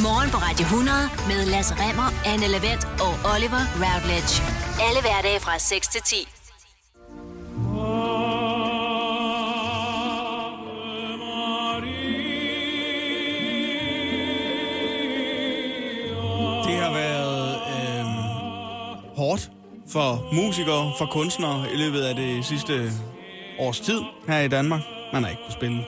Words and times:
Morgen 0.00 0.30
på 0.30 0.36
Radio 0.36 0.64
100 0.64 0.96
med 1.28 1.46
Lasse 1.46 1.74
Remmer, 1.74 2.08
Anne 2.32 2.46
Lavendt 2.48 2.84
og 2.84 3.12
Oliver 3.34 3.62
Routledge. 3.82 4.34
Alle 4.86 5.00
hverdage 5.00 5.40
fra 5.40 5.58
6 5.58 5.88
til 5.88 6.02
10. 6.02 6.16
Det 16.66 16.76
har 16.82 16.92
været 16.92 17.54
øh, 17.74 18.04
hårdt 19.16 19.50
for 19.88 20.34
musikere, 20.34 20.92
for 20.98 21.06
kunstnere 21.06 21.72
i 21.74 21.76
løbet 21.76 22.00
af 22.00 22.14
det 22.14 22.44
sidste 22.44 22.90
års 23.58 23.80
tid 23.80 24.00
her 24.28 24.40
i 24.40 24.48
Danmark. 24.48 24.80
Man 25.12 25.22
har 25.22 25.30
ikke 25.30 25.42
kunnet 25.42 25.52
spille 25.52 25.84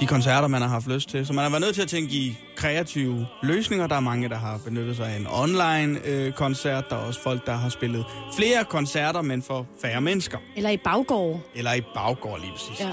de 0.00 0.06
koncerter, 0.06 0.48
man 0.48 0.62
har 0.62 0.68
haft 0.68 0.86
lyst 0.86 1.08
til. 1.08 1.26
Så 1.26 1.32
man 1.32 1.42
har 1.42 1.50
været 1.50 1.60
nødt 1.62 1.74
til 1.74 1.82
at 1.82 1.88
tænke 1.88 2.12
i 2.14 2.38
kreative 2.62 3.26
løsninger. 3.42 3.86
Der 3.86 3.96
er 3.96 4.00
mange, 4.00 4.28
der 4.28 4.36
har 4.36 4.58
benyttet 4.64 4.96
sig 4.96 5.06
af 5.12 5.16
en 5.16 5.26
online-koncert. 5.30 6.90
der 6.90 6.96
er 6.96 7.00
også 7.00 7.22
folk, 7.22 7.46
der 7.46 7.52
har 7.52 7.68
spillet 7.68 8.04
flere 8.36 8.64
koncerter, 8.64 9.22
men 9.22 9.42
for 9.42 9.66
færre 9.82 10.00
mennesker. 10.00 10.38
Eller 10.56 10.70
i 10.70 10.76
baggård. 10.76 11.40
Eller 11.54 11.74
i 11.74 11.80
baggård 11.94 12.40
lige 12.40 12.52
præcis. 12.52 12.80
Ja. 12.80 12.90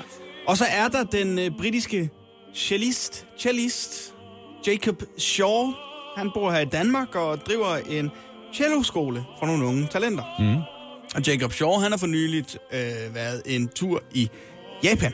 Og 0.47 0.57
så 0.57 0.65
er 0.65 0.87
der 0.87 1.03
den 1.03 1.39
øh, 1.39 1.51
britiske 1.57 2.09
cellist, 2.55 3.25
cellist 3.39 4.13
Jacob 4.67 5.03
Shaw. 5.17 5.73
Han 6.17 6.31
bor 6.33 6.51
her 6.51 6.59
i 6.59 6.65
Danmark 6.65 7.15
og 7.15 7.37
driver 7.37 7.75
en 7.89 8.11
celloskole 8.53 9.23
for 9.39 9.45
nogle 9.45 9.65
unge 9.65 9.87
talenter. 9.91 10.23
Mm. 10.39 10.61
Og 11.15 11.27
Jacob 11.27 11.53
Shaw, 11.53 11.71
han 11.71 11.91
har 11.91 11.97
for 11.97 12.07
nyligt 12.07 12.57
øh, 12.73 13.15
været 13.15 13.41
en 13.45 13.67
tur 13.67 14.03
i 14.13 14.29
Japan. 14.83 15.13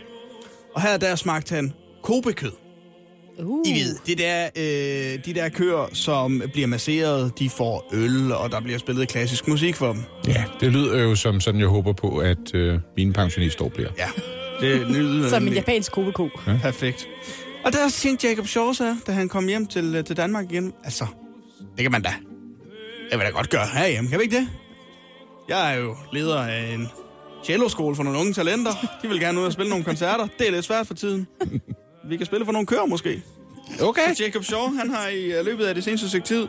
Og 0.76 0.82
her 0.82 0.98
der 0.98 1.16
smagte 1.16 1.56
han 1.56 1.74
kobekød. 2.04 2.65
Uh. 3.40 3.68
I 3.68 3.74
ved, 3.74 3.96
det 4.08 4.18
der, 4.18 4.46
øh, 4.56 5.26
de 5.26 5.34
der 5.34 5.50
køer, 5.50 5.90
som 5.94 6.42
bliver 6.54 6.68
masseret, 6.68 7.40
de 7.40 7.50
får 7.50 7.90
øl, 7.94 8.32
og 8.32 8.52
der 8.52 8.60
bliver 8.62 8.78
spillet 8.80 9.08
klassisk 9.08 9.48
musik 9.48 9.76
for 9.76 9.94
dem. 9.94 10.04
Ja, 10.28 10.44
det 10.60 10.72
lyder 10.72 11.04
jo 11.04 11.16
som 11.16 11.42
sådan, 11.42 11.60
jeg 11.62 11.68
håber 11.68 11.94
på, 11.94 12.18
at 12.18 12.56
øh, 12.56 12.80
mine 12.98 13.14
pensionistår 13.14 13.70
bliver. 13.70 13.90
Ja, 13.98 14.08
det 14.62 14.88
lyder 14.88 15.30
Som 15.30 15.48
en 15.48 15.54
japansk 15.54 15.92
kobeko. 15.92 16.30
perfekt. 16.62 17.08
Og 17.66 17.74
der 17.74 17.90
tænkte 17.90 18.28
Jacob 18.28 18.48
Shaw 18.48 18.74
så, 18.74 18.96
da 19.08 19.12
han 19.12 19.30
kom 19.30 19.48
hjem 19.48 19.68
til, 19.68 20.04
til 20.04 20.18
Danmark 20.18 20.52
igen, 20.52 20.74
altså, 20.84 21.06
det 21.76 21.82
kan 21.84 21.92
man 21.92 22.02
da. 22.02 22.14
Jeg 23.12 23.20
vil 23.20 23.26
da 23.28 23.32
godt 23.32 23.50
gøre 23.50 23.66
herhjemme, 23.74 24.10
kan 24.10 24.20
vi 24.20 24.24
ikke 24.24 24.36
det? 24.38 24.48
Jeg 25.50 25.74
er 25.74 25.80
jo 25.80 25.96
leder 26.14 26.38
af 26.40 26.74
en 26.74 26.88
celloskole 27.46 27.96
for 27.96 28.04
nogle 28.04 28.20
unge 28.20 28.34
talenter. 28.34 28.72
De 29.02 29.08
vil 29.08 29.20
gerne 29.20 29.40
ud 29.40 29.46
og 29.46 29.54
spille 29.54 29.70
nogle 29.70 29.86
koncerter. 29.86 30.28
Det 30.40 30.48
er 30.48 30.52
lidt 30.52 30.66
svært 30.66 30.88
for 30.88 30.94
tiden. 30.94 31.28
Vi 32.10 32.18
kan 32.18 32.26
spille 32.26 32.46
for 32.46 32.52
nogle 32.52 32.68
køer 32.68 32.86
måske. 32.86 33.22
Okay. 33.82 34.14
Så 34.16 34.24
Jacob 34.24 34.44
Shaw, 34.44 34.78
han 34.78 34.90
har 34.90 35.08
i 35.08 35.24
øh, 35.24 35.46
løbet 35.46 35.66
af 35.66 35.76
det 35.76 35.84
seneste 35.84 36.10
stykke 36.10 36.28
tid 36.28 36.48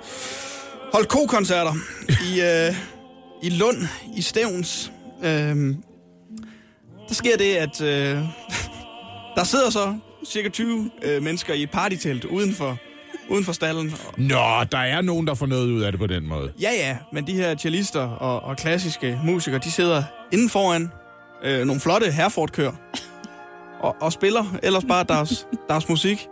holdt 0.93 1.09
ko-koncerter 1.09 1.73
i, 2.09 2.41
øh, 2.41 2.77
i 3.43 3.51
Lund, 3.51 3.77
i 4.17 4.23
Stævns. 4.23 4.93
Øh, 5.25 5.75
der 7.09 7.15
sker 7.15 7.37
det, 7.37 7.55
at 7.57 7.81
øh, 7.81 8.19
der 9.37 9.45
sidder 9.45 9.71
så 9.71 9.99
cirka 10.27 10.49
20 10.49 10.91
øh, 11.03 11.23
mennesker 11.23 11.55
i 11.55 11.63
et 11.63 11.71
partytelt 11.71 12.25
uden 12.25 12.55
for, 12.55 12.79
uden 13.31 13.45
for 13.45 13.53
stallen. 13.53 13.95
Nå, 14.17 14.65
der 14.73 14.79
er 14.79 15.01
nogen, 15.03 15.27
der 15.27 15.35
får 15.35 15.47
noget 15.47 15.67
ud 15.67 15.83
af 15.83 15.93
det 15.93 15.99
på 15.99 16.07
den 16.07 16.29
måde. 16.29 16.53
Ja, 16.61 16.71
ja, 16.73 16.97
men 17.13 17.27
de 17.27 17.33
her 17.33 17.57
cellister 17.57 18.01
og, 18.03 18.41
og 18.41 18.57
klassiske 18.57 19.21
musikere, 19.25 19.61
de 19.65 19.71
sidder 19.71 20.03
inden 20.33 20.49
foran 20.49 20.91
øh, 21.45 21.67
nogle 21.67 21.81
flotte 21.81 22.11
Herford-kører 22.13 22.73
og, 23.81 23.97
og 24.01 24.13
spiller 24.13 24.45
ellers 24.63 24.85
bare 24.85 25.05
deres, 25.09 25.47
deres 25.69 25.89
musik. 25.89 26.27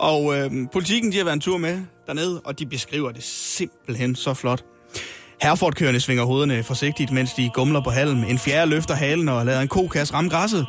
Og 0.00 0.38
øh, 0.38 0.50
politikken, 0.72 1.12
de 1.12 1.16
har 1.16 1.24
været 1.24 1.34
en 1.34 1.40
tur 1.40 1.58
med 1.58 1.80
dernede, 2.06 2.40
og 2.44 2.58
de 2.58 2.66
beskriver 2.66 3.12
det 3.12 3.22
simpelthen 3.22 4.14
så 4.14 4.34
flot. 4.34 4.64
Herford-køerne 5.42 6.00
svinger 6.00 6.24
hovederne 6.24 6.62
forsigtigt, 6.62 7.12
mens 7.12 7.32
de 7.32 7.50
gumler 7.54 7.80
på 7.80 7.90
halm. 7.90 8.24
En 8.24 8.38
fjerde 8.38 8.70
løfter 8.70 8.94
halen 8.94 9.28
og 9.28 9.46
lader 9.46 9.60
en 9.60 9.68
kokasse 9.68 10.14
ramme 10.14 10.30
græsset. 10.30 10.66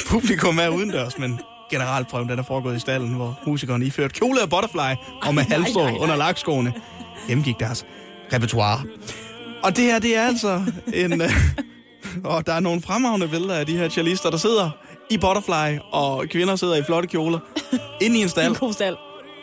Publikum 0.10 0.58
er 0.58 0.68
udendørs, 0.68 1.18
men 1.18 1.40
generalprøven 1.70 2.28
den 2.28 2.38
er 2.38 2.42
foregået 2.42 2.76
i 2.76 2.80
stallen, 2.80 3.14
hvor 3.14 3.40
musikerne 3.46 3.84
iført 3.84 4.12
kjole 4.12 4.42
og 4.42 4.50
butterfly 4.50 4.94
og 5.22 5.34
med 5.34 5.42
halvstrå 5.42 5.98
under 5.98 6.16
lakskoene 6.16 6.72
gennemgik 7.28 7.58
deres 7.60 7.86
repertoire. 8.32 8.82
Og 9.62 9.76
det 9.76 9.84
her, 9.84 9.98
det 9.98 10.16
er 10.16 10.22
altså 10.22 10.64
en... 10.94 11.22
Og 12.34 12.46
der 12.46 12.52
er 12.52 12.60
nogle 12.60 12.82
fremragende 12.82 13.28
billeder 13.28 13.54
af 13.54 13.66
de 13.66 13.76
her 13.76 13.88
cellister, 13.88 14.30
der 14.30 14.36
sidder 14.36 14.70
i 15.10 15.18
butterfly, 15.18 15.78
og 15.92 16.26
kvinder 16.30 16.56
sidder 16.56 16.76
i 16.76 16.82
flotte 16.82 17.08
kjoler 17.08 17.38
inde 18.04 18.18
i 18.18 18.22
en 18.22 18.28
stald 18.28 18.56
En 18.62 18.72
stald. 18.72 18.96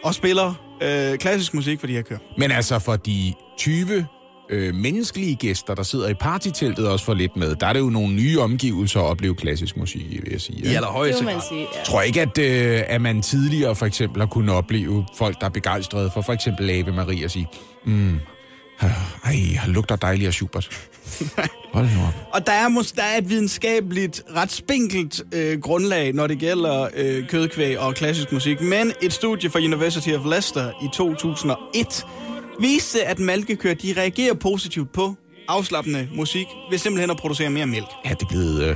og 0.04 0.16
spiller 0.16 0.54
øh, 0.84 1.18
klassisk 1.18 1.54
musik 1.54 1.80
for 1.80 1.88
de 1.88 1.94
her 1.94 2.02
køer. 2.02 2.18
Men 2.38 2.52
altså 2.52 2.80
for 2.80 2.96
de 2.96 3.34
20 3.58 4.08
øh, 4.50 4.76
menneskelige 4.76 5.36
gæster, 5.36 5.76
der 5.76 5.84
sidder 5.84 6.08
i 6.10 6.14
partyteltet 6.14 6.88
også 6.88 7.06
for 7.06 7.14
lidt 7.14 7.36
med, 7.36 7.56
der 7.56 7.68
er 7.68 7.74
det 7.74 7.80
jo 7.80 7.90
nogle 7.90 8.14
nye 8.14 8.40
omgivelser 8.40 9.00
at 9.00 9.06
opleve 9.06 9.36
klassisk 9.36 9.78
musik, 9.78 10.02
i, 10.02 10.20
vil 10.24 10.32
jeg 10.32 10.42
sige. 10.42 10.58
I 10.60 10.62
Ja. 10.64 10.70
Det 10.70 10.76
allerhøjeste 10.76 11.24
grad. 11.26 11.42
sige. 11.50 11.60
Ja. 11.62 11.66
Jeg 11.78 11.86
tror 11.86 12.02
ikke, 12.02 12.22
at, 12.22 12.38
øh, 12.38 12.82
at 12.88 13.02
man 13.02 13.22
tidligere 13.22 13.76
for 13.76 13.86
eksempel 13.86 14.22
har 14.22 14.28
kunnet 14.28 14.56
opleve 14.56 15.06
folk, 15.18 15.40
der 15.40 15.46
er 15.46 15.50
begejstrede 15.50 16.12
for 16.14 16.22
for 16.22 16.34
eksempel 16.34 16.70
Ave 16.70 16.92
Marie 16.92 17.26
og 17.26 17.32
sige, 17.32 17.48
mm, 17.86 18.20
ej, 19.24 19.36
han 19.58 19.72
lugter 19.74 19.96
dejligt 19.96 20.28
af 20.28 20.34
Schubert. 20.34 20.70
Hold 21.74 21.86
nu 21.86 22.02
op. 22.08 22.14
Og 22.34 22.46
der 22.48 22.52
er, 22.54 22.70
mås- 22.70 22.96
der 22.96 23.04
er 23.04 23.18
et 23.18 23.30
videnskabeligt, 23.30 24.24
ret 24.36 24.52
spinkelt 24.52 25.22
øh, 25.32 25.60
grundlag, 25.62 26.14
når 26.14 26.28
det 26.28 26.40
gælder 26.40 26.88
øh, 26.96 27.28
kødkvæg 27.28 27.80
og 27.80 27.96
klassisk 27.96 28.32
musik. 28.32 28.62
Men 28.62 28.92
et 29.02 29.14
studie 29.14 29.50
fra 29.50 29.60
University 29.60 30.10
of 30.10 30.26
Leicester 30.26 30.72
i 30.84 30.88
2001 30.94 32.06
viste, 32.60 33.04
at 33.04 33.20
malkekøer 33.20 33.74
de 33.74 33.94
reagerer 33.98 34.34
positivt 34.34 34.94
på 34.94 35.16
afslappende 35.48 36.08
musik 36.16 36.46
ved 36.72 36.78
simpelthen 36.78 37.10
at 37.10 37.18
producere 37.18 37.50
mere 37.50 37.66
mælk. 37.68 37.88
Ja, 38.06 38.10
det 38.10 38.22
er 38.22 38.28
blevet, 38.28 38.64
øh, 38.64 38.76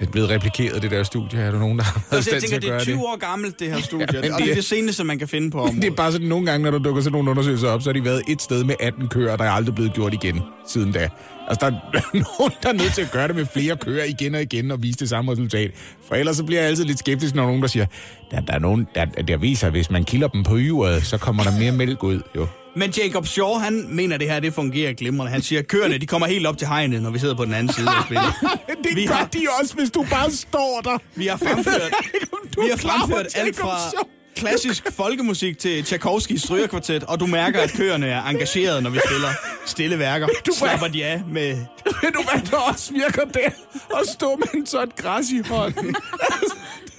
det 0.00 0.06
er 0.06 0.10
blevet 0.10 0.30
replikeret, 0.30 0.82
det 0.82 0.90
der 0.90 1.02
studie. 1.02 1.38
Er 1.40 1.50
der 1.50 1.58
nogen, 1.58 1.78
der 1.78 1.84
har 1.84 1.92
været 2.10 2.16
Altså, 2.16 2.30
jeg 2.32 2.40
tænker, 2.42 2.58
det 2.58 2.66
er 2.68 2.72
gøre 2.72 2.80
20 2.80 2.94
det? 2.96 3.02
år 3.04 3.18
gammelt, 3.18 3.60
det 3.60 3.68
her 3.68 3.80
studie, 3.90 4.06
Ja, 4.12 4.20
det 4.20 4.22
det 4.36 4.46
er 4.46 4.50
er- 4.50 4.54
det 4.54 4.64
seneste, 4.64 5.04
man 5.04 5.18
kan 5.18 5.28
finde 5.28 5.50
på 5.50 5.58
området. 5.60 5.80
Det 5.82 5.90
er 5.90 5.94
bare 5.94 6.12
sådan, 6.12 6.26
nogle 6.28 6.46
gange, 6.46 6.64
når 6.64 6.70
der 6.70 6.78
dukker 6.78 7.02
sådan 7.02 7.12
nogle 7.12 7.30
undersøgelser 7.30 7.68
op, 7.68 7.82
så 7.82 7.88
har 7.88 7.92
de 7.92 8.04
været 8.04 8.22
et 8.28 8.42
sted 8.42 8.64
med 8.64 8.74
18 8.80 9.08
køer, 9.08 9.36
der 9.36 9.44
er 9.44 9.50
aldrig 9.50 9.74
blevet 9.74 9.92
gjort 9.94 10.14
igen 10.14 10.40
siden 10.68 10.92
da. 10.92 11.08
Altså, 11.48 11.70
der 11.70 11.98
er 11.98 12.00
nogen, 12.38 12.52
der 12.62 12.68
er 12.68 12.72
nødt 12.72 12.94
til 12.94 13.02
at 13.02 13.10
gøre 13.10 13.28
det 13.28 13.36
med 13.36 13.46
flere 13.52 13.76
køer 13.76 14.04
igen 14.04 14.34
og 14.34 14.42
igen 14.42 14.70
og 14.70 14.82
vise 14.82 14.98
det 14.98 15.08
samme 15.08 15.32
resultat. 15.32 15.70
For 16.08 16.14
ellers 16.14 16.36
så 16.36 16.44
bliver 16.44 16.60
jeg 16.60 16.68
altid 16.68 16.84
lidt 16.84 16.98
skeptisk, 16.98 17.34
når 17.34 17.46
nogen, 17.46 17.62
der 17.62 17.68
siger, 17.68 17.86
der, 18.30 18.40
der 18.40 18.52
er 18.52 18.58
nogen, 18.58 18.86
der, 18.94 19.04
der 19.04 19.36
viser, 19.36 19.66
at 19.66 19.72
hvis 19.72 19.90
man 19.90 20.04
kilder 20.04 20.28
dem 20.28 20.42
på 20.42 20.56
yveret, 20.58 21.06
så 21.06 21.18
kommer 21.18 21.42
der 21.42 21.58
mere 21.58 21.72
mælk 21.72 22.02
ud. 22.02 22.20
Jo. 22.36 22.46
Men 22.76 22.90
Jacob 22.90 23.26
Shaw, 23.26 23.54
han 23.58 23.86
mener, 23.90 24.16
det 24.16 24.30
her 24.30 24.40
det 24.40 24.54
fungerer 24.54 24.92
glimrende. 24.92 25.32
Han 25.32 25.42
siger, 25.42 25.62
køerne 25.62 25.98
de 25.98 26.06
kommer 26.06 26.26
helt 26.26 26.46
op 26.46 26.58
til 26.58 26.66
hegnet, 26.68 27.02
når 27.02 27.10
vi 27.10 27.18
sidder 27.18 27.34
på 27.34 27.44
den 27.44 27.54
anden 27.54 27.72
side 27.72 27.88
og 27.88 28.04
spiller. 28.06 28.56
Det 28.84 28.96
Vi 28.96 29.06
gør 29.06 29.14
har- 29.14 29.26
de 29.26 29.46
også, 29.60 29.74
hvis 29.74 29.90
du 29.90 30.06
bare 30.10 30.30
står 30.30 30.80
der. 30.84 30.98
Vi 31.14 31.26
har 31.26 31.36
fremført, 31.36 31.92
vi 32.64 32.68
har 32.70 32.76
fremført 32.76 33.26
alt 33.34 33.56
fra 33.56 33.78
Shaw. 33.90 34.02
Klassisk 34.36 34.92
folkemusik 34.92 35.58
til 35.58 35.84
Tchaikovskis 35.84 36.42
strygerkvartet, 36.42 37.04
og 37.04 37.20
du 37.20 37.26
mærker, 37.26 37.60
at 37.60 37.72
køerne 37.72 38.06
er 38.06 38.22
engageret, 38.24 38.82
når 38.82 38.90
vi 38.90 38.98
spiller 39.06 39.28
stille 39.66 39.98
værker. 39.98 40.28
Du 40.46 40.52
slapper 40.58 40.88
de 40.88 41.04
af 41.04 41.22
med... 41.28 41.56
Ved 42.02 42.12
du, 42.12 42.22
hvad 42.32 42.42
der 42.50 42.56
også 42.56 42.92
virker 42.92 43.24
der? 43.24 43.48
At 44.00 44.06
stå 44.14 44.36
med 44.36 44.60
en 44.60 44.66
sådan 44.66 44.92
græs 44.96 45.26
i 45.30 45.48
hånden. 45.48 45.96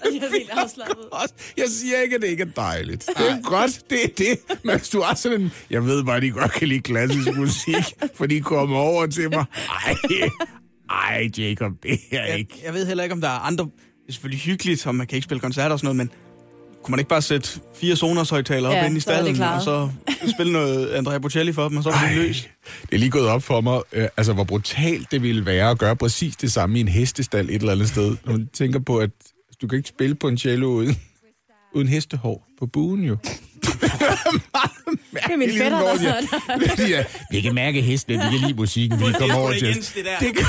Er 0.01 0.09
helt 0.11 0.49
afslappet. 0.49 1.05
Også- 1.11 1.33
Jeg 1.57 1.65
siger 1.69 2.01
ikke, 2.01 2.15
at 2.15 2.21
det 2.21 2.27
ikke 2.27 2.41
er 2.43 2.47
dejligt. 2.61 3.05
Det 3.17 3.29
er 3.31 3.41
godt, 3.41 3.79
det 3.89 4.03
er 4.03 4.07
det. 4.17 4.37
Men 4.63 4.77
hvis 4.77 4.89
du 4.89 4.99
er 4.99 5.13
sådan 5.13 5.41
en... 5.41 5.51
Jeg 5.69 5.85
ved 5.85 6.03
bare, 6.03 6.15
at 6.15 6.21
de 6.21 6.31
godt 6.31 6.51
kan 6.51 6.67
lide 6.67 6.79
klassisk 6.81 7.35
musik, 7.35 7.83
for 8.15 8.25
de 8.25 8.41
kommer 8.41 8.77
over 8.77 9.07
til 9.07 9.29
mig. 9.29 9.45
Ej, 9.85 9.95
ej 10.89 11.29
Jacob, 11.37 11.71
det 11.83 11.91
er 12.11 12.25
Jeg, 12.25 12.39
ikke... 12.39 12.61
jeg 12.65 12.73
ved 12.73 12.85
heller 12.87 13.03
ikke, 13.03 13.13
om 13.13 13.21
der 13.21 13.27
er 13.27 13.39
andre... 13.39 13.63
Det 13.63 14.09
er 14.09 14.13
selvfølgelig 14.13 14.41
hyggeligt, 14.41 14.87
og 14.87 14.95
man 14.95 15.07
kan 15.07 15.15
ikke 15.15 15.25
spille 15.25 15.41
koncerter 15.41 15.71
og 15.73 15.79
sådan 15.79 15.95
noget, 15.95 16.09
men 16.11 16.11
kunne 16.85 16.91
man 16.91 16.99
ikke 16.99 17.09
bare 17.09 17.21
sætte 17.21 17.49
fire 17.75 17.95
Sonos 17.95 18.29
højtalere 18.29 18.71
op 18.71 18.75
Ja, 18.75 18.85
inde 18.85 18.97
i 18.97 18.99
stallen, 18.99 19.41
og 19.41 19.61
så 19.61 19.89
spille 20.33 20.53
noget 20.53 20.89
Andrea 20.89 21.17
Bocelli 21.17 21.53
for 21.53 21.67
dem, 21.69 21.77
og 21.77 21.83
så 21.83 21.89
var 21.89 22.07
det 22.07 22.17
løs? 22.17 22.49
det 22.81 22.93
er 22.93 22.97
lige 22.97 23.09
gået 23.09 23.27
op 23.27 23.43
for 23.43 23.61
mig, 23.61 23.81
øh, 23.91 24.07
altså 24.17 24.33
hvor 24.33 24.43
brutalt 24.43 25.11
det 25.11 25.21
ville 25.21 25.45
være 25.45 25.69
at 25.69 25.77
gøre 25.77 25.95
præcis 25.95 26.35
det 26.35 26.51
samme 26.51 26.77
i 26.77 26.81
en 26.81 26.87
hestestald 26.87 27.49
et 27.49 27.55
eller 27.55 27.71
andet 27.71 27.87
sted. 27.89 28.17
Når 28.25 28.31
man 28.31 28.47
tænker 28.53 28.79
på, 28.79 28.97
at 28.97 29.09
du 29.61 29.67
kan 29.67 29.77
ikke 29.77 29.89
spille 29.89 30.15
på 30.15 30.27
en 30.27 30.37
cello 30.37 30.67
uden, 30.67 30.97
uden 31.73 31.87
hestehår 31.87 32.47
på 32.59 32.65
buen 32.65 33.03
jo. 33.03 33.17
Det 35.23 35.33
er 35.33 35.37
min 35.37 35.57
fætter, 35.57 35.79
der 35.79 35.97
der 36.77 36.87
ja, 36.87 37.03
Vi 37.31 37.41
kan 37.41 37.55
mærke 37.55 37.81
hestene, 37.81 38.23
de 38.23 38.29
kan 38.29 38.39
lide 38.39 38.53
musikken, 38.53 38.99
vi 38.99 39.05
kommer 39.19 39.35
over 39.35 39.53
til. 39.53 39.75
Det. 39.75 39.95
Det 40.19 40.35
kan 40.35 40.45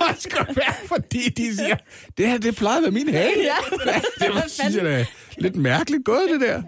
også 0.00 0.28
godt 0.30 0.56
være, 0.56 0.74
fordi 0.88 1.28
de 1.28 1.56
siger, 1.56 1.76
det 2.18 2.28
her, 2.28 2.38
det 2.38 2.56
plejede 2.56 2.76
at 2.76 2.82
være 2.82 3.04
min 3.04 3.14
hale. 3.14 3.42
Ja. 3.42 3.56
Det 4.26 4.34
var, 4.34 4.44
synes 4.48 4.76
jeg 4.76 4.84
da, 4.84 5.06
lidt 5.38 5.56
mærkeligt 5.56 6.04
gået, 6.04 6.28
det 6.32 6.40
der. 6.40 6.62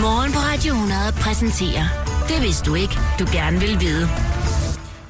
Morgen 0.00 0.32
på 0.32 0.38
Radio 0.38 0.72
100 0.72 1.12
præsenterer 1.12 1.84
Det 2.28 2.42
vidste 2.42 2.70
du 2.70 2.74
ikke, 2.74 2.94
du 3.18 3.26
gerne 3.32 3.60
vil 3.60 3.80
vide. 3.80 4.29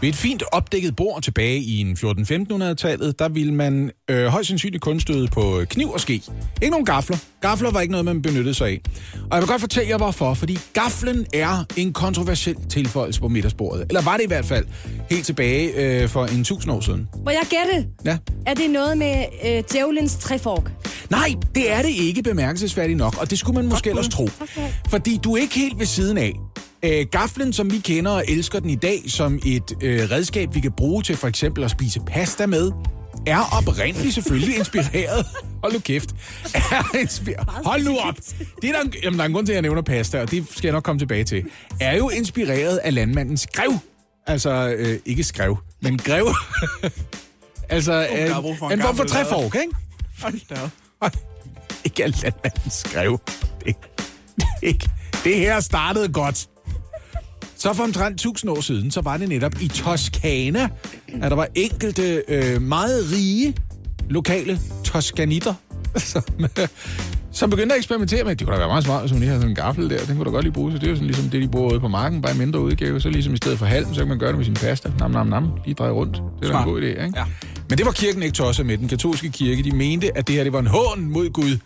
Ved 0.01 0.09
et 0.09 0.17
fint 0.17 0.43
opdækket 0.53 0.97
bord 0.97 1.23
tilbage 1.23 1.59
i 1.59 1.81
en 1.81 1.93
14-1500-tallet, 1.93 3.19
der 3.19 3.29
ville 3.29 3.55
man 3.55 3.91
øh, 4.11 4.27
højst 4.27 4.49
sandsynligt 4.49 4.83
kun 4.83 5.01
støde 5.01 5.29
på 5.29 5.63
kniv 5.71 5.91
og 5.91 6.01
ske. 6.01 6.13
Ikke 6.13 6.71
nogen 6.71 6.87
gafler. 6.87 7.17
Gafler 7.41 7.71
var 7.71 7.81
ikke 7.81 7.93
noget, 7.93 8.05
man 8.05 8.23
benyttede 8.23 8.55
sig 8.55 8.69
af. 8.69 8.81
Og 9.15 9.29
jeg 9.33 9.41
vil 9.41 9.49
godt 9.49 9.61
fortælle 9.61 9.91
jer, 9.91 9.97
hvorfor. 9.97 10.35
Fordi 10.35 10.59
gaflen 10.73 11.27
er 11.35 11.65
en 11.77 11.93
kontroversiel 11.93 12.57
tilføjelse 12.69 13.21
på 13.21 13.29
middagsbordet. 13.29 13.87
Eller 13.89 14.03
var 14.03 14.17
det 14.17 14.25
i 14.25 14.27
hvert 14.27 14.45
fald 14.45 14.67
helt 15.11 15.27
tilbage 15.27 15.73
øh, 16.03 16.09
for 16.09 16.27
en 16.27 16.45
tusind 16.45 16.73
år 16.73 16.81
siden. 16.81 17.09
Må 17.25 17.31
jeg 17.31 17.43
gætte? 17.51 17.89
Ja. 18.05 18.19
Er 18.47 18.55
det 18.55 18.71
noget 18.71 18.99
med 18.99 19.25
øh, 19.45 19.63
djævelens 19.73 20.17
træfork? 20.17 20.71
Nej, 21.11 21.35
det 21.55 21.73
er 21.73 21.83
det 21.83 21.91
ikke 21.91 22.23
bemærkelsesværdigt 22.23 22.99
nok, 22.99 23.21
og 23.21 23.31
det 23.31 23.39
skulle 23.39 23.57
man 23.57 23.69
måske 23.69 23.91
ellers 23.91 24.09
tro. 24.09 24.29
Okay. 24.41 24.69
Fordi 24.89 25.21
du 25.25 25.35
er 25.37 25.41
ikke 25.41 25.55
helt 25.55 25.79
ved 25.79 25.87
siden 25.87 26.19
af. 26.19 26.33
Øh, 26.85 27.07
gaflen, 27.11 27.53
som 27.53 27.73
vi 27.73 27.79
kender 27.79 28.11
og 28.11 28.25
elsker 28.29 28.61
den 28.61 28.71
i 28.71 28.75
dag 28.77 29.03
som 29.09 29.39
et 29.47 29.73
øh, 29.83 30.11
redskab, 30.11 30.55
vi 30.55 30.61
kan 30.61 30.73
bruge 30.73 31.03
til 31.03 31.17
for 31.17 31.29
eksempel 31.29 31.65
at 31.65 31.71
spise 31.71 32.01
pasta 32.07 32.47
med, 32.47 32.73
er 33.27 33.59
oprindeligt 33.59 34.15
selvfølgelig 34.15 34.57
inspireret. 34.57 35.27
Hold 35.63 35.73
nu 35.73 35.79
kæft. 35.79 36.11
Er 36.55 36.97
inspireret. 36.97 37.49
Hold 37.65 37.85
nu 37.85 37.99
op. 37.99 38.15
Det 38.63 38.69
er 38.69 38.73
der, 38.73 38.81
en- 38.81 38.95
jamen, 39.03 39.19
der 39.19 39.25
er 39.25 39.27
en 39.29 39.33
grund 39.35 39.47
til, 39.47 39.53
at 39.53 39.55
jeg 39.55 39.63
nævner 39.63 39.83
pasta, 39.83 40.21
og 40.21 40.31
det 40.31 40.47
skal 40.51 40.63
jeg 40.69 40.73
nok 40.73 40.83
komme 40.83 40.99
tilbage 40.99 41.25
til. 41.25 41.45
Er 41.81 41.97
jo 41.97 42.09
inspireret 42.09 42.77
af 42.77 42.95
landmandens 42.95 43.47
grev. 43.53 43.73
Altså, 44.27 44.75
øh, 44.79 44.99
ikke 45.07 45.25
skrev, 45.25 45.59
men 45.83 45.99
grev. 45.99 46.29
altså, 47.69 48.09
øh, 48.13 48.41
brug 48.41 48.59
for 48.59 48.67
en 48.67 48.73
en 48.73 48.81
form 48.83 48.97
for 48.97 49.05
træfork, 49.05 49.55
ikke? 49.55 49.75
Hold 50.23 50.41
da 50.51 50.55
op. 51.01 51.17
Ikke 51.85 52.05
alt 52.05 52.23
landmanden 52.23 52.71
skrev. 52.71 53.19
Det, 53.67 53.77
det, 54.61 54.91
det 55.25 55.37
her 55.37 55.61
startede 55.61 56.09
godt. 56.09 56.49
Så 57.61 57.73
for 57.73 57.85
omtrent 57.85 58.15
1000 58.15 58.51
år 58.51 58.61
siden, 58.61 58.91
så 58.91 59.01
var 59.01 59.17
det 59.17 59.29
netop 59.29 59.63
i 59.63 59.69
Toskana, 59.69 60.69
at 61.23 61.31
der 61.31 61.35
var 61.35 61.49
enkelte 61.55 62.23
øh, 62.29 62.63
meget 62.63 63.13
rige 63.13 63.55
lokale 64.11 64.59
toskanitter, 64.85 65.55
som, 66.13 66.23
øh, 66.59 66.69
som 67.33 67.51
begyndte 67.51 67.75
at 67.75 67.79
eksperimentere 67.79 68.25
med, 68.25 68.37
det 68.37 68.47
kunne 68.47 68.55
da 68.55 68.59
være 68.59 68.69
meget 68.69 68.85
smart, 68.85 69.01
hvis 69.01 69.13
man 69.13 69.21
lige 69.21 69.29
havde 69.29 69.41
sådan 69.41 69.51
en 69.51 69.57
gaffel 69.57 69.91
der, 69.91 69.99
den 70.07 70.17
kunne 70.17 70.25
da 70.25 70.31
godt 70.31 70.45
lige 70.45 70.53
bruge, 70.53 70.73
så 70.73 70.79
det 70.79 70.85
er 70.85 70.91
jo 70.91 70.95
sådan 70.97 71.07
ligesom 71.07 71.31
det, 71.31 71.43
de 71.43 71.49
bruger 71.49 71.71
ude 71.71 71.81
på 71.81 71.89
marken, 71.89 72.23
bare 72.23 72.35
i 72.35 72.39
mindre 72.39 72.61
udgave, 72.61 73.01
så 73.01 73.09
ligesom 73.09 73.35
i 73.35 73.37
stedet 73.37 73.59
for 73.59 73.67
halm, 73.67 73.95
så 73.95 74.01
kan 74.01 74.09
man 74.09 74.19
gøre 74.19 74.29
det 74.29 74.37
med 74.37 74.45
sin 74.45 74.55
pasta, 74.55 74.91
nam 74.99 75.11
nam 75.11 75.27
nam, 75.27 75.49
lige 75.65 75.75
dreje 75.75 75.91
rundt. 75.91 76.23
Det 76.41 76.49
er 76.49 76.53
da 76.53 76.59
en 76.59 76.65
god 76.65 76.81
idé, 76.81 76.87
ikke? 76.87 77.13
Ja. 77.17 77.25
Men 77.69 77.79
det 77.79 77.87
var 77.87 77.93
kirken 77.93 78.23
ikke 78.23 78.35
tosset 78.35 78.67
med. 78.67 78.79
Den 78.79 78.89
katolske 78.89 79.31
kirke, 79.31 79.63
de 79.63 79.71
mente, 79.71 80.19
at 80.19 80.29
det 80.29 80.35
her 80.35 80.45
det 80.45 80.53
var 80.53 80.61
en 80.61 80.67
hån 80.67 81.11
mod 81.11 81.31
Gud. 81.31 81.59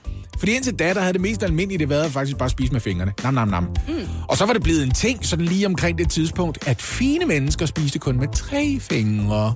Fordi 0.45 0.57
indtil 0.57 0.79
da, 0.79 0.95
der 0.95 1.01
havde 1.01 1.13
det 1.13 1.21
mest 1.21 1.43
almindelige 1.43 1.79
det 1.79 1.89
været 1.89 2.05
at 2.05 2.11
faktisk 2.11 2.39
bare 2.39 2.49
spise 2.51 2.73
med 2.73 2.81
fingrene. 2.81 3.13
Nam, 3.23 3.35
nam, 3.35 3.49
nam. 3.49 3.65
Mm. 3.89 3.95
Og 4.29 4.37
så 4.37 4.47
var 4.47 4.53
det 4.53 4.63
blevet 4.63 4.83
en 4.83 4.91
ting, 4.91 5.27
sådan 5.27 5.45
lige 5.45 5.67
omkring 5.67 5.99
det 5.99 6.11
tidspunkt, 6.11 6.69
at 6.69 6.83
fine 6.83 7.25
mennesker 7.27 7.67
spiste 7.67 7.99
kun 7.99 8.19
med 8.19 8.29
tre 8.33 8.79
fingre. 8.81 9.55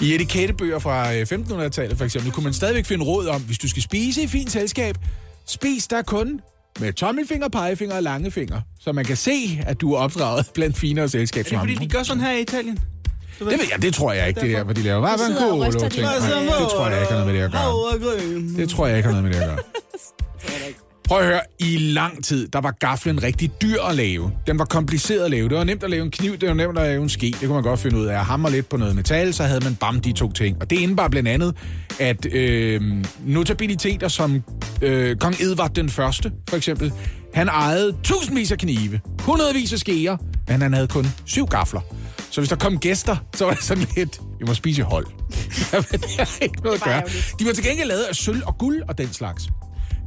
I 0.00 0.14
etikettebøger 0.14 0.78
fra 0.78 1.14
øh, 1.14 1.22
1500-tallet 1.22 1.98
for 1.98 2.04
eksempel, 2.04 2.32
kunne 2.32 2.44
man 2.44 2.52
stadigvæk 2.52 2.86
finde 2.86 3.04
råd 3.04 3.26
om, 3.26 3.42
hvis 3.42 3.58
du 3.58 3.68
skal 3.68 3.82
spise 3.82 4.22
i 4.22 4.26
fint 4.26 4.50
selskab, 4.50 4.98
spis 5.46 5.88
der 5.88 6.02
kun 6.02 6.40
med 6.80 6.92
tommelfinger, 6.92 7.48
pegefinger 7.48 7.96
og 7.96 8.02
lange 8.02 8.30
fingre. 8.30 8.62
Så 8.80 8.92
man 8.92 9.04
kan 9.04 9.16
se, 9.16 9.60
at 9.66 9.80
du 9.80 9.92
er 9.92 9.98
opdraget 9.98 10.46
blandt 10.54 10.78
finere 10.78 11.08
selskab. 11.08 11.46
Er 11.46 11.50
det 11.50 11.58
fordi, 11.58 11.74
de 11.74 11.88
gør 11.88 12.02
sådan 12.02 12.22
her 12.22 12.32
i 12.32 12.40
Italien? 12.40 12.78
Det 13.40 13.58
ved 13.58 13.66
jeg, 13.72 13.82
det 13.82 13.94
tror 13.94 14.12
jeg 14.12 14.28
ikke, 14.28 14.40
det 14.40 14.50
der, 14.50 14.64
hvor 14.64 14.72
de 14.72 14.82
laver. 14.82 15.00
Hvad 15.00 15.10
ryster 15.66 15.84
en 15.84 16.02
Nej, 16.02 16.14
det 16.60 16.68
tror 16.70 16.88
jeg 16.88 17.00
ikke 17.00 17.12
har 17.12 17.18
noget 17.20 17.26
med 17.26 17.34
det 17.34 17.44
at 17.44 17.52
gøre. 17.52 18.56
Det 18.56 18.68
tror 18.68 18.86
jeg 18.86 18.96
ikke 18.96 19.06
har 19.06 19.12
noget 19.12 19.24
med 19.24 19.32
det 19.34 19.40
at 19.40 19.48
gøre. 19.48 19.58
Prøv 21.10 21.18
at 21.18 21.24
høre, 21.26 21.40
i 21.58 21.76
lang 21.78 22.24
tid, 22.24 22.48
der 22.48 22.60
var 22.60 22.70
gaflen 22.70 23.22
rigtig 23.22 23.50
dyr 23.62 23.82
at 23.82 23.94
lave. 23.94 24.32
Den 24.46 24.58
var 24.58 24.64
kompliceret 24.64 25.24
at 25.24 25.30
lave. 25.30 25.48
Det 25.48 25.58
var 25.58 25.64
nemt 25.64 25.82
at 25.84 25.90
lave 25.90 26.04
en 26.04 26.10
kniv, 26.10 26.36
det 26.36 26.48
var 26.48 26.54
nemt 26.54 26.78
at 26.78 26.84
lave 26.84 27.02
en 27.02 27.08
ske. 27.08 27.26
Det 27.26 27.40
kunne 27.40 27.54
man 27.54 27.62
godt 27.62 27.80
finde 27.80 27.98
ud 27.98 28.06
af. 28.06 28.14
At 28.14 28.24
hamre 28.24 28.50
lidt 28.52 28.68
på 28.68 28.76
noget 28.76 28.96
metal, 28.96 29.34
så 29.34 29.44
havde 29.44 29.60
man 29.64 29.74
bam 29.74 30.00
de 30.00 30.12
to 30.12 30.32
ting. 30.32 30.56
Og 30.60 30.70
det 30.70 30.78
indebar 30.78 31.08
blandt 31.08 31.28
andet, 31.28 31.54
at 32.00 32.34
øh, 32.34 32.80
notabiliteter 33.26 34.08
som 34.08 34.42
øh, 34.82 35.16
kong 35.16 35.34
Edvard 35.40 35.74
den 35.74 35.88
Første, 35.88 36.32
for 36.48 36.56
eksempel, 36.56 36.92
han 37.34 37.48
ejede 37.48 37.94
tusindvis 38.04 38.52
af 38.52 38.58
knive, 38.58 39.00
hundredvis 39.20 39.72
af 39.72 39.78
skeer, 39.78 40.16
men 40.48 40.62
han 40.62 40.72
havde 40.72 40.88
kun 40.88 41.06
syv 41.26 41.46
gafler. 41.46 41.80
Så 42.30 42.40
hvis 42.40 42.48
der 42.48 42.56
kom 42.56 42.78
gæster, 42.78 43.16
så 43.34 43.44
var 43.44 43.54
det 43.54 43.62
sådan 43.62 43.86
lidt, 43.96 44.20
vi 44.38 44.44
må 44.46 44.54
spise 44.54 44.80
i 44.80 44.84
hold. 44.84 45.06
det 45.92 46.16
har 46.18 46.42
ikke 46.42 46.62
noget 46.62 46.76
at 46.76 46.82
gøre. 46.82 47.02
De 47.38 47.46
var 47.46 47.52
til 47.52 47.64
gengæld 47.64 47.88
lavet 47.88 48.02
af 48.02 48.14
sølv 48.14 48.42
og 48.46 48.58
guld 48.58 48.82
og 48.88 48.98
den 48.98 49.12
slags. 49.12 49.48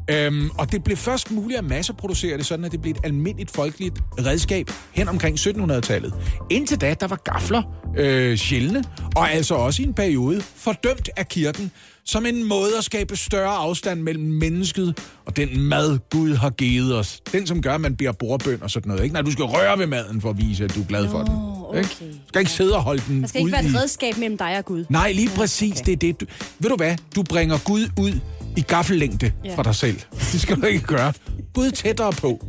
Øhm, 0.09 0.49
og 0.57 0.71
det 0.71 0.83
blev 0.83 0.97
først 0.97 1.31
muligt 1.31 1.57
at 1.57 1.65
masseproducere 1.65 2.37
det, 2.37 2.45
sådan 2.45 2.65
at 2.65 2.71
det 2.71 2.81
blev 2.81 2.91
et 2.91 2.99
almindeligt 3.03 3.51
folkeligt 3.51 3.99
redskab 4.19 4.71
hen 4.91 5.07
omkring 5.07 5.39
1700-tallet. 5.39 6.13
Indtil 6.49 6.81
da, 6.81 6.95
der 6.99 7.07
var 7.07 7.15
gafler 7.15 7.63
øh, 7.97 8.37
sjældne, 8.37 8.83
og 9.15 9.31
altså 9.31 9.55
også 9.55 9.81
i 9.81 9.85
en 9.85 9.93
periode 9.93 10.41
fordømt 10.41 11.09
af 11.17 11.27
kirken 11.27 11.71
som 12.05 12.25
en 12.25 12.43
måde 12.43 12.77
at 12.77 12.83
skabe 12.83 13.15
større 13.15 13.53
afstand 13.55 14.01
mellem 14.01 14.23
mennesket 14.23 14.99
og 15.25 15.37
den 15.37 15.61
mad, 15.61 15.99
Gud 16.09 16.33
har 16.35 16.49
givet 16.49 16.95
os. 16.97 17.21
Den, 17.31 17.47
som 17.47 17.61
gør, 17.61 17.75
at 17.75 17.81
man 17.81 17.95
bliver 17.95 18.11
bordbøn 18.11 18.63
og 18.63 18.71
sådan 18.71 18.87
noget. 18.89 19.03
Ikke? 19.03 19.13
Nej, 19.13 19.21
du 19.21 19.31
skal 19.31 19.45
røre 19.45 19.79
ved 19.79 19.87
maden 19.87 20.21
for 20.21 20.29
at 20.29 20.37
vise, 20.37 20.63
at 20.63 20.75
du 20.75 20.81
er 20.81 20.85
glad 20.85 21.09
for 21.09 21.17
den. 21.23 21.33
okay. 21.69 21.77
Ikke? 21.79 21.89
Du 21.89 22.27
skal 22.27 22.39
ikke 22.39 22.51
sidde 22.51 22.75
og 22.75 22.81
holde 22.83 23.03
den 23.07 23.21
Der 23.21 23.27
skal 23.27 23.39
ikke 23.41 23.51
være 23.51 23.65
et 23.65 23.75
redskab 23.75 24.17
mellem 24.17 24.37
dig 24.37 24.57
og 24.57 24.65
Gud. 24.65 24.85
Nej, 24.89 25.11
lige 25.11 25.29
præcis. 25.35 25.81
Det 25.81 25.91
er 25.91 25.95
det. 25.97 26.19
Du, 26.21 26.25
ved 26.59 26.69
du 26.69 26.75
hvad? 26.75 26.95
Du 27.15 27.23
bringer 27.23 27.57
Gud 27.65 27.87
ud 27.99 28.19
i 28.57 28.61
gaffellængde 28.61 29.31
Ja. 29.45 29.55
fra 29.55 29.63
dig 29.63 29.75
selv. 29.75 29.99
Det 30.31 30.41
skal 30.41 30.55
du 30.61 30.65
ikke 30.65 30.85
gøre. 30.85 31.13
Gud 31.53 31.71
tættere 31.71 32.11
på. 32.11 32.47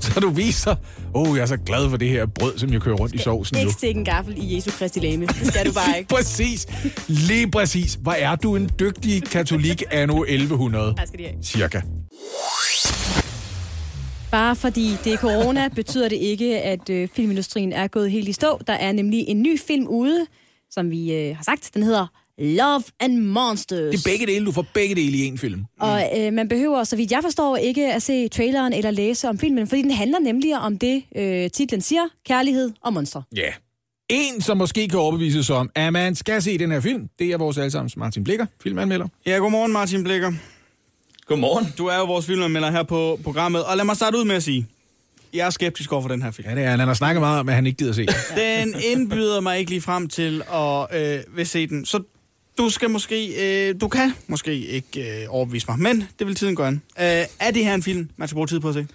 Så 0.14 0.20
du 0.20 0.30
viser, 0.30 0.74
åh, 1.14 1.30
oh, 1.30 1.36
jeg 1.36 1.42
er 1.42 1.46
så 1.46 1.56
glad 1.56 1.90
for 1.90 1.96
det 1.96 2.08
her 2.08 2.26
brød, 2.26 2.58
som 2.58 2.72
jeg 2.72 2.80
kører 2.80 2.96
rundt 2.96 3.14
i 3.14 3.18
sovsen 3.18 3.56
nu. 3.56 3.60
Ikke 3.60 3.72
stikke 3.72 3.98
en 3.98 4.04
gaffel 4.04 4.34
i 4.38 4.56
Jesu 4.56 4.70
Kristi 4.70 5.00
lame. 5.00 5.26
Det 5.26 5.46
skal 5.46 5.66
du 5.66 5.72
bare 5.72 5.96
ikke. 5.98 6.08
Præcis. 6.08 6.66
Lige 7.08 7.50
præcis. 7.50 7.98
Hvor 8.02 8.12
er 8.12 8.36
du 8.36 8.56
en 8.56 8.70
dygtig 8.80 9.22
katolik 9.22 9.82
anno 9.90 10.22
1100? 10.22 10.94
Her 10.98 11.06
skal 11.06 11.18
de 11.18 11.24
have. 11.24 11.42
Cirka. 11.42 11.80
Bare 14.30 14.56
fordi 14.56 14.96
det 15.04 15.12
er 15.12 15.16
corona, 15.16 15.68
betyder 15.68 16.08
det 16.08 16.16
ikke, 16.16 16.60
at 16.60 16.90
øh, 16.90 17.08
filmindustrien 17.14 17.72
er 17.72 17.88
gået 17.88 18.10
helt 18.10 18.28
i 18.28 18.32
stå. 18.32 18.60
Der 18.66 18.72
er 18.72 18.92
nemlig 18.92 19.24
en 19.28 19.42
ny 19.42 19.60
film 19.60 19.86
ude, 19.86 20.26
som 20.70 20.90
vi 20.90 21.12
øh, 21.12 21.36
har 21.36 21.42
sagt. 21.42 21.70
Den 21.74 21.82
hedder 21.82 22.06
Love 22.38 22.82
and 23.00 23.18
Monsters. 23.18 23.92
Det 23.94 24.06
er 24.06 24.10
begge 24.10 24.26
dele. 24.26 24.46
Du 24.46 24.52
får 24.52 24.66
begge 24.74 24.94
dele 24.94 25.16
i 25.16 25.24
en 25.24 25.38
film. 25.38 25.64
Og 25.80 26.02
øh, 26.18 26.32
man 26.32 26.48
behøver, 26.48 26.84
så 26.84 26.96
vidt 26.96 27.10
jeg 27.10 27.22
forstår, 27.22 27.56
ikke 27.56 27.92
at 27.92 28.02
se 28.02 28.28
traileren 28.28 28.72
eller 28.72 28.90
læse 28.90 29.28
om 29.28 29.38
filmen, 29.38 29.66
fordi 29.66 29.82
den 29.82 29.90
handler 29.90 30.18
nemlig 30.18 30.58
om 30.58 30.78
det, 30.78 31.02
øh, 31.16 31.50
titlen 31.50 31.80
siger, 31.80 32.02
kærlighed 32.26 32.72
og 32.82 32.92
monstre. 32.92 33.22
Ja. 33.36 33.48
En, 34.08 34.40
som 34.40 34.56
måske 34.56 34.88
kan 34.88 34.98
overbevises 34.98 35.50
om, 35.50 35.70
at 35.74 35.92
man 35.92 36.14
skal 36.14 36.42
se 36.42 36.58
den 36.58 36.70
her 36.70 36.80
film, 36.80 37.08
det 37.18 37.30
er 37.30 37.38
vores 37.38 37.58
allesammens 37.58 37.96
Martin 37.96 38.24
Blikker, 38.24 38.46
filmanmelder. 38.62 39.08
Ja, 39.26 39.36
godmorgen 39.36 39.72
Martin 39.72 40.04
Blikker. 40.04 40.32
Godmorgen. 41.26 41.66
Du 41.78 41.86
er 41.86 41.98
jo 41.98 42.04
vores 42.04 42.26
filmanmelder 42.26 42.70
her 42.70 42.82
på 42.82 43.20
programmet, 43.24 43.64
og 43.64 43.76
lad 43.76 43.84
mig 43.84 43.96
starte 43.96 44.18
ud 44.18 44.24
med 44.24 44.36
at 44.36 44.42
sige, 44.42 44.66
jeg 45.34 45.46
er 45.46 45.50
skeptisk 45.50 45.92
over 45.92 46.02
for 46.02 46.08
den 46.08 46.22
her 46.22 46.30
film. 46.30 46.48
Ja, 46.48 46.54
det 46.54 46.64
er 46.64 46.70
han. 46.70 46.78
Han 46.78 46.88
har 46.88 46.94
snakket 46.94 47.20
meget 47.20 47.40
om, 47.40 47.48
at 47.48 47.54
han 47.54 47.66
ikke 47.66 47.76
gider 47.76 47.92
se 47.92 48.06
den. 48.06 48.14
Den 48.36 48.74
indbyder 48.92 49.40
mig 49.40 49.58
ikke 49.58 49.70
lige 49.70 49.80
frem 49.80 50.08
til 50.08 50.42
at 50.52 50.86
øh, 50.92 51.36
vil 51.36 51.46
se 51.46 51.66
den. 51.66 51.86
Så 51.86 52.02
du 52.58 52.70
skal 52.70 52.90
måske, 52.90 53.26
øh, 53.68 53.80
du 53.80 53.88
kan 53.88 54.14
måske 54.26 54.54
ikke 54.66 55.22
øh, 55.22 55.26
overbevise 55.34 55.66
mig, 55.68 55.78
men 55.78 56.08
det 56.18 56.26
vil 56.26 56.34
tiden 56.34 56.56
gøre. 56.56 56.68
Øh, 56.72 56.78
er 57.40 57.50
det 57.54 57.64
her 57.64 57.74
en 57.74 57.82
film, 57.82 58.10
man 58.16 58.28
skal 58.28 58.34
bruge 58.34 58.46
tid 58.46 58.60
på 58.60 58.68
at 58.68 58.74
se? 58.74 58.86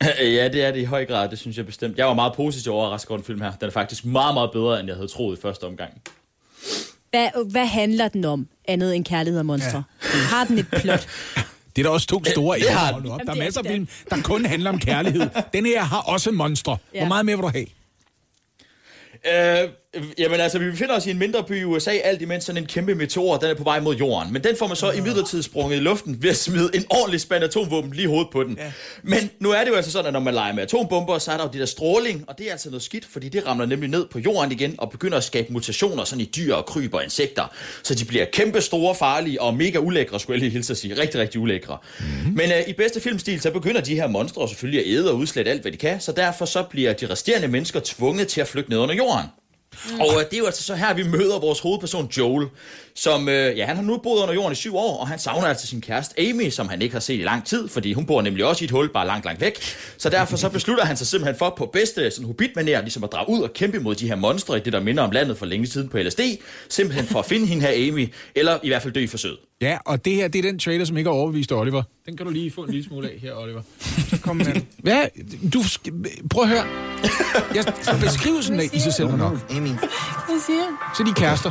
Ja, 0.20 0.48
det 0.48 0.64
er 0.64 0.70
det 0.70 0.80
i 0.80 0.84
høj 0.84 1.04
grad, 1.06 1.28
det 1.28 1.38
synes 1.38 1.56
jeg 1.56 1.66
bestemt. 1.66 1.98
Jeg 1.98 2.06
var 2.06 2.14
meget 2.14 2.32
positiv 2.36 2.72
overrasket 2.72 3.10
over 3.10 3.18
den 3.18 3.24
film 3.26 3.40
her. 3.40 3.52
Den 3.52 3.66
er 3.66 3.70
faktisk 3.72 4.04
meget, 4.04 4.34
meget 4.34 4.50
bedre, 4.52 4.80
end 4.80 4.88
jeg 4.88 4.96
havde 4.96 5.08
troet 5.08 5.38
i 5.38 5.40
første 5.40 5.64
omgang. 5.64 5.92
Hvad, 7.10 7.50
hvad 7.50 7.66
handler 7.66 8.08
den 8.08 8.24
om, 8.24 8.48
andet 8.68 8.96
end 8.96 9.04
kærlighed 9.04 9.38
og 9.38 9.46
monstre? 9.46 9.82
Ja. 10.02 10.08
Har 10.08 10.44
den 10.44 10.58
et 10.58 10.66
plot? 10.68 11.06
Det 11.76 11.82
er 11.82 11.86
der 11.86 11.90
også 11.90 12.06
to 12.06 12.24
store 12.24 12.58
det 12.58 12.68
har 12.70 12.92
op. 12.92 13.02
Der 13.02 13.10
er 13.12 13.18
er 13.34 13.34
masser 13.34 13.60
af 13.60 13.66
film, 13.66 13.88
der 14.10 14.22
kun 14.22 14.44
handler 14.46 14.70
om 14.70 14.78
kærlighed. 14.78 15.28
Den 15.54 15.66
her 15.66 15.82
har 15.82 16.00
også 16.00 16.30
monstre. 16.30 16.76
Hvor 16.90 17.00
Ja. 17.00 17.08
meget 17.08 17.26
mere 17.26 17.36
vil 17.36 17.42
du 17.42 17.48
have? 17.48 17.66
Øh, 19.62 19.68
jamen 20.18 20.40
altså, 20.40 20.58
vi 20.58 20.70
befinder 20.70 20.96
os 20.96 21.06
i 21.06 21.10
en 21.10 21.18
mindre 21.18 21.44
by 21.44 21.60
i 21.60 21.64
USA, 21.64 21.90
alt 21.90 22.22
imens 22.22 22.44
sådan 22.44 22.62
en 22.62 22.66
kæmpe 22.66 22.94
meteor, 22.94 23.36
den 23.36 23.50
er 23.50 23.54
på 23.54 23.64
vej 23.64 23.80
mod 23.80 23.96
jorden. 23.96 24.32
Men 24.32 24.44
den 24.44 24.56
får 24.56 24.66
man 24.66 24.76
så 24.76 24.90
i 24.90 25.00
midlertid 25.00 25.42
sprunget 25.42 25.76
i 25.76 25.80
luften 25.80 26.22
ved 26.22 26.30
at 26.30 26.36
smide 26.36 26.70
en 26.74 26.84
ordentlig 26.90 27.20
spand 27.20 27.44
atomvåben 27.44 27.92
lige 27.92 28.08
hovedet 28.08 28.28
på 28.32 28.42
den. 28.42 28.56
Ja. 28.58 28.72
Men 29.02 29.30
nu 29.40 29.50
er 29.50 29.64
det 29.64 29.70
jo 29.70 29.74
altså 29.74 29.90
sådan, 29.90 30.06
at 30.06 30.12
når 30.12 30.20
man 30.20 30.34
leger 30.34 30.52
med 30.52 30.62
atombomber, 30.62 31.18
så 31.18 31.32
er 31.32 31.36
der 31.36 31.44
jo 31.44 31.50
det 31.52 31.60
der 31.60 31.66
stråling, 31.66 32.24
og 32.28 32.38
det 32.38 32.46
er 32.46 32.50
altså 32.50 32.70
noget 32.70 32.82
skidt, 32.82 33.04
fordi 33.04 33.28
det 33.28 33.46
ramler 33.46 33.66
nemlig 33.66 33.90
ned 33.90 34.06
på 34.06 34.18
jorden 34.18 34.52
igen 34.52 34.74
og 34.78 34.90
begynder 34.90 35.16
at 35.16 35.24
skabe 35.24 35.52
mutationer 35.52 36.04
sådan 36.04 36.20
i 36.20 36.30
dyr 36.36 36.54
og 36.54 36.66
kryb 36.66 36.94
og 36.94 37.04
insekter. 37.04 37.52
Så 37.82 37.94
de 37.94 38.04
bliver 38.04 38.24
kæmpe 38.24 38.60
store, 38.60 38.94
farlige 38.94 39.40
og 39.40 39.54
mega 39.54 39.78
ulækre, 39.78 40.20
skulle 40.20 40.34
jeg 40.34 40.40
lige 40.40 40.50
hilse 40.50 40.72
at 40.72 40.76
sige. 40.76 41.00
Rigtig, 41.00 41.20
rigtig 41.20 41.40
ulækre. 41.40 41.78
Mm-hmm. 41.98 42.36
Men 42.36 42.52
øh, 42.52 42.68
i 42.68 42.72
bedste 42.72 43.00
filmstil, 43.00 43.40
så 43.40 43.50
begynder 43.50 43.80
de 43.80 43.94
her 43.94 44.06
monstre 44.06 44.48
selvfølgelig 44.48 44.80
at 44.80 44.86
æde 44.86 45.10
og 45.10 45.16
udslette 45.16 45.50
alt, 45.50 45.62
hvad 45.62 45.72
de 45.72 45.76
kan, 45.76 46.00
så 46.00 46.12
derfor 46.12 46.44
så 46.44 46.62
bliver 46.62 46.92
de 46.92 47.06
resterende 47.10 47.48
mennesker 47.48 47.80
tvunget 47.84 48.28
til 48.28 48.40
at 48.40 48.48
flygte 48.48 48.70
ned 48.70 48.78
under 48.78 48.94
jorden. 48.94 49.26
Og 50.00 50.12
øh, 50.12 50.18
det 50.18 50.34
er 50.34 50.38
jo 50.38 50.46
altså 50.46 50.62
så 50.62 50.74
her, 50.74 50.94
vi 50.94 51.02
møder 51.02 51.38
vores 51.38 51.60
hovedperson 51.60 52.06
Joel, 52.06 52.48
som, 52.96 53.28
øh, 53.28 53.58
ja, 53.58 53.66
han 53.66 53.76
har 53.76 53.82
nu 53.82 53.96
boet 53.96 54.22
under 54.22 54.34
jorden 54.34 54.52
i 54.52 54.54
syv 54.54 54.76
år, 54.76 54.96
og 55.00 55.08
han 55.08 55.18
savner 55.18 55.46
altså 55.46 55.66
sin 55.66 55.80
kæreste 55.80 56.20
Amy, 56.20 56.50
som 56.50 56.68
han 56.68 56.82
ikke 56.82 56.92
har 56.92 57.00
set 57.00 57.20
i 57.20 57.22
lang 57.22 57.46
tid, 57.46 57.68
fordi 57.68 57.92
hun 57.92 58.06
bor 58.06 58.22
nemlig 58.22 58.44
også 58.44 58.64
i 58.64 58.66
et 58.66 58.70
hul, 58.70 58.88
bare 58.92 59.06
langt, 59.06 59.24
langt 59.24 59.40
væk. 59.40 59.58
Så 59.98 60.08
derfor 60.08 60.36
så 60.36 60.48
beslutter 60.48 60.84
han 60.84 60.96
sig 60.96 61.06
simpelthen 61.06 61.38
for 61.38 61.54
på 61.58 61.66
bedste 61.66 62.10
sådan 62.10 62.26
hobbit 62.26 62.50
ligesom 62.56 63.04
at 63.04 63.12
drage 63.12 63.30
ud 63.30 63.40
og 63.40 63.52
kæmpe 63.52 63.78
mod 63.78 63.94
de 63.94 64.08
her 64.08 64.16
monstre 64.16 64.56
i 64.56 64.60
det, 64.60 64.72
der 64.72 64.80
minder 64.80 65.02
om 65.02 65.10
landet 65.10 65.38
for 65.38 65.46
længe 65.46 65.66
siden 65.66 65.88
på 65.88 65.98
LSD, 65.98 66.20
simpelthen 66.68 67.06
for 67.06 67.18
at 67.18 67.26
finde 67.26 67.46
hende 67.46 67.62
her 67.66 67.88
Amy, 67.92 68.12
eller 68.34 68.58
i 68.62 68.68
hvert 68.68 68.82
fald 68.82 68.92
dø 68.94 69.00
i 69.00 69.06
forsøget. 69.06 69.38
Ja, 69.60 69.78
og 69.84 70.04
det 70.04 70.14
her, 70.14 70.28
det 70.28 70.38
er 70.38 70.42
den 70.42 70.58
trailer, 70.58 70.84
som 70.84 70.96
ikke 70.96 71.10
har 71.10 71.14
overbevist 71.14 71.52
Oliver. 71.52 71.82
Den 72.06 72.16
kan 72.16 72.26
du 72.26 72.32
lige 72.32 72.50
få 72.50 72.60
en 72.60 72.70
lille 72.70 72.86
smule 72.86 73.08
af 73.10 73.18
her, 73.22 73.34
Oliver. 73.34 73.62
Kom 74.22 74.36
med. 74.36 74.44
den. 74.44 74.66
Ja, 74.86 75.06
du... 75.52 75.62
Prøv 76.30 76.42
at 76.42 76.48
høre. 76.48 76.64
Jeg, 77.54 77.64
beskrivelsen 78.00 78.60
af 78.60 78.68
i 78.72 78.78
sig 78.78 78.94
selv 78.94 79.16
nok. 79.16 79.32
Amy, 79.50 79.66
Hvad 79.66 80.40
siger? 80.46 80.92
Så 80.96 81.02
er 81.02 81.06
de 81.06 81.12
kærester. 81.12 81.50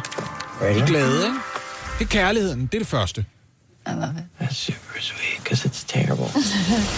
De 0.63 0.79
er 0.79 0.85
glade, 0.85 1.25
ikke? 1.25 1.37
Det 1.99 2.05
er 2.05 2.09
kærligheden, 2.09 2.61
det 2.65 2.73
er 2.73 2.79
det 2.79 2.87
første. 2.87 3.25
that's 3.87 4.53
super 4.53 4.99
sweet 5.01 5.43
because 5.43 5.67
it's 5.69 5.83
terrible. 5.87 6.25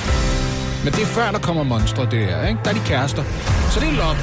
Men 0.84 0.94
det 0.94 1.02
er 1.02 1.06
før, 1.06 1.32
der 1.32 1.40
kommer 1.40 1.64
monstre, 1.64 2.04
det 2.12 2.26
her, 2.26 2.48
ikke? 2.48 2.60
Der 2.64 2.70
er 2.70 2.74
de 2.74 2.82
kærester. 2.86 3.24
Så 3.72 3.80
det 3.80 3.88
er 3.88 3.92
love. 3.92 4.18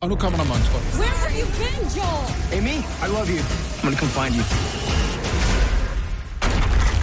Og 0.00 0.08
nu 0.08 0.16
kommer 0.16 0.38
der 0.38 0.44
monstre. 0.44 0.78
Where 0.78 1.16
have 1.24 1.40
you 1.40 1.46
been, 1.58 1.82
Joel? 1.96 2.58
Amy, 2.58 2.76
I 3.04 3.06
love 3.16 3.28
you. 3.36 3.42
I'm 3.42 3.82
gonna 3.82 3.96
come 3.96 4.10
find 4.20 4.34
you. 4.38 4.44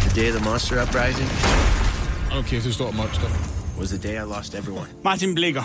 The 0.06 0.22
day 0.22 0.28
of 0.32 0.36
the 0.40 0.44
monster 0.50 0.84
uprising 0.84 1.30
Okay, 2.40 2.62
det 2.64 2.74
står 2.74 2.92
monster. 2.92 3.28
was 3.80 3.90
the 3.90 3.98
day 4.08 4.16
I 4.24 4.26
lost 4.36 4.54
everyone. 4.56 4.88
Martin 5.04 5.36
Blikker. 5.36 5.64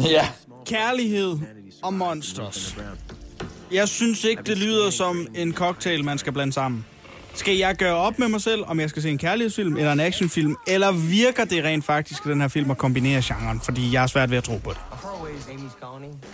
Ja, 0.00 0.28
Kærlighed 0.66 1.38
og 1.82 1.94
monsters. 1.94 2.76
Jeg 3.74 3.88
synes 3.88 4.24
ikke, 4.24 4.42
det 4.42 4.58
lyder 4.58 4.90
som 4.90 5.26
en 5.34 5.54
cocktail, 5.54 6.04
man 6.04 6.18
skal 6.18 6.32
blande 6.32 6.52
sammen. 6.52 6.84
Skal 7.34 7.56
jeg 7.56 7.76
gøre 7.76 7.94
op 7.96 8.18
med 8.18 8.28
mig 8.28 8.40
selv, 8.40 8.62
om 8.66 8.80
jeg 8.80 8.90
skal 8.90 9.02
se 9.02 9.10
en 9.10 9.18
kærlighedsfilm 9.18 9.76
eller 9.76 9.92
en 9.92 10.00
actionfilm, 10.00 10.56
eller 10.66 10.92
virker 10.92 11.44
det 11.44 11.64
rent 11.64 11.84
faktisk, 11.84 12.20
at 12.26 12.30
den 12.30 12.40
her 12.40 12.48
film 12.48 12.70
at 12.70 12.78
kombinere 12.78 13.22
genren? 13.24 13.60
Fordi 13.64 13.92
jeg 13.92 14.02
er 14.02 14.06
svært 14.06 14.30
ved 14.30 14.38
at 14.38 14.44
tro 14.44 14.56
på 14.58 14.70
det. 14.70 14.78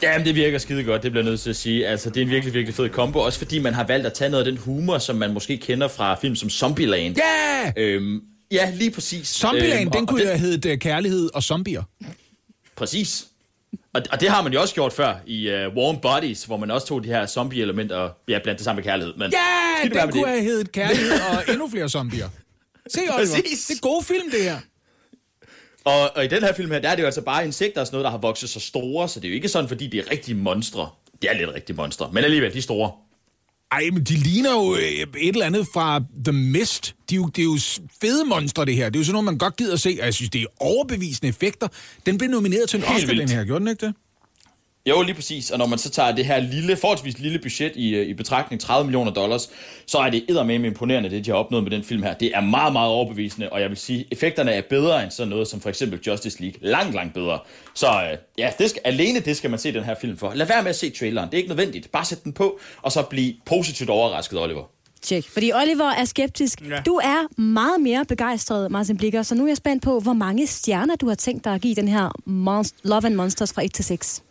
Jamen, 0.02 0.26
det 0.26 0.34
virker 0.34 0.58
skide 0.58 0.84
godt, 0.84 1.02
det 1.02 1.10
bliver 1.12 1.24
jeg 1.24 1.30
nødt 1.30 1.40
til 1.40 1.50
at 1.50 1.56
sige. 1.56 1.86
Altså, 1.86 2.10
det 2.10 2.16
er 2.16 2.22
en 2.22 2.30
virkelig, 2.30 2.54
virkelig 2.54 2.74
fed 2.74 2.88
kombo. 2.88 3.18
Også 3.18 3.38
fordi 3.38 3.58
man 3.58 3.74
har 3.74 3.84
valgt 3.86 4.06
at 4.06 4.12
tage 4.12 4.30
noget 4.30 4.46
af 4.46 4.52
den 4.52 4.60
humor, 4.62 4.98
som 4.98 5.16
man 5.16 5.32
måske 5.34 5.56
kender 5.58 5.88
fra 5.88 6.14
film 6.14 6.36
som 6.36 6.50
Zombieland. 6.50 7.16
Ja! 7.16 7.72
Øhm, 7.76 8.20
ja, 8.52 8.72
lige 8.74 8.90
præcis. 8.90 9.28
Zombieland, 9.28 9.80
Øhm, 9.80 9.90
den 9.90 10.00
og- 10.02 10.08
kunne 10.08 10.20
og 10.20 10.24
jo 10.24 10.28
have 10.28 10.38
heddet 10.38 10.72
uh, 10.72 10.78
Kærlighed 10.78 11.30
og 11.34 11.42
Zombier. 11.42 11.82
Præcis. 12.76 13.26
Og, 13.94 14.02
og 14.12 14.20
det 14.20 14.28
har 14.28 14.42
man 14.42 14.52
jo 14.52 14.60
også 14.60 14.74
gjort 14.74 14.92
før 14.92 15.14
i 15.26 15.48
uh, 15.48 15.54
Warm 15.54 16.00
Bodies, 16.00 16.44
hvor 16.44 16.56
man 16.56 16.70
også 16.70 16.86
tog 16.86 17.04
de 17.04 17.08
her 17.08 17.26
zombie-elementer 17.26 17.96
og 17.96 18.10
ja, 18.28 18.38
blandt 18.42 18.58
det 18.58 18.64
sammen 18.64 18.84
med 18.84 18.90
kærlighed. 18.92 19.14
Men 19.16 19.30
Ja, 19.32 19.88
være 19.88 20.02
den 20.06 20.12
kunne 20.12 20.22
det. 20.22 20.30
have 20.30 20.42
heddet 20.42 20.72
Kærlighed 20.72 21.12
og 21.30 21.52
endnu 21.52 21.68
flere 21.70 21.88
zombier. 21.88 22.28
Se, 22.88 23.00
Oliver. 23.00 23.16
Præcis. 23.18 23.66
Det 23.66 23.74
er 23.76 23.80
gode 23.80 24.04
film, 24.04 24.30
det 24.30 24.42
her. 24.42 24.56
Og, 25.84 26.16
og 26.16 26.24
i 26.24 26.28
den 26.28 26.42
her 26.42 26.52
film 26.52 26.70
her, 26.70 26.78
der 26.78 26.88
er 26.88 26.94
det 26.94 27.02
jo 27.02 27.06
altså 27.06 27.20
bare 27.22 27.44
insekter 27.46 27.80
og 27.80 27.86
sådan 27.86 27.94
noget, 27.94 28.04
der 28.04 28.10
har 28.10 28.18
vokset 28.18 28.50
så 28.50 28.60
store, 28.60 29.08
så 29.08 29.20
det 29.20 29.26
er 29.26 29.30
jo 29.30 29.34
ikke 29.34 29.48
sådan, 29.48 29.68
fordi 29.68 29.86
det 29.86 30.00
er 30.00 30.10
rigtige 30.10 30.34
monstre. 30.34 30.88
Det 31.22 31.30
er 31.30 31.34
lidt 31.34 31.54
rigtige 31.54 31.76
monstre, 31.76 32.10
men 32.12 32.24
alligevel, 32.24 32.52
de 32.52 32.58
er 32.58 32.62
store. 32.62 32.92
Ej, 33.72 33.90
men 33.92 34.04
de 34.04 34.14
ligner 34.14 34.52
jo 34.52 34.74
øh, 34.74 34.80
et 34.82 35.08
eller 35.28 35.46
andet 35.46 35.66
fra 35.72 36.02
The 36.24 36.32
Mist. 36.32 36.94
De 37.10 37.14
er 37.14 37.16
jo, 37.16 37.26
det 37.26 37.42
er 37.42 37.44
jo 37.44 37.58
fede 38.00 38.24
monstre, 38.24 38.64
det 38.64 38.76
her. 38.76 38.88
Det 38.88 38.96
er 38.96 39.00
jo 39.00 39.04
sådan 39.04 39.12
noget, 39.12 39.24
man 39.24 39.38
godt 39.38 39.56
gider 39.56 39.72
at 39.72 39.80
se, 39.80 39.96
og 40.00 40.06
jeg 40.06 40.14
synes, 40.14 40.30
det 40.30 40.42
er 40.42 40.46
overbevisende 40.60 41.28
effekter. 41.28 41.68
Den 42.06 42.18
blev 42.18 42.30
nomineret 42.30 42.68
til 42.68 42.76
en 42.78 42.84
Oscar, 42.84 43.14
den 43.14 43.28
her. 43.28 43.44
Gjorde 43.44 43.60
den 43.60 43.68
ikke 43.68 43.86
det? 43.86 43.94
Jo, 44.86 45.02
lige 45.02 45.14
præcis. 45.14 45.50
Og 45.50 45.58
når 45.58 45.66
man 45.66 45.78
så 45.78 45.90
tager 45.90 46.12
det 46.14 46.24
her 46.26 46.40
lille, 46.40 46.76
forholdsvis 46.76 47.18
lille 47.18 47.38
budget 47.38 47.72
i, 47.76 47.94
øh, 47.94 48.06
i 48.06 48.14
betragtning, 48.14 48.60
30 48.60 48.84
millioner 48.84 49.10
dollars, 49.12 49.50
så 49.86 49.98
er 49.98 50.10
det 50.10 50.24
eddermame 50.28 50.66
imponerende, 50.66 51.10
det 51.10 51.24
de 51.24 51.30
har 51.30 51.38
opnået 51.38 51.62
med 51.62 51.70
den 51.70 51.84
film 51.84 52.02
her. 52.02 52.14
Det 52.14 52.30
er 52.34 52.40
meget, 52.40 52.72
meget 52.72 52.90
overbevisende, 52.90 53.48
og 53.50 53.60
jeg 53.60 53.68
vil 53.68 53.76
sige, 53.76 54.06
effekterne 54.10 54.50
er 54.52 54.62
bedre 54.70 55.02
end 55.02 55.10
sådan 55.10 55.28
noget 55.30 55.48
som 55.48 55.60
for 55.60 55.68
eksempel 55.68 56.00
Justice 56.06 56.40
League. 56.42 56.58
Langt, 56.70 56.94
langt 56.94 57.14
bedre. 57.14 57.38
Så 57.74 57.86
øh, 57.86 58.18
ja, 58.38 58.50
det 58.58 58.70
skal, 58.70 58.82
alene 58.84 59.20
det 59.20 59.36
skal 59.36 59.50
man 59.50 59.58
se 59.58 59.72
den 59.72 59.84
her 59.84 59.94
film 60.00 60.16
for. 60.16 60.32
Lad 60.34 60.46
være 60.46 60.62
med 60.62 60.70
at 60.70 60.76
se 60.76 60.90
traileren. 60.90 61.26
Det 61.28 61.34
er 61.34 61.38
ikke 61.38 61.48
nødvendigt. 61.48 61.92
Bare 61.92 62.04
sæt 62.04 62.24
den 62.24 62.32
på, 62.32 62.58
og 62.82 62.92
så 62.92 63.02
bliv 63.02 63.32
positivt 63.46 63.90
overrasket, 63.90 64.40
Oliver. 64.40 64.64
Tjek. 65.02 65.28
Fordi 65.28 65.52
Oliver 65.52 65.90
er 65.90 66.04
skeptisk. 66.04 66.60
Ja. 66.70 66.80
Du 66.86 66.94
er 66.94 67.40
meget 67.40 67.80
mere 67.80 68.04
begejstret, 68.04 68.70
Martin 68.70 68.96
Blikker, 68.96 69.22
så 69.22 69.34
nu 69.34 69.44
er 69.44 69.48
jeg 69.48 69.56
spændt 69.56 69.82
på, 69.84 70.00
hvor 70.00 70.12
mange 70.12 70.46
stjerner 70.46 70.96
du 70.96 71.08
har 71.08 71.14
tænkt 71.14 71.44
dig 71.44 71.54
at 71.54 71.60
give 71.60 71.74
den 71.74 71.88
her 71.88 72.08
Monst- 72.26 72.74
Love 72.82 73.06
and 73.06 73.14
Monsters 73.14 73.52
fra 73.52 73.64
1 73.64 73.74
til 73.74 73.84
6. 73.84 74.22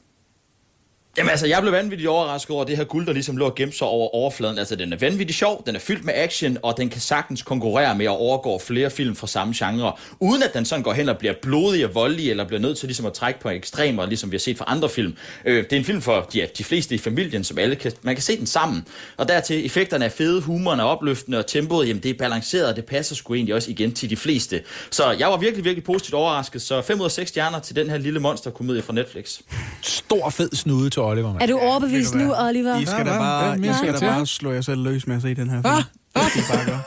Jamen 1.20 1.30
altså, 1.30 1.48
jeg 1.48 1.62
blev 1.62 1.74
vanvittigt 1.74 2.10
overrasket 2.10 2.56
over 2.56 2.64
det 2.64 2.78
her 2.78 2.84
guld, 2.84 3.06
der 3.06 3.14
ligesom 3.14 3.38
lå 3.38 3.46
og 3.46 3.56
gemte 3.56 3.78
sig 3.78 3.88
over 3.88 4.16
overfladen. 4.16 4.58
Altså, 4.58 4.76
den 4.76 4.94
er 4.94 4.98
vanvittigt 4.98 5.38
sjov, 5.40 5.64
den 5.66 5.76
er 5.76 5.80
fyldt 5.80 6.06
med 6.06 6.14
action, 6.16 6.58
og 6.64 6.78
den 6.78 6.90
kan 6.90 7.02
sagtens 7.02 7.42
konkurrere 7.42 7.96
med 7.96 8.06
at 8.06 8.10
overgå 8.10 8.60
flere 8.60 8.90
film 8.90 9.16
fra 9.16 9.28
samme 9.28 9.54
genre, 9.58 9.94
uden 10.20 10.44
at 10.44 10.54
den 10.54 10.66
sådan 10.66 10.84
går 10.84 10.94
hen 10.94 11.10
og 11.10 11.18
bliver 11.18 11.34
blodig 11.42 11.86
og 11.86 11.96
voldelig, 11.96 12.30
eller 12.30 12.48
bliver 12.48 12.60
nødt 12.60 12.78
til 12.78 12.88
ligesom 12.88 13.06
at 13.06 13.14
trække 13.14 13.40
på 13.40 13.50
ekstremer, 13.50 14.06
ligesom 14.06 14.32
vi 14.32 14.36
har 14.36 14.40
set 14.40 14.58
fra 14.58 14.66
andre 14.68 14.90
film. 14.90 15.14
Øh, 15.46 15.64
det 15.64 15.74
er 15.74 15.78
en 15.78 15.86
film 15.86 16.02
for 16.02 16.30
ja, 16.36 16.46
de 16.58 16.64
fleste 16.64 16.96
i 16.96 16.98
familien, 16.98 17.44
som 17.44 17.58
alle 17.58 17.76
kan, 17.76 17.92
man 18.02 18.16
kan 18.16 18.22
se 18.22 18.38
den 18.38 18.48
sammen. 18.48 18.88
Og 19.18 19.28
dertil, 19.28 19.66
effekterne 19.66 20.06
er 20.06 20.10
fede, 20.10 20.42
humoren 20.42 20.80
er 20.80 20.84
opløftende, 20.84 21.38
og 21.38 21.48
tempoet, 21.48 21.88
jamen 21.88 22.04
det 22.04 22.10
er 22.10 22.18
balanceret, 22.20 22.68
og 22.68 22.76
det 22.76 22.86
passer 22.86 23.16
sgu 23.16 23.34
egentlig 23.34 23.56
også 23.56 23.72
igen 23.72 23.94
til 23.94 24.10
de 24.10 24.18
fleste. 24.18 24.62
Så 24.92 25.12
jeg 25.12 25.28
var 25.28 25.38
virkelig, 25.38 25.66
virkelig 25.66 25.84
positivt 25.84 26.14
overrasket, 26.14 26.62
så 26.62 26.82
5 26.82 27.00
ud 27.00 27.06
af 27.06 27.12
6 27.12 27.30
stjerner 27.30 27.60
til 27.60 27.76
den 27.76 27.90
her 27.90 27.98
lille 27.98 28.20
monsterkomedie 28.20 28.82
fra 28.82 28.94
Netflix. 28.94 29.40
Stor 29.82 30.30
fed 30.30 30.50
snude 30.54 30.90
til 30.90 31.02
Oliver, 31.02 31.34
man. 31.34 31.42
Er 31.42 31.48
du 31.48 31.60
overbevist 31.60 32.16
nu? 32.16 32.34
Oliver? 32.48 32.80
I 32.80 32.86
skal 32.86 33.06
da 33.06 33.18
bare, 33.18 33.60
I 33.60 33.74
skal 33.78 33.94
da 33.94 34.00
bare 34.00 34.26
slå 34.26 34.52
jer 34.52 34.62
selv 34.62 34.84
løs 34.84 35.08
med 35.08 35.16
at 35.16 35.22
se 35.22 35.36
den 35.36 35.50
her 35.50 35.62
film. 35.62 35.99
Det 36.16 36.24
skal 36.32 36.42
I 36.42 36.48
bare 36.50 36.66
gøre. 36.66 36.82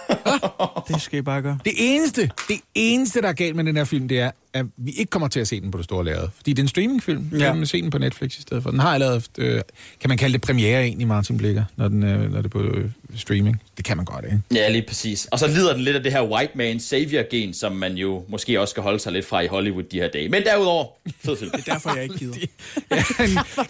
Det 0.88 1.02
skal 1.02 1.18
I 1.18 1.22
bare 1.22 1.42
gøre. 1.42 1.58
Det 1.64 1.72
eneste, 1.76 2.30
det 2.48 2.60
eneste, 2.74 3.22
der 3.22 3.28
er 3.28 3.32
galt 3.32 3.56
med 3.56 3.64
den 3.64 3.76
her 3.76 3.84
film, 3.84 4.08
det 4.08 4.20
er, 4.20 4.30
at 4.54 4.66
vi 4.76 4.90
ikke 4.90 5.10
kommer 5.10 5.28
til 5.28 5.40
at 5.40 5.48
se 5.48 5.60
den 5.60 5.70
på 5.70 5.78
det 5.78 5.84
store 5.84 6.04
lærred. 6.04 6.28
Fordi 6.36 6.52
det 6.52 6.58
er 6.58 6.62
en 6.64 6.68
streamingfilm. 6.68 7.28
Ja. 7.32 7.38
Ja. 7.38 7.44
Kan 7.44 7.56
man 7.56 7.66
se 7.66 7.82
den 7.82 7.90
på 7.90 7.98
Netflix 7.98 8.38
i 8.38 8.42
stedet 8.42 8.62
for. 8.62 8.70
Den 8.70 8.80
har 8.80 8.94
allerede, 8.94 9.14
haft, 9.14 9.30
øh, 9.38 9.60
kan 10.00 10.08
man 10.08 10.18
kalde 10.18 10.32
det 10.32 10.40
premiere 10.40 10.82
egentlig, 10.82 11.06
Martin 11.08 11.36
Blikker, 11.36 11.64
når, 11.76 11.88
den, 11.88 12.02
øh, 12.02 12.32
når 12.32 12.36
det 12.36 12.44
er 12.44 12.48
på 12.48 12.62
øh, 12.62 12.90
streaming. 13.16 13.62
Det 13.76 13.84
kan 13.84 13.96
man 13.96 14.06
godt, 14.06 14.24
ikke? 14.24 14.40
Ja, 14.54 14.68
lige 14.70 14.84
præcis. 14.88 15.26
Og 15.26 15.38
så 15.38 15.46
lider 15.46 15.72
den 15.74 15.82
lidt 15.82 15.96
af 15.96 16.02
det 16.02 16.12
her 16.12 16.22
white 16.22 16.52
man 16.54 16.80
savior-gen, 16.80 17.54
som 17.54 17.72
man 17.72 17.94
jo 17.94 18.24
måske 18.28 18.60
også 18.60 18.72
skal 18.72 18.82
holde 18.82 18.98
sig 18.98 19.12
lidt 19.12 19.26
fra 19.26 19.40
i 19.40 19.46
Hollywood 19.46 19.82
de 19.82 20.00
her 20.00 20.08
dage. 20.08 20.28
Men 20.28 20.42
derudover, 20.42 20.86
fed 21.24 21.36
film. 21.36 21.50
Det 21.50 21.68
er 21.68 21.72
derfor, 21.72 21.94
jeg 21.94 22.02
ikke 22.02 22.18
gider. 22.18 22.34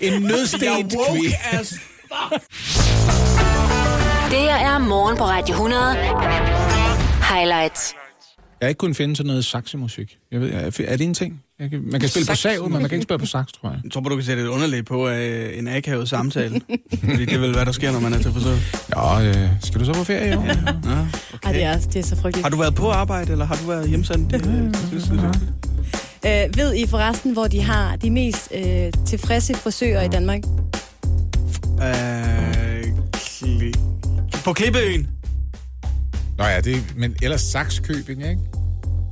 en, 0.00 0.14
en 0.14 0.22
nødsten 0.30 0.60
kvinde. 0.60 1.36
as 1.52 1.74
Det 4.32 4.40
her 4.40 4.54
er 4.54 4.78
morgen 4.78 5.16
på 5.16 5.24
Radio 5.24 5.54
100. 5.54 5.82
Highlights. 7.34 7.94
Jeg 8.60 8.66
har 8.66 8.68
ikke 8.68 8.78
kunnet 8.78 8.96
finde 8.96 9.16
sådan 9.16 9.26
noget 9.26 9.44
saxemusik. 9.44 10.18
Jeg 10.30 10.40
ved, 10.40 10.52
er 10.52 10.96
det 10.96 11.00
en 11.00 11.14
ting? 11.14 11.42
Jeg 11.58 11.70
kan, 11.70 11.82
man 11.90 12.00
kan 12.00 12.08
spille 12.08 12.26
på 12.26 12.34
sav, 12.34 12.62
men 12.62 12.72
man 12.72 12.88
kan 12.88 12.92
ikke 12.92 13.02
spille 13.02 13.18
på 13.18 13.26
sax, 13.26 13.46
tror 13.46 13.70
jeg. 13.70 13.80
Jeg 13.84 13.92
tror, 13.92 14.00
du 14.00 14.16
kan 14.16 14.24
sætte 14.24 14.42
et 14.42 14.46
underligt 14.46 14.86
på 14.86 15.08
øh, 15.08 15.58
en 15.58 15.68
akavet 15.68 16.08
samtale. 16.08 16.60
Fordi 17.00 17.24
det 17.24 17.32
er 17.32 17.38
vel, 17.38 17.52
hvad 17.52 17.66
der 17.66 17.72
sker, 17.72 17.92
når 17.92 18.00
man 18.00 18.12
er 18.12 18.18
til 18.18 18.32
frisør. 18.32 18.56
Ja, 18.96 19.28
øh, 19.28 19.48
skal 19.62 19.80
du 19.80 19.84
så 19.84 19.92
på 19.92 20.04
ferie 20.04 20.32
i 20.32 20.36
år? 20.36 20.44
Ja, 20.44 20.52
Ej, 21.42 21.52
det 21.52 21.62
er, 21.62 21.78
det 21.78 21.96
er 21.96 22.02
så 22.02 22.16
frygteligt. 22.16 22.44
Har 22.44 22.50
du 22.50 22.56
været 22.56 22.74
på 22.74 22.90
arbejde, 22.90 23.32
eller 23.32 23.44
har 23.44 23.54
du 23.54 23.66
været 23.66 23.88
hjemsendt? 23.88 24.34
Øh, 26.26 26.56
ved 26.56 26.74
I 26.74 26.86
forresten, 26.86 27.32
hvor 27.32 27.46
de 27.46 27.62
har 27.62 27.96
de 27.96 28.10
mest 28.10 28.52
øh, 28.54 28.92
tilfredse 29.06 29.54
frisører 29.54 30.02
i 30.02 30.08
Danmark? 30.08 30.42
Øh. 31.82 32.52
På 34.44 34.52
Klippeøen. 34.52 35.08
Nå 36.38 36.44
ja, 36.44 36.60
det, 36.60 36.84
men 36.96 37.16
ellers 37.22 37.40
Saxkøbing, 37.40 38.22
ikke? 38.22 38.38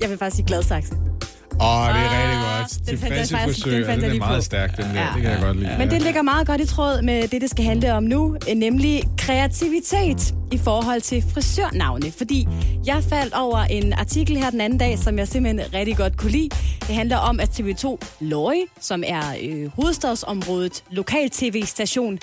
Jeg 0.00 0.10
vil 0.10 0.18
faktisk 0.18 0.36
sige 0.36 0.46
Gladsaxe. 0.46 0.92
Åh, 0.92 0.98
det 0.98 1.62
er 1.62 1.88
Ah, 1.88 1.94
rigtig 1.94 2.38
godt. 2.58 2.88
den 2.88 2.98
fandt 2.98 3.16
jeg 3.16 3.28
faktisk- 3.40 3.64
den 3.66 3.72
fandt 3.84 3.86
det 3.86 4.02
jeg 4.02 4.06
er 4.06 4.10
lige 4.10 4.18
meget 4.18 4.38
på. 4.38 4.42
stærkt, 4.44 4.76
den 4.76 4.84
der. 4.84 4.92
Ja. 5.00 5.06
Det 5.14 5.22
kan 5.22 5.30
jeg 5.30 5.40
godt 5.40 5.56
lide. 5.60 5.74
Men 5.78 5.90
det 5.90 6.02
ligger 6.02 6.22
meget 6.22 6.46
godt 6.46 6.60
i 6.60 6.66
tråd 6.66 7.02
med 7.02 7.28
det, 7.28 7.40
det 7.42 7.50
skal 7.50 7.64
handle 7.64 7.94
om 7.94 8.02
nu, 8.02 8.36
øh, 8.50 8.54
nemlig 8.56 9.02
kreativitet 9.18 10.34
i 10.52 10.58
forhold 10.58 11.00
til 11.00 11.24
frisørnavne. 11.34 12.12
Fordi 12.18 12.48
jeg 12.86 13.04
faldt 13.04 13.34
over 13.34 13.58
en 13.58 13.92
artikel 13.92 14.36
her 14.36 14.50
den 14.50 14.60
anden 14.60 14.78
dag, 14.78 14.98
som 14.98 15.18
jeg 15.18 15.28
simpelthen 15.28 15.74
rigtig 15.74 15.96
godt 15.96 16.16
kunne 16.16 16.30
lide. 16.32 16.48
Det 16.86 16.94
handler 16.94 17.16
om, 17.16 17.40
at 17.40 17.48
TV2 17.60 17.98
Løje, 18.20 18.62
som 18.80 19.02
er 19.06 19.22
øh, 19.42 19.70
hovedstadsområdet 19.74 20.82
lokal-tv-station, 20.90 22.18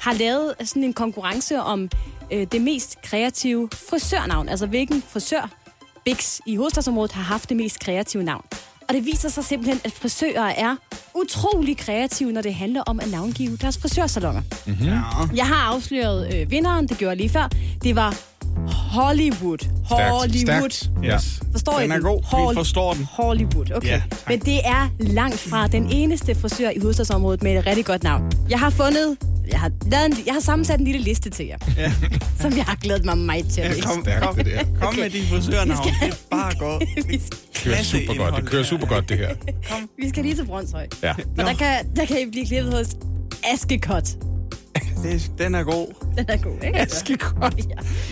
har 0.00 0.12
lavet 0.12 0.54
sådan 0.64 0.84
en 0.84 0.92
konkurrence 0.92 1.60
om 1.62 1.88
øh, 2.32 2.46
det 2.52 2.62
mest 2.62 2.96
kreative 3.04 3.68
frisørnavn. 3.90 4.48
Altså 4.48 4.66
hvilken 4.66 5.02
frisør 5.08 5.50
Bix 6.04 6.38
i 6.46 6.56
hovedstadsområdet 6.56 7.12
har 7.12 7.22
haft 7.22 7.48
det 7.48 7.56
mest 7.56 7.80
kreative 7.80 8.22
navn. 8.22 8.44
Og 8.88 8.94
det 8.94 9.06
viser 9.06 9.28
sig 9.28 9.44
simpelthen, 9.44 9.80
at 9.84 9.92
frisører 9.92 10.52
er 10.56 10.76
utrolig 11.14 11.76
kreative, 11.76 12.32
når 12.32 12.40
det 12.42 12.54
handler 12.54 12.82
om 12.86 13.00
at 13.00 13.10
navngive 13.10 13.56
deres 13.56 13.78
frisørsalonger. 13.78 14.42
Ja. 14.66 15.00
Jeg 15.36 15.46
har 15.46 15.74
afsløret 15.74 16.34
øh, 16.34 16.50
vinderen, 16.50 16.86
det 16.88 16.98
gjorde 16.98 17.10
jeg 17.10 17.16
lige 17.16 17.28
før. 17.30 17.48
Det 17.82 17.96
var 17.96 18.14
Hollywood. 18.72 19.58
Hollywood. 19.84 20.70
Stærkt. 20.70 20.90
Ja. 21.02 21.14
Yes. 21.14 21.40
Forstår 21.52 21.78
den 21.78 21.90
I 21.90 21.94
er 21.94 22.00
god. 22.00 22.22
Hol- 22.22 22.50
Vi 22.50 22.54
forstår 22.54 22.92
den. 22.94 23.04
Hollywood, 23.10 23.70
okay. 23.74 23.88
Ja, 23.88 24.02
Men 24.28 24.38
det 24.40 24.66
er 24.66 24.88
langt 25.00 25.38
fra 25.38 25.66
den 25.66 25.88
eneste 25.92 26.34
frisør 26.34 26.70
i 26.70 26.78
hovedstadsområdet 26.78 27.42
med 27.42 27.58
et 27.58 27.66
rigtig 27.66 27.84
godt 27.84 28.02
navn. 28.02 28.32
Jeg 28.50 28.58
har 28.58 28.70
fundet... 28.70 29.16
Jeg 29.52 29.60
har, 29.60 29.70
lavet 29.90 30.06
en, 30.06 30.16
jeg 30.26 30.34
har 30.34 30.40
sammensat 30.40 30.78
en 30.80 30.84
lille 30.84 31.00
liste 31.00 31.30
til 31.30 31.46
jer, 31.46 31.56
Ja. 31.76 31.92
som 32.40 32.56
jeg 32.56 32.64
har 32.64 32.76
glædet 32.76 33.04
mig 33.04 33.18
meget 33.18 33.48
til 33.52 33.60
at 33.60 33.68
Ja, 33.68 33.72
læse. 33.74 33.82
kom, 33.86 34.04
kom, 34.22 34.34
det 34.36 34.46
der. 34.46 34.64
kom 34.80 34.94
med 34.94 35.10
din 35.10 35.24
frisørnavn. 35.26 35.86
Det 36.00 36.08
er 36.08 36.14
bare 36.30 36.54
godt. 36.58 36.84
Vi 37.08 37.20
kører 37.54 37.82
super 37.82 38.14
godt. 38.14 38.34
Det 38.36 38.50
kører 38.50 38.62
super 38.64 38.86
godt, 38.86 39.08
det 39.08 39.18
her. 39.18 39.34
Vi 40.02 40.08
skal 40.08 40.22
lige 40.24 40.34
til 40.34 40.44
Brøndshøj. 40.46 40.86
Ja. 41.02 41.10
Og 41.38 41.44
der 41.46 41.54
kan, 41.54 41.96
der 41.96 42.04
kan 42.04 42.20
I 42.20 42.30
blive 42.30 42.46
klippet 42.46 42.72
hos 42.72 42.86
Askekot. 43.52 44.08
Det, 45.04 45.30
den 45.38 45.54
er 45.54 45.62
god. 45.62 45.86
Den 46.16 46.24
er 46.28 46.36
god, 46.36 46.56
ikke? 46.64 46.78
Askekot. 46.78 47.54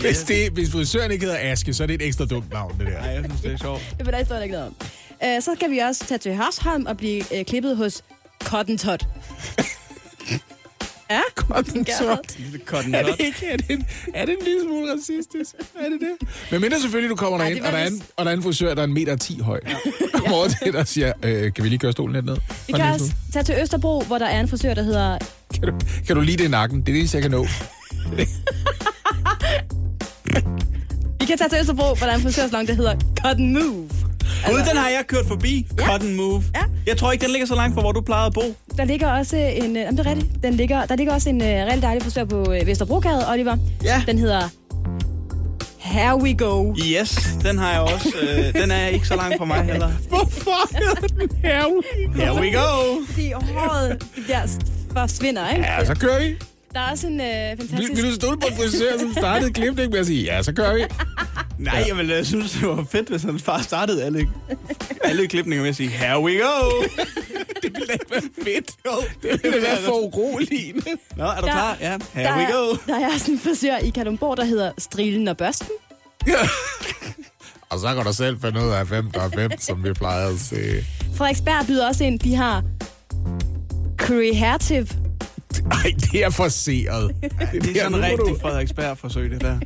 Hvis, 0.01 0.17
det, 0.17 0.51
hvis 0.51 0.71
frisøren 0.71 1.11
ikke 1.11 1.25
hedder 1.25 1.39
Aske, 1.51 1.73
så 1.73 1.83
er 1.83 1.87
det 1.87 1.93
et 1.93 2.01
ekstra 2.01 2.25
dumt 2.25 2.51
navn, 2.53 2.79
det 2.79 2.87
der. 2.87 2.93
Nej, 3.01 3.09
jeg 3.09 3.23
synes, 3.25 3.41
det 3.41 3.53
er 3.53 3.57
sjovt. 3.57 3.95
Det 3.97 4.05
vil 4.05 4.13
der 4.13 4.41
ikke 4.41 4.53
noget 4.53 4.67
om. 4.67 4.75
Uh, 5.23 5.43
så 5.43 5.55
kan 5.59 5.71
vi 5.71 5.77
også 5.77 6.05
tage 6.07 6.17
til 6.17 6.35
Hørsholm 6.35 6.85
og 6.85 6.97
blive 6.97 7.23
uh, 7.39 7.45
klippet 7.47 7.77
hos 7.77 8.03
Cotton 8.43 8.77
Tot. 8.77 9.05
ja, 11.09 11.21
Cotton. 11.35 11.85
Lille 12.37 12.59
cotton 12.65 12.95
Er 12.95 13.03
det 13.03 13.15
ikke? 13.19 13.45
Er 13.51 13.57
det, 13.57 13.65
en, 13.69 13.85
er 14.13 14.25
det 14.25 14.35
en 14.39 14.45
lille 14.45 14.61
smule 14.63 14.93
racistisk? 14.93 15.55
Er 15.75 15.89
det 15.89 15.99
det? 16.01 16.29
Men 16.51 16.61
mindre 16.61 16.79
selvfølgelig, 16.79 17.09
du 17.09 17.15
kommer 17.15 17.37
derind, 17.37 17.61
og 17.65 17.71
der, 17.71 17.77
er 17.77 17.87
en, 17.87 18.03
og 18.17 18.25
der 18.25 18.31
er 18.31 18.35
en 18.35 18.43
frisør, 18.43 18.73
der 18.73 18.81
er 18.81 18.85
en 18.85 18.93
meter 18.93 19.15
10 19.15 19.39
høj. 19.39 19.59
Kommer 20.13 20.37
over 20.37 20.47
til 20.47 20.73
dig 20.73 20.79
og 20.79 20.87
siger, 20.87 21.13
øh, 21.23 21.53
kan 21.53 21.63
vi 21.63 21.69
lige 21.69 21.79
køre 21.79 21.91
stolen 21.91 22.15
lidt 22.15 22.25
ned? 22.25 22.37
Vi 22.67 22.73
kan 22.73 22.81
også 22.93 23.13
tage 23.33 23.43
til 23.43 23.55
Østerbro, 23.61 24.01
hvor 24.01 24.17
der 24.17 24.25
er 24.25 24.39
en 24.39 24.47
frisør, 24.47 24.73
der 24.73 24.83
hedder... 24.83 25.17
Kan 25.53 25.63
du, 25.63 25.73
kan 26.07 26.15
du 26.15 26.21
lide 26.21 26.37
det 26.37 26.45
i 26.45 26.47
nakken? 26.51 26.79
Det 26.79 26.89
er 26.89 26.93
det 26.93 26.99
eneste, 26.99 27.15
jeg 27.15 27.21
kan 27.21 27.31
nå. 27.31 27.47
Vi 31.19 31.25
kan 31.25 31.37
tage 31.37 31.49
til 31.49 31.59
Østerbro, 31.59 31.95
hvor 31.95 32.05
der 32.05 32.11
er 32.11 32.15
en 32.15 32.21
frisørsalon, 32.21 32.67
der 32.67 32.73
hedder 32.73 32.95
Cotton 33.21 33.53
Move. 33.53 34.08
Gud, 34.47 34.59
den 34.69 34.77
har 34.77 34.89
jeg 34.89 35.03
kørt 35.07 35.25
forbi. 35.27 35.67
Ja. 35.79 35.85
Cotton 35.85 36.15
Move. 36.15 36.43
Ja. 36.55 36.61
Jeg 36.87 36.97
tror 36.97 37.11
ikke, 37.11 37.23
den 37.23 37.31
ligger 37.31 37.47
så 37.47 37.55
langt 37.55 37.73
fra, 37.73 37.81
hvor 37.81 37.91
du 37.91 38.01
plejede 38.01 38.25
at 38.25 38.33
bo. 38.33 38.41
Der 38.77 38.83
ligger 38.85 39.11
også 39.11 39.35
en... 39.35 39.77
Øh, 39.77 39.91
det 39.91 39.99
er 39.99 40.05
rigtigt. 40.05 40.43
Den 40.43 40.53
ligger, 40.53 40.85
der 40.85 40.95
ligger 40.95 41.13
også 41.13 41.29
en 41.29 41.41
uh, 41.41 41.47
rigtig 41.47 41.81
dejlig 41.81 42.03
frisør 42.03 42.25
på 42.25 42.41
uh, 42.41 42.67
Vesterbrogade, 42.67 43.31
Oliver. 43.31 43.57
Ja. 43.83 44.03
Den 44.07 44.17
hedder... 44.17 44.49
Here 45.79 46.17
we 46.17 46.33
go. 46.37 46.75
Yes, 46.85 47.37
den 47.43 47.57
har 47.57 47.71
jeg 47.71 47.81
også. 47.81 48.13
Øh, 48.21 48.61
den 48.61 48.71
er 48.71 48.87
ikke 48.87 49.07
så 49.07 49.15
langt 49.15 49.37
fra 49.37 49.45
mig 49.45 49.63
heller. 49.63 49.87
Hvorfor 50.09 50.77
hedder 50.77 51.07
den 51.07 51.37
her? 51.41 51.63
Here 52.15 52.41
we 52.41 52.51
go. 52.51 53.05
Fordi 53.07 53.31
håret 53.31 54.03
der 54.27 54.47
forsvinder, 54.93 55.49
ikke? 55.49 55.63
Ja, 55.63 55.85
så 55.85 55.95
kører 55.95 56.19
vi. 56.19 56.35
Der 56.73 56.79
er 56.79 56.91
også 56.91 57.07
en 57.07 57.17
Vil, 57.17 57.57
fantastisk... 57.59 57.91
vil 58.03 58.09
du 58.09 58.15
stole 58.15 58.37
på 58.39 58.47
en 58.47 58.55
frisør, 58.55 58.99
som 58.99 59.13
startede 59.13 59.53
klipning 59.53 59.91
med 59.91 59.99
at 59.99 60.05
sige, 60.05 60.23
ja, 60.23 60.43
så 60.43 60.53
kører 60.53 60.73
vi. 60.75 60.81
Nej, 61.65 61.83
jeg 61.87 61.97
ville 61.97 62.17
øh, 62.17 62.25
synes, 62.25 62.51
det 62.51 62.67
var 62.67 62.85
fedt, 62.91 63.09
hvis 63.09 63.23
han 63.23 63.39
bare 63.39 63.63
startede 63.63 64.03
alle, 64.03 64.27
alle 65.03 65.27
klipninger 65.27 65.61
med 65.61 65.69
at 65.69 65.75
sige, 65.75 65.89
here 65.89 66.19
we 66.21 66.31
go. 66.31 66.69
Det 67.63 67.73
ville 67.73 67.87
da 67.87 67.93
ikke 67.93 68.11
være 68.11 68.21
fedt. 68.43 68.71
Det 69.23 69.43
ville 69.43 69.57
da 69.57 69.67
være 69.67 69.77
for 69.85 69.91
uroligende. 69.91 70.85
Nå, 71.17 71.23
er 71.23 71.35
du 71.39 71.45
Der- 71.45 71.51
klar? 71.51 71.77
Ja, 71.81 71.97
here 72.13 72.27
der, 72.27 72.37
we 72.37 72.43
er, 72.43 72.51
go. 72.51 72.77
der 72.93 72.99
er 72.99 73.13
også 73.13 73.31
en 73.31 73.39
frisør 73.39 73.77
i 73.77 73.89
Kalundborg, 73.89 74.37
der 74.37 74.45
hedder 74.45 74.71
Strilen 74.77 75.27
og 75.27 75.37
Børsten. 75.37 75.67
Og 77.69 77.79
så 77.79 77.93
kan 77.95 78.05
du 78.05 78.13
selv 78.13 78.41
finde 78.41 78.59
ud 78.65 78.69
af, 78.69 78.85
hvem 78.85 79.11
der 79.11 79.21
er 79.21 79.27
hvem, 79.27 79.51
som 79.59 79.83
vi 79.83 79.93
plejer 79.93 80.27
at 80.27 80.39
se. 80.39 80.85
Frederiksberg 81.15 81.67
byder 81.67 81.87
også 81.87 82.03
ind, 82.03 82.19
de 82.19 82.35
har 82.35 82.63
Creative. 83.97 84.87
Ej, 85.71 85.93
det 86.11 86.23
er 86.25 86.29
forseret. 86.29 87.11
Det 87.21 87.31
er 87.55 87.59
der, 87.61 87.73
sådan 87.73 87.91
nu 87.91 87.97
en 87.97 88.01
må 88.01 88.07
rigtig 88.07 88.17
du- 88.35 88.37
Frederiksberg-forsøg, 88.41 89.31
det 89.31 89.41
der. 89.41 89.59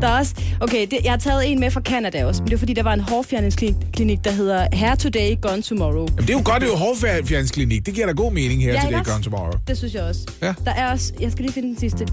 Der 0.00 0.08
er 0.08 0.18
også, 0.18 0.34
okay, 0.60 0.86
det, 0.90 0.98
jeg 1.04 1.12
har 1.12 1.18
taget 1.18 1.52
en 1.52 1.60
med 1.60 1.70
fra 1.70 1.80
Canada 1.80 2.24
også, 2.24 2.42
men 2.42 2.48
det 2.48 2.54
er 2.54 2.58
fordi, 2.58 2.72
der 2.72 2.82
var 2.82 2.92
en 2.94 3.00
hårfjerningsklinik, 3.00 4.24
der 4.24 4.30
hedder 4.30 4.66
Hair 4.72 4.94
Today, 4.94 5.36
Gone 5.42 5.62
Tomorrow. 5.62 6.06
Jamen, 6.08 6.16
det 6.18 6.30
er 6.30 6.34
jo 6.34 6.42
godt, 6.44 6.60
det 6.60 6.68
er 6.68 6.72
jo 6.72 6.76
hårfjernsklinik. 6.76 7.86
Det 7.86 7.94
giver 7.94 8.06
da 8.06 8.12
god 8.12 8.32
mening 8.32 8.62
her 8.62 8.72
Ja, 8.72 8.88
det 8.88 8.98
også? 8.98 9.12
Gone 9.12 9.24
Tomorrow. 9.24 9.52
Det 9.68 9.78
synes 9.78 9.94
jeg 9.94 10.02
også. 10.02 10.20
Ja. 10.42 10.54
Der 10.64 10.70
er 10.70 10.90
også, 10.92 11.12
jeg 11.20 11.32
skal 11.32 11.42
lige 11.44 11.52
finde 11.52 11.68
den 11.68 11.78
sidste. 11.78 12.06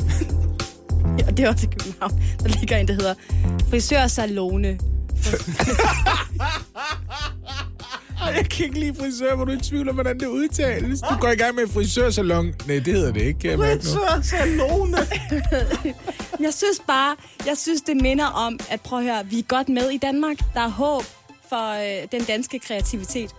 ja, 1.18 1.30
det 1.30 1.40
er 1.44 1.48
også 1.52 1.66
i 1.66 1.70
København. 1.78 2.22
Der 2.42 2.48
ligger 2.60 2.76
en, 2.76 2.88
der 2.88 2.94
hedder 2.94 3.14
Frisørsalone. 3.70 4.78
Jeg 8.36 8.48
kan 8.48 8.64
ikke 8.66 8.80
lide 8.80 8.94
frisør, 8.94 9.34
hvor 9.34 9.44
du 9.44 9.52
er 9.52 9.56
i 9.56 9.60
tvivl 9.60 9.88
om, 9.88 9.94
hvordan 9.94 10.20
det 10.20 10.26
udtales. 10.26 11.00
Du 11.00 11.14
går 11.20 11.28
i 11.28 11.36
gang 11.36 11.54
med 11.54 11.62
en 11.62 11.68
frisørsalon. 11.68 12.46
Nej, 12.66 12.78
det 12.78 12.86
hedder 12.86 13.12
det 13.12 13.22
ikke, 13.22 13.40
kan 13.40 13.50
jeg 13.50 13.58
mærke 13.58 13.84
nu. 13.84 13.90
Frisørsalone. 13.90 14.96
Jeg 16.40 16.54
synes 16.54 16.82
bare, 16.86 17.16
jeg 17.46 17.58
synes, 17.58 17.82
det 17.82 17.96
minder 17.96 18.26
om, 18.26 18.58
at 18.70 18.80
prøv 18.80 18.98
at 18.98 19.04
høre, 19.04 19.26
vi 19.26 19.38
er 19.38 19.42
godt 19.42 19.68
med 19.68 19.90
i 19.90 19.98
Danmark. 19.98 20.36
Der 20.54 20.60
er 20.60 20.68
håb 20.68 21.02
for 21.48 22.00
øh, 22.02 22.08
den 22.12 22.24
danske 22.24 22.58
kreativitet. 22.58 23.30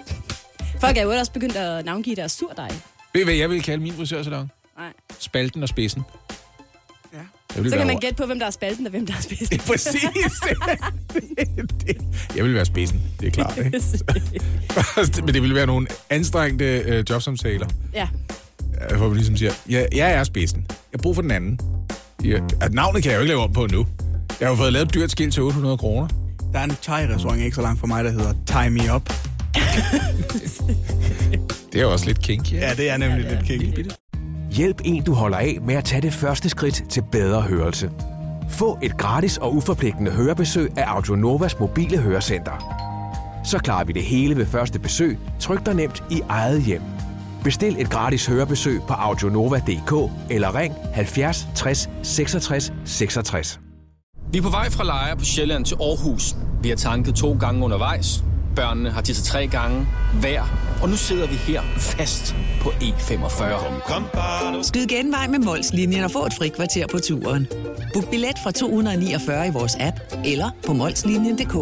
Folk 0.80 0.96
er 0.96 1.02
jo 1.02 1.10
også 1.10 1.32
begyndt 1.32 1.56
at 1.56 1.84
navngive 1.84 2.16
deres 2.16 2.32
surdej. 2.32 2.68
Ved 3.12 3.20
I, 3.20 3.24
hvad 3.24 3.34
jeg 3.34 3.50
vil 3.50 3.62
kalde 3.62 3.82
min 3.82 3.92
frisørsalon? 3.92 4.50
Nej. 4.78 4.92
Spalten 5.18 5.62
og 5.62 5.68
spidsen. 5.68 6.02
Ja. 7.58 7.62
Vil 7.62 7.70
Så 7.70 7.76
kan 7.76 7.86
man 7.86 7.94
over- 7.94 8.00
gætte 8.00 8.16
på, 8.16 8.26
hvem 8.26 8.38
der 8.38 8.46
er 8.46 8.50
spalten 8.50 8.86
og 8.86 8.90
hvem 8.90 9.06
der 9.06 9.14
er 9.14 9.20
spidsen. 9.20 9.58
Præcis. 9.70 10.00
det, 11.86 11.96
jeg 12.36 12.44
vil 12.44 12.54
være 12.54 12.64
spidsen, 12.64 13.02
det 13.20 13.26
er 13.26 13.30
klart. 13.30 13.58
Ikke? 13.58 13.80
Men 15.24 15.34
det 15.34 15.42
ville 15.42 15.54
være 15.54 15.66
nogle 15.66 15.86
anstrengte 16.10 16.64
øh, 16.78 17.04
jobsamtaler, 17.10 17.66
ja. 17.94 18.08
hvor 18.96 19.06
man 19.08 19.16
ligesom 19.16 19.36
siger, 19.36 19.52
ja, 19.70 19.84
jeg 19.94 20.12
er 20.12 20.24
spidsen. 20.24 20.64
Jeg 20.68 20.74
har 20.92 20.98
brug 21.02 21.14
for 21.14 21.22
den 21.22 21.30
anden. 21.30 21.58
Ja, 22.24 22.38
at 22.60 22.72
navnet 22.74 23.02
kan 23.02 23.10
jeg 23.12 23.16
jo 23.16 23.22
ikke 23.22 23.30
lave 23.34 23.42
om 23.42 23.52
på 23.52 23.66
nu. 23.66 23.86
Jeg 24.40 24.48
har 24.48 24.52
jo 24.52 24.56
fået 24.56 24.72
lavet 24.72 24.86
et 24.88 24.94
dyrt 24.94 25.10
skilt 25.10 25.34
til 25.34 25.42
800 25.42 25.78
kroner. 25.78 26.08
Der 26.52 26.58
er 26.58 26.64
en 26.64 26.76
thai-restaurant 26.82 27.40
ikke 27.42 27.54
så 27.54 27.62
langt 27.62 27.80
fra 27.80 27.86
mig, 27.86 28.04
der 28.04 28.10
hedder 28.10 28.34
Tie 28.46 28.70
Me 28.70 28.94
Up. 28.94 29.12
Det 31.72 31.78
er 31.78 31.82
jo 31.82 31.92
også 31.92 32.06
lidt 32.06 32.22
kinky. 32.22 32.52
Ja, 32.52 32.74
det 32.76 32.90
er 32.90 32.96
nemlig 32.96 33.24
lidt 33.30 33.44
kinky. 33.46 33.86
Hjælp 34.50 34.80
en, 34.84 35.02
du 35.04 35.14
holder 35.14 35.38
af 35.38 35.58
med 35.62 35.74
at 35.74 35.84
tage 35.84 36.02
det 36.02 36.12
første 36.12 36.48
skridt 36.48 36.82
til 36.90 37.02
bedre 37.12 37.42
hørelse. 37.42 37.90
Få 38.50 38.78
et 38.82 38.96
gratis 38.96 39.36
og 39.36 39.54
uforpligtende 39.54 40.10
hørebesøg 40.10 40.78
af 40.78 40.84
Audionovas 40.86 41.58
mobile 41.60 41.98
hørecenter. 41.98 42.74
Så 43.44 43.58
klarer 43.58 43.84
vi 43.84 43.92
det 43.92 44.02
hele 44.02 44.36
ved 44.36 44.46
første 44.46 44.78
besøg, 44.78 45.18
tryk 45.40 45.66
dig 45.66 45.74
nemt 45.74 46.02
i 46.10 46.20
eget 46.28 46.62
hjem. 46.62 46.82
Bestil 47.44 47.76
et 47.80 47.90
gratis 47.90 48.26
hørebesøg 48.26 48.80
på 48.88 48.92
audionova.dk 48.92 50.12
eller 50.30 50.54
ring 50.54 50.74
70 50.94 51.48
60 51.54 51.88
66 52.02 52.72
66. 52.84 53.60
Vi 54.32 54.38
er 54.38 54.42
på 54.42 54.50
vej 54.50 54.70
fra 54.70 54.84
Lejre 54.84 55.16
på 55.16 55.24
Sjælland 55.24 55.64
til 55.64 55.74
Aarhus. 55.74 56.36
Vi 56.62 56.68
har 56.68 56.76
tanket 56.76 57.14
to 57.14 57.36
gange 57.40 57.64
undervejs. 57.64 58.24
Børnene 58.56 58.90
har 58.90 59.00
tisset 59.00 59.24
tre 59.24 59.46
gange 59.46 59.86
hver. 60.20 60.67
Og 60.82 60.88
nu 60.88 60.96
sidder 60.96 61.26
vi 61.26 61.34
her 61.34 61.62
fast 61.78 62.36
på 62.60 62.68
E45. 62.68 64.62
Skyd 64.62 64.86
genvej 64.86 65.26
med 65.28 65.38
Molslinjen 65.38 66.04
og 66.04 66.10
få 66.10 66.26
et 66.26 66.34
fri 66.34 66.48
kvarter 66.48 66.86
på 66.86 66.98
turen. 66.98 67.46
Book 67.92 68.10
billet 68.10 68.38
fra 68.42 68.50
249 68.50 69.46
i 69.48 69.50
vores 69.50 69.76
app 69.80 69.96
eller 70.24 70.50
på 70.66 70.72
molslinjen.dk. 70.72 71.52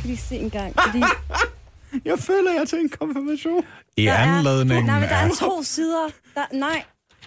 Kan 0.00 0.10
vi 0.10 0.16
se 0.16 0.36
en 0.36 0.50
gang? 0.50 0.74
Fordi 0.86 1.02
Jeg 2.10 2.18
føler, 2.18 2.52
jeg 2.52 2.68
til 2.68 2.78
en 2.78 2.88
konfirmation. 2.88 3.62
I 3.96 4.06
er, 4.06 4.14
anledningen 4.14 4.86
nej, 4.86 5.00
men 5.00 5.08
der 5.08 5.14
er 5.14 5.28
to 5.28 5.62
sider. 5.62 6.08
Der, 6.34 6.44
nej. 6.52 6.82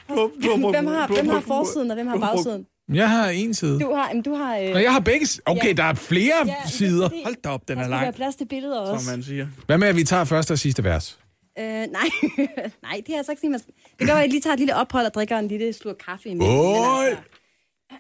Hvem 0.08 0.88
har, 0.88 1.08
hvem 1.08 1.30
har 1.30 1.40
forsiden, 1.40 1.92
og 1.92 1.96
hvem 1.96 2.08
har 2.08 2.18
bagsiden? 2.18 2.66
Jeg 2.94 3.10
har 3.10 3.30
en 3.30 3.54
side. 3.54 3.80
Du 3.80 3.94
har... 3.94 4.08
Jamen, 4.08 4.24
du 4.24 4.34
har 4.34 4.58
øh, 4.58 4.70
Nå, 4.70 4.78
jeg 4.80 4.94
har 4.94 5.00
begge... 5.00 5.28
Okay, 5.46 5.68
Ja. 5.68 5.74
der 5.74 5.84
er 5.84 5.94
flere 5.94 6.34
ja, 6.38 6.44
det 6.44 6.54
er 6.64 6.68
sider. 6.68 7.10
fordi, 7.10 7.24
Hold 7.24 7.36
da 7.44 7.50
op, 7.50 7.68
den 7.68 7.78
Der 7.78 7.84
er 7.84 7.88
skal 7.88 7.92
være 7.96 8.04
lang, 8.06 8.16
plads 8.16 8.36
til 8.36 8.46
billeder 8.46 8.80
også. 8.80 9.06
som 9.06 9.14
man 9.14 9.24
siger. 9.24 9.48
Hvad 9.66 9.78
med, 9.78 9.88
at 9.88 9.96
vi 9.96 10.04
tager 10.04 10.24
første 10.24 10.52
og 10.52 10.60
sidste 10.60 10.84
vers? 10.84 11.20
Øh, 11.60 11.66
nej, 11.66 11.88
nej, 12.84 13.02
det 13.08 13.14
er 13.14 13.18
altså 13.18 13.32
ikke 13.32 13.40
sådan, 13.40 13.52
man 13.52 13.60
skal... 13.60 13.74
Det 14.00 14.08
gør, 14.08 14.14
at 14.14 14.20
jeg 14.22 14.30
lige 14.30 14.42
tager 14.42 14.54
et 14.54 14.60
lille 14.60 14.76
ophold 14.76 15.06
og 15.06 15.14
drikker 15.14 15.38
en 15.40 15.48
lille 15.48 15.74
slurk 15.74 15.96
kaffe 16.06 16.30
i 16.30 16.34
midten. 16.34 16.58
Oj! 16.58 17.06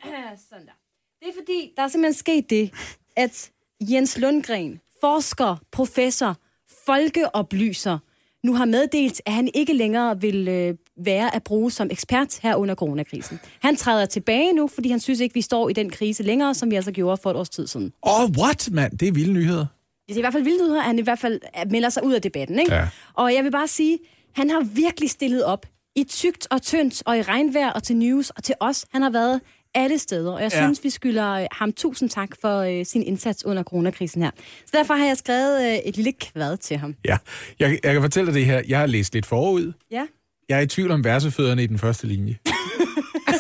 Altså, 0.04 0.46
sådan 0.50 0.66
der. 0.66 0.72
Det 1.20 1.28
er 1.28 1.34
fordi, 1.42 1.72
der 1.78 1.84
er 1.84 1.88
simpelthen 1.88 2.20
sket 2.20 2.50
det, 2.50 2.72
at 3.18 3.52
Jens 3.82 4.18
Lundgren, 4.18 4.80
forsker, 5.02 5.56
professor, 5.72 6.38
folkeoplyser, 6.86 7.98
nu 8.44 8.54
har 8.54 8.66
meddelt, 8.66 9.22
at 9.26 9.34
han 9.34 9.50
ikke 9.54 9.74
længere 9.74 10.22
vil 10.22 10.48
øh, 10.48 10.76
være 11.06 11.36
at 11.36 11.44
bruge 11.44 11.72
som 11.72 11.88
ekspert 11.92 12.40
her 12.42 12.56
under 12.56 12.76
coronakrisen. 12.76 13.40
Han 13.62 13.76
træder 13.76 14.06
tilbage 14.06 14.54
nu, 14.54 14.68
fordi 14.68 14.90
han 14.90 15.00
synes 15.00 15.20
ikke, 15.20 15.34
vi 15.34 15.42
står 15.42 15.70
i 15.70 15.74
den 15.74 15.90
krise 15.90 16.24
længere, 16.24 16.54
som 16.54 16.72
vi 16.72 16.76
altså 16.76 16.92
gjorde 16.92 17.18
for 17.24 17.32
et 17.32 17.36
års 17.38 17.50
tid 17.50 17.68
siden. 17.68 17.94
Åh, 18.04 18.24
oh, 18.24 18.30
what, 18.38 18.70
mand? 18.72 18.98
Det 18.98 19.08
er 19.08 19.12
vilde 19.12 19.34
nyheder. 19.34 19.66
Det 20.08 20.14
er 20.16 20.18
i 20.18 20.22
hvert 20.22 20.34
fald 20.34 20.44
vildt 20.44 20.62
ud 20.62 20.70
her, 20.74 20.82
han 20.82 21.00
i 21.00 21.02
hvert 21.02 21.20
fald 21.20 21.40
øh, 21.66 21.72
melder 21.72 21.90
sig 21.90 22.04
ud 22.04 22.14
af 22.14 22.22
debatten. 22.22 22.60
Ikke? 22.60 22.74
Ja. 22.76 22.88
Og 23.14 23.34
jeg 23.34 23.44
vil 23.44 23.52
bare 23.52 23.68
sige, 23.68 24.00
han 24.36 24.50
har 24.50 24.60
virkelig 24.62 25.10
stillet 25.10 25.44
op 25.44 25.66
i 25.96 26.04
tygt 26.04 26.48
og 26.52 26.62
tyndt, 26.62 27.04
og 27.06 27.18
i 27.18 27.22
regnvejr 27.22 27.70
og 27.72 27.84
til 27.84 27.96
news 27.96 28.30
og 28.30 28.44
til 28.44 28.56
os. 28.60 28.86
Han 28.94 29.02
har 29.02 29.10
været 29.10 29.42
alle 29.76 29.98
steder, 30.00 30.32
og 30.32 30.42
jeg 30.42 30.52
Ja. 30.54 30.64
synes, 30.66 30.84
vi 30.84 30.90
skylder 30.90 31.32
øh, 31.32 31.46
ham 31.52 31.74
tusind 31.74 32.10
tak 32.10 32.30
for 32.42 32.58
øh, 32.60 32.86
sin 32.86 33.04
indsats 33.04 33.46
under 33.46 33.64
coronakrisen 33.64 34.22
her. 34.22 34.32
Så 34.66 34.72
derfor 34.78 34.94
har 34.94 35.06
jeg 35.06 35.18
skrevet 35.18 35.68
øh, 35.72 35.78
et 35.78 35.96
lille 35.96 36.12
kvad 36.12 36.58
til 36.58 36.78
ham. 36.78 36.96
Ja, 37.06 37.18
jeg, 37.60 37.80
jeg 37.84 37.94
kan 37.94 38.02
fortælle 38.02 38.28
dig 38.28 38.34
det 38.36 38.46
her. 38.46 38.62
Jeg 38.68 38.80
har 38.80 38.86
læst 38.86 39.14
lidt 39.14 39.26
forud. 39.26 39.74
Ja. 39.92 40.06
Jeg 40.52 40.58
er 40.58 40.62
i 40.62 40.68
tvivl 40.68 40.92
om 40.92 41.04
versefødderne 41.04 41.64
i 41.64 41.68
den 41.68 41.80
første 41.80 42.08
linje. 42.08 42.38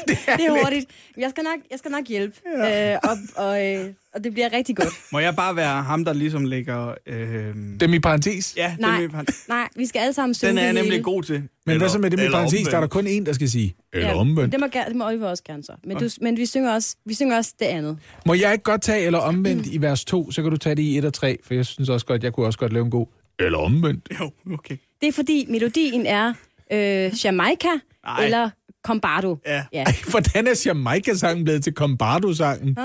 Det 0.07 0.45
er 0.45 0.63
hurtigt. 0.63 0.85
Jeg 1.17 1.29
skal 1.29 1.43
nok, 1.43 1.57
jeg 1.71 1.79
skal 1.79 1.91
nok 1.91 2.07
hjælpe, 2.07 2.35
ja. 2.57 2.93
øh, 2.93 2.99
og, 3.03 3.17
og, 3.45 3.67
øh, 3.67 3.85
og 4.13 4.23
det 4.23 4.33
bliver 4.33 4.53
rigtig 4.53 4.75
godt. 4.75 4.89
Må 5.11 5.19
jeg 5.19 5.35
bare 5.35 5.55
være 5.55 5.83
ham, 5.83 6.05
der 6.05 6.13
ligesom 6.13 6.45
lægger... 6.45 6.93
Øh... 7.07 7.55
Dem 7.79 7.93
i 7.93 7.99
parentes. 7.99 8.53
Ja, 8.57 8.75
Nej. 8.79 8.95
dem 8.95 9.05
i 9.05 9.07
parentes. 9.07 9.45
Nej, 9.47 9.67
vi 9.75 9.85
skal 9.85 9.99
alle 9.99 10.13
sammen 10.13 10.33
synge 10.33 10.49
Den 10.49 10.57
er 10.57 10.61
jeg 10.61 10.67
det 10.67 10.75
nemlig 10.75 10.91
hele. 10.91 11.03
god 11.03 11.23
til. 11.23 11.43
Men 11.65 11.77
hvad 11.77 11.89
så 11.89 11.99
med 11.99 12.11
dem 12.11 12.19
i 12.19 12.23
eller 12.23 12.37
parentes? 12.37 12.59
Der 12.61 12.67
er 12.67 12.71
der 12.71 12.77
omvendt. 12.77 12.91
kun 12.91 13.07
en, 13.07 13.25
der 13.25 13.33
skal 13.33 13.49
sige. 13.49 13.75
Eller 13.93 14.07
Ja, 14.07 14.15
omvendt. 14.15 14.51
Det 14.51 14.59
må, 14.59 14.67
det 14.87 14.95
må 14.95 15.07
Oliver 15.07 15.27
også 15.29 15.43
gerne 15.43 15.63
så. 15.63 15.73
Men, 15.83 15.97
du, 15.97 16.09
men 16.21 16.37
vi, 16.37 16.45
synger 16.45 16.73
også, 16.73 16.95
vi 17.05 17.13
synger 17.13 17.37
også 17.37 17.53
det 17.59 17.65
andet. 17.65 17.97
Må 18.25 18.33
jeg 18.33 18.51
ikke 18.51 18.63
godt 18.63 18.81
tage 18.81 19.05
eller 19.05 19.19
omvendt 19.19 19.67
i 19.67 19.81
vers 19.81 20.05
2, 20.05 20.31
så 20.31 20.41
kan 20.41 20.51
du 20.51 20.57
tage 20.57 20.75
det 20.75 20.83
i 20.83 20.97
1 20.97 21.05
og 21.05 21.13
3, 21.13 21.37
for 21.43 21.53
jeg 21.53 21.65
synes 21.65 21.89
også 21.89 22.05
godt, 22.05 22.23
jeg 22.23 22.33
kunne 22.33 22.45
også 22.45 22.59
godt 22.59 22.73
lave 22.73 22.85
en 22.85 22.91
god 22.91 23.07
eller 23.39 23.57
omvendt. 23.59 24.07
Jo, 24.19 24.31
okay. 24.53 24.77
Det 25.01 25.07
er 25.07 25.11
fordi 25.11 25.45
melodien 25.49 26.05
er 26.05 26.33
øh, 26.73 27.11
Jamaica 27.25 27.69
Nej. 28.05 28.23
eller 28.25 28.49
Combardo. 28.85 29.37
Ja. 29.45 29.63
ja. 29.73 29.83
Ej, 29.83 29.93
hvordan 30.09 30.47
er 30.47 30.61
Jamaica-sangen 30.65 31.43
blevet 31.43 31.63
til 31.63 31.73
Combardo-sangen? 31.73 32.75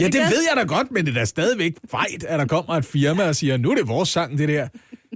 Ja, 0.00 0.06
det 0.06 0.14
ved 0.14 0.42
jeg 0.50 0.56
da 0.56 0.62
godt, 0.62 0.90
men 0.90 1.06
det 1.06 1.10
er 1.10 1.18
da 1.18 1.24
stadigvæk 1.24 1.72
fejt, 1.90 2.24
at 2.24 2.38
der 2.38 2.46
kommer 2.46 2.74
et 2.74 2.84
firma 2.84 3.28
og 3.28 3.36
siger, 3.36 3.56
nu 3.56 3.70
er 3.70 3.74
det 3.74 3.88
vores 3.88 4.08
sang, 4.08 4.38
det 4.38 4.48
der. 4.48 4.68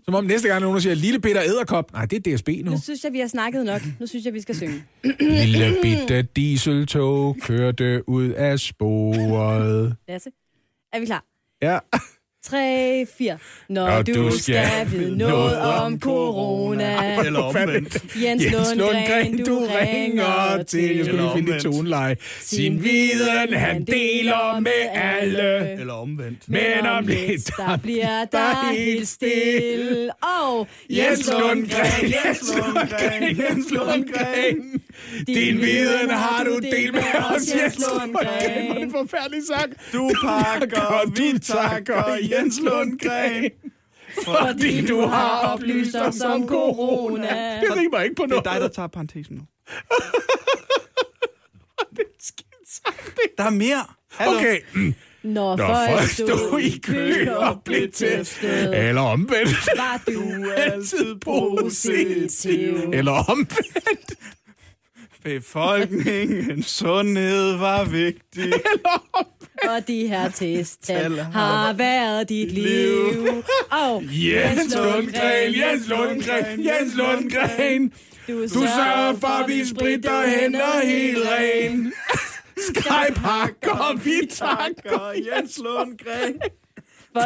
Som 0.05 0.15
om 0.15 0.25
næste 0.25 0.49
gang 0.49 0.61
nogen 0.63 0.81
siger, 0.81 0.95
Lille 0.95 1.21
Peter 1.21 1.43
Æderkop. 1.43 1.93
Nej, 1.93 2.07
det 2.07 2.27
er 2.27 2.37
DSB 2.37 2.49
nu. 2.65 2.71
Nu 2.71 2.79
synes 2.83 3.05
jeg, 3.05 3.13
vi 3.13 3.21
har 3.21 3.27
snakket 3.27 3.65
nok. 3.65 3.83
Nu 4.01 4.07
synes 4.07 4.25
jeg, 4.25 4.35
vi 4.35 4.41
skal 4.41 4.57
synge. 4.57 4.85
Lille 5.21 5.77
bitte 5.83 6.23
dieseltog 6.23 7.37
kørte 7.41 8.09
ud 8.09 8.29
af 8.29 8.59
sporet. 8.59 9.97
Lasse, 10.09 10.31
er 10.93 11.01
vi 11.01 11.07
klar? 11.07 11.25
Ja. 11.63 11.79
3, 12.45 13.07
4. 13.19 13.39
Når, 13.69 13.87
Når 13.91 14.03
du, 14.03 14.13
du 14.13 14.31
skal, 14.31 14.67
skal 14.67 14.91
vide 14.91 15.17
noget 15.17 15.59
om 15.59 16.01
corona. 16.01 17.21
Eller 17.27 17.41
omvendt. 17.41 18.05
Jens, 18.23 18.45
Jens 18.45 18.75
Lundgren, 18.77 19.45
du 19.45 19.67
ringer 19.81 20.63
til. 20.63 20.97
Jeg 20.97 21.07
skulle 21.07 21.23
lige 21.23 21.33
finde 21.35 21.57
et 21.57 21.63
toneleje. 21.63 22.17
Sin 22.41 22.83
viden 22.85 23.53
han 23.55 23.85
deler 23.85 24.61
med 24.61 24.73
alle. 24.93 25.73
Eller 25.81 25.95
omvendt. 25.95 26.49
Men 26.49 26.87
om 26.87 27.07
lidt, 27.07 27.51
der 27.57 27.77
bliver 27.77 28.25
der 28.33 28.73
helt 28.73 29.09
stille. 29.09 30.11
Og 30.47 30.69
Jens 30.91 31.31
Lundgren, 31.33 32.03
Jens 32.03 32.53
Lundgren, 32.57 33.39
Jens 33.39 33.71
Lundgren. 33.71 34.81
Din 35.27 35.61
viden 35.61 36.11
har 36.11 36.45
du 36.45 36.59
delt 36.59 36.93
med 36.95 37.03
os, 37.35 37.43
Jens 37.63 37.79
Lundgren. 37.79 38.27
Er 38.27 38.75
det 38.75 38.83
en 38.83 38.91
forfærdelig 38.91 39.41
sang. 39.47 39.73
Du 39.93 40.11
pakker, 40.25 41.11
vi 41.17 41.39
takker 41.39 42.28
Jens 42.31 42.61
Lundgren. 42.63 43.51
fordi 44.25 44.87
du 44.87 45.01
har 45.01 45.39
oplyst 45.53 45.97
os 45.97 46.21
om 46.21 46.49
corona. 46.49 47.61
Det 47.61 47.77
rimer 47.77 48.01
ikke 48.01 48.15
på 48.15 48.23
Det 48.23 48.31
er 48.33 48.35
noget. 48.35 48.45
dig, 48.45 48.61
der 48.61 48.69
tager 48.69 48.87
parentesen 48.89 49.37
nu. 49.37 49.43
Det 51.97 52.01
er 52.01 52.17
skidt 52.21 52.69
sagt, 52.85 53.19
Der 53.39 53.45
er 53.45 53.51
mere. 53.51 53.85
Hallo. 54.11 54.37
Okay. 54.39 54.61
Når, 55.23 55.57
Når 55.57 55.67
folk 55.89 56.11
stod 56.11 56.61
i 56.61 56.79
kø 56.79 57.31
og 57.31 57.63
blev 57.65 57.93
testet. 57.93 58.89
Eller 58.89 59.01
omvendt. 59.03 59.69
var 59.77 60.03
du 60.07 60.45
Altid 60.57 61.17
positiv. 61.21 62.91
Eller 62.93 63.13
omvendt. 63.13 64.13
Befolkningens 65.25 66.67
sundhed 66.67 67.57
var 67.57 67.85
vigtig. 67.85 68.45
Eller 68.45 69.09
omvendt. 69.13 69.38
Og 69.71 69.89
de 69.89 70.09
her 70.09 70.29
testtal 70.29 70.97
Tal 70.97 71.19
har 71.19 71.73
været 71.73 72.29
dit 72.29 72.53
liv. 72.53 73.45
Og 73.71 74.03
Jens 74.25 74.75
Lundgren, 74.75 75.55
Jens 75.55 75.89
Lundgren, 75.89 76.65
Jens 76.65 76.95
Lundgren. 76.95 77.93
du, 78.29 78.49
sørger 78.49 79.17
for, 79.21 79.29
at 79.29 79.49
vi 79.49 79.65
spritter 79.65 80.27
hænder 80.27 80.81
helt 80.85 81.19
ren. 81.19 81.93
Skrejpakker, 82.69 83.97
vi 84.05 84.27
takker. 84.31 85.13
Jens 85.13 85.59
Lundgren. 85.59 86.35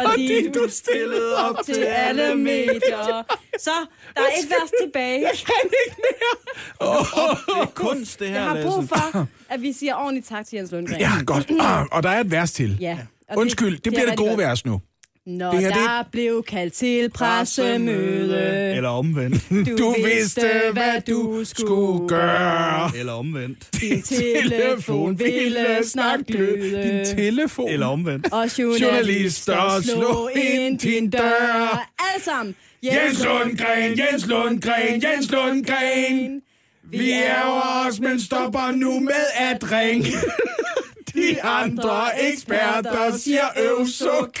Fordi 0.09 0.49
du 0.51 0.67
stillede 0.69 1.37
op 1.49 1.55
til 1.65 1.83
alle 1.83 2.35
medier. 2.35 3.23
Så, 3.59 3.71
der 4.15 4.21
er 4.21 4.25
et 4.43 4.49
vers 4.49 4.71
tilbage. 4.83 5.19
Kan 5.21 5.55
ikke 5.87 5.97
mere. 5.97 6.37
Det 7.47 7.61
er 7.61 7.71
kunst, 7.75 8.19
det 8.19 8.27
her, 8.27 8.35
Jeg 8.35 8.43
har 8.43 8.61
brug 8.61 8.89
for, 8.89 9.27
at 9.49 9.61
vi 9.61 9.73
siger 9.73 9.95
ordentligt 9.95 10.27
tak 10.27 10.45
til 10.45 10.55
Jens 10.57 10.71
Lundgren. 10.71 10.99
Ja, 10.99 11.09
godt. 11.25 11.51
Ah, 11.61 11.85
Og 11.91 12.03
der 12.03 12.09
er 12.09 12.19
et 12.19 12.31
vers 12.31 12.51
til. 12.51 12.77
Ja. 12.79 12.97
Undskyld, 13.37 13.75
det, 13.75 13.85
det 13.85 13.91
bliver 13.93 14.05
er 14.05 14.09
det 14.09 14.17
gode 14.17 14.29
rigtig 14.29 14.45
vers 14.47 14.65
nu. 14.65 14.81
Når 15.25 15.51
Det 15.51 15.59
her, 15.59 15.67
det- 15.67 15.75
der 15.77 16.03
blev 16.11 16.43
kaldt 16.47 16.73
til 16.73 17.09
pressemøde, 17.09 18.73
Eller 18.75 18.89
omvendt. 18.89 19.49
Du 19.79 19.95
vidste, 20.05 20.49
hvad 20.73 21.01
du 21.07 21.43
skulle 21.45 22.07
gøre. 22.09 22.91
Eller 22.97 23.13
omvendt. 23.13 23.57
Din 23.81 24.01
telefon 24.41 25.19
ville 25.19 25.67
snart 25.83 26.19
gløde. 26.27 26.83
Din 26.83 27.15
telefon. 27.17 27.69
Eller 27.69 27.85
omvendt. 27.85 28.25
Og 28.31 28.59
Journalister 28.59 28.85
journalister 28.87 29.81
slå 29.81 29.93
slå 30.01 30.29
ind 30.35 30.79
din 30.79 31.09
dør. 31.09 31.89
Alle 32.13 32.23
sammen. 32.23 32.55
Jens 32.83 33.23
Lundgren, 33.23 33.99
Jens 33.99 34.27
Lundgren, 34.27 35.03
Jens 35.03 35.31
Lundgren. 35.31 36.41
Vi 36.83 37.11
ærger 37.11 37.87
os, 37.87 37.99
men 37.99 38.19
stopper 38.21 38.71
nu 38.75 38.99
med 38.99 39.25
at 39.37 39.71
ringe. 39.71 40.07
De 41.13 41.41
andre 41.43 42.21
eksperter 42.31 43.17
siger 43.17 43.45
øvsuk. 43.57 44.39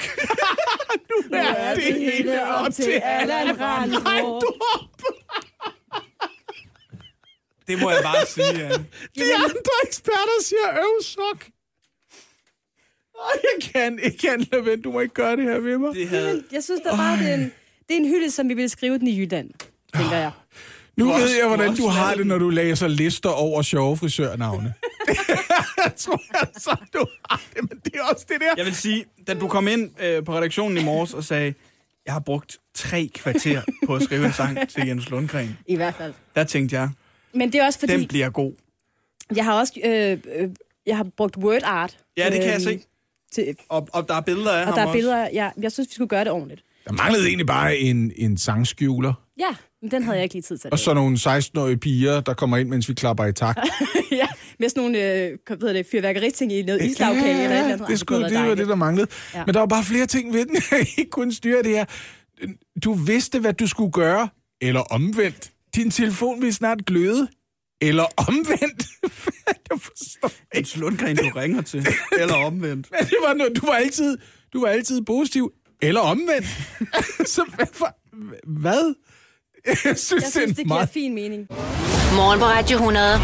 nu 1.09 1.37
er 1.37 1.75
det 1.75 1.83
hele 1.93 2.45
op 2.47 2.73
til 2.73 2.91
Allan 3.03 3.59
Randrup. 3.61 4.43
Det 7.67 7.81
må 7.81 7.89
jeg 7.91 7.99
bare 8.03 8.25
sige, 8.25 8.57
ja. 8.57 8.69
De 9.15 9.35
andre 9.35 9.73
eksperter 9.83 10.41
siger 10.41 10.83
øvsuk. 10.85 11.47
Ej, 13.15 13.39
jeg 13.43 13.71
kan 13.73 13.99
ikke 13.99 14.29
handle, 14.29 14.65
ven. 14.65 14.81
Du 14.81 14.91
må 14.91 14.99
ikke 14.99 15.13
gøre 15.13 15.35
det 15.35 15.43
her 15.43 15.59
ved 15.59 15.77
mig. 15.77 15.95
Det 15.95 16.09
havde... 16.09 16.43
Jeg 16.51 16.63
synes 16.63 16.81
da 16.81 16.89
bare, 16.95 17.17
det 17.17 17.29
er 17.29 17.33
en, 17.33 17.53
det 17.89 17.95
er 17.95 17.97
en 17.97 18.07
hylde, 18.07 18.31
som 18.31 18.49
vi 18.49 18.53
vil 18.53 18.69
skrive 18.69 18.99
den 18.99 19.07
i 19.07 19.19
Jylland, 19.19 19.49
tænker 19.95 20.17
jeg. 20.17 20.31
Nu 20.97 21.05
Du 21.05 21.09
ved 21.11 21.23
også- 21.23 21.35
jeg, 21.35 21.43
du 21.43 21.47
hvordan 21.47 21.69
også 21.69 21.81
du 21.83 21.87
har 21.87 22.15
det, 22.15 22.27
når 22.27 22.37
du 22.37 22.49
læser 22.49 22.87
lister 22.87 23.29
over 23.29 23.61
sjove 23.61 23.97
frisørnavne. 23.97 24.73
jeg 25.85 25.93
tror 25.97 26.21
altså, 26.39 26.75
du 26.93 27.05
har 27.29 27.41
det, 27.53 27.69
men 27.69 27.79
det 27.85 27.95
er 27.95 28.01
også 28.13 28.25
det 28.29 28.37
der. 28.41 28.53
Jeg 28.57 28.65
vil 28.65 28.75
sige, 28.75 29.05
da 29.27 29.33
du 29.33 29.47
kom 29.47 29.67
ind 29.67 29.89
øh, 30.03 30.23
på 30.23 30.37
redaktionen 30.37 30.77
i 30.77 30.83
morges 30.83 31.13
og 31.13 31.23
sagde, 31.23 31.53
jeg 32.05 32.13
har 32.13 32.19
brugt 32.19 32.57
tre 32.73 33.09
kvarter 33.15 33.61
på 33.85 33.95
at 33.95 34.01
skrive 34.03 34.25
en 34.25 34.33
sang 34.33 34.69
til 34.69 34.87
Jens 34.87 35.09
Lundgren. 35.09 35.57
I 35.67 35.75
hvert 35.75 35.95
fald. 35.95 36.13
Der 36.35 36.43
tænkte 36.43 36.75
jeg, 36.75 36.89
Men 37.33 37.51
det 37.51 37.61
er 37.61 37.65
også 37.65 37.79
fordi, 37.79 37.93
den 37.93 38.07
bliver 38.07 38.29
god. 38.29 38.53
jeg 39.35 39.45
har 39.45 39.53
også 39.53 39.73
øh, 39.85 40.17
øh, 40.35 40.49
jeg 40.85 40.97
har 40.97 41.03
brugt 41.17 41.37
word 41.37 41.61
art. 41.63 41.97
Ja, 42.17 42.25
det 42.25 42.33
kan 42.33 42.43
jeg 42.43 42.53
øhm, 42.53 42.63
se. 42.63 42.81
Til, 43.31 43.55
Og, 43.69 43.87
og 43.93 44.07
der 44.07 44.13
er 44.15 44.21
billeder 44.21 44.51
af 44.51 44.59
og 44.61 44.65
ham 44.67 44.73
der 44.73 44.81
er 44.81 44.85
også. 44.85 44.93
billeder, 44.97 45.29
ja, 45.33 45.49
jeg 45.61 45.71
synes, 45.71 45.89
vi 45.89 45.93
skulle 45.93 46.07
gøre 46.09 46.23
det 46.23 46.31
ordentligt. 46.31 46.63
Der 46.85 46.91
manglede 46.91 47.27
egentlig 47.27 47.47
bare 47.47 47.77
en, 47.77 48.11
en 48.15 48.37
sangskjuler, 48.37 49.13
Ja, 49.39 49.55
men 49.83 49.91
den 49.91 50.03
havde 50.03 50.17
jeg 50.17 50.23
ikke 50.23 50.35
lige 50.35 50.41
tid 50.41 50.57
til. 50.57 50.69
og 50.71 50.79
så 50.79 50.93
nogle 50.93 51.17
16-årige 51.17 51.77
piger, 51.77 52.21
der 52.21 52.33
kommer 52.33 52.57
ind, 52.57 52.69
mens 52.69 52.89
vi 52.89 52.93
klapper 52.93 53.25
i 53.25 53.33
takt. 53.33 53.59
ja, 54.11 54.27
med 54.59 54.69
sådan 54.69 54.83
nogle 54.83 54.97
øh, 54.97 55.37
hvad 55.47 55.57
hedder 55.57 55.73
det, 55.73 55.85
fyrværkeriting 55.91 56.51
i 56.53 56.61
noget 56.61 56.81
islagkage 56.81 57.29
eller 57.43 57.55
et 57.55 57.59
eller 57.59 57.73
andet. 57.73 57.87
det, 57.87 57.99
skulle, 57.99 58.29
det 58.29 58.39
var 58.49 58.55
det, 58.55 58.67
der 58.67 58.75
manglede. 58.75 59.07
Ja. 59.33 59.39
Ja. 59.39 59.45
Men 59.45 59.53
der 59.53 59.59
var 59.59 59.67
bare 59.67 59.83
flere 59.83 60.05
ting 60.05 60.33
ved 60.33 60.45
den, 60.45 60.55
jeg 60.71 60.79
ikke 60.97 61.09
kunne 61.11 61.33
styre 61.33 61.63
det 61.63 61.71
her. 61.71 61.85
Du 62.83 62.93
vidste, 62.93 63.39
hvad 63.39 63.53
du 63.53 63.67
skulle 63.67 63.91
gøre, 63.91 64.29
eller 64.61 64.79
omvendt. 64.81 65.51
Din 65.75 65.91
telefon 65.91 66.41
ville 66.41 66.53
snart 66.53 66.85
gløde, 66.85 67.27
eller 67.81 68.03
omvendt. 68.17 68.85
jeg 69.69 69.79
forstår 69.81 70.27
ikke. 70.27 70.45
Jens 70.55 70.77
Lundgren, 70.77 71.15
du 71.17 71.29
ringer 71.35 71.61
til. 71.61 71.87
Eller 72.19 72.35
omvendt. 72.35 72.87
Men 72.91 72.99
det 73.09 73.17
var 73.27 73.33
noget, 73.33 73.61
du 73.61 73.65
var 73.65 73.73
altid, 73.73 74.17
du 74.53 74.61
var 74.61 74.67
altid 74.67 75.01
positiv, 75.01 75.51
eller 75.81 76.01
omvendt. 76.01 76.47
så 77.29 77.43
hvad? 77.55 77.65
for- 77.73 77.95
hvad? 78.61 78.95
Jeg 79.67 79.77
synes, 79.77 80.11
Jeg 80.11 80.21
synes, 80.21 80.33
det 80.33 80.43
er 80.43 80.47
det 80.47 80.55
giver 80.55 80.67
meget... 80.67 80.89
fin 80.89 81.15
mening. 81.15 81.47
Morgen 82.15 82.39
på 82.39 82.45
Radio 82.45 82.77
100. 82.77 83.17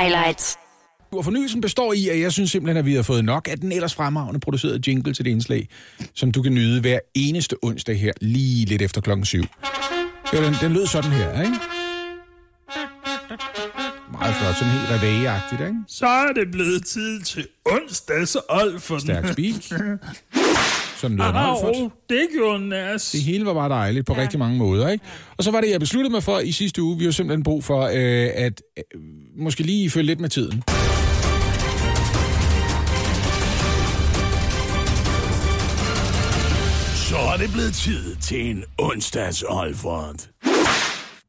Highlights. 0.00 0.56
Og 1.12 1.24
fornyelsen 1.24 1.60
består 1.60 1.92
i, 1.92 2.08
at 2.08 2.20
jeg 2.20 2.32
synes 2.32 2.50
simpelthen, 2.50 2.76
at 2.76 2.86
vi 2.86 2.94
har 2.94 3.02
fået 3.02 3.24
nok 3.24 3.48
af 3.50 3.58
den 3.58 3.72
ellers 3.72 3.94
fremragende 3.94 4.40
producerede 4.40 4.80
jingle 4.86 5.14
til 5.14 5.24
det 5.24 5.30
indslag, 5.30 5.68
som 6.14 6.32
du 6.32 6.42
kan 6.42 6.54
nyde 6.54 6.80
hver 6.80 6.98
eneste 7.14 7.56
onsdag 7.62 8.00
her, 8.00 8.12
lige 8.20 8.66
lidt 8.66 8.82
efter 8.82 9.00
klokken 9.00 9.24
7. 9.26 9.44
Ja, 10.32 10.44
den, 10.44 10.54
den 10.60 10.72
lød 10.72 10.86
sådan 10.86 11.10
her, 11.10 11.40
ikke? 11.42 11.54
Meget 14.12 14.34
flot, 14.34 14.54
sådan 14.54 14.72
helt 14.72 14.90
reveilleagtigt, 14.90 15.60
ikke? 15.60 15.74
Så 15.88 16.06
er 16.06 16.32
det 16.32 16.50
blevet 16.52 16.86
tid 16.86 17.20
til 17.20 17.46
onsdags 17.64 18.36
old 18.48 18.80
for 18.80 18.98
Stærk 18.98 19.24
speak. 19.32 19.80
Sådan 21.02 21.16
lød 21.16 21.26
Molfert. 21.26 21.82
Au, 21.82 21.90
det 22.08 22.26
gjorde 22.34 22.68
Nas. 22.68 23.10
Det 23.10 23.22
hele 23.22 23.44
var 23.46 23.54
bare 23.54 23.68
dejligt 23.68 24.06
på 24.06 24.14
ja. 24.14 24.20
rigtig 24.22 24.38
mange 24.38 24.58
måder, 24.58 24.88
ikke? 24.88 25.04
Og 25.36 25.44
så 25.44 25.50
var 25.50 25.60
det, 25.60 25.70
jeg 25.70 25.80
besluttede 25.80 26.12
mig 26.12 26.22
for 26.22 26.38
i 26.38 26.52
sidste 26.52 26.82
uge, 26.82 26.98
vi 26.98 27.04
har 27.04 27.10
simpelthen 27.10 27.42
brug 27.42 27.64
for 27.64 27.82
øh, 27.82 28.30
at 28.34 28.62
øh, 28.78 29.00
måske 29.36 29.62
lige 29.62 29.90
følge 29.90 30.06
lidt 30.06 30.20
med 30.20 30.28
tiden. 30.28 30.62
Så 37.08 37.16
er 37.32 37.36
det 37.38 37.52
blevet 37.52 37.74
tid 37.74 38.16
til 38.16 38.50
en 38.50 38.64
onsdags 38.78 39.44
Olfert. 39.48 40.28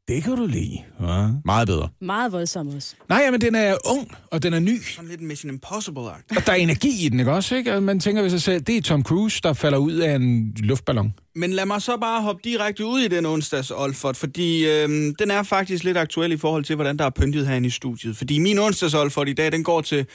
Det 0.08 0.22
kan 0.24 0.36
du 0.36 0.46
lide. 0.46 0.78
Ja. 1.00 1.28
Meget 1.44 1.68
bedre. 1.68 1.88
Meget 2.00 2.32
voldsom 2.32 2.68
også. 2.68 2.94
Nej, 3.08 3.30
men 3.30 3.40
den 3.40 3.54
er 3.54 3.76
ung, 3.84 4.10
og 4.30 4.42
den 4.42 4.52
er 4.54 4.58
ny. 4.60 4.82
Sådan 4.94 5.10
lidt 5.10 5.20
Mission 5.20 5.50
Impossible-agt. 5.52 6.36
Og 6.36 6.46
der 6.46 6.52
er 6.52 6.56
energi 6.56 7.06
i 7.06 7.08
den, 7.08 7.18
ikke 7.20 7.32
også? 7.32 7.56
Ikke? 7.56 7.74
Og 7.74 7.82
man 7.82 8.00
tænker 8.00 8.22
ved 8.22 8.30
sig 8.30 8.42
selv, 8.42 8.62
det 8.62 8.76
er 8.76 8.82
Tom 8.82 9.02
Cruise, 9.02 9.40
der 9.42 9.52
falder 9.52 9.78
ud 9.78 9.92
af 9.92 10.14
en 10.14 10.52
luftballon. 10.56 11.14
Men 11.34 11.52
lad 11.52 11.66
mig 11.66 11.82
så 11.82 11.96
bare 11.96 12.22
hoppe 12.22 12.40
direkte 12.44 12.86
ud 12.86 13.00
i 13.00 13.08
den 13.08 13.26
onsdags 13.26 13.70
Olfert, 13.70 14.16
fordi 14.16 14.66
øhm, 14.66 15.14
den 15.14 15.30
er 15.30 15.42
faktisk 15.42 15.84
lidt 15.84 15.96
aktuel 15.96 16.32
i 16.32 16.36
forhold 16.36 16.64
til, 16.64 16.74
hvordan 16.76 16.96
der 16.96 17.04
er 17.04 17.10
pyntet 17.10 17.46
herinde 17.46 17.66
i 17.66 17.70
studiet. 17.70 18.16
Fordi 18.16 18.38
min 18.38 18.58
onsdags 18.58 18.94
Olfert 18.94 19.28
i 19.28 19.32
dag, 19.32 19.52
den 19.52 19.64
går 19.64 19.80
til 19.80 20.06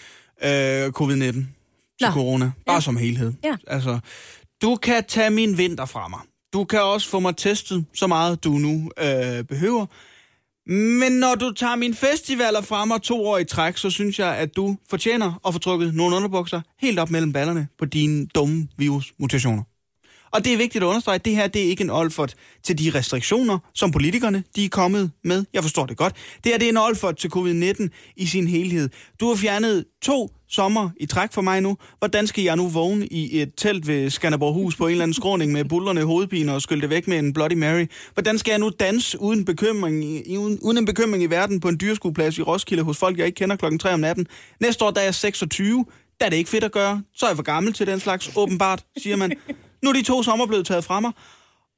øh, 0.43 0.85
covid-19, 0.87 1.21
til 1.21 1.45
Nå. 2.01 2.07
corona, 2.11 2.51
bare 2.65 2.75
Ja. 2.75 2.79
som 2.81 2.97
helhed. 2.97 3.33
Ja. 3.43 3.55
Altså, 3.67 3.99
du 4.61 4.75
kan 4.75 5.03
tage 5.07 5.29
min 5.29 5.57
vinter 5.57 5.85
fra 5.85 6.07
mig. 6.07 6.19
Du 6.53 6.63
kan 6.63 6.81
også 6.81 7.09
få 7.09 7.19
mig 7.19 7.37
testet 7.37 7.85
så 7.93 8.07
meget, 8.07 8.43
du 8.43 8.51
nu 8.51 8.91
øh, 8.99 9.43
behøver. 9.43 9.85
Men 10.71 11.11
når 11.11 11.35
du 11.35 11.51
tager 11.51 11.75
mine 11.75 11.95
festivaler 11.95 12.61
fra 12.61 12.85
mig 12.85 13.01
to 13.01 13.25
år 13.25 13.37
i 13.37 13.45
træk, 13.45 13.77
så 13.77 13.89
synes 13.89 14.19
jeg, 14.19 14.35
at 14.37 14.55
du 14.55 14.77
fortjener 14.89 15.39
at 15.47 15.53
få 15.53 15.59
trukket 15.59 15.93
nogle 15.93 16.15
underbukser 16.15 16.61
helt 16.79 16.99
op 16.99 17.11
mellem 17.11 17.33
ballerne 17.33 17.67
på 17.79 17.85
dine 17.85 18.27
dumme 18.27 18.67
virusmutationer. 18.77 19.63
Og 20.31 20.45
det 20.45 20.53
er 20.53 20.57
vigtigt 20.57 20.83
at 20.83 20.87
understrege, 20.87 21.15
at 21.15 21.25
det 21.25 21.35
her 21.35 21.47
det 21.47 21.61
er 21.65 21.69
ikke 21.69 21.83
en 21.83 21.89
olfert 21.89 22.33
til 22.63 22.77
de 22.77 22.91
restriktioner, 22.95 23.59
som 23.73 23.91
politikerne 23.91 24.43
de 24.55 24.65
er 24.65 24.69
kommet 24.69 25.11
med. 25.23 25.45
Jeg 25.53 25.63
forstår 25.63 25.85
det 25.85 25.97
godt. 25.97 26.15
Det 26.43 26.51
her 26.51 26.57
det 26.59 26.65
er 26.65 26.69
en 26.69 26.77
olfert 26.77 27.17
til 27.17 27.31
covid-19 27.35 27.87
i 28.17 28.25
sin 28.25 28.47
helhed. 28.47 28.89
Du 29.19 29.27
har 29.27 29.35
fjernet 29.35 29.85
to 30.01 30.29
sommer 30.49 30.89
i 30.99 31.05
træk 31.05 31.33
for 31.33 31.41
mig 31.41 31.61
nu. 31.61 31.77
Hvordan 31.99 32.27
skal 32.27 32.43
jeg 32.43 32.55
nu 32.55 32.67
vågne 32.67 33.07
i 33.07 33.41
et 33.41 33.51
telt 33.57 33.87
ved 33.87 34.09
Skanderborghus 34.09 34.75
på 34.75 34.85
en 34.87 34.91
eller 34.91 35.03
anden 35.03 35.13
skråning 35.13 35.51
med 35.51 35.65
bullerne 35.65 36.03
hovedpine 36.03 36.53
og 36.53 36.61
skylde 36.61 36.81
det 36.81 36.89
væk 36.89 37.07
med 37.07 37.19
en 37.19 37.33
Bloody 37.33 37.53
Mary? 37.53 37.85
Hvordan 38.13 38.37
skal 38.37 38.51
jeg 38.51 38.59
nu 38.59 38.71
danse 38.79 39.21
uden, 39.21 39.45
bekymring, 39.45 40.03
i- 40.05 40.37
uden, 40.37 40.59
uden 40.61 40.77
en 40.77 40.85
bekymring 40.85 41.23
i 41.23 41.25
verden 41.25 41.59
på 41.59 41.69
en 41.69 41.77
dyrskueplads 41.81 42.37
i 42.37 42.41
Roskilde 42.41 42.83
hos 42.83 42.97
folk, 42.97 43.17
jeg 43.17 43.25
ikke 43.25 43.35
kender 43.37 43.55
klokken 43.55 43.79
3 43.79 43.93
om 43.93 43.99
natten? 43.99 44.27
Næste 44.61 44.85
år, 44.85 44.91
der 44.91 44.99
er 45.01 45.05
jeg 45.05 45.15
26, 45.15 45.85
der 46.19 46.25
er 46.25 46.29
det 46.29 46.37
ikke 46.37 46.49
fedt 46.49 46.63
at 46.63 46.71
gøre. 46.71 47.03
Så 47.15 47.25
er 47.25 47.29
jeg 47.29 47.35
for 47.37 47.43
gammel 47.43 47.73
til 47.73 47.87
den 47.87 47.99
slags, 47.99 48.31
åbenbart, 48.35 48.83
siger 48.97 49.15
man. 49.15 49.31
Nu 49.81 49.89
er 49.89 49.93
de 49.93 50.03
to 50.03 50.23
sommer 50.23 50.45
blevet 50.45 50.65
taget 50.65 50.83
fra 50.83 50.99
mig. 50.99 51.11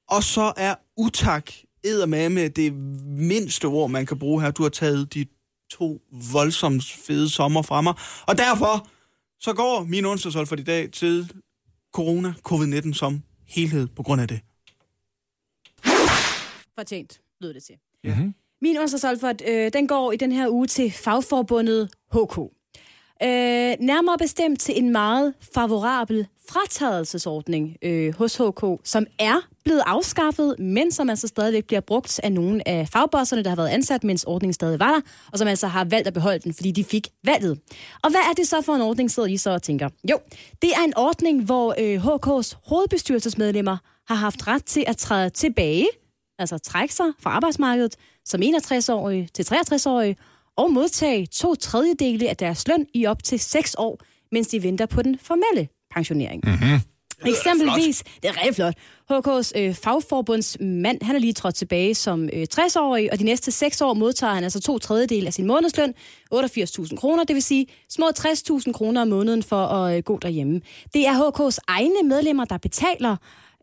Og 0.10 0.24
så 0.24 0.54
er 0.58 0.76
utak 0.98 1.52
med 1.84 2.50
det 2.50 2.74
mindste 3.06 3.66
ord, 3.66 3.90
man 3.90 4.06
kan 4.06 4.20
bruge 4.20 4.42
her. 4.42 4.52
Du 4.52 4.64
har 4.64 4.70
taget 4.70 5.14
de 5.14 5.26
to 5.72 6.02
voldsomt 6.34 6.84
fede 6.84 7.30
sommer 7.30 7.62
fra 7.62 7.82
mig. 7.82 7.94
Og 8.28 8.38
derfor 8.38 8.88
så 9.40 9.54
går 9.54 9.84
min 9.84 10.06
onsdagshold 10.06 10.48
for 10.48 10.56
i 10.56 10.64
dag 10.64 10.92
til 10.92 11.32
corona, 11.94 12.34
covid-19 12.50 12.94
som 12.94 13.24
helhed 13.48 13.88
på 13.88 14.04
grund 14.04 14.22
af 14.22 14.28
det. 14.28 14.40
Fortjent, 16.76 17.22
lyder 17.42 17.54
det 17.54 17.64
til. 17.64 17.76
Mm-hmm. 18.04 18.34
Min 18.62 18.78
onsdagsolfert, 18.78 19.42
øh, 19.48 19.74
den 19.74 19.88
går 19.88 20.12
i 20.12 20.18
den 20.18 20.32
her 20.32 20.50
uge 20.50 20.68
til 20.68 20.92
fagforbundet 20.92 21.90
HK. 22.14 22.40
Øh, 23.24 23.76
nærmere 23.80 24.18
bestemt 24.18 24.60
til 24.60 24.78
en 24.78 24.92
meget 24.92 25.34
favorabel 25.56 26.28
fratagelsesordning 26.50 27.78
øh, 27.82 28.16
hos 28.16 28.36
HK, 28.36 28.64
som 28.84 29.06
er 29.20 29.48
blevet 29.64 29.84
afskaffet, 29.86 30.56
men 30.60 30.92
som 30.92 31.10
altså 31.10 31.28
stadigvæk 31.28 31.66
bliver 31.66 31.80
brugt 31.80 32.20
af 32.24 32.32
nogle 32.32 32.68
af 32.68 32.88
fagbosserne, 32.88 33.44
der 33.44 33.50
har 33.50 33.56
været 33.56 33.70
ansat, 33.70 34.04
mens 34.04 34.24
ordningen 34.24 34.54
stadig 34.54 34.80
var 34.80 34.92
der, 34.92 35.02
og 35.32 35.38
som 35.38 35.48
altså 35.48 35.68
har 35.68 35.84
valgt 35.84 36.08
at 36.08 36.14
beholde 36.14 36.40
den, 36.40 36.54
fordi 36.54 36.72
de 36.72 36.84
fik 36.84 37.08
valget. 37.24 37.60
Og 38.04 38.10
hvad 38.10 38.22
er 38.30 38.34
det 38.34 38.48
så 38.48 38.62
for 38.62 38.74
en 38.74 38.82
ordning, 38.82 39.12
sidder 39.12 39.30
I 39.30 39.38
så 39.38 39.50
og 39.50 39.64
tænker? 39.64 39.90
Jo, 40.12 40.20
det 40.62 40.70
er 40.70 40.84
en 40.86 40.94
ordning, 40.98 41.44
hvor 41.46 41.76
øh, 41.80 42.06
HK's 42.06 42.56
hovedbestyrelsesmedlemmer 42.70 43.78
har 44.08 44.16
haft 44.16 44.48
ret 44.48 44.66
til 44.66 44.84
at 44.88 44.98
træde 44.98 45.30
tilbage, 45.30 45.88
altså 46.40 46.58
trække 46.58 46.94
sig 46.94 47.08
fra 47.20 47.30
arbejdsmarkedet 47.30 47.96
som 48.26 48.42
61-årige 48.42 49.30
til 49.34 49.44
63-årige, 49.44 50.16
og 50.58 50.74
modtage 50.74 51.26
to 51.26 51.56
tredjedele 51.56 52.30
af 52.30 52.38
deres 52.38 52.68
løn 52.68 52.86
i 52.94 53.06
op 53.06 53.24
til 53.24 53.40
6 53.40 53.76
år, 53.78 54.02
mens 54.32 54.48
de 54.48 54.64
venter 54.64 54.86
på 54.86 55.02
den 55.02 55.20
formelle 55.22 55.68
pensionering. 55.92 56.42
Mm-hmm. 56.46 56.80
Eksempelvis, 57.26 58.04
det 58.24 58.30
er 58.30 58.38
rigtig 58.38 58.56
flot, 58.56 58.74
HK's 59.12 59.52
øh, 59.60 59.74
fagforbundsmand, 59.74 61.04
han 61.04 61.16
er 61.16 61.20
lige 61.20 61.34
trådt 61.34 61.56
tilbage 61.56 61.96
som 61.96 62.30
øh, 62.34 62.48
60-årig, 62.54 63.12
og 63.12 63.20
de 63.20 63.24
næste 63.24 63.52
6 63.52 63.82
år 63.82 63.94
modtager 63.94 64.34
han 64.34 64.44
altså 64.44 64.60
to 64.60 64.80
tredjedele 64.80 65.28
af 65.28 65.34
sin 65.34 65.48
månedsløn, 65.48 65.94
88.000 66.34 66.96
kroner, 66.96 67.24
det 67.24 67.34
vil 67.34 67.44
sige 67.44 67.68
små 67.90 68.10
60.000 68.20 68.72
kroner 68.72 69.02
om 69.02 69.08
måneden 69.08 69.44
for 69.44 69.66
at 69.66 69.98
øh, 69.98 70.04
gå 70.04 70.20
derhjemme. 70.22 70.62
Det 70.94 71.08
er 71.08 71.14
HK's 71.14 71.58
egne 71.68 72.04
medlemmer, 72.04 72.46
der 72.46 72.58
betaler, 72.58 73.16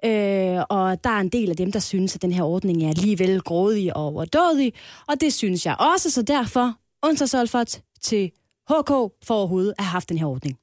øh, 0.04 0.62
og 0.68 1.04
der 1.04 1.10
er 1.10 1.20
en 1.20 1.28
del 1.28 1.50
af 1.50 1.56
dem, 1.56 1.72
der 1.72 1.78
synes, 1.78 2.14
at 2.14 2.22
den 2.22 2.32
her 2.32 2.42
ordning 2.42 2.84
er 2.84 2.88
alligevel 2.88 3.40
grådig 3.40 3.96
og 3.96 4.04
overdådig, 4.04 4.72
og 5.08 5.20
det 5.20 5.32
synes 5.32 5.66
jeg 5.66 5.76
også, 5.92 6.10
så 6.10 6.22
derfor 6.22 6.74
onsdagsolfert 7.02 7.80
til 8.02 8.30
HK 8.70 8.88
for 9.24 9.30
overhovedet 9.30 9.74
at 9.78 9.84
have 9.84 9.90
haft 9.90 10.08
den 10.08 10.18
her 10.18 10.26
ordning. 10.26 10.58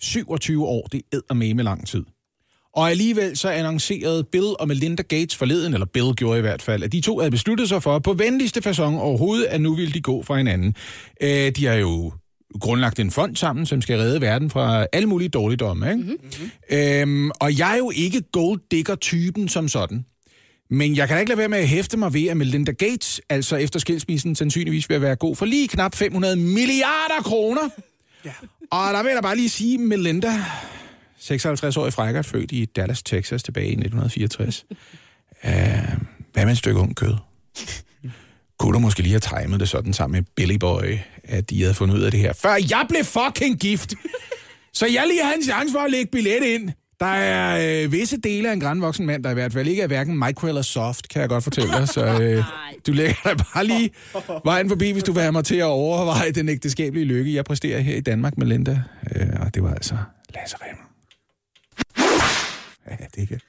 27 0.00 0.66
år, 0.66 0.86
det 0.92 1.02
æder 1.12 1.34
med 1.34 1.54
med 1.54 1.64
lang 1.64 1.86
tid. 1.86 2.04
Og 2.76 2.90
alligevel 2.90 3.36
så 3.36 3.48
annoncerede 3.48 4.24
Bill 4.24 4.54
og 4.60 4.68
Melinda 4.68 5.02
Gates 5.02 5.36
forleden, 5.36 5.74
eller 5.74 5.86
Bill 5.86 6.14
gjorde 6.16 6.38
i 6.38 6.40
hvert 6.40 6.62
fald, 6.62 6.82
at 6.82 6.92
de 6.92 7.00
to 7.00 7.18
havde 7.18 7.30
besluttet 7.30 7.68
sig 7.68 7.82
for 7.82 7.98
på 7.98 8.12
venligste 8.12 8.70
façon 8.70 8.82
overhovedet, 8.82 9.44
at 9.44 9.60
nu 9.60 9.74
ville 9.74 9.92
de 9.92 10.00
gå 10.00 10.22
fra 10.22 10.36
hinanden. 10.36 10.74
Øh, 11.20 11.52
de 11.56 11.66
har 11.66 11.74
jo 11.74 12.12
grundlagt 12.60 12.98
en 12.98 13.10
fond 13.10 13.36
sammen, 13.36 13.66
som 13.66 13.82
skal 13.82 13.98
redde 13.98 14.20
verden 14.20 14.50
fra 14.50 14.86
alle 14.92 15.08
mulige 15.08 15.28
dårligdomme. 15.28 15.90
Ikke? 15.90 16.02
Mm-hmm. 16.02 16.50
Øhm, 16.70 17.30
og 17.30 17.58
jeg 17.58 17.72
er 17.72 17.78
jo 17.78 17.92
ikke 17.94 18.22
gold 18.32 18.60
digger-typen 18.70 19.48
som 19.48 19.68
sådan. 19.68 20.04
Men 20.70 20.96
jeg 20.96 21.08
kan 21.08 21.14
da 21.14 21.20
ikke 21.20 21.30
lade 21.30 21.38
være 21.38 21.48
med 21.48 21.58
at 21.58 21.68
hæfte 21.68 21.96
mig 21.96 22.14
ved, 22.14 22.26
at 22.26 22.36
Melinda 22.36 22.72
Gates, 22.72 23.20
altså 23.28 23.56
efter 23.56 23.78
skilsmissen, 23.80 24.34
sandsynligvis 24.34 24.90
vil 24.90 25.00
være 25.00 25.16
god 25.16 25.36
for 25.36 25.46
lige 25.46 25.68
knap 25.68 25.94
500 25.94 26.36
milliarder 26.36 27.22
kroner. 27.22 27.68
Ja. 28.24 28.32
Og 28.70 28.94
der 28.94 29.02
vil 29.02 29.08
jeg 29.08 29.16
da 29.16 29.20
bare 29.20 29.36
lige 29.36 29.48
sige, 29.48 29.78
Melinda, 29.78 30.44
56-årig 31.18 31.92
frækkert, 31.92 32.26
født 32.26 32.52
i 32.52 32.64
Dallas, 32.64 33.02
Texas 33.02 33.42
tilbage 33.42 33.66
i 33.66 33.70
1964. 33.70 34.66
Uh, 35.44 35.50
hvad 36.32 36.44
med 36.44 36.52
et 36.52 36.58
stykke 36.58 36.80
ung 36.80 36.96
kød? 36.96 37.14
Kunne 38.58 38.74
du 38.74 38.78
måske 38.78 39.02
lige 39.02 39.20
have 39.20 39.42
timet 39.42 39.60
det 39.60 39.68
sådan 39.68 39.92
sammen 39.92 40.18
med 40.18 40.22
Billy 40.36 40.56
Boy, 40.56 40.98
at 41.24 41.50
de 41.50 41.62
havde 41.62 41.74
fundet 41.74 41.96
ud 41.96 42.02
af 42.02 42.10
det 42.10 42.20
her, 42.20 42.32
før 42.32 42.54
jeg 42.70 42.86
blev 42.88 43.04
fucking 43.04 43.58
gift. 43.58 43.94
Så 44.72 44.86
jeg 44.86 45.04
lige 45.08 45.24
havde 45.24 45.36
en 45.36 45.42
chance 45.42 45.72
for 45.72 45.80
at 45.80 45.90
lægge 45.90 46.10
billet 46.12 46.42
ind. 46.44 46.70
Der 47.00 47.06
er 47.06 47.82
øh, 47.84 47.92
visse 47.92 48.16
dele 48.16 48.48
af 48.48 48.52
en 48.52 48.60
grænvoksen 48.60 49.06
mand, 49.06 49.24
der 49.24 49.30
i 49.30 49.34
hvert 49.34 49.52
fald 49.52 49.68
ikke 49.68 49.82
er 49.82 49.86
hverken 49.86 50.18
micro 50.18 50.48
eller 50.48 50.62
soft, 50.62 51.08
kan 51.08 51.20
jeg 51.20 51.28
godt 51.28 51.44
fortælle 51.44 51.72
dig. 51.72 51.88
Så 51.88 52.04
øh, 52.22 52.44
du 52.86 52.92
lægger 52.92 53.14
dig 53.24 53.36
bare 53.36 53.64
lige 53.64 53.90
vejen 54.44 54.68
forbi, 54.68 54.90
hvis 54.90 55.04
du 55.04 55.12
vil 55.12 55.22
have 55.22 55.32
mig 55.32 55.44
til 55.44 55.56
at 55.56 55.64
overveje 55.64 56.30
den 56.30 56.48
ægteskabelige 56.48 57.04
lykke, 57.04 57.34
jeg 57.34 57.44
præsterer 57.44 57.80
her 57.80 57.96
i 57.96 58.00
Danmark 58.00 58.38
med 58.38 58.46
Linda. 58.46 58.82
Øh, 59.16 59.26
og 59.40 59.54
det 59.54 59.62
var 59.62 59.74
altså 59.74 59.96
Lasse 60.34 60.56
Remmer. 60.62 60.84
Ja, 62.90 62.96
det 63.16 63.28
kan 63.28 63.40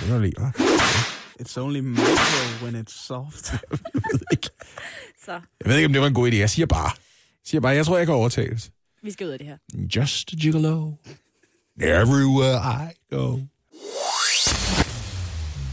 det 0.00 0.08
du 0.10 0.18
lide, 0.18 0.32
hva'? 0.38 1.23
It's 1.40 1.56
only 1.60 1.80
micro 1.80 2.64
when 2.64 2.74
it's 2.82 3.06
soft. 3.06 3.44
Så 5.24 5.32
Jeg 5.32 5.40
ved 5.64 5.76
ikke, 5.76 5.86
om 5.86 5.92
det 5.92 6.00
var 6.00 6.06
en 6.08 6.14
god 6.14 6.30
idé. 6.32 6.36
Jeg 6.36 6.50
siger 6.50 6.66
bare. 6.66 6.84
Jeg 6.84 7.46
siger 7.46 7.60
bare, 7.60 7.72
jeg 7.74 7.86
tror, 7.86 7.96
jeg 7.96 8.06
kan 8.06 8.14
overtales. 8.14 8.70
vi 9.02 9.10
skal 9.10 9.26
ud 9.26 9.32
af 9.32 9.38
det 9.38 9.46
her. 9.46 9.56
Just 9.96 10.32
a 10.32 10.36
gigolo. 10.36 10.92
Everywhere 11.80 12.90
I 12.90 13.14
go. 13.14 13.38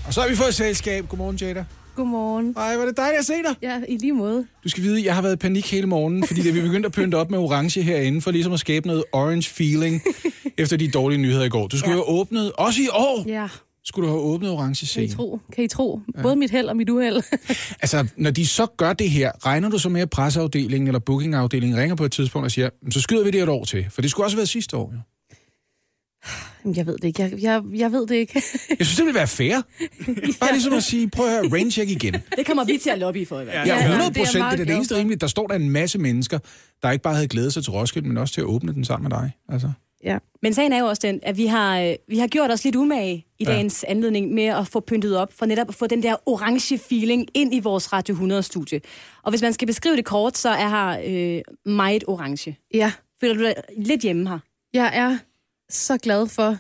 Og 0.08 0.14
så 0.14 0.22
har 0.22 0.30
vi 0.30 0.36
fået 0.36 0.56
selskab. 0.56 1.08
Godmorgen, 1.08 1.36
Jada. 1.38 1.66
Godmorgen. 1.96 2.54
Ej, 2.58 2.76
var 2.78 2.86
det 2.86 2.98
dejligt 2.98 3.20
at 3.20 3.26
se 3.26 3.34
dig. 3.34 3.56
Ja, 3.62 3.82
i 3.90 3.98
lige 3.98 4.14
måde. 4.14 4.48
Du 4.64 4.70
skal 4.70 4.84
vide, 4.84 5.06
jeg 5.06 5.16
har 5.16 5.22
været 5.22 5.34
i 5.34 5.38
panik 5.38 5.72
hele 5.72 5.88
morgenen, 5.88 6.28
fordi 6.28 6.44
da 6.44 6.52
vi 6.52 6.62
begyndte 6.62 6.88
at 6.88 6.94
pynte 6.94 7.16
op 7.16 7.32
med 7.32 7.40
orange 7.40 7.82
herinde, 7.82 8.22
for 8.22 8.32
ligesom 8.32 8.54
at 8.54 8.60
skabe 8.60 8.88
noget 8.88 9.04
orange 9.12 9.50
feeling 9.50 10.02
efter 10.58 10.78
de 10.78 10.92
dårlige 10.92 11.22
nyheder 11.22 11.44
i 11.44 11.50
går. 11.50 11.68
Du 11.68 11.78
skulle 11.78 11.92
ja. 11.92 11.96
have 11.98 12.08
åbnet, 12.08 12.52
også 12.52 12.82
i 12.82 12.88
år, 12.94 13.24
Ja, 13.28 13.48
skulle 13.86 14.08
du 14.08 14.14
have 14.14 14.22
åbnet 14.24 14.50
orange 14.52 14.76
kan 14.80 14.84
I 14.84 14.86
scene. 14.86 15.08
tro? 15.08 15.40
Kan 15.56 15.64
I 15.64 15.68
tro? 15.68 16.02
Både 16.22 16.36
mit 16.36 16.52
held 16.52 16.68
og 16.68 16.78
mit 16.78 16.90
uheld. 16.90 17.24
Altså, 17.82 18.08
når 18.18 18.32
de 18.32 18.48
så 18.48 18.66
gør 18.78 18.94
det 18.94 19.10
her, 19.10 19.32
regner 19.46 19.70
du 19.70 19.78
så 19.78 19.90
med, 19.90 20.02
at 20.02 20.10
presseafdelingen 20.10 20.88
eller 20.88 21.00
bookingafdelingen 21.00 21.78
ringer 21.80 21.96
på 21.96 22.06
et 22.06 22.12
tidspunkt 22.12 22.46
og 22.46 22.52
siger, 22.52 22.70
"Men 22.82 22.92
så 22.92 23.02
skyder 23.02 23.24
vi 23.24 23.32
det 23.32 23.42
et 23.42 23.50
år 23.50 23.64
til, 23.66 23.86
for 23.90 24.02
det 24.02 24.12
skulle 24.12 24.26
også 24.26 24.36
have 24.36 24.40
været 24.40 24.50
sidste 24.50 24.78
år. 24.78 24.94
Jo. 24.94 25.00
Jamen, 26.64 26.76
jeg 26.78 26.86
ved 26.88 26.96
det 26.98 27.04
ikke. 27.04 27.22
Jeg, 27.22 27.32
jeg, 27.42 27.62
jeg 27.76 27.92
ved 27.92 28.08
det 28.08 28.16
ikke. 28.16 28.34
Jeg 28.80 28.88
synes, 28.88 28.96
det 28.96 29.06
ville 29.06 29.18
være 29.18 29.28
fair. 29.28 29.62
Bare 30.40 30.52
ligesom 30.52 30.74
at 30.74 30.84
sige, 30.84 31.10
prøv 31.10 31.26
at 31.26 31.32
høre, 31.32 31.52
raincheck 31.52 31.90
igen. 31.92 32.14
Det 32.14 32.46
kommer 32.46 32.64
vi 32.64 32.80
til 32.84 32.90
at 32.90 33.00
lobby 33.00 33.28
for 33.28 33.42
i 33.42 33.44
hvert 33.44 33.56
fald. 33.56 33.68
Ja, 33.68 33.76
Ja, 33.76 33.82
100 33.86 34.10
det 34.10 34.18
er 34.18 34.22
jeg 34.22 34.26
procent. 34.26 34.44
Det 34.46 34.52
er 34.52 34.56
det 34.58 34.66
glad 34.66 34.76
eneste 34.76 34.96
for. 34.96 35.00
rimeligt. 35.00 35.22
Der 35.22 35.28
står 35.28 35.48
der 35.48 35.56
en 35.56 35.70
masse 35.70 36.00
mennesker, 36.00 36.40
der 36.84 36.92
ikke 36.92 37.04
bare 37.04 37.14
havde 37.14 37.28
glædet 37.28 37.54
sig 37.54 37.64
til 37.64 37.72
Roskilde, 37.72 38.08
men 38.08 38.18
også 38.18 38.34
til 38.34 38.42
at 38.42 38.46
åbne 38.46 38.74
den 38.74 38.86
sammen 38.86 39.10
med 39.10 39.18
dig. 39.20 39.32
Altså. 39.50 39.72
Ja. 40.04 40.18
Men 40.42 40.54
sagen 40.54 40.74
er 40.74 40.80
jo 40.80 40.86
også 40.86 41.00
den, 41.08 41.20
at 41.24 41.38
vi 41.38 41.46
har, 41.46 41.80
øh, 41.80 41.96
vi 42.08 42.18
har 42.18 42.28
gjort 42.28 42.52
os 42.52 42.64
lidt 42.64 42.76
umage 42.76 43.16
i 43.40 43.44
Ja. 43.44 43.52
dagens 43.52 43.84
anledning 43.88 44.32
med 44.34 44.44
at 44.44 44.68
få 44.68 44.80
pyntet 44.80 45.18
op, 45.18 45.34
for 45.34 45.46
netop 45.46 45.70
at 45.70 45.76
få 45.76 45.88
den 45.88 46.04
der 46.04 46.16
orange 46.26 46.78
feeling 46.78 47.28
ind 47.34 47.54
i 47.54 47.60
vores 47.60 47.94
Radio 47.94 48.16
100-studie. 48.16 48.82
Og 49.24 49.30
hvis 49.30 49.42
man 49.42 49.54
skal 49.54 49.68
beskrive 49.68 49.96
det 49.96 50.06
kort, 50.06 50.38
så 50.38 50.50
er 50.50 50.70
her 50.70 51.02
øh, 51.06 51.74
meget 51.74 52.04
orange. 52.08 52.58
ja, 52.74 52.92
Føler 53.22 53.34
du 53.34 53.42
dig 53.44 53.56
lidt 53.78 54.02
hjemme 54.02 54.30
her? 54.30 54.40
jeg 54.74 54.92
er 54.94 55.18
så 55.70 55.98
glad 55.98 56.28
for, 56.28 56.58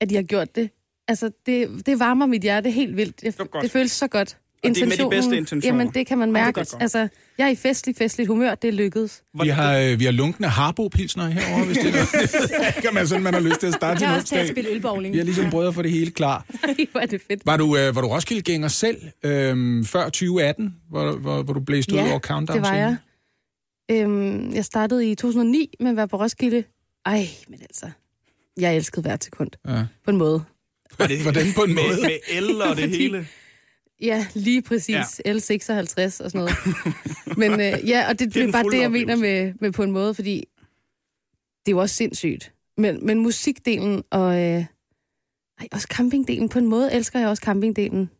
at 0.00 0.12
I 0.12 0.14
har 0.14 0.22
gjort 0.22 0.56
det. 0.56 0.70
Altså, 1.08 1.30
det, 1.46 1.86
det 1.86 1.98
varmer 1.98 2.26
mit 2.26 2.42
hjerte 2.42 2.70
helt 2.70 2.96
vildt. 2.96 3.20
Det, 3.20 3.38
det 3.62 3.70
føles 3.70 3.92
så 3.92 4.08
godt. 4.08 4.36
Og 4.64 4.70
det 4.74 4.82
er 4.82 4.86
med 4.86 4.96
de 4.96 5.10
bedste 5.10 5.16
intentionen- 5.16 5.36
intentioner. 5.38 5.66
Jamen, 5.78 5.94
det 5.94 6.06
kan 6.06 6.18
man 6.18 6.28
det 6.28 6.36
er 6.36 6.44
mærke. 6.44 6.54
godt. 6.54 6.74
altså, 6.80 7.08
jeg 7.38 7.46
er 7.46 7.50
i 7.50 7.54
festlig, 7.54 7.96
festligt 7.96 8.28
humør. 8.28 8.54
Det 8.54 8.74
lykkedes. 8.74 9.22
Vi 9.42 9.48
har, 9.48 9.76
øh, 9.78 9.98
vi 10.00 10.04
har 10.04 10.12
lunkende 10.12 10.48
Harbo-pilsner 10.48 11.26
herovre, 11.28 11.66
hvis 11.66 11.76
det 11.78 11.86
er. 11.86 11.92
Det 12.76 12.82
jeg 12.82 12.88
om 12.88 12.94
man, 12.94 13.06
sådan, 13.08 13.22
man 13.22 13.34
har 13.34 13.40
lyst 13.40 13.60
til 13.60 13.66
at 13.66 13.74
starte 13.74 13.86
Jeg 13.92 13.98
sin 13.98 14.08
har 14.08 14.14
også 14.16 14.26
taget 14.28 14.40
at 14.40 14.44
onsdag. 14.44 14.54
spille 14.54 14.70
ølbowling. 14.76 15.12
Vi 15.12 15.18
har 15.18 15.24
ligesom 15.24 15.50
prøvet 15.50 15.68
at 15.68 15.74
få 15.74 15.82
det 15.82 15.90
hele 15.90 16.10
klar. 16.10 16.46
Hvor 16.92 17.00
er 17.00 17.06
det 17.06 17.22
fedt. 17.30 17.42
Var 17.46 17.56
du, 17.56 17.76
øh, 17.76 17.94
var 17.94 18.00
du 18.00 18.08
Roskilde-gænger 18.08 18.68
selv 18.68 18.96
øhm, 19.24 19.84
før 19.84 20.04
2018, 20.04 20.74
hvor, 20.90 21.12
hvor, 21.12 21.42
hvor 21.42 21.52
du 21.54 21.60
blæste 21.60 21.94
ud 21.94 21.98
over 21.98 22.18
countdown 22.18 22.56
det 22.58 22.68
var 22.70 22.74
jeg. 22.76 22.96
Øhm, 23.90 24.54
jeg 24.54 24.64
startede 24.64 25.10
i 25.10 25.14
2009 25.14 25.74
med 25.80 25.90
at 25.90 25.96
være 25.96 26.08
på 26.08 26.16
Roskilde. 26.20 26.64
Ej, 27.06 27.26
men 27.48 27.62
altså, 27.62 27.86
jeg 28.60 28.76
elskede 28.76 29.02
hvert 29.02 29.24
sekund. 29.24 29.50
Ja. 29.68 29.84
På 30.04 30.10
en 30.10 30.16
måde. 30.16 30.42
Hvordan 30.96 31.46
på 31.56 31.62
en 31.62 31.74
Med, 31.74 31.82
måde? 31.88 32.00
med 32.02 32.18
el 32.28 32.62
og 32.62 32.76
det 32.76 32.90
hele. 32.98 33.26
Ja, 34.02 34.26
lige 34.34 34.62
præcis. 34.62 35.20
Ja. 35.24 35.32
L56 35.32 36.04
og 36.04 36.30
sådan 36.30 36.30
noget. 36.34 36.52
Men 37.36 37.52
øh, 37.52 37.88
ja, 37.88 38.08
og 38.08 38.18
det, 38.18 38.34
det, 38.34 38.42
er 38.42 38.52
bare 38.52 38.64
det, 38.64 38.80
jeg 38.80 38.90
mener 38.90 39.14
oplevelse. 39.14 39.44
med, 39.44 39.54
med 39.60 39.72
på 39.72 39.82
en 39.82 39.90
måde, 39.90 40.14
fordi 40.14 40.44
det 41.66 41.72
er 41.72 41.72
jo 41.72 41.78
også 41.78 41.94
sindssygt. 41.94 42.52
Men, 42.76 43.06
men 43.06 43.18
musikdelen 43.18 44.02
og 44.10 44.34
øh, 44.34 44.64
ej, 45.60 45.68
også 45.72 45.88
campingdelen, 45.90 46.48
på 46.48 46.58
en 46.58 46.66
måde 46.66 46.92
elsker 46.92 47.18
jeg 47.18 47.28
også 47.28 47.42
campingdelen. 47.44 48.10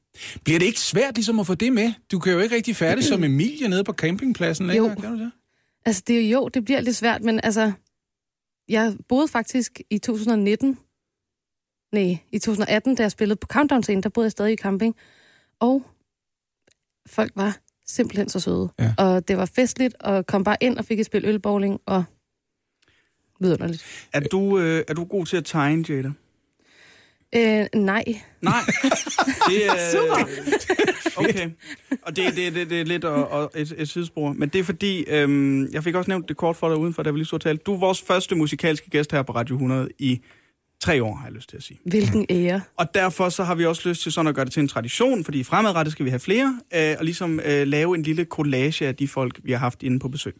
Bliver 0.45 0.59
det 0.59 0.67
ikke 0.67 0.81
svært 0.81 1.15
ligesom 1.15 1.41
at 1.41 1.47
få 1.47 1.55
det 1.55 1.73
med? 1.73 1.93
Du 2.13 2.19
kan 2.19 2.33
jo 2.33 2.39
ikke 2.39 2.55
rigtig 2.55 2.77
færdig 2.77 3.05
som 3.05 3.25
Emilie 3.31 3.69
nede 3.69 3.85
på 3.85 3.93
campingpladsen 3.93 4.67
længere, 4.67 4.89
Jo. 4.89 4.95
kan 5.01 5.13
du 5.13 5.19
det? 5.19 5.33
Altså, 5.87 6.03
det 6.07 6.21
er 6.21 6.31
jo, 6.31 6.49
det 6.49 6.65
bliver 6.65 6.81
lidt 6.81 6.97
svært, 6.97 7.23
men 7.23 7.41
altså, 7.43 7.73
jeg 8.69 8.97
boede 9.09 9.29
faktisk 9.29 9.81
i 9.91 9.99
2019, 9.99 10.79
nej, 11.93 12.19
i 12.33 12.39
2018, 12.39 12.95
da 12.95 13.03
jeg 13.03 13.11
spillede 13.11 13.37
på 13.37 13.47
Countdown-scenen, 13.47 14.03
der 14.03 14.09
boede 14.09 14.25
jeg 14.25 14.33
stadig 14.33 14.53
i 14.53 14.57
camping, 14.57 14.97
og 15.61 15.83
folk 17.07 17.33
var 17.37 17.59
simpelthen 17.87 18.29
så 18.29 18.41
søde. 18.41 18.69
Ja. 18.79 18.95
Og 18.99 19.29
det 19.29 19.37
var 19.37 19.45
festligt, 19.47 19.95
og 20.01 20.27
kom 20.27 20.45
bare 20.45 20.57
ind 20.61 20.79
og 20.79 20.85
fik 20.85 21.01
et 21.01 21.07
spil 21.07 21.25
ølbowling, 21.25 21.81
og 21.87 22.05
vidunderligt. 23.41 24.09
Er 24.13 24.21
du, 24.21 24.59
øh, 24.59 24.85
er 24.89 24.95
du 24.95 25.05
god 25.05 25.27
til 25.27 25.37
at 25.37 25.45
tegne, 25.45 25.85
Jada? 25.89 26.11
Øh, 27.35 27.67
nej. 27.75 28.05
Nej. 28.41 28.55
Det 29.49 29.67
er, 29.67 29.91
Super. 29.93 30.29
Okay. 31.17 31.51
Og 32.03 32.17
det, 32.17 32.37
det, 32.37 32.55
det, 32.55 32.71
det 32.71 32.81
er 32.81 32.85
lidt 32.85 33.05
og, 33.05 33.29
og 33.29 33.51
et, 33.55 33.75
et 33.79 33.89
sidespor. 33.89 34.33
Men 34.33 34.49
det 34.49 34.59
er 34.59 34.65
fordi, 34.65 35.05
øhm, 35.09 35.73
jeg 35.73 35.85
fik 35.85 35.95
også 35.95 36.11
nævnt 36.11 36.29
det 36.29 36.37
kort 36.37 36.57
for 36.57 36.69
dig 36.69 36.79
udenfor, 36.79 37.03
da 37.03 37.11
vi 37.11 37.19
lige 37.19 37.29
og 37.33 37.41
talte. 37.41 37.63
Du 37.65 37.75
er 37.75 37.79
vores 37.79 38.03
første 38.03 38.35
musikalske 38.35 38.91
gæst 38.91 39.13
her 39.13 39.23
på 39.23 39.33
Radio 39.33 39.55
100 39.55 39.89
i 39.99 40.21
tre 40.81 41.03
år, 41.05 41.15
har 41.17 41.27
jeg 41.27 41.33
lyst 41.33 41.49
til 41.49 41.57
at 41.57 41.63
sige. 41.63 41.79
Hvilken 41.87 42.27
ære. 42.31 42.61
Og 42.77 42.95
derfor 42.95 43.29
så 43.29 43.45
har 43.45 43.55
vi 43.55 43.67
også 43.67 43.89
lyst 43.89 44.03
til 44.03 44.13
sådan 44.13 44.29
at 44.29 44.35
gøre 44.35 44.45
det 44.45 44.53
til 44.53 44.61
en 44.61 44.69
tradition, 44.69 45.25
fordi 45.25 45.45
fremadrettet 45.45 45.93
skal 45.93 46.05
vi 46.05 46.11
have 46.11 46.21
flere, 46.21 46.61
øh, 46.75 46.97
og 46.99 47.05
ligesom 47.05 47.41
øh, 47.45 47.67
lave 47.67 47.95
en 47.95 48.03
lille 48.03 48.25
collage 48.25 48.87
af 48.87 48.97
de 48.97 49.09
folk, 49.09 49.41
vi 49.45 49.53
har 49.53 49.59
haft 49.59 49.83
inde 49.83 49.99
på 49.99 50.09
besøg. 50.09 50.35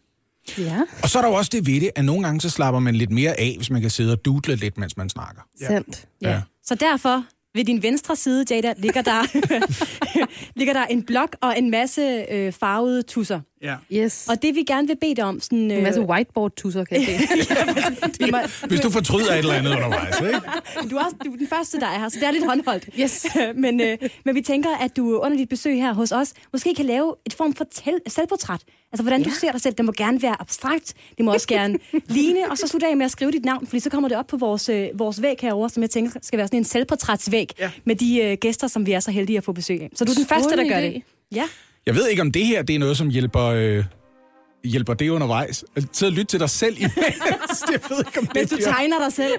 Ja, 0.57 0.81
Og 1.03 1.09
så 1.09 1.17
er 1.17 1.21
der 1.21 1.29
jo 1.29 1.35
også 1.35 1.49
det 1.53 1.67
ved 1.67 1.81
det, 1.81 1.91
at 1.95 2.05
nogle 2.05 2.23
gange 2.23 2.41
så 2.41 2.49
slapper 2.49 2.79
man 2.79 2.95
lidt 2.95 3.11
mere 3.11 3.39
af, 3.39 3.53
hvis 3.57 3.69
man 3.69 3.81
kan 3.81 3.89
sidde 3.89 4.11
og 4.11 4.25
dudle 4.25 4.55
lidt, 4.55 4.77
mens 4.77 4.97
man 4.97 5.09
snakker. 5.09 5.41
sandt. 5.67 6.07
Ja. 6.21 6.41
Så 6.63 6.75
derfor, 6.75 7.23
ved 7.55 7.65
din 7.65 7.83
venstre 7.83 8.15
side, 8.15 8.45
Jada, 8.51 8.73
ligger 8.77 9.01
der, 9.01 9.21
ligger 10.59 10.73
der 10.73 10.85
en 10.85 11.03
blok 11.03 11.35
og 11.41 11.57
en 11.57 11.71
masse 11.71 12.25
øh, 12.31 12.53
farvede 12.53 13.01
tusser. 13.01 13.39
Ja. 13.63 13.75
Yes. 13.93 14.25
Og 14.29 14.41
det 14.41 14.55
vi 14.55 14.63
gerne 14.63 14.87
vil 14.87 14.95
bede 15.01 15.15
dig 15.15 15.23
om, 15.23 15.39
sådan... 15.39 15.71
Øh, 15.71 15.77
en 15.77 15.83
masse 15.83 16.01
whiteboard-tusser, 16.01 16.83
kan 16.83 16.97
jeg 16.97 17.05
se. 17.05 18.25
vi 18.25 18.31
må, 18.31 18.37
Hvis 18.67 18.79
du 18.79 18.89
fortryder 18.89 19.31
et 19.33 19.37
eller 19.37 19.53
andet 19.53 19.71
undervejs, 19.75 20.19
ikke? 20.19 20.41
du, 20.91 20.95
er 20.97 21.03
også, 21.03 21.15
du 21.25 21.33
er 21.33 21.37
den 21.37 21.47
første, 21.47 21.79
der 21.79 21.87
er 21.87 21.99
her, 21.99 22.09
så 22.09 22.19
det 22.19 22.27
er 22.27 22.31
lidt 22.31 22.45
håndholdt. 22.45 22.89
Yes. 22.99 23.25
men, 23.55 23.81
øh, 23.81 23.97
men 24.25 24.35
vi 24.35 24.41
tænker, 24.41 24.69
at 24.77 24.97
du 24.97 25.19
under 25.19 25.37
dit 25.37 25.49
besøg 25.49 25.75
her 25.75 25.93
hos 25.93 26.11
os, 26.11 26.33
måske 26.53 26.73
kan 26.75 26.85
lave 26.85 27.15
et 27.25 27.33
form 27.33 27.53
for 27.53 27.63
tel- 27.71 28.01
selvportræt. 28.11 28.61
Altså, 28.93 29.03
hvordan 29.03 29.21
ja. 29.21 29.25
du 29.29 29.35
ser 29.35 29.51
dig 29.51 29.61
selv. 29.61 29.73
Det 29.75 29.85
må 29.85 29.91
gerne 29.97 30.21
være 30.21 30.35
abstrakt. 30.41 30.93
Det 31.17 31.25
må 31.25 31.33
også 31.33 31.47
gerne 31.47 31.77
ligne. 32.07 32.51
Og 32.51 32.57
så 32.57 32.67
slutte 32.67 32.87
af 32.87 32.97
med 32.97 33.05
at 33.05 33.11
skrive 33.11 33.31
dit 33.31 33.45
navn, 33.45 33.67
fordi 33.67 33.79
så 33.79 33.89
kommer 33.89 34.09
det 34.09 34.17
op 34.17 34.27
på 34.27 34.37
vores, 34.37 34.69
øh, 34.69 34.87
vores 34.95 35.21
væg 35.21 35.35
herovre, 35.41 35.69
som 35.69 35.83
jeg 35.83 35.89
tænker 35.89 36.19
skal 36.21 36.37
være 36.37 36.47
sådan 36.47 36.59
en 36.59 36.63
selvportrætsvæg 36.63 37.49
Ja. 37.59 37.69
med 37.85 37.95
de 37.95 38.19
øh, 38.21 38.37
gæster, 38.41 38.67
som 38.67 38.85
vi 38.85 38.91
er 38.91 38.99
så 38.99 39.11
heldige 39.11 39.37
at 39.37 39.43
få 39.43 39.51
besøg 39.51 39.81
af. 39.81 39.89
Så 39.95 40.05
du 40.05 40.11
er 40.11 40.15
den 40.15 40.25
første, 40.25 40.49
der 40.49 40.55
Strålende 40.55 40.73
gør 40.73 40.81
idé. 40.81 40.93
det. 40.93 41.01
Ja. 41.31 41.43
Jeg 41.85 41.95
ved 41.95 42.07
ikke, 42.07 42.21
om 42.21 42.31
det 42.31 42.45
her 42.45 42.61
det 42.61 42.75
er 42.75 42.79
noget, 42.79 42.97
som 42.97 43.09
hjælper... 43.09 43.45
Øh 43.45 43.83
hjælper 44.63 44.93
det 44.93 45.09
undervejs. 45.09 45.65
Tid 45.93 46.07
at 46.07 46.13
lytte 46.13 46.25
til 46.25 46.39
dig 46.39 46.49
selv 46.49 46.77
i 46.77 46.83
det 47.71 47.89
ved 47.89 47.97
ikke, 47.97 48.19
om 48.19 48.25
det 48.25 48.41
Hvis 48.41 48.49
du 48.49 48.57
tegner 48.57 48.99
dig 48.99 49.13
selv. 49.13 49.33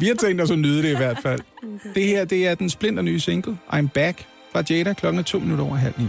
Vi 0.00 0.06
har 0.06 0.14
tænkt 0.14 0.42
os 0.42 0.50
at 0.50 0.58
nyde 0.58 0.82
det 0.82 0.92
i 0.92 0.96
hvert 0.96 1.18
fald. 1.22 1.40
Okay. 1.56 1.90
Det 1.94 2.06
her, 2.06 2.24
det 2.24 2.46
er 2.46 2.54
den 2.54 2.70
splinter 2.70 3.02
nye 3.02 3.20
single, 3.20 3.58
I'm 3.72 3.88
Back, 3.94 4.26
fra 4.52 4.62
Jada, 4.70 4.92
klokken 4.92 5.24
2 5.24 5.38
minutter 5.38 5.64
over 5.64 5.76
halv 5.76 5.94
9. 5.98 6.04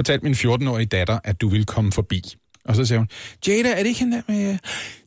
Fortalte 0.00 0.24
min 0.24 0.34
14-årige 0.34 0.86
datter, 0.86 1.18
at 1.24 1.40
du 1.40 1.48
ville 1.48 1.64
komme 1.64 1.92
forbi. 1.92 2.22
Og 2.64 2.76
så 2.76 2.84
sagde 2.84 2.98
hun, 2.98 3.08
Jada, 3.48 3.70
er 3.72 3.76
det 3.76 3.86
ikke 3.86 4.00
hende 4.00 4.16
der 4.16 4.22
med... 4.32 4.58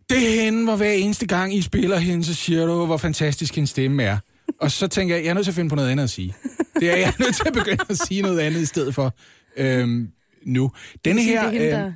Det 0.09 0.37
er 0.39 0.43
hende, 0.43 0.63
hvor 0.63 0.75
hver 0.75 0.91
eneste 0.91 1.25
gang 1.27 1.55
I 1.55 1.61
spiller 1.61 1.97
hende, 1.97 2.23
så 2.23 2.33
siger 2.33 2.65
du, 2.65 2.85
hvor 2.85 2.97
fantastisk 2.97 3.55
hendes 3.55 3.69
stemme 3.69 4.03
er. 4.03 4.17
Og 4.61 4.71
så 4.71 4.87
tænker 4.87 5.15
jeg, 5.15 5.23
jeg 5.23 5.29
er 5.29 5.33
nødt 5.33 5.45
til 5.45 5.51
at 5.51 5.55
finde 5.55 5.69
på 5.69 5.75
noget 5.75 5.89
andet 5.89 6.03
at 6.03 6.09
sige. 6.09 6.35
Det 6.79 6.89
er 6.91 6.95
jeg 6.95 7.07
er 7.07 7.23
nødt 7.23 7.35
til 7.35 7.43
at 7.47 7.53
begynde 7.53 7.83
at 7.89 7.97
sige 7.97 8.21
noget 8.21 8.39
andet 8.39 8.61
i 8.61 8.65
stedet 8.65 8.95
for 8.95 9.15
øhm, 9.57 10.09
nu. 10.45 10.71
Denne 11.05 11.23
her, 11.23 11.41
er 11.43 11.51
der- 11.51 11.85
øh, 11.87 11.93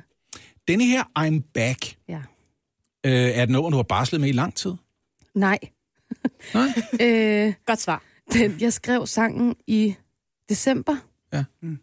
denne 0.68 0.84
her 0.84 1.02
I'm 1.18 1.50
Back, 1.54 1.94
Ja. 2.08 2.20
øh, 3.06 3.12
er 3.38 3.42
et 3.42 3.50
nummer, 3.50 3.70
du 3.70 3.76
har 3.76 3.82
barslet 3.82 4.20
med 4.20 4.28
i 4.28 4.32
lang 4.32 4.54
tid. 4.54 4.72
Nej. 5.34 5.58
Nej? 6.54 6.68
øh, 7.06 7.52
Godt 7.66 7.80
svar. 7.80 8.02
den, 8.32 8.56
jeg 8.60 8.72
skrev 8.72 9.06
sangen 9.06 9.54
i 9.66 9.94
december. 10.48 10.96
Ja. 11.32 11.44
Mm. 11.62 11.78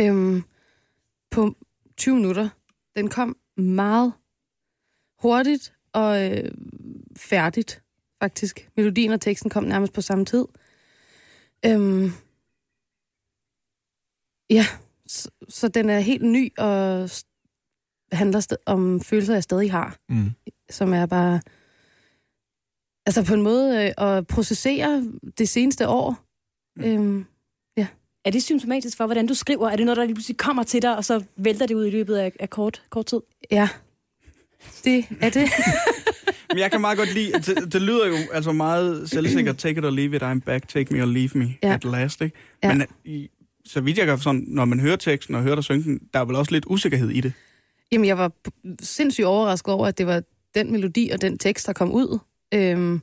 Øhm, 0.00 0.42
på 1.30 1.54
20 1.96 2.14
minutter. 2.14 2.48
Den 2.96 3.08
kom 3.10 3.36
meget 3.56 4.12
hurtigt 5.18 5.72
og 5.92 6.30
øh, 6.30 6.50
færdigt, 7.16 7.82
faktisk. 8.22 8.70
Melodien 8.76 9.10
og 9.12 9.20
teksten 9.20 9.50
kom 9.50 9.64
nærmest 9.64 9.92
på 9.92 10.00
samme 10.00 10.24
tid. 10.24 10.44
Øhm, 11.66 12.10
ja, 14.50 14.64
så, 15.06 15.30
så 15.48 15.68
den 15.68 15.90
er 15.90 16.00
helt 16.00 16.22
ny 16.24 16.52
og 16.58 17.10
handler 18.12 18.40
st- 18.40 18.62
om 18.66 19.00
følelser, 19.00 19.34
jeg 19.34 19.42
stadig 19.42 19.70
har 19.72 19.98
Mm. 20.08 20.30
som 20.70 20.92
er 20.94 21.06
bare... 21.06 21.40
Altså 23.06 23.24
på 23.26 23.34
en 23.34 23.42
måde 23.42 23.86
øh, 23.98 24.06
at 24.16 24.26
processere 24.26 25.12
det 25.38 25.48
seneste 25.48 25.88
år. 25.88 26.24
Mm. 26.76 26.84
Øhm, 26.84 27.24
Er 28.24 28.30
det 28.30 28.42
symptomatisk 28.42 28.96
for, 28.96 29.06
hvordan 29.06 29.26
du 29.26 29.34
skriver? 29.34 29.68
Er 29.70 29.76
det 29.76 29.86
noget, 29.86 29.96
der 29.96 30.04
lige 30.04 30.14
pludselig 30.14 30.36
kommer 30.36 30.62
til 30.62 30.82
dig, 30.82 30.96
og 30.96 31.04
så 31.04 31.24
vælter 31.36 31.66
det 31.66 31.74
ud 31.74 31.86
i 31.86 31.90
løbet 31.90 32.16
af, 32.16 32.32
af 32.40 32.50
kort, 32.50 32.82
kort 32.90 33.06
tid? 33.06 33.20
ja, 33.50 33.68
det 34.84 35.04
er 35.20 35.30
det. 35.30 35.48
Men 36.50 36.58
jeg 36.58 36.70
kan 36.70 36.80
meget 36.80 36.98
godt 36.98 37.14
lide, 37.14 37.32
det, 37.32 37.72
det 37.72 37.82
lyder 37.82 38.06
jo 38.06 38.14
altså 38.32 38.52
meget 38.52 39.10
selvsikkert, 39.10 39.56
take 39.58 39.78
it 39.78 39.84
or 39.84 39.90
leave 39.90 40.16
it, 40.16 40.22
I'm 40.22 40.40
back, 40.44 40.68
take 40.68 40.94
me 40.94 41.02
or 41.02 41.06
leave 41.06 41.30
me 41.34 41.54
Ja. 41.62 41.74
at 41.74 41.84
last, 41.84 42.20
ikke? 42.20 42.36
Ja. 42.62 42.74
Men 42.74 42.86
i, 43.04 43.28
så 43.64 43.80
vidt 43.80 43.98
jeg 43.98 44.06
kan 44.06 44.18
sådan, 44.18 44.44
når 44.46 44.64
man 44.64 44.80
hører 44.80 44.96
teksten 44.96 45.34
og 45.34 45.42
hører 45.42 45.54
dig 45.54 45.64
synge 45.64 45.84
den, 45.84 46.00
der 46.14 46.20
er 46.20 46.24
vel 46.24 46.36
også 46.36 46.52
lidt 46.52 46.64
usikkerhed 46.68 47.10
i 47.10 47.20
det. 47.20 47.32
Jamen, 47.92 48.06
jeg 48.06 48.18
var 48.18 48.32
sindssygt 48.82 49.26
overrasket 49.26 49.74
over, 49.74 49.86
at 49.86 49.98
det 49.98 50.06
var 50.06 50.22
den 50.54 50.72
melodi 50.72 51.10
og 51.12 51.20
den 51.20 51.38
tekst, 51.38 51.66
der 51.66 51.72
kom 51.72 51.92
ud. 51.92 52.18
Øhm, 52.54 53.00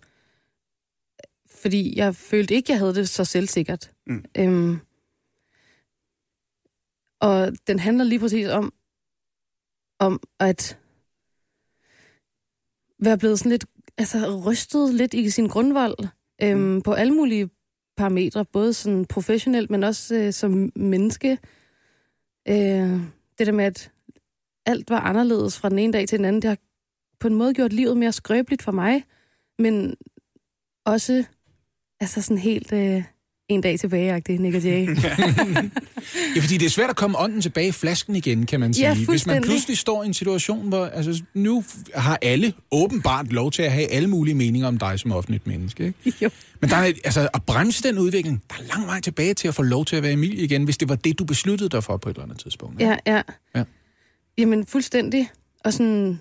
fordi 1.61 1.97
jeg 1.97 2.15
følte 2.15 2.53
ikke, 2.53 2.71
jeg 2.71 2.79
havde 2.79 2.95
det 2.95 3.09
så 3.09 3.25
selvsikkert. 3.25 3.89
Mm. 4.07 4.25
Øhm, 4.37 4.79
og 7.21 7.51
den 7.67 7.79
handler 7.79 8.03
lige 8.03 8.19
præcis 8.19 8.47
om, 8.47 8.73
om 9.99 10.19
at 10.39 10.79
være 12.99 13.17
blevet 13.17 13.39
sådan 13.39 13.49
lidt, 13.49 13.65
altså 13.97 14.43
rystet 14.45 14.93
lidt 14.93 15.13
i 15.13 15.29
sin 15.29 15.47
grundvold 15.47 15.95
øhm, 16.41 16.59
mm. 16.59 16.81
på 16.81 16.93
alle 16.93 17.13
mulige 17.13 17.49
parametre, 17.97 18.45
både 18.45 18.73
sådan 18.73 19.05
professionelt, 19.05 19.69
men 19.69 19.83
også 19.83 20.15
øh, 20.15 20.33
som 20.33 20.71
menneske. 20.75 21.37
Øh, 22.47 23.01
det 23.37 23.47
der 23.47 23.51
med, 23.51 23.65
at 23.65 23.91
alt 24.65 24.89
var 24.89 24.99
anderledes 24.99 25.59
fra 25.59 25.69
den 25.69 25.79
ene 25.79 25.93
dag 25.93 26.07
til 26.07 26.17
den 26.17 26.25
anden, 26.25 26.41
det 26.41 26.49
har 26.49 26.57
på 27.19 27.27
en 27.27 27.35
måde 27.35 27.53
gjort 27.53 27.73
livet 27.73 27.97
mere 27.97 28.11
skrøbeligt 28.11 28.61
for 28.61 28.71
mig, 28.71 29.03
men 29.59 29.95
også 30.85 31.25
altså 31.99 32.21
sådan 32.21 32.37
helt 32.37 32.73
øh, 32.73 33.03
en 33.49 33.61
dag 33.61 33.79
tilbage, 33.79 34.37
Nick 34.37 34.55
og 34.55 34.63
Jay. 34.63 34.87
Ja, 36.35 36.41
fordi 36.41 36.57
det 36.57 36.65
er 36.65 36.69
svært 36.69 36.89
at 36.89 36.95
komme 36.95 37.19
ånden 37.19 37.41
tilbage 37.41 37.67
i 37.67 37.71
flasken 37.71 38.15
igen, 38.15 38.45
kan 38.45 38.59
man 38.59 38.73
sige. 38.73 38.87
Ja, 38.87 38.95
Hvis 39.09 39.25
man 39.25 39.43
pludselig 39.43 39.77
står 39.77 40.03
i 40.03 40.05
en 40.05 40.13
situation, 40.13 40.67
hvor 40.67 40.85
altså, 40.85 41.23
nu 41.33 41.63
har 41.95 42.19
alle 42.21 42.53
åbenbart 42.71 43.31
lov 43.31 43.51
til 43.51 43.63
at 43.63 43.71
have 43.71 43.87
alle 43.87 44.09
mulige 44.09 44.35
meninger 44.35 44.67
om 44.67 44.77
dig 44.77 44.99
som 44.99 45.11
offentligt 45.11 45.47
menneske. 45.47 45.93
Ikke? 46.05 46.17
Jo. 46.23 46.29
Men 46.61 46.69
der 46.69 46.75
er, 46.75 46.83
altså, 46.83 47.29
at 47.33 47.43
bremse 47.43 47.83
den 47.83 47.97
udvikling, 47.97 48.43
der 48.49 48.55
er 48.55 48.75
lang 48.75 48.87
vej 48.87 49.01
tilbage 49.01 49.33
til 49.33 49.47
at 49.47 49.55
få 49.55 49.61
lov 49.61 49.85
til 49.85 49.95
at 49.95 50.03
være 50.03 50.11
Emilie 50.11 50.43
igen, 50.43 50.63
hvis 50.63 50.77
det 50.77 50.89
var 50.89 50.95
det, 50.95 51.19
du 51.19 51.25
besluttede 51.25 51.69
dig 51.69 51.83
for 51.83 51.97
på 51.97 52.09
et 52.09 52.13
eller 52.13 52.23
andet 52.23 52.39
tidspunkt. 52.39 52.81
ikke? 52.81 52.97
Ja, 53.05 53.13
ja. 53.15 53.21
Ja. 53.55 53.63
Jamen, 54.37 54.65
fuldstændig. 54.65 55.29
Og 55.63 55.73
sådan... 55.73 56.19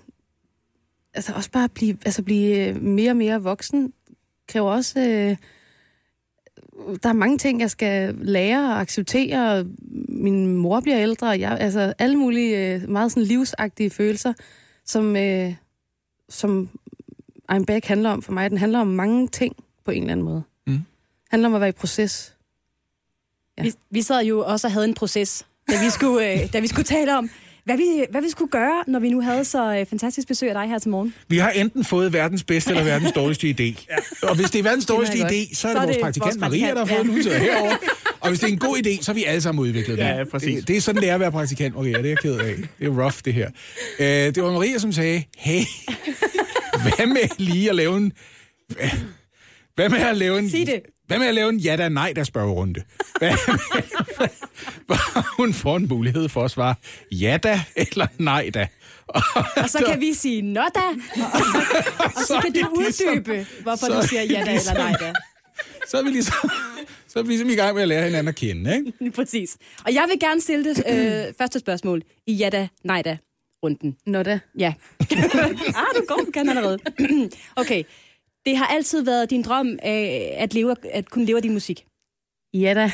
Altså, 1.13 1.33
også 1.33 1.51
bare 1.51 1.69
blive, 1.69 1.97
altså, 2.05 2.23
blive 2.23 2.73
mere 2.73 3.11
og 3.11 3.17
mere 3.17 3.41
voksen 3.41 3.93
kræver 4.47 4.71
også... 4.71 4.99
Øh, 4.99 5.35
der 7.03 7.09
er 7.09 7.13
mange 7.13 7.37
ting, 7.37 7.61
jeg 7.61 7.71
skal 7.71 8.15
lære 8.21 8.73
og 8.73 8.81
acceptere. 8.81 9.65
Min 10.09 10.55
mor 10.55 10.79
bliver 10.79 10.99
ældre, 10.99 11.29
og 11.29 11.39
jeg, 11.39 11.57
altså 11.59 11.93
alle 11.99 12.15
mulige 12.15 12.75
øh, 12.75 12.89
meget 12.89 13.11
sådan 13.11 13.23
livsagtige 13.23 13.89
følelser, 13.89 14.33
som, 14.85 15.15
øh, 15.15 15.53
som 16.29 16.69
I'm 17.51 17.65
Back 17.65 17.85
handler 17.85 18.09
om 18.09 18.21
for 18.21 18.31
mig. 18.31 18.49
Den 18.49 18.57
handler 18.57 18.79
om 18.79 18.87
mange 18.87 19.27
ting 19.27 19.55
på 19.85 19.91
en 19.91 20.01
eller 20.01 20.11
anden 20.11 20.25
måde. 20.25 20.43
Mm. 20.67 20.79
handler 21.29 21.49
om 21.49 21.55
at 21.55 21.61
være 21.61 21.69
i 21.69 21.71
proces. 21.71 22.35
Ja. 23.57 23.63
Vi, 23.63 23.73
vi 23.89 24.01
sad 24.01 24.23
jo 24.25 24.45
også 24.45 24.67
og 24.67 24.71
havde 24.71 24.85
en 24.85 24.93
proces, 24.93 25.45
da 25.69 25.73
vi 25.83 25.89
skulle, 25.89 26.31
øh, 26.31 26.53
da 26.53 26.59
vi 26.59 26.67
skulle 26.67 26.85
tale 26.85 27.17
om, 27.17 27.29
hvad 27.67 27.77
vi, 27.77 28.05
hvad 28.09 28.21
vi 28.21 28.29
skulle 28.29 28.51
gøre, 28.51 28.83
når 28.87 28.99
vi 28.99 29.09
nu 29.09 29.21
havde 29.21 29.45
så 29.45 29.75
øh, 29.75 29.85
fantastisk 29.85 30.27
besøg 30.27 30.49
af 30.49 30.55
dig 30.55 30.69
her 30.69 30.79
til 30.79 30.89
morgen. 30.89 31.13
Vi 31.27 31.37
har 31.37 31.49
enten 31.49 31.85
fået 31.85 32.13
verdens 32.13 32.43
bedste 32.43 32.69
eller 32.69 32.83
verdens 32.83 33.11
dårligste 33.11 33.47
idé. 33.47 33.63
ja. 34.21 34.27
Og 34.29 34.35
hvis 34.35 34.51
det 34.51 34.59
er 34.59 34.63
verdens 34.63 34.85
dårligste 34.85 35.17
idé, 35.17 35.47
godt. 35.47 35.57
så 35.57 35.67
er 35.67 35.73
det 35.73 35.83
vores 35.83 35.97
praktikant 36.01 36.39
Maria, 36.39 36.73
der 36.73 36.79
har 36.79 36.85
fået 36.85 36.97
ja. 36.97 37.03
den 37.03 37.09
ud 37.09 37.23
til 37.23 37.31
herover. 37.31 37.75
Og 38.19 38.29
hvis 38.29 38.39
det 38.39 38.47
er 38.47 38.51
en 38.51 38.59
god 38.59 38.77
idé, 38.77 39.03
så 39.03 39.11
har 39.11 39.13
vi 39.13 39.23
alle 39.23 39.41
sammen 39.41 39.61
udviklet 39.61 39.97
den. 39.97 40.07
Ja, 40.07 40.17
ja, 40.17 40.23
præcis. 40.23 40.59
Det, 40.59 40.67
det 40.67 40.77
er 40.77 40.81
sådan, 40.81 41.01
det 41.01 41.09
er 41.09 41.13
at 41.13 41.19
være 41.19 41.31
praktikant, 41.31 41.75
Maria. 41.75 41.97
Det 41.97 42.05
er 42.05 42.09
jeg 42.09 42.17
ked 42.17 42.39
af. 42.39 42.55
Det 42.79 42.87
er 42.87 43.03
rough, 43.03 43.15
det 43.25 43.33
her. 43.33 43.49
Øh, 43.99 44.05
det 44.07 44.43
var 44.43 44.51
Maria, 44.51 44.77
som 44.77 44.91
sagde, 44.91 45.23
hey, 45.37 45.61
hvad 46.83 47.07
med 47.07 47.29
lige 47.37 47.69
at 47.69 47.75
lave 47.75 47.97
en... 47.97 48.11
Hvad 49.75 49.89
med 49.89 49.99
at 49.99 50.17
lave 50.17 50.39
en... 50.39 50.49
Sig 50.49 50.67
det. 50.67 50.81
Hvad 51.07 51.19
med 51.19 51.27
at 51.27 51.33
lave 51.33 51.49
en 51.49 51.57
ja 51.57 51.75
da 51.75 51.89
nej 51.89 52.13
da 52.15 52.23
spørgerunde? 52.23 52.83
Hvad 53.19 53.29
med, 53.31 54.27
hvor 54.85 55.35
hun 55.37 55.53
får 55.53 55.77
en 55.77 55.87
mulighed 55.87 56.29
for 56.29 56.43
at 56.45 56.51
svare 56.51 56.75
ja 57.11 57.37
da 57.43 57.61
eller 57.75 58.07
nej 58.17 58.49
da. 58.53 58.67
Og, 59.07 59.21
Og 59.57 59.69
så 59.69 59.83
kan 59.87 59.99
vi 60.01 60.13
sige, 60.13 60.41
nå 60.41 60.61
da, 60.75 60.79
og 61.15 61.39
så, 61.39 61.61
og 62.05 62.11
så 62.27 62.39
kan 62.41 62.53
du 62.63 62.67
uddybe, 62.69 63.47
hvorfor 63.61 63.85
så 63.85 64.01
du 64.01 64.07
siger 64.07 64.21
ja 64.23 64.43
da 64.45 64.51
ligesom- 64.51 64.75
eller 64.77 64.89
nej 64.89 64.97
da. 64.99 65.13
så 65.87 65.97
er 65.97 66.03
vi 66.03 66.09
ligesom, 66.09 66.49
så 67.07 67.19
er 67.19 67.23
vi 67.23 67.29
ligesom 67.29 67.49
i 67.49 67.55
gang 67.55 67.73
med 67.73 67.81
at 67.81 67.87
lære 67.87 68.03
hinanden 68.05 68.27
at 68.27 68.35
kende, 68.35 68.75
ikke? 68.75 69.11
Præcis. 69.11 69.57
Og 69.85 69.93
jeg 69.93 70.05
vil 70.09 70.19
gerne 70.19 70.41
stille 70.41 70.65
det 70.75 70.83
øh, 70.89 71.33
første 71.37 71.59
spørgsmål 71.59 72.01
i 72.27 72.33
ja 72.33 72.49
da, 72.49 72.67
nej 72.83 73.01
da 73.01 73.17
runden. 73.63 73.95
Nå 74.05 74.23
da. 74.23 74.39
Ja. 74.59 74.73
ah, 75.81 75.85
du 75.95 76.01
går, 76.07 76.15
du 76.25 76.31
kan 76.33 76.49
allerede. 76.49 76.79
okay. 77.55 77.83
Det 78.47 78.57
har 78.57 78.65
altid 78.65 79.01
været 79.03 79.29
din 79.29 79.41
drøm 79.41 79.67
øh, 79.67 79.77
at, 80.37 80.53
leve, 80.53 80.75
at 80.93 81.09
kunne 81.09 81.25
leve 81.25 81.37
af 81.37 81.41
din 81.41 81.53
musik. 81.53 81.85
Ja 82.53 82.73
da. 82.73 82.81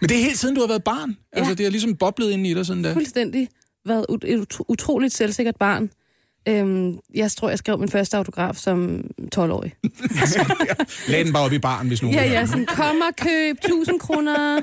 Men 0.00 0.08
det 0.08 0.16
er 0.16 0.22
helt 0.24 0.38
siden, 0.38 0.54
du 0.54 0.60
har 0.60 0.68
været 0.68 0.84
barn. 0.84 1.10
Ja. 1.34 1.38
Altså, 1.38 1.54
det 1.54 1.66
er 1.66 1.70
ligesom 1.70 1.96
boblet 1.96 2.30
ind 2.30 2.46
i 2.46 2.54
dig 2.54 2.66
sådan 2.66 2.84
der. 2.84 2.92
Fuldstændig 2.92 3.48
været 3.86 4.06
ut- 4.08 4.24
et 4.24 4.38
ut- 4.38 4.60
utroligt 4.68 5.14
selvsikkert 5.14 5.56
barn. 5.56 5.90
Øhm, 6.48 6.98
jeg 7.14 7.30
tror, 7.32 7.48
jeg 7.48 7.58
skrev 7.58 7.78
min 7.78 7.88
første 7.88 8.16
autograf 8.16 8.54
som 8.54 9.04
12-årig. 9.36 9.74
Lad 11.08 11.24
den 11.24 11.32
bare 11.32 11.44
op 11.44 11.52
i 11.52 11.58
baren, 11.58 11.88
hvis 11.88 12.02
nogen 12.02 12.16
Ja, 12.18 12.24
ja, 12.24 12.46
sådan, 12.46 12.66
kom 12.66 12.96
og 13.08 13.16
køb 13.16 13.56
1000 13.64 14.00
kroner. 14.00 14.60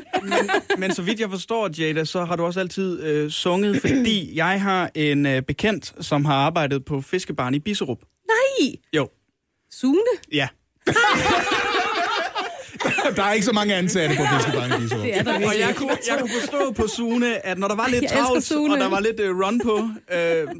Men 0.79 0.93
så 0.93 1.01
vidt 1.01 1.19
jeg 1.19 1.29
forstår, 1.29 1.69
Jada, 1.79 2.05
så 2.05 2.25
har 2.25 2.35
du 2.35 2.43
også 2.45 2.59
altid 2.59 3.03
øh, 3.03 3.29
sunget, 3.29 3.81
fordi 3.81 4.37
jeg 4.37 4.61
har 4.61 4.91
en 4.95 5.25
øh, 5.25 5.41
bekendt, 5.41 5.93
som 6.05 6.25
har 6.25 6.33
arbejdet 6.35 6.85
på 6.85 7.01
fiskebaren 7.01 7.53
i 7.53 7.59
Bisserup. 7.59 7.99
Nej! 8.27 8.75
Jo. 8.93 9.09
Sune? 9.71 9.99
Ja. 10.31 10.47
Der 13.15 13.23
er 13.23 13.33
ikke 13.33 13.45
så 13.45 13.51
mange 13.53 13.75
ansatte 13.75 14.15
på 14.15 14.23
Fiskebaren 14.35 14.83
i 14.83 14.87
Det 14.87 15.17
er 15.17 15.23
der 15.23 15.33
Og 15.47 15.59
jeg 15.59 15.73
kunne, 15.75 15.89
jeg 16.09 16.19
kunne 16.19 16.29
forstå 16.41 16.71
på 16.71 16.87
Sune, 16.87 17.45
at 17.45 17.57
når 17.57 17.67
der 17.67 17.75
var 17.75 17.87
lidt 17.87 18.03
Jeg 18.03 18.11
travlt, 18.11 18.51
og 18.51 18.77
der 18.77 18.89
var 18.89 18.99
lidt 18.99 19.19
uh, 19.19 19.39
run 19.45 19.59
på, 19.59 19.73
uh, 19.75 19.91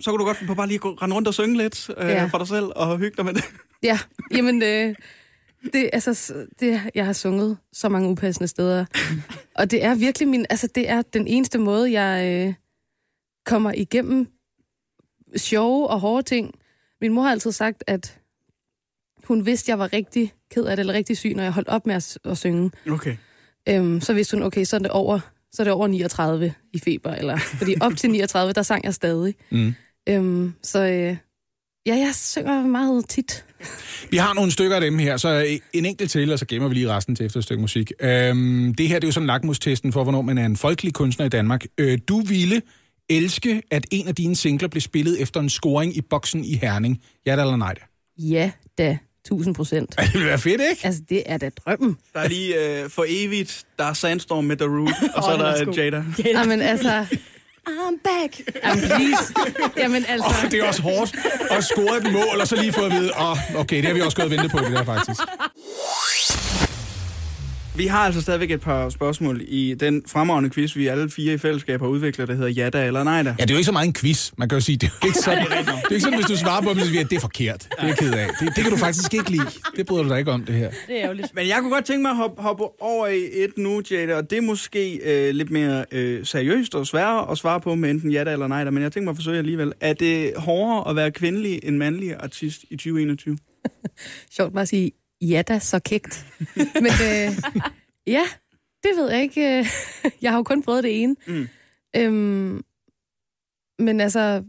så 0.02 0.10
kunne 0.12 0.20
du 0.20 0.24
godt 0.26 0.38
finde 0.38 0.48
på 0.52 0.56
bare 0.56 0.68
lige 0.68 0.76
at 0.76 0.82
gå- 0.82 0.94
rende 1.02 1.16
rundt 1.16 1.28
og 1.28 1.34
synge 1.34 1.58
lidt 1.58 1.90
uh, 1.90 1.96
Ja. 2.06 2.26
for 2.26 2.38
dig 2.38 2.48
selv 2.48 2.66
og 2.76 2.98
hygge 2.98 3.16
dig 3.18 3.26
med 3.26 3.34
det. 3.34 3.44
Ja, 3.84 4.00
jamen, 4.32 4.64
øh, 4.64 4.96
det, 5.74 5.90
altså, 5.94 6.34
det, 6.60 6.82
jeg 6.96 7.06
har 7.06 7.14
sunget 7.14 7.58
så 7.74 7.90
mange 7.90 8.10
upassende 8.10 8.48
steder. 8.48 8.86
Og 9.56 9.72
det 9.72 9.84
er 9.84 9.96
virkelig 9.96 10.28
min, 10.28 10.46
altså, 10.50 10.68
det 10.76 10.90
er 10.90 11.02
den 11.02 11.28
eneste 11.28 11.58
måde, 11.58 11.92
jeg 12.02 12.46
øh, 12.48 12.54
kommer 13.46 13.72
igennem 13.76 14.28
sjove 15.36 15.88
og 15.88 16.00
hårde 16.00 16.24
ting. 16.28 16.56
Min 17.02 17.14
mor 17.14 17.24
har 17.24 17.32
altid 17.32 17.52
sagt, 17.52 17.84
at 17.88 18.20
hun 19.24 19.46
vidste, 19.46 19.70
jeg 19.70 19.80
var 19.80 19.94
rigtig 19.94 20.34
ked 20.52 20.66
af 20.66 20.76
det, 20.76 20.80
eller 20.80 20.94
rigtig 20.94 21.18
syg, 21.18 21.34
når 21.36 21.44
jeg 21.44 21.52
holdt 21.52 21.68
op 21.68 21.86
med 21.86 21.96
at, 21.96 22.18
at 22.26 22.38
synge. 22.38 22.72
Okay. 22.90 23.16
Øhm, 23.70 24.02
så 24.02 24.14
vidste 24.14 24.38
hun, 24.38 24.44
okay, 24.44 24.64
så 24.64 24.76
er 24.76 24.80
det 24.80 24.92
over, 24.92 25.20
så 25.52 25.62
er 25.62 25.64
det 25.64 25.74
over 25.74 25.88
39 25.88 26.54
i 26.74 26.80
feber, 26.80 27.12
eller, 27.12 27.38
fordi 27.38 27.76
op 27.82 27.96
til 27.96 28.10
39, 28.10 28.54
der 28.54 28.62
sang 28.62 28.86
jeg 28.86 28.94
stadig. 28.94 29.36
Mm. 29.52 29.76
Øhm, 30.10 30.54
så 30.64 30.80
øh, 30.80 31.18
ja, 31.86 31.96
jeg 31.96 32.12
synger 32.16 32.62
meget 32.62 33.10
tit. 33.10 33.46
Vi 34.12 34.18
har 34.18 34.34
nogle 34.34 34.52
stykker 34.52 34.76
af 34.76 34.82
dem 34.82 34.98
her, 34.98 35.18
så 35.18 35.60
en 35.74 35.86
enkelt 35.86 36.12
til, 36.12 36.32
og 36.32 36.40
så 36.40 36.46
gemmer 36.46 36.68
vi 36.68 36.74
lige 36.74 36.90
resten 36.90 37.16
til 37.16 37.26
efter 37.26 37.38
et 37.38 37.44
stykke 37.44 37.62
musik. 37.62 37.92
Øhm, 38.00 38.76
det 38.76 38.88
her 38.88 38.96
det 39.00 39.04
er 39.04 39.08
jo 39.08 39.12
sådan 39.12 39.28
lakmustesten 39.28 39.94
for, 39.94 40.04
hvornår 40.04 40.22
man 40.22 40.38
er 40.38 40.46
en 40.46 40.58
folkelig 40.58 40.94
kunstner 40.94 41.26
i 41.26 41.30
Danmark. 41.30 41.66
Øh, 41.78 41.98
du 42.08 42.22
ville 42.22 42.62
elske, 43.10 43.62
at 43.72 43.86
en 43.92 44.08
af 44.08 44.16
dine 44.16 44.36
singler 44.36 44.68
blev 44.68 44.82
spillet 44.82 45.22
efter 45.22 45.40
en 45.40 45.50
scoring 45.50 45.98
i 45.98 46.02
boksen 46.02 46.46
i 46.46 46.56
Herning. 46.56 47.02
Ja 47.26 47.36
da 47.36 47.42
eller 47.42 47.56
nej 47.56 47.74
da? 47.74 47.82
Ja, 48.18 48.52
da. 48.78 48.98
1000 49.26 49.56
procent. 49.56 49.96
Det 50.00 50.14
ville 50.14 50.28
være 50.28 50.40
fedt, 50.40 50.62
ikke? 50.72 50.86
Altså, 50.86 51.02
det 51.10 51.24
er 51.26 51.38
da 51.38 51.50
drømmen. 51.50 51.98
Der 52.14 52.20
er 52.20 52.28
lige 52.28 52.84
uh, 52.86 52.92
for 52.92 53.06
evigt, 53.08 53.66
der 53.80 53.86
er 53.86 53.94
Sandstorm 53.94 54.44
med 54.44 54.58
The 54.58 54.68
Root, 54.68 54.94
og 55.16 55.24
så 55.24 55.30
er 55.30 55.38
er 55.38 55.58
der 55.58 55.66
god. 55.66 55.74
Jada. 55.74 56.04
Jamen, 56.26 56.62
altså... 56.62 57.06
I'm 57.68 58.00
back. 58.04 58.42
Jamen, 58.66 58.84
please. 58.84 59.34
Jamen, 59.78 60.06
altså... 60.08 60.28
Oh, 60.44 60.52
det 60.52 60.60
er 60.60 60.68
også 60.68 60.82
hårdt 60.82 61.16
at 61.52 61.64
score 61.64 61.98
et 61.98 62.12
mål, 62.12 62.42
og 62.42 62.48
så 62.48 62.56
lige 62.56 62.74
få 62.74 62.82
at 62.82 62.92
vide, 62.92 63.12
oh, 63.16 63.56
okay, 63.56 63.78
det 63.78 63.86
har 63.86 63.94
vi 63.94 64.02
også 64.02 64.18
gået 64.18 64.26
og 64.26 64.32
ventet 64.32 64.52
på, 64.52 64.58
det 64.58 64.72
der 64.72 64.84
faktisk. 64.84 65.22
Vi 67.78 67.86
har 67.88 67.98
altså 67.98 68.22
stadigvæk 68.22 68.52
et 68.52 68.62
par 68.62 68.90
spørgsmål 68.90 69.42
i 69.48 69.76
den 69.80 70.04
fremragende 70.08 70.50
quiz, 70.50 70.76
vi 70.76 70.88
alle 70.88 71.10
fire 71.10 71.34
i 71.34 71.38
fællesskab 71.38 71.80
har 71.80 71.88
udviklet, 71.88 72.28
der 72.28 72.34
hedder 72.34 72.50
ja 72.50 72.70
da 72.70 72.86
eller 72.86 73.04
nej 73.04 73.24
da. 73.24 73.36
Ja, 73.40 73.44
det 73.44 73.50
er 73.50 73.54
jo 73.54 73.58
ikke 73.58 73.66
så 73.66 73.72
meget 73.72 73.88
en 73.88 73.94
quiz, 73.94 74.32
man 74.38 74.50
kan 74.50 74.56
jo 74.56 74.62
sige. 74.62 74.78
Det 74.78 74.88
er 74.88 74.92
jo 75.04 75.08
ikke 75.08 75.20
sådan, 75.20 75.46
det 75.46 75.58
er 75.58 75.90
ikke 75.90 76.02
sådan 76.02 76.18
hvis 76.18 76.26
du 76.26 76.38
svarer 76.38 76.62
på 76.62 76.70
dem, 76.70 76.80
så 76.80 76.88
siger, 76.88 77.02
at 77.04 77.10
det 77.10 77.16
er 77.16 77.20
forkert. 77.20 77.60
Det 77.64 77.70
er 77.78 77.88
jeg 77.88 77.98
ked 77.98 78.14
af. 78.14 78.28
Det, 78.40 78.56
det 78.56 78.64
kan 78.64 78.72
du 78.72 78.78
faktisk 78.78 79.14
ikke 79.14 79.32
lide. 79.32 79.46
Det 79.76 79.86
bryder 79.86 80.04
du 80.04 80.10
dig 80.10 80.20
ikke 80.20 80.32
om, 80.32 80.46
det 80.46 80.56
her. 80.56 80.70
Det 80.88 80.98
er 80.98 81.04
ærgerligt. 81.04 81.36
Men 81.36 81.48
jeg 81.48 81.58
kunne 81.60 81.72
godt 81.72 81.86
tænke 81.86 82.02
mig 82.02 82.12
at 82.12 82.18
hoppe, 82.18 82.42
hoppe 82.42 82.64
over 82.82 83.08
i 83.08 83.24
et 83.34 83.58
nu, 83.58 83.82
Jada, 83.92 84.16
og 84.16 84.30
det 84.30 84.38
er 84.38 84.42
måske 84.42 85.00
øh, 85.04 85.36
lidt 85.36 85.52
mere 85.52 85.86
øh, 85.92 86.26
seriøst 86.26 86.76
og 86.76 86.88
sværere 86.88 87.32
at 87.32 87.38
svare 87.38 87.62
på 87.62 87.76
med 87.76 87.90
enten 87.90 88.12
ja 88.12 88.24
da 88.24 88.32
eller 88.32 88.48
nej 88.48 88.64
da, 88.64 88.70
men 88.70 88.84
jeg 88.84 88.92
tænker 88.92 89.06
mig 89.06 89.12
at 89.12 89.18
forsøge 89.18 89.38
alligevel. 89.38 89.74
Er 89.82 89.94
det 89.94 90.34
hårdere 90.38 90.90
at 90.90 90.96
være 90.96 91.12
kvindelig 91.12 91.60
end 91.64 91.78
mandlig 91.78 92.16
artist 92.20 92.66
i 92.70 92.76
2021? 92.76 93.38
Sjovt 94.36 94.54
bare 94.54 94.62
at 94.62 94.68
sige, 94.68 94.92
ja 95.22 95.42
da, 95.48 95.60
så 95.60 95.80
kægt. 95.80 96.26
Men 96.56 96.86
øh, 96.86 97.32
ja, 98.08 98.24
det 98.84 98.92
ved 98.98 99.12
jeg 99.12 99.22
ikke. 99.22 99.66
Jeg 100.22 100.32
har 100.32 100.38
jo 100.38 100.44
kun 100.44 100.64
prøvet 100.64 100.84
det 100.84 101.04
ene. 101.04 101.16
Mm. 101.28 101.48
Øhm, 101.96 102.64
men 103.80 104.02
altså, 104.02 104.44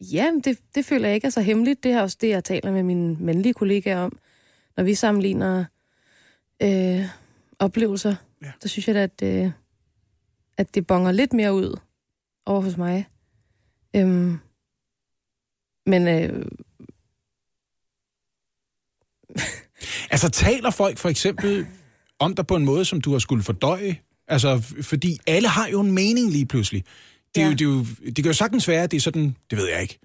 ja, 0.00 0.32
det, 0.44 0.58
det 0.74 0.84
føler 0.84 1.06
jeg 1.08 1.14
ikke 1.14 1.26
er 1.26 1.30
så 1.30 1.40
hemmeligt. 1.40 1.82
Det 1.82 1.92
er 1.92 2.00
også 2.02 2.18
det, 2.20 2.28
jeg 2.28 2.44
taler 2.44 2.72
med 2.72 2.82
mine 2.82 3.16
mandlige 3.20 3.54
kollegaer 3.54 3.98
om. 3.98 4.18
Når 4.76 4.84
vi 4.84 4.94
sammenligner 4.94 5.64
øh, 6.62 7.04
oplevelser, 7.58 8.14
Ja. 8.42 8.52
så 8.60 8.68
synes 8.68 8.88
jeg 8.88 8.94
da, 8.94 9.02
at, 9.02 9.22
øh, 9.22 9.50
at 10.56 10.74
det 10.74 10.86
bonger 10.86 11.12
lidt 11.12 11.32
mere 11.32 11.54
ud 11.54 11.78
over 12.46 12.60
hos 12.60 12.76
mig. 12.76 13.06
Øhm, 13.96 14.38
men 15.86 16.08
øh, 16.08 16.46
Altså, 20.10 20.28
taler 20.28 20.70
folk 20.70 20.98
for 20.98 21.08
eksempel 21.08 21.66
om 22.18 22.34
dig 22.34 22.46
på 22.46 22.56
en 22.56 22.64
måde, 22.64 22.84
som 22.84 23.00
du 23.00 23.12
har 23.12 23.18
skulle 23.18 23.42
fordøje? 23.44 23.96
Altså, 24.28 24.62
fordi 24.82 25.18
alle 25.26 25.48
har 25.48 25.68
jo 25.68 25.80
en 25.80 25.92
mening 25.92 26.30
lige 26.30 26.46
pludselig. 26.46 26.84
Det, 27.34 27.42
er 27.42 27.44
Ja. 27.46 27.50
jo, 27.50 27.52
det, 27.54 27.60
er 27.60 27.64
jo, 27.68 27.86
det 28.06 28.14
kan 28.16 28.24
jo 28.26 28.32
sagtens 28.32 28.68
være, 28.68 28.82
at 28.82 28.90
det 28.90 28.96
er 28.96 29.00
sådan, 29.00 29.36
det 29.50 29.58
ved 29.58 29.68
jeg 29.68 29.82
ikke, 29.82 29.98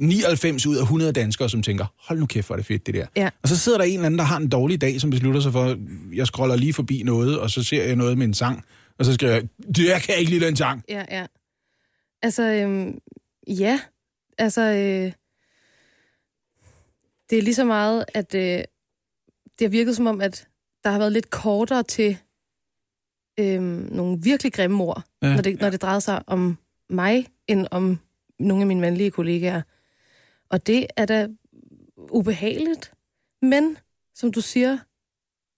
99 0.00 0.66
ud 0.66 0.76
af 0.76 0.82
100 0.82 1.12
danskere, 1.12 1.50
som 1.50 1.62
tænker, 1.62 1.86
hold 2.08 2.18
nu 2.18 2.26
kæft, 2.26 2.46
hvor 2.46 2.54
er 2.54 2.58
det 2.58 2.66
fedt, 2.66 2.86
det 2.86 2.94
der. 2.94 3.06
Ja. 3.16 3.30
Og 3.42 3.48
så 3.48 3.56
sidder 3.58 3.78
der 3.78 3.84
en 3.84 3.92
eller 3.94 4.06
anden, 4.06 4.18
der 4.18 4.24
har 4.24 4.36
en 4.36 4.48
dårlig 4.48 4.80
dag, 4.80 5.00
som 5.00 5.10
beslutter 5.10 5.40
sig 5.40 5.52
for, 5.52 5.76
jeg 6.14 6.26
scroller 6.26 6.56
lige 6.56 6.72
forbi 6.72 7.02
noget, 7.02 7.38
og 7.38 7.50
så 7.50 7.62
ser 7.62 7.84
jeg 7.84 7.96
noget 7.96 8.18
med 8.18 8.26
en 8.26 8.34
sang, 8.34 8.64
og 8.98 9.04
så 9.04 9.14
skriver 9.14 9.32
jeg, 9.32 9.42
det 9.76 9.88
jeg 9.88 10.02
kan 10.02 10.14
ikke 10.18 10.30
lide 10.30 10.46
den 10.46 10.56
sang. 10.56 10.82
Ja, 10.88 11.04
ja. 11.10 11.26
Altså, 12.22 12.42
øhm, 12.42 12.98
ja. 13.48 13.80
Altså, 14.38 14.60
øh, 14.62 15.12
det 17.30 17.38
er 17.38 17.42
lige 17.42 17.54
så 17.54 17.64
meget, 17.64 18.04
at 18.14 18.34
øh, 18.34 18.40
det 19.58 19.60
har 19.60 19.68
virket 19.68 19.96
som 19.96 20.06
om, 20.06 20.20
at 20.20 20.48
der 20.84 20.90
har 20.90 20.98
været 20.98 21.12
lidt 21.12 21.30
kortere 21.30 21.82
til 21.82 22.18
øhm, 23.40 23.88
nogle 23.92 24.18
virkelig 24.22 24.52
grimme 24.52 24.84
ord, 24.84 25.02
Ja. 25.22 25.28
ja. 25.28 25.34
når, 25.34 25.42
det, 25.42 25.60
når 25.60 25.70
det 25.70 25.82
drejer 25.82 25.98
sig 25.98 26.22
om 26.26 26.58
mig, 26.90 27.26
end 27.46 27.66
om 27.70 27.98
nogle 28.38 28.62
af 28.62 28.66
mine 28.66 28.80
mandlige 28.80 29.10
kollegaer. 29.10 29.62
Og 30.50 30.66
det 30.66 30.86
er 30.96 31.06
da 31.06 31.28
ubehageligt. 32.10 32.92
Men, 33.42 33.78
som 34.14 34.32
du 34.32 34.40
siger, 34.40 34.78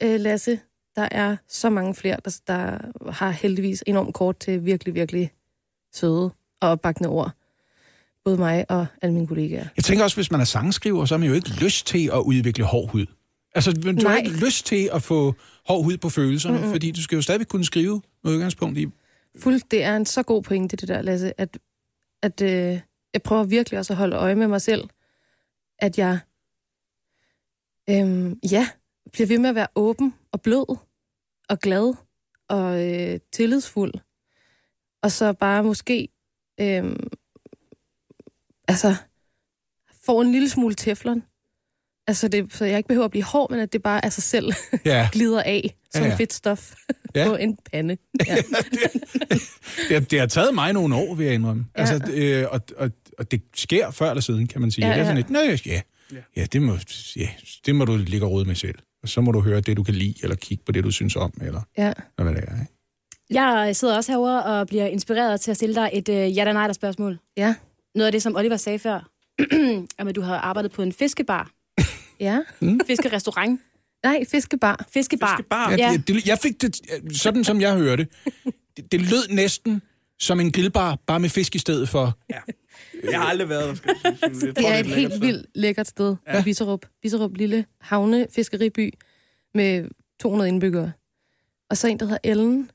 øh, 0.03 0.21
Lasse, 0.21 0.61
der 0.97 1.09
er 1.11 1.37
så 1.49 1.71
mange 1.71 1.95
flere, 1.95 2.17
der, 2.25 2.41
der 2.47 2.79
har 3.11 3.31
heldigvis 3.31 3.85
enormt 3.87 4.15
kort 4.15 4.39
til 4.39 4.65
virkelig, 4.65 4.95
virkelig 4.95 5.33
søde 5.93 6.31
og 6.61 6.69
opbakkende 6.69 7.09
ord. 7.09 7.31
Både 8.25 8.37
mig 8.37 8.71
og 8.71 8.87
alle 9.03 9.15
mine 9.15 9.27
kollegaer. 9.27 9.67
Jeg 9.77 9.85
tænker 9.85 10.05
også, 10.05 10.17
hvis 10.17 10.31
man 10.31 10.41
er 10.41 10.45
sangskriver, 10.45 11.05
så 11.05 11.15
har 11.15 11.19
man 11.19 11.29
jo 11.29 11.35
ikke 11.35 11.51
lyst 11.51 11.87
til 11.87 12.11
at 12.13 12.19
udvikle 12.19 12.65
hård 12.65 12.91
hud. 12.91 13.07
Altså, 13.55 13.73
du 13.73 13.87
har 13.87 13.93
Nej. 13.93 14.17
ikke 14.17 14.31
lyst 14.47 14.67
til 14.67 14.91
at 14.93 15.03
få 15.03 15.35
hård 15.67 15.85
hud 15.85 15.97
på 15.97 16.09
følelserne, 16.09 16.59
Mm-mm. 16.59 16.71
fordi 16.71 16.91
du 16.91 17.03
skal 17.03 17.17
jo 17.17 17.23
stadigvæk 17.23 17.47
kunne 17.47 17.65
skrive 17.65 18.03
med 18.25 18.33
udgangspunkt 18.33 18.79
i... 18.79 18.87
Fuld, 19.39 19.61
det 19.71 19.85
er 19.85 19.97
en 19.97 20.07
så 20.07 20.23
god 20.23 20.43
pointe, 20.43 20.77
det 20.77 20.89
der, 20.89 21.03
Lasse, 21.03 21.41
at, 21.41 21.59
at 22.23 22.41
øh, 22.43 22.81
jeg 23.15 23.23
prøver 23.25 23.45
virkelig 23.45 23.79
også 23.79 23.93
at 23.93 23.97
holde 23.97 24.17
øje 24.17 24.35
med 24.35 24.49
mig 24.49 24.63
selv, 24.63 24.89
at 25.79 25.99
jeg 25.99 26.19
øhm, 27.91 28.39
ja, 28.51 28.69
bliver 29.13 29.27
ved 29.27 29.39
med 29.39 29.49
at 29.49 29.55
være 29.55 29.67
åben 29.75 30.15
og 30.33 30.41
blød 30.41 30.77
og 31.49 31.59
glad 31.59 31.95
og 32.49 32.89
øh, 32.89 33.21
tillidsfuld. 33.33 33.95
Og 35.03 35.13
så 35.13 35.33
bare 35.33 35.63
måske 35.63 36.09
øhm, 36.61 37.09
altså 38.71 38.95
får 40.07 40.23
en 40.23 40.33
lille 40.33 40.49
smule 40.49 40.75
teflon. 40.75 41.23
Altså 42.07 42.29
det, 42.29 42.53
så 42.55 42.65
jeg 42.65 42.77
ikke 42.77 42.89
behøver 42.89 43.05
at 43.05 43.11
blive 43.11 43.25
hård, 43.25 43.51
men 43.51 43.61
at 43.61 43.73
det 43.73 43.83
bare 43.83 44.05
af 44.05 44.13
sig 44.13 44.23
selv 44.23 44.53
Ja. 44.85 45.09
glider 45.13 45.43
af 45.43 45.75
som 45.95 46.03
Ja, 46.03 46.09
ja, 46.09 46.15
fedt 46.17 46.33
stof 46.33 46.75
Ja. 47.15 47.27
på 47.29 47.37
en 47.37 47.59
pande. 47.73 47.97
Ja. 48.27 48.37
Det, 49.89 49.91
har- 49.91 50.01
det 50.01 50.21
har 50.21 50.27
taget 50.27 50.55
mig 50.55 50.73
nogle 50.73 50.97
år, 50.97 51.15
vil 51.15 51.27
jeg 51.27 51.35
indrømme. 51.35 51.67
Ja. 51.77 51.81
Altså, 51.81 52.13
øh, 52.13 52.47
og, 52.51 52.61
og, 52.77 52.91
og 53.19 53.31
det 53.31 53.43
sker 53.55 53.91
før 53.91 54.11
eller 54.11 54.21
siden, 54.23 54.47
kan 54.47 54.61
man 54.61 54.71
sige. 54.71 54.87
Ja, 54.87 54.93
Ja, 54.93 54.95
det 54.99 55.01
er 55.01 55.05
sådan 55.05 55.17
ja. 55.17 55.21
lidt, 55.21 55.67
nej, 55.67 55.75
ja, 55.75 56.21
ja, 56.37 56.45
det 56.53 56.63
må, 56.63 56.77
ja, 57.17 57.29
det 57.67 57.75
må 57.75 57.85
du 57.85 57.97
ligge 57.97 58.27
og 58.27 58.31
rode 58.33 58.45
med 58.45 58.55
selv. 58.55 58.79
Og 59.03 59.09
så 59.09 59.21
må 59.21 59.33
du 59.33 59.41
høre 59.41 59.61
det, 59.61 59.77
du 59.77 59.83
kan 59.83 59.95
lide, 59.95 60.15
eller 60.23 60.37
kigge 60.37 60.65
på 60.67 60.73
det, 60.73 60.85
du 60.85 60.91
synes 60.91 61.17
om, 61.17 61.33
eller 61.43 61.61
ja. 61.79 61.93
hvad 62.17 62.35
det 62.35 62.45
er. 62.49 62.61
Ikke? 62.61 62.73
Jeg 63.31 63.77
sidder 63.77 63.97
også 63.97 64.13
herovre 64.13 64.43
og 64.45 64.67
bliver 64.67 64.87
inspireret 64.87 65.41
til 65.41 65.51
at 65.51 65.57
stille 65.57 65.75
dig 65.75 65.91
et 65.93 66.09
uh, 66.09 66.37
ja 66.37 66.53
nej 66.53 66.73
spørgsmål. 66.73 67.19
Ja. 67.37 67.55
Noget 67.95 68.07
af 68.07 68.13
det, 68.13 68.23
som 68.23 68.37
Oliver 68.37 68.57
sagde 68.57 68.79
før, 68.79 69.09
om 69.99 70.09
at 70.09 70.15
du 70.17 70.21
har 70.21 70.37
arbejdet 70.39 70.73
på 70.73 70.83
en 70.83 70.93
fiskebar. 70.93 71.51
Ja. 72.21 72.39
Mm. 72.61 72.81
Fiskerestaurant. 72.87 73.61
Nej, 74.05 74.25
fiskebar. 74.31 74.85
Fiskebar. 74.93 75.37
Fiskebar. 75.37 75.71
Ja, 75.71 75.77
Ja. 75.77 75.93
det, 75.93 76.09
det, 76.09 76.27
jeg 76.27 76.39
fik 76.43 76.63
det, 76.63 76.81
sådan 77.17 77.45
som 77.45 77.61
jeg 77.61 77.77
hørte, 77.77 78.07
det, 78.77 78.93
det 78.93 79.01
lød 79.01 79.29
næsten 79.29 79.83
som 80.19 80.41
en 80.41 80.53
grillbar, 80.53 80.99
bare 81.07 81.21
med 81.21 81.29
fisk 81.29 81.55
i 81.55 81.59
stedet 81.59 81.89
for. 81.89 82.19
Jeg 83.11 83.21
har 83.21 83.27
aldrig 83.29 83.49
været 83.49 83.69
der, 83.69 83.75
skal 83.75 83.97
jeg 84.05 84.31
sige. 84.35 84.47
Jeg 84.47 84.57
Det 84.57 84.67
er 84.67 84.73
er 84.75 84.79
et 84.81 84.87
helt 84.87 85.13
sted. 85.13 85.21
vildt 85.21 85.47
lækkert 85.55 85.87
sted, 85.89 86.17
Ja. 86.27 86.37
ja. 86.37 86.43
Viserup. 86.43 86.87
Viserup, 87.03 87.35
lille 87.37 87.65
havnefiskeriby 87.81 88.93
med 89.55 89.89
200 90.21 90.49
indbyggere. 90.49 90.93
Og 91.71 91.77
så 91.77 91.89
en, 91.89 91.99
der 92.01 92.05
hedder 92.07 92.19
Ellen, 92.25 92.71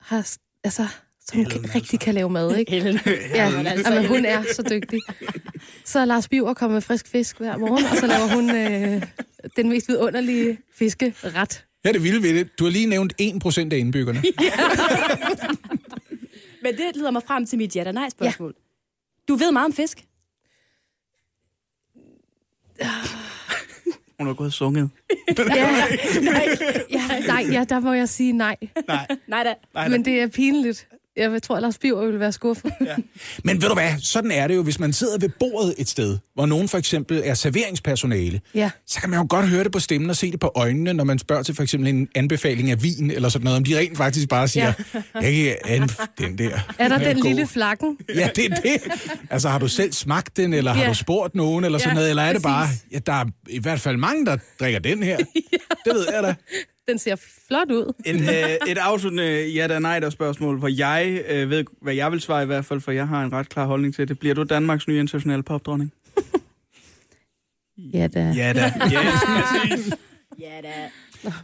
har, 0.00 0.36
altså, 0.64 0.86
som 1.24 1.40
Ellen, 1.40 1.52
Ellen, 1.56 1.74
rigtig 1.74 2.00
kan 2.00 2.14
lave 2.14 2.30
mad, 2.30 2.56
ikke? 2.56 2.72
Ellen. 2.76 3.00
Ja, 3.06 3.44
Jamen, 3.44 3.66
altså, 3.66 3.92
Jamen, 3.92 4.08
hun 4.08 4.24
er 4.24 4.42
så 4.52 4.62
dygtig. 4.70 5.00
Så 5.84 5.98
er 5.98 6.04
Lars 6.04 6.28
Biver 6.28 6.54
kommer 6.54 6.74
med 6.74 6.82
frisk 6.82 7.08
fisk 7.08 7.38
hver 7.38 7.56
morgen, 7.56 7.84
og 7.84 7.96
så 7.96 8.06
laver 8.06 8.34
hun 8.34 8.50
øh, 8.50 9.02
den 9.56 9.68
mest 9.68 9.88
vidunderlige 9.88 10.58
fiskeret. 10.74 11.64
Ja, 11.84 11.92
det 11.92 12.02
vilde 12.02 12.22
ved 12.22 12.34
det. 12.34 12.58
Du 12.58 12.64
har 12.64 12.70
lige 12.70 12.86
nævnt 12.86 13.12
1% 13.20 13.58
af 13.72 13.76
indbyggerne. 13.76 14.22
Men 16.62 16.72
det 16.72 16.96
leder 16.96 17.10
mig 17.10 17.22
frem 17.26 17.46
til 17.46 17.58
mit 17.58 17.76
ja 17.76 17.92
nej 17.92 18.08
spørgsmål. 18.08 18.54
Ja. 18.56 18.62
Du 19.28 19.34
ved 19.34 19.52
meget 19.52 19.66
om 19.66 19.72
fisk. 19.72 20.04
Hun 24.18 24.26
har 24.26 24.34
gået 24.34 24.46
og 24.46 24.52
sunget. 24.52 24.90
Ja, 25.38 25.44
nej, 26.20 26.56
ja, 26.90 27.20
nej, 27.26 27.46
ja, 27.52 27.64
der 27.68 27.80
må 27.80 27.92
jeg 27.92 28.08
sige 28.08 28.32
nej. 28.32 28.56
Nej. 28.88 29.06
Nej 29.26 29.42
da. 29.42 29.54
Nej, 29.74 29.88
Men 29.88 30.04
det 30.04 30.22
er 30.22 30.26
pinligt. 30.26 30.88
Jeg 31.16 31.42
tror, 31.42 31.56
at 31.56 31.62
Lars 31.62 31.78
Biver 31.78 32.06
vil 32.06 32.20
være 32.20 32.32
skuffet. 32.32 32.72
Ja. 32.86 32.94
Men 33.44 33.62
ved 33.62 33.68
du 33.68 33.74
hvad, 33.74 33.90
sådan 34.00 34.30
er 34.30 34.48
det 34.48 34.54
jo, 34.56 34.62
hvis 34.62 34.78
man 34.78 34.92
sidder 34.92 35.18
ved 35.18 35.28
bordet 35.40 35.74
et 35.78 35.88
sted, 35.88 36.18
hvor 36.34 36.46
nogen 36.46 36.68
for 36.68 36.78
eksempel 36.78 37.22
er 37.24 37.34
serveringspersonale, 37.34 38.40
ja. 38.54 38.70
så 38.86 39.00
kan 39.00 39.10
man 39.10 39.18
jo 39.20 39.26
godt 39.28 39.48
høre 39.48 39.64
det 39.64 39.72
på 39.72 39.78
stemmen 39.80 40.10
og 40.10 40.16
se 40.16 40.30
det 40.30 40.40
på 40.40 40.50
øjnene, 40.54 40.92
når 40.92 41.04
man 41.04 41.18
spørger 41.18 41.42
til 41.42 41.54
for 41.54 41.62
eksempel 41.62 41.88
en 41.88 42.08
anbefaling 42.14 42.70
af 42.70 42.82
vin 42.82 43.10
eller 43.10 43.28
sådan 43.28 43.44
noget, 43.44 43.56
om 43.56 43.64
de 43.64 43.78
rent 43.78 43.96
faktisk 43.96 44.28
bare 44.28 44.48
siger, 44.48 44.72
ja. 44.94 45.00
jeg 45.20 45.56
kan 45.64 45.82
anf- 45.82 46.06
den 46.18 46.38
der. 46.38 46.58
Er 46.78 46.88
der 46.88 46.98
er 46.98 47.04
den 47.12 47.16
god." 47.22 47.28
lille 47.28 47.46
flakken? 47.46 47.96
Ja, 48.14 48.28
det 48.36 48.44
er 48.44 48.54
det. 48.54 48.80
Altså, 49.30 49.48
har 49.48 49.58
du 49.58 49.68
selv 49.68 49.92
smagt 49.92 50.36
den, 50.36 50.52
eller 50.52 50.72
har 50.72 50.82
Ja. 50.82 50.88
du 50.88 50.94
spurgt 50.94 51.34
nogen, 51.34 51.64
eller 51.64 51.78
sådan 51.78 51.90
Ja, 51.90 51.94
noget, 51.94 52.10
eller 52.10 52.22
er 52.22 52.32
det 52.32 52.42
bare, 52.42 52.66
præcis. 52.66 52.84
ja, 52.92 52.98
der 52.98 53.12
er 53.12 53.24
i 53.48 53.58
hvert 53.58 53.80
fald 53.80 53.96
mange, 53.96 54.26
der 54.26 54.36
drikker 54.60 54.78
den 54.80 55.02
her. 55.02 55.16
Det 55.84 55.94
ved 55.94 56.06
jeg 56.14 56.22
da. 56.22 56.34
Den 56.88 56.98
ser 56.98 57.16
flot 57.48 57.70
ud. 57.70 57.92
Et, 58.06 58.14
øh, 58.14 58.70
et 58.70 58.78
afsluttende 58.78 59.48
ja 59.48 59.66
da 59.66 59.78
nej 59.78 60.10
spørgsmål, 60.10 60.58
hvor 60.58 60.68
jeg 60.68 61.22
øh, 61.28 61.50
ved, 61.50 61.64
hvad 61.82 61.94
jeg 61.94 62.12
vil 62.12 62.20
svare 62.20 62.42
i 62.42 62.46
hvert 62.46 62.64
fald, 62.64 62.80
for 62.80 62.92
jeg 62.92 63.08
har 63.08 63.24
en 63.24 63.32
ret 63.32 63.48
klar 63.48 63.66
holdning 63.66 63.94
til 63.94 64.08
det. 64.08 64.18
Bliver 64.18 64.34
du 64.34 64.42
Danmarks 64.42 64.88
nye 64.88 65.00
internationale 65.00 65.42
popdronning? 65.42 65.92
Ja 67.78 68.06
da. 68.06 68.34
Ja 68.36 68.52
da. 68.52 68.72
Yes, 68.92 69.22
præcis. 69.26 69.92
Ja 70.40 70.60
da. 70.62 70.90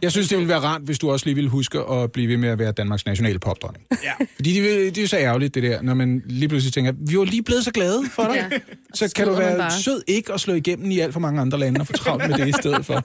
Jeg 0.01 0.11
synes, 0.11 0.29
det 0.29 0.37
ville 0.37 0.49
være 0.49 0.59
rart, 0.59 0.81
hvis 0.81 0.99
du 0.99 1.11
også 1.11 1.25
lige 1.25 1.35
ville 1.35 1.49
huske 1.49 1.79
at 1.79 2.11
blive 2.11 2.27
ved 2.27 2.37
med 2.37 2.49
at 2.49 2.59
være 2.59 2.71
Danmarks 2.71 3.05
nationale 3.05 3.39
popdronning. 3.39 3.85
Ja. 4.03 4.25
Fordi 4.35 4.53
det, 4.53 4.95
det 4.95 4.97
er 4.97 5.01
jo 5.01 5.07
så 5.07 5.17
ærgerligt, 5.17 5.55
det 5.55 5.63
der, 5.63 5.81
når 5.81 5.93
man 5.93 6.23
lige 6.25 6.47
pludselig 6.49 6.73
tænker, 6.73 6.93
vi 7.07 7.17
var 7.17 7.23
lige 7.23 7.43
blevet 7.43 7.63
så 7.63 7.71
glade 7.71 8.03
for 8.11 8.23
dig. 8.23 8.47
Ja. 8.51 8.59
Så 8.93 9.13
kan 9.15 9.27
du 9.27 9.33
være 9.33 9.71
sød 9.71 10.01
ikke 10.07 10.33
at 10.33 10.39
slå 10.39 10.53
igennem 10.53 10.91
i 10.91 10.99
alt 10.99 11.13
for 11.13 11.19
mange 11.19 11.41
andre 11.41 11.59
lande 11.59 11.81
og 11.81 11.87
få 11.87 11.93
travlt 11.93 12.29
med 12.29 12.37
det 12.37 12.47
i 12.47 12.51
stedet 12.51 12.85
for. 12.85 13.01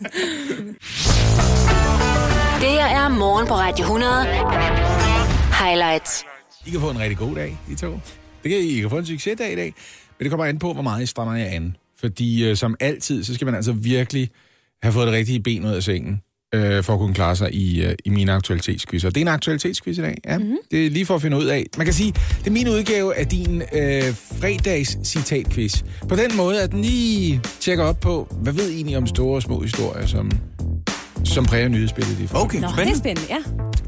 Det 2.61 2.69
her 2.69 2.87
er 2.87 3.09
morgen 3.09 3.47
på 3.47 3.55
Radio 3.55 3.85
100. 3.85 4.13
Highlights. 5.65 6.25
I 6.67 6.71
kan 6.71 6.81
få 6.81 6.91
en 6.91 6.99
rigtig 6.99 7.19
god 7.19 7.35
dag, 7.35 7.59
I 7.71 7.75
to. 7.75 7.91
Det 8.43 8.51
kan 8.51 8.59
I, 8.61 8.81
kan 8.81 8.91
få 8.91 8.99
en 8.99 9.07
succesdag 9.07 9.53
i 9.53 9.57
dag. 9.57 9.75
Men 10.19 10.25
det 10.25 10.31
kommer 10.31 10.45
an 10.45 10.59
på, 10.59 10.73
hvor 10.73 10.83
meget 10.83 11.03
I 11.03 11.07
strammer 11.07 11.37
jer 11.37 11.45
an. 11.45 11.77
Fordi 12.01 12.49
øh, 12.49 12.57
som 12.57 12.77
altid, 12.81 13.25
så 13.25 13.35
skal 13.35 13.45
man 13.45 13.55
altså 13.55 13.73
virkelig 13.73 14.31
have 14.83 14.93
fået 14.93 15.07
det 15.07 15.15
rigtige 15.15 15.41
ben 15.41 15.65
ud 15.65 15.71
af 15.71 15.83
sengen, 15.83 16.21
øh, 16.55 16.85
for 16.85 16.93
at 16.93 16.99
kunne 16.99 17.15
klare 17.15 17.37
sig 17.37 17.55
i, 17.55 17.85
øh, 17.85 17.95
i 18.05 18.11
mine 18.11 18.33
aktualitetsquizzer. 18.33 19.11
Det 19.11 19.17
er 19.17 19.25
en 19.25 19.29
aktualitetsquiz 19.29 19.99
i 19.99 20.01
dag, 20.01 20.19
ja. 20.27 20.39
Mm-hmm. 20.39 20.57
Det 20.71 20.87
er 20.87 20.91
lige 20.91 21.07
for 21.07 21.15
at 21.15 21.23
finde 21.23 21.37
ud 21.37 21.45
af. 21.45 21.67
Man 21.77 21.87
kan 21.87 21.95
sige, 21.95 22.13
det 22.39 22.47
er 22.47 22.51
min 22.51 22.69
udgave 22.69 23.15
af 23.15 23.27
din 23.27 23.63
øh, 23.63 24.03
fredags 24.41 24.99
citatquiz. 25.09 25.83
På 26.09 26.17
den 26.17 26.37
måde, 26.37 26.63
at 26.63 26.73
den 26.73 26.83
lige 26.83 27.41
tjekker 27.61 27.85
op 27.85 28.01
på, 28.01 28.37
hvad 28.43 28.53
ved 28.53 28.71
I 28.71 28.75
egentlig 28.75 28.97
om 28.97 29.07
store 29.07 29.37
og 29.37 29.43
små 29.43 29.61
historier, 29.61 30.07
som, 30.07 30.31
som 31.25 31.45
præger 31.45 31.69
nyhedsbilledet 31.69 32.21
i 32.21 32.29
Okay, 32.35 32.61
Nå, 32.61 32.67
det 32.67 32.73
er 32.73 32.75
spændende. 32.95 32.99
spændende, 32.99 33.35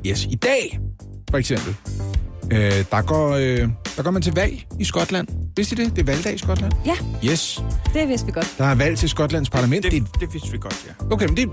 ja. 0.04 0.10
Yes, 0.10 0.24
i 0.24 0.34
dag, 0.34 0.78
for 1.30 1.38
eksempel, 1.38 1.74
øh, 2.52 2.84
der, 2.90 3.02
går, 3.02 3.30
øh, 3.34 3.68
der 3.96 4.02
går 4.02 4.10
man 4.10 4.22
til 4.22 4.34
valg 4.34 4.64
i 4.80 4.84
Skotland. 4.84 5.28
Vidste 5.56 5.74
I 5.80 5.84
det? 5.84 5.96
Det 5.96 6.02
er 6.02 6.06
valgdag 6.06 6.34
i 6.34 6.38
Skotland. 6.38 6.72
Ja, 6.86 6.94
Yes, 7.30 7.62
det 7.94 8.08
vidste 8.08 8.26
vi 8.26 8.32
godt. 8.32 8.54
der 8.58 8.64
er 8.64 8.74
valg 8.74 8.98
til 8.98 9.08
Skotlands 9.08 9.50
parlament. 9.50 9.82
Det, 9.84 9.92
Det, 9.92 10.02
det 10.12 10.20
det 10.20 10.32
vidste 10.34 10.52
vi 10.52 10.58
godt, 10.58 10.86
ja. 10.88 11.14
okay, 11.14 11.26
men 11.26 11.36
det 11.36 11.48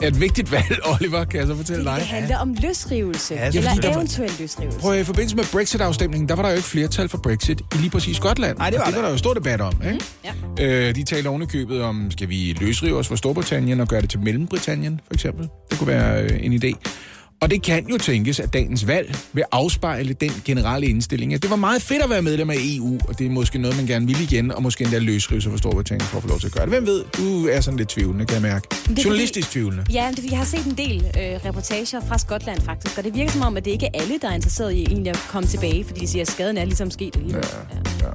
er 0.00 0.06
et 0.08 0.20
vigtigt 0.20 0.52
valg, 0.52 0.78
Oliver, 1.00 1.24
kan 1.24 1.40
jeg 1.40 1.46
så 1.46 1.56
fortælle 1.56 1.84
Det 1.84 1.96
dig. 1.96 2.06
handler 2.06 2.38
om 2.38 2.54
løsrivelse. 2.62 3.34
Ja, 3.34 3.46
eller 3.46 3.70
fordi 3.74 3.86
eventuel 3.88 4.30
løsrivelse. 4.40 4.78
Prøv 4.78 4.92
at, 4.92 5.00
i 5.00 5.04
forbindelse 5.04 5.36
med 5.36 5.44
Brexit-afstemningen, 5.52 6.28
der 6.28 6.34
var 6.34 6.42
der 6.42 6.50
jo 6.50 6.56
ikke 6.56 6.68
flertal 6.68 7.08
for 7.08 7.18
Brexit 7.18 7.60
i 7.60 7.76
lige 7.76 7.90
præcis 7.90 8.16
Skotland. 8.16 8.58
Nej, 8.58 8.70
det 8.70 8.78
var 8.78 8.84
det 8.84 8.94
der. 8.94 9.00
var 9.00 9.06
der 9.06 9.12
jo 9.12 9.18
stor 9.18 9.34
debat 9.34 9.60
om, 9.60 9.72
ikke? 9.84 10.00
Mhm, 10.24 10.32
Ja. 10.58 10.88
Øh, 10.88 10.94
de 10.94 11.02
taler 11.02 11.30
ovenikøbet 11.30 11.82
om, 11.82 12.10
skal 12.10 12.28
vi 12.28 12.56
løsrive 12.60 12.96
os 12.98 13.08
fra 13.08 13.16
Storbritannien 13.16 13.80
og 13.80 13.88
gøre 13.88 14.00
det 14.00 14.10
til 14.10 14.20
Mellembritannien, 14.20 15.00
for 15.06 15.14
eksempel? 15.14 15.48
Det 15.70 15.78
kunne 15.78 15.88
være 15.88 16.22
øh, 16.22 16.30
en 16.44 16.52
idé. 16.64 16.72
Og 17.44 17.50
det 17.50 17.62
kan 17.62 17.86
jo 17.88 17.98
tænkes, 17.98 18.40
at 18.40 18.52
dagens 18.52 18.86
valg 18.86 19.16
vil 19.32 19.44
afspejle 19.52 20.12
den 20.12 20.30
generelle 20.44 20.86
indstilling, 20.86 21.34
at 21.34 21.42
det 21.42 21.50
var 21.50 21.56
meget 21.56 21.82
fedt 21.82 22.02
at 22.02 22.10
være 22.10 22.22
medlem 22.22 22.50
af 22.50 22.54
EU, 22.58 22.98
og 23.08 23.18
det 23.18 23.26
er 23.26 23.30
måske 23.30 23.58
noget, 23.58 23.76
man 23.76 23.86
gerne 23.86 24.06
vil 24.06 24.20
igen, 24.20 24.52
og 24.52 24.62
måske 24.62 24.84
endda 24.84 24.98
løsrive 24.98 25.40
sig 25.40 25.50
fra 25.50 25.58
Storbritannien 25.58 26.06
for 26.08 26.16
at 26.16 26.22
få 26.22 26.28
lov 26.28 26.38
til 26.40 26.46
at 26.46 26.52
gøre 26.52 26.64
det. 26.64 26.72
Hvem 26.72 26.86
ved? 26.86 27.04
Du 27.16 27.46
er 27.48 27.60
sådan 27.60 27.76
lidt 27.78 27.88
tvivlende, 27.88 28.24
kan 28.26 28.34
jeg 28.34 28.42
mærke. 28.42 28.66
fordi- 28.72 29.02
Journalistisk 29.02 29.50
tvivlende. 29.50 29.84
Ja, 29.92 30.06
det, 30.10 30.18
fordi, 30.18 30.30
jeg 30.30 30.38
har 30.38 30.44
set 30.44 30.64
en 30.66 30.74
del 30.78 30.96
øh, 31.04 31.22
reportager 31.44 32.00
fra 32.08 32.18
Skotland 32.18 32.60
faktisk, 32.60 32.98
og 32.98 33.04
det 33.04 33.14
virker 33.14 33.32
som 33.32 33.42
om, 33.42 33.56
at 33.56 33.64
det 33.64 33.70
ikke 33.70 33.86
er 33.86 34.00
alle, 34.02 34.18
der 34.22 34.28
er 34.30 34.34
interesseret 34.34 34.72
i 34.74 34.82
egentlig 34.84 35.10
at 35.10 35.18
komme 35.30 35.48
tilbage, 35.48 35.84
fordi 35.84 36.00
de 36.00 36.08
siger, 36.08 36.22
at 36.22 36.30
skaden 36.30 36.58
er 36.58 36.64
ligesom 36.64 36.90
sket. 36.90 37.16
Ja, 37.30 37.36
ja. 37.36 37.42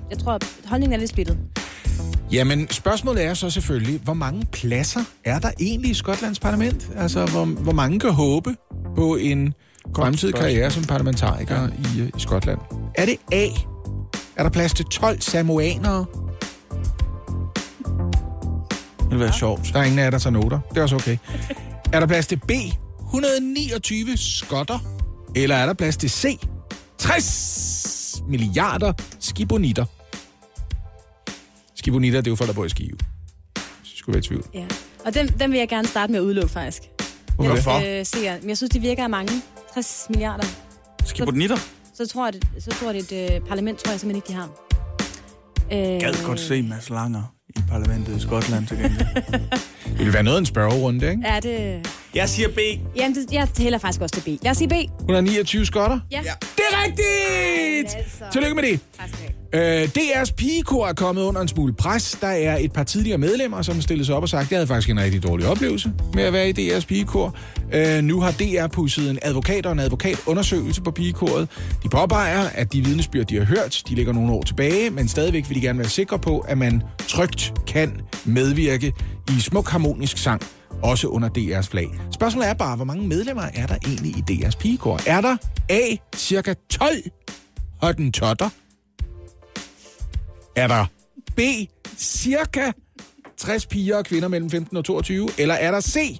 Jeg 0.10 0.20
tror, 0.20 0.32
at 0.32 0.46
holdningen 0.66 0.94
er 0.94 0.98
lidt 1.00 1.10
splittet. 1.10 1.38
Jamen, 2.32 2.70
spørgsmålet 2.70 3.26
er 3.26 3.34
så 3.34 3.50
selvfølgelig, 3.50 4.00
hvor 4.04 4.14
mange 4.14 4.46
pladser 4.52 5.02
er 5.26 5.40
der 5.40 5.52
egentlig 5.60 5.92
i 5.92 5.94
Skotlands 5.94 6.40
parlament? 6.40 6.90
Altså, 6.98 7.26
hvor, 7.26 7.46
hvor 7.46 7.72
mange 7.72 8.00
kan 8.00 8.12
håbe 8.12 8.56
på 8.96 9.16
en 9.16 9.54
fremtidig 9.96 10.36
karriere 10.36 10.72
som 10.72 10.84
parlamentariker 10.84 11.62
ja. 11.62 11.68
i, 11.68 12.02
øh, 12.02 12.08
i 12.08 12.20
Skotland? 12.20 12.60
Er 12.96 13.06
det 13.06 13.18
A? 13.32 13.48
Er 14.36 14.44
der 14.44 14.50
plads 14.50 14.74
til 14.74 14.86
12 14.86 15.22
samoanere? 15.22 16.06
Det 19.00 19.10
vil 19.10 19.20
være 19.20 19.34
sjovt. 19.34 19.70
Der 19.74 19.80
er 19.80 19.84
ingen 19.84 20.00
af 20.00 20.04
jer, 20.04 20.10
der 20.10 20.20
tager 20.20 20.34
noter. 20.34 20.60
Det 20.70 20.78
er 20.78 20.82
også 20.82 20.96
okay. 20.96 21.18
Er 21.94 22.00
der 22.00 22.08
plads 22.08 22.28
til 22.28 22.40
B, 22.48 22.52
129 23.06 24.18
skotter? 24.18 24.80
Eller 25.36 25.56
er 25.56 25.66
der 25.66 25.74
plads 25.74 25.98
til 25.98 26.10
C, 26.10 26.40
60 26.98 28.24
milliarder 28.28 28.94
skibonitter? 29.20 29.86
Skibonitter, 31.80 32.22
det 32.22 32.28
er 32.28 32.32
jo 32.32 32.36
folk, 32.36 32.48
der 32.48 32.54
bor 32.54 32.66
i 32.66 32.70
Skive. 32.70 32.98
Jeg 33.56 33.64
skulle 33.84 34.14
være 34.14 34.20
i 34.20 34.28
tvivl. 34.28 34.46
Ja. 34.54 34.66
Og 35.06 35.14
den, 35.14 35.28
den 35.28 35.52
vil 35.52 35.60
jeg 35.60 35.70
gerne 35.70 35.88
starte 35.88 36.12
med 36.12 36.20
at 36.20 36.24
udelukke, 36.24 36.50
faktisk. 36.50 36.82
Hvorfor? 37.36 38.00
Øh, 38.00 38.06
ser. 38.06 38.40
Men 38.42 38.50
jeg 38.50 38.58
synes, 38.58 38.70
det 38.70 38.82
virker 38.82 39.04
af 39.04 39.10
mange. 39.10 39.34
60 39.74 40.06
milliarder. 40.10 40.44
Skibonitter? 41.06 41.58
Så 41.94 42.08
tror 42.08 42.26
jeg, 42.26 42.34
det, 42.34 42.64
så 42.64 42.70
tror 42.70 42.92
jeg, 42.92 43.04
det 43.10 43.22
et 43.30 43.36
øh, 43.36 43.42
parlament, 43.48 43.80
tror 43.80 43.92
jeg 43.92 44.00
simpelthen 44.00 44.16
ikke, 44.16 44.28
de 44.28 44.34
har. 44.34 45.94
Øh, 45.94 46.00
Gad 46.00 46.26
godt 46.26 46.40
se 46.40 46.62
Mads 46.62 46.90
Langer 46.90 47.34
i 47.50 47.60
parlamentet 47.70 48.18
i 48.18 48.20
Skotland 48.20 48.68
til 48.68 48.78
gengæld. 48.78 49.06
Det 49.86 49.98
ville 49.98 50.14
være 50.14 50.24
noget 50.24 50.38
af 50.38 50.40
en 50.40 50.46
spørgerunde, 50.46 51.10
ikke? 51.10 51.22
Ja, 51.26 51.40
det... 51.40 51.88
Jeg 52.16 52.30
siger 52.30 52.50
B. 52.50 52.60
Jamen, 52.96 53.16
det, 53.16 53.34
jeg 53.34 53.48
tæller 53.54 53.80
faktisk 53.80 54.02
også 54.02 54.16
til 54.16 54.38
B. 54.38 54.44
Lad 54.44 54.52
os 54.52 54.58
sige 54.58 54.68
B. 54.68 54.74
129 55.00 55.66
skotter? 55.66 56.00
Ja. 56.12 56.22
ja. 56.26 56.32
Det 56.42 56.64
er 56.72 56.84
rigtigt! 56.84 57.98
Tillykke 58.32 58.56
med 58.56 58.64
det. 58.64 58.80
Øh, 59.54 59.90
DR's 59.98 60.34
pigekor 60.36 60.88
er 60.88 60.94
kommet 60.94 61.24
under 61.24 61.42
en 61.42 61.48
smule 61.48 61.74
pres. 61.74 62.18
Der 62.22 62.28
er 62.28 62.58
et 62.58 62.74
par 62.74 62.84
tidligere 62.84 63.18
medlemmer, 63.18 63.62
som 63.62 63.82
stillede 63.82 64.06
sig 64.06 64.16
op 64.16 64.24
og 64.24 64.30
sagt, 64.30 64.52
jeg 64.52 64.58
havde 64.58 64.68
faktisk 64.68 64.90
en 64.90 65.00
rigtig 65.00 65.24
dårlig 65.24 65.48
oplevelse 65.48 65.92
med 66.14 66.24
at 66.24 66.34
være 66.34 66.50
i 66.50 66.54
DR's 66.54 66.86
pigekor. 66.86 67.36
Øh, 67.74 68.04
nu 68.04 68.22
har 68.22 68.32
DR 68.32 68.68
pusset 68.68 69.10
en 69.10 69.20
advokat 69.22 69.66
og 69.66 69.72
en 69.72 69.80
advokatundersøgelse 69.80 70.82
på 70.82 70.92
pigekoret. 70.92 71.48
De 71.84 71.90
påpeger, 71.90 72.50
at 72.54 72.74
de 72.74 72.86
vidnesbyrd, 72.86 73.26
de 73.26 73.36
har 73.38 73.46
hørt, 73.46 73.84
de 73.90 73.96
ligger 73.96 74.14
nogle 74.14 74.32
år 74.32 74.44
tilbage, 74.44 74.90
men 74.90 75.08
stadigvæk 75.08 75.50
vil 75.50 75.56
de 75.56 75.62
gerne 75.62 75.80
være 75.80 75.90
sikre 75.90 76.20
på, 76.20 76.40
at 76.40 76.58
man 76.58 76.84
trygt 77.08 77.54
kan 77.68 78.02
medvirke 78.26 78.94
i 79.30 79.40
smuk 79.40 79.70
harmonisk 79.70 80.18
sang, 80.18 80.42
også 80.84 81.08
under 81.08 81.30
DR's 81.30 81.68
flag. 81.70 81.88
Spørgsmålet 82.12 82.50
er 82.50 82.54
bare, 82.54 82.76
hvor 82.76 82.86
mange 82.86 83.08
medlemmer 83.08 83.44
er 83.54 83.68
der 83.68 83.76
egentlig 83.86 84.12
i 84.12 84.24
DR's 84.32 84.58
pigekor? 84.58 85.00
Er 85.08 85.22
der 85.22 85.38
A, 85.70 85.82
cirka 86.16 86.54
12 86.70 86.92
hottentotter? 87.82 88.50
Er 90.56 90.68
der 90.68 90.86
B, 91.36 91.40
cirka 91.98 92.72
60 93.38 93.66
piger 93.66 93.98
og 93.98 94.06
kvinder 94.06 94.28
mellem 94.28 94.50
15 94.50 94.78
og 94.78 94.86
22? 94.86 95.30
Eller 95.38 95.56
er 95.56 95.72
der 95.72 95.82
C, 95.82 96.18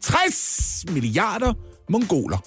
60 0.00 0.84
milliarder 0.92 1.52
mongoler? 1.88 2.38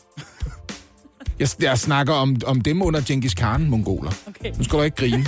Jeg, 1.39 1.47
jeg 1.61 1.77
snakker 1.77 2.13
om, 2.13 2.35
om 2.45 2.61
dem 2.61 2.81
under 2.81 3.01
Genghis 3.07 3.33
Khan, 3.33 3.69
mongoler. 3.69 4.11
Okay. 4.27 4.51
Nu 4.57 4.63
skal 4.63 4.79
du 4.79 4.83
ikke 4.83 4.97
grine. 4.97 5.25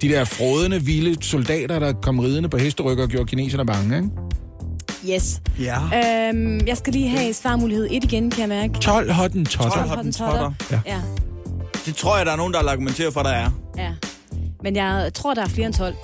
De 0.00 0.08
der 0.08 0.24
frådende, 0.24 0.82
vilde 0.82 1.22
soldater, 1.22 1.78
der 1.78 1.92
kom 1.92 2.18
ridende 2.18 2.48
på 2.48 2.56
hesterykker 2.56 3.04
og 3.04 3.10
gjorde 3.10 3.26
kineserne 3.26 3.66
bange, 3.66 3.96
ikke? 3.96 4.08
Yes. 5.10 5.40
Ja. 5.58 5.76
Øhm, 6.28 6.60
jeg 6.66 6.76
skal 6.76 6.92
lige 6.92 7.08
have 7.08 7.34
svarmulighed 7.34 7.88
1 7.90 8.04
igen, 8.04 8.30
kan 8.30 8.40
jeg 8.40 8.48
mærke. 8.48 8.74
12 8.80 9.12
hottentotter. 9.12 9.70
12 9.76 9.88
hottentotter. 9.88 10.52
Ja. 10.70 10.80
Ja. 10.86 11.00
Det 11.86 11.94
tror 11.96 12.16
jeg, 12.16 12.26
der 12.26 12.32
er 12.32 12.36
nogen, 12.36 12.52
der 12.54 12.60
vil 12.62 12.68
argumentere 12.68 13.12
for, 13.12 13.22
der 13.22 13.30
er. 13.30 13.50
ja. 13.78 13.92
Men 14.62 14.76
jeg 14.76 15.10
tror, 15.14 15.34
der 15.34 15.42
er 15.42 15.48
flere 15.48 15.66
end 15.66 15.74
12. 15.74 15.94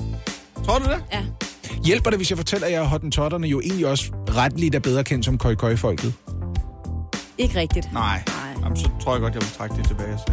Tror 0.66 0.78
du 0.78 0.84
det? 0.84 0.96
Ja. 1.12 1.22
Hjælper 1.84 2.11
det, 2.11 2.18
hvis 2.18 2.30
jeg 2.30 2.38
fortæller 2.38 2.68
jer, 2.68 2.80
at 2.82 2.88
hottentotterne 2.88 3.46
jo 3.46 3.61
egentlig 3.61 3.86
også 3.86 4.12
retligt 4.36 4.74
er 4.74 4.78
bedre 4.78 5.05
kendt 5.05 5.24
som 5.24 5.38
koi-koi-folket? 5.38 6.14
Ikke 7.38 7.61
rigtigt. 7.61 7.92
Nej. 7.92 8.22
Nej. 8.26 8.62
Jamen, 8.62 8.76
så 8.76 8.88
tror 9.03 9.12
jeg 9.12 9.20
godt, 9.20 9.34
jeg 9.34 9.42
vil 9.42 9.51
trække 9.59 9.76
det 9.76 9.86
tilbage. 9.88 10.18
Så. 10.18 10.32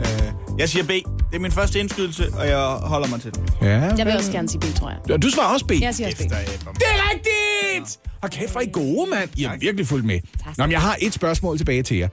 Øh, 0.00 0.58
jeg 0.58 0.68
siger 0.68 0.84
B. 0.84 0.88
Det 0.88 1.36
er 1.36 1.38
min 1.38 1.52
første 1.52 1.80
indskydelse, 1.80 2.26
og 2.38 2.46
jeg 2.48 2.58
holder 2.66 3.08
mig 3.08 3.20
til 3.20 3.30
det. 3.34 3.52
Ja, 3.62 3.68
Jeg 3.68 4.06
vil 4.06 4.16
også 4.16 4.32
gerne 4.32 4.48
sige 4.48 4.60
B, 4.60 4.64
tror 4.74 4.90
jeg. 4.90 5.14
Og 5.14 5.22
du 5.22 5.30
svarer 5.30 5.52
også 5.52 5.66
B. 5.66 5.70
Jeg 5.80 5.94
siger 5.94 6.06
også 6.06 6.18
B. 6.18 6.20
Det 6.30 6.86
er 6.86 7.10
rigtigt! 7.12 7.98
Og 8.22 8.30
kæft, 8.30 8.52
hvor 8.52 8.60
I 8.60 8.66
gode, 8.72 9.10
mand. 9.10 9.30
I 9.36 9.42
har 9.42 9.56
virkelig 9.60 9.86
fulgt 9.86 10.06
med. 10.06 10.20
Nå, 10.58 10.64
men 10.64 10.72
jeg 10.72 10.80
har 10.80 10.96
et 11.00 11.14
spørgsmål 11.14 11.58
tilbage 11.58 11.82
til 11.82 11.96
jer. 11.96 12.08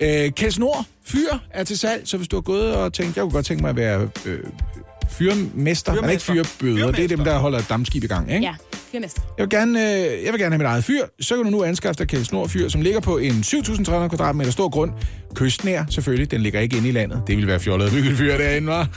Øh, 0.00 0.30
Kels 0.30 0.58
Nord, 0.58 0.84
fyr 1.06 1.28
er 1.50 1.64
til 1.64 1.78
salg, 1.78 2.08
så 2.08 2.16
hvis 2.16 2.28
du 2.28 2.36
har 2.36 2.40
gået 2.40 2.74
og 2.74 2.92
tænkt, 2.92 3.16
jeg 3.16 3.22
kunne 3.22 3.32
godt 3.32 3.46
tænke 3.46 3.62
mig 3.62 3.70
at 3.70 3.76
være 3.76 4.08
øh, 4.24 4.38
fyrmester, 5.10 6.00
men 6.00 6.10
ikke 6.10 6.22
fyrbøder. 6.22 6.90
Det 6.90 7.04
er 7.04 7.08
dem, 7.08 7.24
der 7.24 7.38
holder 7.38 7.58
et 7.58 7.68
dammskib 7.68 8.04
i 8.04 8.06
gang, 8.06 8.32
ikke? 8.32 8.46
Ja, 8.46 8.54
fyrmester. 8.92 9.22
Jeg 9.38 9.42
vil, 9.42 9.50
gerne, 9.50 9.80
øh, 9.80 10.24
jeg 10.24 10.32
vil 10.32 10.40
gerne 10.40 10.52
have 10.52 10.58
mit 10.58 10.66
eget 10.66 10.84
fyr. 10.84 11.02
Så 11.20 11.34
kan 11.34 11.44
du 11.44 11.50
nu 11.50 11.64
anskaffe 11.64 11.98
dig 11.98 12.08
Kjeld 12.08 12.24
Snor 12.24 12.46
fyr, 12.46 12.68
som 12.68 12.80
ligger 12.80 13.00
på 13.00 13.18
en 13.18 13.32
7.300 13.32 14.08
kvadratmeter 14.08 14.50
stor 14.50 14.68
grund. 14.68 14.90
Kystnær, 15.34 15.84
selvfølgelig. 15.90 16.30
Den 16.30 16.40
ligger 16.40 16.60
ikke 16.60 16.76
inde 16.76 16.88
i 16.88 16.92
landet. 16.92 17.22
Det 17.26 17.36
vil 17.36 17.46
være 17.46 17.60
fjollet 17.60 17.86
at 17.86 17.92
bygge 17.92 18.10
et 18.10 18.16
fyr 18.16 18.36
derinde, 18.36 18.68
var. 18.68 18.88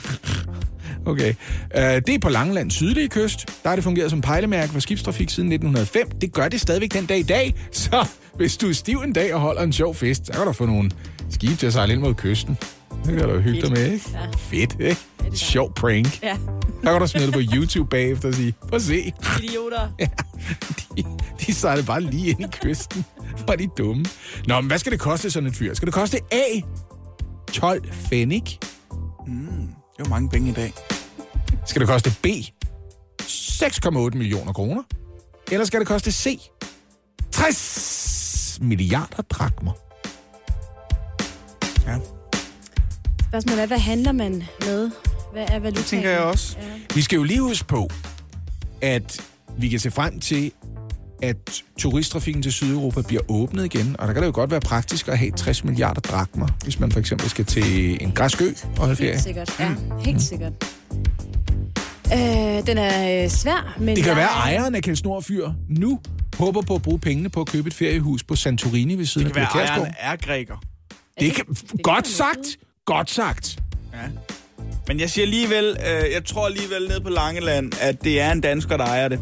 Okay. 1.06 1.34
Uh, 1.76 1.82
det 1.82 2.10
er 2.10 2.20
på 2.22 2.30
Langeland 2.30 2.72
sydlige 2.72 3.08
kyst. 3.10 3.46
Der 3.64 3.70
har 3.70 3.76
det 3.76 3.84
fungeret 3.84 4.10
som 4.10 4.22
pejlemærke 4.22 4.74
for 4.74 4.80
skibstrafik 4.80 5.30
siden 5.30 5.52
1905. 5.52 6.10
Det 6.22 6.34
gør 6.34 6.48
det 6.48 6.62
stadigvæk 6.62 6.94
den 6.94 7.06
dag 7.06 7.20
i 7.20 7.24
dag. 7.24 7.56
Så 7.72 8.08
hvis 8.36 8.58
du 8.58 8.70
er 8.70 8.74
stiv 8.74 8.98
en 8.98 9.14
dag 9.14 9.34
og 9.34 9.40
holder 9.40 9.62
en 9.62 9.74
sjov 9.74 9.96
fest, 9.96 10.26
så 10.26 10.34
kan 10.34 10.46
du 10.46 10.52
få 10.52 10.66
nogle 10.66 10.92
skibe 11.30 11.56
til 11.56 11.68
at 11.68 11.74
sejle 11.74 11.94
ind 11.94 12.02
mod 12.02 12.14
kysten. 12.14 12.58
Det 13.06 13.18
kan 13.18 13.30
du 13.30 13.40
hygge 13.40 13.62
dig 13.62 13.72
med, 13.72 13.92
ikke? 13.92 14.10
Ja. 14.14 14.28
Fedt, 14.38 14.76
ikke? 14.80 14.98
Sjov 15.34 15.74
prank. 15.74 16.24
Ja. 16.24 16.38
Der 16.84 16.92
kan 16.92 17.02
du 17.02 17.08
smide 17.08 17.26
det 17.26 17.34
på 17.34 17.42
YouTube 17.54 17.90
bagefter 17.90 18.28
og 18.28 18.34
sige, 18.34 18.54
prøv 18.62 18.76
at 18.76 18.82
se. 18.82 19.14
Idioter. 19.44 19.90
Ja, 20.00 20.08
de, 20.98 21.04
de 21.46 21.54
sejlede 21.54 21.86
bare 21.86 22.02
lige 22.02 22.30
ind 22.30 22.40
i 22.42 22.48
kysten. 22.62 23.06
Var 23.48 23.56
de 23.56 23.68
dumme. 23.78 24.06
Nå, 24.48 24.62
men 24.62 24.68
hvad 24.68 24.78
skal 24.78 24.92
det 24.92 25.00
koste 25.00 25.32
sådan 25.32 25.50
et 25.50 25.56
fyr? 25.56 25.74
Skal 25.74 25.86
det 25.86 25.94
koste 25.94 26.18
A, 26.32 26.44
12 27.54 27.92
fennig? 27.94 28.60
Mm, 29.28 29.36
det 29.46 30.00
er 30.00 30.04
jo 30.06 30.10
mange 30.10 30.30
penge 30.30 30.50
i 30.50 30.54
dag. 30.54 30.74
Skal 31.66 31.80
det 31.80 31.88
koste 31.90 32.12
B, 32.24 32.26
6,8 33.22 34.18
millioner 34.18 34.54
kroner? 34.54 34.84
Eller 35.52 35.66
skal 35.66 35.80
det 35.80 35.88
koste 35.88 36.12
C, 36.12 36.40
60 37.32 38.58
milliarder 38.62 39.22
drakmer? 39.22 39.72
Ja. 41.88 41.98
Spørgsmålet 43.30 43.62
er, 43.64 43.68
hvad 43.68 43.80
handler 43.80 44.12
man 44.12 44.44
med? 44.66 44.92
Hvad 45.32 45.44
er 45.44 45.48
valutaen? 45.48 45.76
Det 45.76 45.86
tænker 45.86 46.10
jeg 46.10 46.20
også. 46.20 46.58
Ja. 46.60 46.66
Vi 46.96 47.02
skal 47.02 47.16
jo 47.16 47.24
lige 47.24 47.42
huske 47.42 47.68
på, 47.68 47.90
at 48.82 49.22
vi 49.58 49.70
kan 49.70 49.80
se 49.80 49.92
frem 49.92 50.20
til, 50.20 50.52
at 51.22 51.64
turisttrafikken 51.78 52.44
til 52.44 52.54
Sydeuropa 52.54 53.02
bliver 53.02 53.22
åbnet 53.28 53.66
igen, 53.66 53.96
og 54.00 54.08
der 54.08 54.14
kan 54.14 54.22
det 54.24 54.28
jo 54.28 54.32
godt 54.36 54.52
være 54.52 54.60
praktisk 54.60 55.08
at 55.08 55.18
have 55.18 55.32
60 55.32 55.64
milliarder 55.64 56.02
drakmer, 56.02 56.48
hvis 56.64 56.80
man 56.80 56.92
for 56.92 57.00
eksempel 57.00 57.30
skal 57.30 57.46
til 57.46 58.04
en 58.04 58.12
græsk 58.12 58.42
ø 58.42 58.52
og 58.64 58.78
holde 58.78 58.96
ferie. 58.96 59.12
Helt 59.12 59.24
sikkert, 59.24 59.60
ja. 59.60 59.76
Helt 60.00 60.22
sikkert. 60.22 60.54
Øh, 62.14 62.68
den 62.68 62.78
er 62.78 63.24
øh, 63.24 63.30
svær, 63.30 63.76
men... 63.80 63.96
Det 63.96 64.04
kan 64.04 64.16
være, 64.16 64.30
at 64.30 64.36
ejeren 64.36 64.76
af 64.76 64.84
Kjeld 64.84 64.98
Snor 64.98 65.20
Fyr 65.20 65.50
nu 65.70 66.00
håber 66.38 66.62
på 66.62 66.76
at 66.76 66.82
bruge 66.82 67.00
pengene 67.00 67.30
på 67.30 67.42
at 67.42 67.48
købe 67.48 67.68
et 67.68 67.74
feriehus 67.74 68.24
på 68.24 68.36
Santorini 68.36 68.96
ved 68.96 69.06
siden 69.06 69.28
Det 69.28 69.34
kan 69.34 69.44
af 69.44 69.54
være, 69.56 69.66
ejeren 69.66 69.94
er 70.00 70.16
græker. 70.16 70.56
Det 71.20 71.34
kan... 71.34 71.46
Godt 71.84 72.08
sagt! 72.08 72.58
Godt 72.90 73.10
sagt! 73.10 73.60
Ja. 73.94 73.98
Men 74.88 75.00
jeg 75.00 75.10
siger 75.10 75.26
alligevel, 75.26 75.78
øh, 75.80 76.12
jeg 76.14 76.26
tror 76.26 76.46
alligevel 76.46 76.88
ned 76.88 77.00
på 77.00 77.10
Langeland, 77.10 77.74
at 77.82 78.04
det 78.04 78.22
er 78.22 78.32
en 78.32 78.42
dansker, 78.42 78.78
der 78.78 78.86
ejer 78.86 79.08
det. 79.08 79.20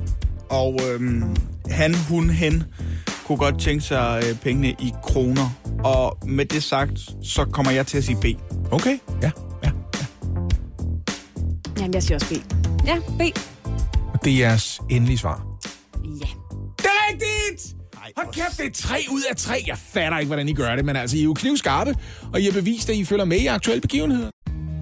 Og 0.50 0.80
øhm, 0.90 1.36
han, 1.70 1.96
hun, 2.10 2.30
hen 2.30 2.64
kunne 3.26 3.38
godt 3.38 3.60
tænke 3.60 3.82
sig 3.84 4.24
øh, 4.26 4.40
pengene 4.40 4.70
i 4.70 4.94
kroner. 5.04 5.50
Og 5.84 6.18
med 6.26 6.46
det 6.46 6.64
sagt, 6.64 7.00
så 7.24 7.46
kommer 7.46 7.72
jeg 7.72 7.88
til 7.88 7.98
at 7.98 8.04
sige 8.04 8.18
B. 8.22 8.26
Okay, 8.72 8.98
ja. 9.22 9.32
Jamen, 11.78 11.94
jeg 11.94 12.04
siger 12.04 12.16
også 12.16 12.28
B. 12.30 12.54
Ja, 12.88 13.00
B. 13.00 13.22
Og 14.14 14.26
det 14.26 14.34
er 14.34 14.38
jeres 14.38 14.82
endelige 14.90 15.18
svar. 15.18 15.46
Ja. 16.04 16.28
Det 16.78 16.86
er 16.86 17.12
rigtigt! 17.12 17.77
Hold 18.16 18.34
kæft, 18.34 18.58
det 18.58 18.66
er 18.66 18.72
tre 18.74 18.98
ud 19.12 19.22
af 19.30 19.36
tre. 19.36 19.64
Jeg 19.68 19.78
fatter 19.78 20.18
ikke, 20.18 20.28
hvordan 20.28 20.50
I 20.50 20.54
gør 20.54 20.76
det, 20.76 20.86
men 20.86 20.96
altså, 20.96 21.18
I 21.18 21.20
er 21.20 21.24
jo 21.24 21.34
knivskarpe, 21.34 21.96
og 22.34 22.42
I 22.42 22.46
har 22.46 22.52
bevist, 22.52 22.90
at 22.90 22.96
I 22.96 23.06
følger 23.06 23.26
med 23.26 23.38
i 23.38 23.46
aktuelle 23.46 23.82
begivenheder. 23.82 24.30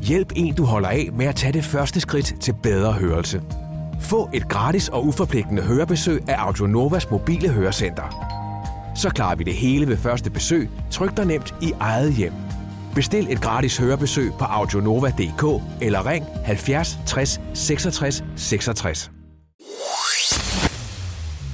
Hjælp 0.01 0.31
en, 0.35 0.55
du 0.55 0.63
holder 0.63 0.89
af 0.89 1.09
med 1.13 1.25
at 1.25 1.35
tage 1.35 1.53
det 1.53 1.63
første 1.63 1.99
skridt 1.99 2.33
til 2.41 2.53
bedre 2.63 2.93
hørelse. 2.93 3.41
Få 4.01 4.29
et 4.33 4.49
gratis 4.49 4.89
og 4.89 5.05
uforpligtende 5.05 5.61
hørebesøg 5.61 6.29
af 6.29 6.35
Audionovas 6.37 7.11
mobile 7.11 7.49
hørecenter. 7.49 8.35
Så 8.95 9.09
klarer 9.09 9.35
vi 9.35 9.43
det 9.43 9.53
hele 9.53 9.87
ved 9.87 9.97
første 9.97 10.29
besøg, 10.29 10.69
tryk 10.91 11.17
dig 11.17 11.25
nemt 11.25 11.53
i 11.61 11.71
eget 11.79 12.13
hjem. 12.13 12.33
Bestil 12.95 13.27
et 13.31 13.41
gratis 13.41 13.77
hørebesøg 13.77 14.31
på 14.39 14.45
audionova.dk 14.45 15.63
eller 15.81 16.09
ring 16.09 16.25
70 16.45 16.99
60 17.05 17.41
66 17.53 18.23
66. 18.35 19.14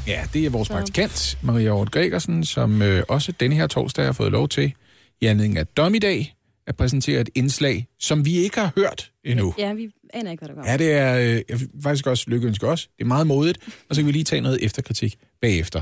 Ja, 0.08 0.28
det 0.34 0.46
er 0.46 0.50
vores 0.50 0.70
praktikant, 0.70 1.38
Maria 1.42 1.70
Aarhus 1.70 1.90
Gregersen, 1.90 2.46
som 2.46 2.82
øh, 2.82 3.04
også 3.08 3.32
denne 3.32 3.56
her 3.56 3.68
torsdag 3.68 4.06
har 4.06 4.12
fået 4.12 4.32
lov 4.32 4.50
til, 4.50 4.74
i 5.22 5.26
anledning 5.26 5.58
af 5.58 5.68
Dommedag, 5.68 6.36
at 6.68 6.76
præsentere 6.76 7.22
et 7.22 7.30
indslag, 7.36 7.88
som 8.00 8.26
vi 8.26 8.38
ikke 8.38 8.60
har 8.60 8.72
hørt 8.76 9.12
endnu. 9.24 9.54
Ja, 9.58 9.74
vi 9.74 9.90
aner 10.14 10.32
ikke, 10.32 10.46
hvad 10.46 10.56
der 10.56 10.62
går. 10.62 10.70
Ja, 10.72 10.78
det 10.78 10.92
er 10.94 11.18
øh, 11.18 11.42
jeg 11.50 11.60
vil 11.60 11.70
faktisk 11.84 12.08
også 12.08 12.26
lykkeønske 12.28 12.68
os. 12.68 12.90
Det 12.98 13.04
er 13.04 13.08
meget 13.08 13.28
modigt, 13.28 13.60
og 13.90 13.96
så 13.96 14.02
kan 14.02 14.08
vi 14.08 14.12
lige 14.12 14.24
tage 14.24 14.42
noget 14.42 14.66
efterkritik 14.66 15.16
bagefter. 15.42 15.82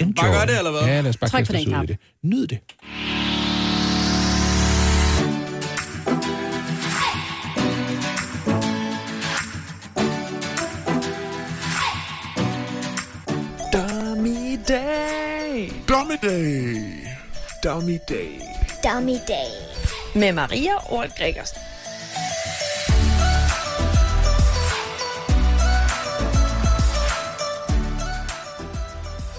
Enjoy. 0.00 0.12
bare 0.12 0.32
gøre 0.32 0.46
det, 0.46 0.58
eller 0.58 0.70
hvad? 0.70 0.80
Ja, 0.80 1.00
lad 1.00 1.08
os 1.08 1.16
bare 1.16 1.30
Tryk 1.30 1.38
kaste 1.38 1.52
på 1.52 1.58
os 1.58 1.64
den 1.64 1.76
ud 1.76 1.82
i 1.82 1.86
det. 1.86 1.96
Nyd 2.22 2.46
det. 2.46 2.58
Dommedag. 15.92 16.28
Dommedag. 17.64 17.64
Dommedag. 17.64 18.40
Dommedag. 18.84 19.50
Med 20.14 20.32
Maria 20.32 20.74
Ort 20.90 21.10
Gregersen. 21.18 21.58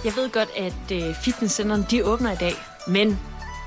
Jeg 0.06 0.16
ved 0.16 0.30
godt, 0.30 0.50
at 0.58 0.92
øh, 0.92 1.16
fitnesscenterne 1.16 1.86
de 1.92 2.06
åbner 2.06 2.32
i 2.32 2.36
dag, 2.36 2.54
men 2.88 3.20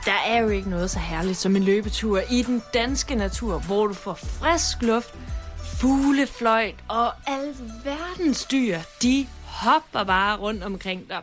der 0.05 0.19
er 0.27 0.39
jo 0.39 0.49
ikke 0.49 0.71
noget 0.71 0.91
så 0.91 0.99
herligt 0.99 1.39
som 1.39 1.57
en 1.57 1.63
løbetur 1.63 2.21
i 2.31 2.43
den 2.43 2.63
danske 2.75 3.15
natur, 3.15 3.59
hvor 3.59 3.87
du 3.87 3.95
får 3.95 4.15
frisk 4.15 4.83
luft, 4.83 5.15
fuglefløjt 5.81 6.77
og 6.89 7.13
alverdens 7.27 8.45
dyr, 8.45 8.79
de 9.03 9.27
hopper 9.45 10.05
bare 10.05 10.37
rundt 10.37 10.65
omkring 10.65 11.09
dig. 11.09 11.23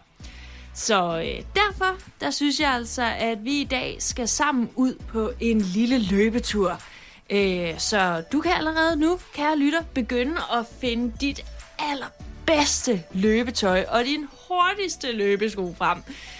Så 0.73 1.17
øh, 1.19 1.43
derfor, 1.55 1.97
der 2.21 2.31
synes 2.31 2.59
jeg 2.59 2.71
altså, 2.71 3.03
at 3.19 3.45
vi 3.45 3.61
i 3.61 3.63
dag 3.63 3.95
skal 3.99 4.27
sammen 4.27 4.69
ud 4.75 4.95
på 5.07 5.31
en 5.39 5.61
lille 5.61 5.99
løbetur. 5.99 6.81
Øh, 7.29 7.79
så 7.79 8.23
du 8.31 8.41
kan 8.41 8.51
allerede 8.51 8.95
nu, 8.95 9.19
kære 9.33 9.57
lytter, 9.57 9.81
begynde 9.93 10.35
at 10.53 10.65
finde 10.81 11.13
dit 11.21 11.45
allerbedste 11.79 13.03
løbetøj 13.13 13.85
og 13.89 14.03
din 14.03 14.27
hurtigste 14.47 15.11
løbesko 15.11 15.75
frem. 15.77 15.97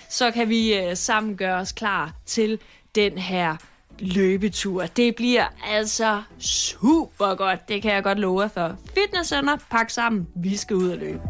Så 0.09 0.31
kan 0.31 0.49
vi 0.49 0.73
øh, 0.73 0.97
sammen 0.97 1.37
gøre 1.37 1.59
os 1.59 1.71
klar 1.71 2.13
til 2.25 2.59
den 2.95 3.17
her 3.17 3.55
løbetur. 3.99 4.85
Det 4.85 5.15
bliver 5.15 5.45
altså 5.67 6.21
super 6.39 7.35
godt. 7.35 7.69
Det 7.69 7.81
kan 7.81 7.93
jeg 7.93 8.03
godt 8.03 8.19
love 8.19 8.41
jer 8.41 8.47
for. 8.47 8.75
Fitnesscenter, 8.93 9.57
pak 9.69 9.89
sammen. 9.89 10.27
Vi 10.35 10.57
skal 10.57 10.75
ud 10.75 10.89
og 10.89 10.97
løbe. 10.97 11.21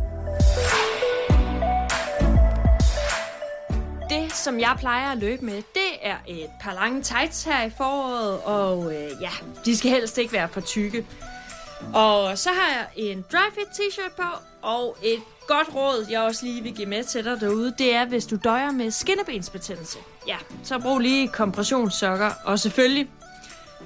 Det, 4.10 4.34
som 4.34 4.60
jeg 4.60 4.76
plejer 4.80 5.12
at 5.12 5.18
løbe 5.18 5.46
med, 5.46 5.56
det 5.56 5.92
er 6.02 6.16
et 6.28 6.50
par 6.62 6.74
lange 6.74 7.02
tights 7.02 7.44
her 7.44 7.64
i 7.64 7.70
foråret, 7.78 8.40
og 8.40 8.94
øh, 8.94 9.12
ja, 9.22 9.30
de 9.66 9.78
skal 9.78 9.92
helst 9.92 10.18
ikke 10.18 10.34
være 10.34 10.48
for 10.48 10.62
tykke. 10.62 11.06
Og 11.94 12.38
så 12.38 12.50
har 12.50 12.70
jeg 12.78 12.88
en 12.96 13.26
dry 13.32 13.54
fit 13.54 13.68
t-shirt 13.68 14.16
på, 14.16 14.28
og 14.62 14.98
et 15.04 15.20
godt 15.48 15.76
råd, 15.76 16.06
jeg 16.10 16.22
også 16.22 16.46
lige 16.46 16.64
vil 16.64 16.74
give 16.76 16.88
med 16.88 17.04
til 17.04 17.26
dig 17.26 17.42
derude, 17.42 17.74
det 17.78 17.96
er, 17.96 18.06
hvis 18.06 18.26
du 18.26 18.36
døjer 18.44 18.72
med 18.72 18.92
skinnebensbetændelse. 18.92 19.98
Ja, 20.28 20.38
så 20.64 20.80
brug 20.80 21.00
lige 21.00 21.28
kompressionssokker, 21.28 22.32
og 22.46 22.60
selvfølgelig, 22.60 23.10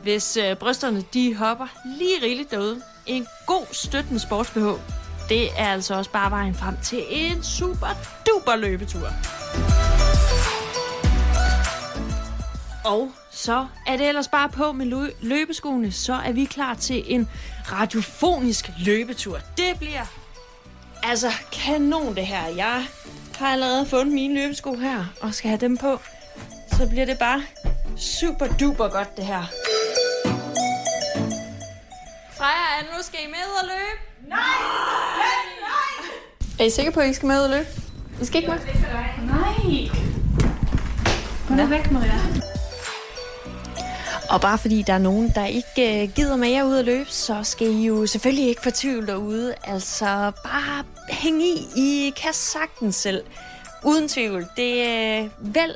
hvis 0.04 0.38
øh, 0.38 0.56
brysterne 0.56 1.04
de 1.14 1.36
hopper 1.36 1.68
lige 1.86 2.24
rigeligt 2.24 2.52
derude, 2.52 2.82
en 3.06 3.28
god 3.46 3.66
støttende 3.72 4.20
sports 4.20 4.50
BH, 4.52 4.66
det 5.30 5.50
er 5.58 5.68
altså 5.68 5.96
også 5.96 6.12
bare 6.12 6.32
vejen 6.32 6.56
frem 6.56 6.76
til 6.84 7.04
en 7.10 7.44
super 7.44 7.88
duper 8.28 8.56
løbetur. 8.56 9.10
Og 12.88 13.12
så 13.32 13.68
er 13.88 13.98
det 13.98 14.08
ellers 14.08 14.28
bare 14.28 14.50
på 14.50 14.72
med 14.72 14.86
lø- 14.86 15.16
løbeskoene, 15.22 15.92
så 15.92 16.14
er 16.14 16.32
vi 16.32 16.46
klar 16.46 16.74
til 16.74 17.04
en 17.08 17.30
radiofonisk 17.72 18.70
løbetur. 18.80 19.40
Det 19.58 19.80
bliver 19.80 20.06
altså 21.04 21.32
kanon 21.52 22.16
det 22.16 22.28
her. 22.28 22.48
Jeg 22.48 22.86
har 23.38 23.48
allerede 23.54 23.86
fundet 23.86 24.14
mine 24.14 24.34
løbesko 24.34 24.76
her, 24.76 25.06
og 25.22 25.34
skal 25.34 25.50
have 25.50 25.60
dem 25.62 25.78
på. 25.78 26.00
Så 26.78 26.88
bliver 26.90 27.06
det 27.06 27.20
bare 27.20 27.44
super 27.98 28.48
duper 28.48 28.88
godt 28.88 29.18
det 29.18 29.26
her. 29.26 29.44
Freja, 32.38 32.80
Anne, 32.80 32.90
nu 32.98 33.04
skal 33.04 33.20
I 33.24 33.28
med 33.28 33.62
og 33.62 33.68
løbe? 33.68 34.30
Nej! 34.30 34.40
Nej! 35.62 36.08
Er 36.60 36.64
I 36.64 36.70
sikre 36.70 36.92
på, 36.92 37.00
at 37.00 37.10
I 37.10 37.14
skal 37.14 37.28
med 37.28 37.40
og 37.44 37.50
løbe? 37.50 37.68
I 38.22 38.26
skal 38.26 38.38
ikke 38.42 38.52
med? 38.52 38.60
Nej. 39.28 39.90
Gå 41.48 41.54
nu 41.54 41.66
væk, 41.66 41.92
Maria. 41.92 42.20
Og 44.30 44.42
bare 44.42 44.58
fordi 44.58 44.82
der 44.82 44.94
er 44.94 44.98
nogen, 44.98 45.32
der 45.36 45.46
ikke 45.46 46.04
øh, 46.04 46.10
gider 46.16 46.36
med 46.36 46.50
jer 46.50 46.64
ud 46.64 46.78
at 46.78 46.86
løbe, 46.86 47.10
så 47.10 47.44
skal 47.44 47.68
I 47.68 47.86
jo 47.86 48.06
selvfølgelig 48.06 48.48
ikke 48.48 48.62
fortvivle 48.62 49.08
derude. 49.08 49.54
Altså 49.64 50.32
bare 50.44 50.84
hæng 51.10 51.44
i. 51.44 51.68
I 51.76 52.14
kan 52.22 52.34
sagtens 52.34 52.96
selv. 52.96 53.24
Uden 53.84 54.08
tvivl. 54.08 54.46
Det 54.58 54.84
er 54.84 55.30
vel, 55.40 55.76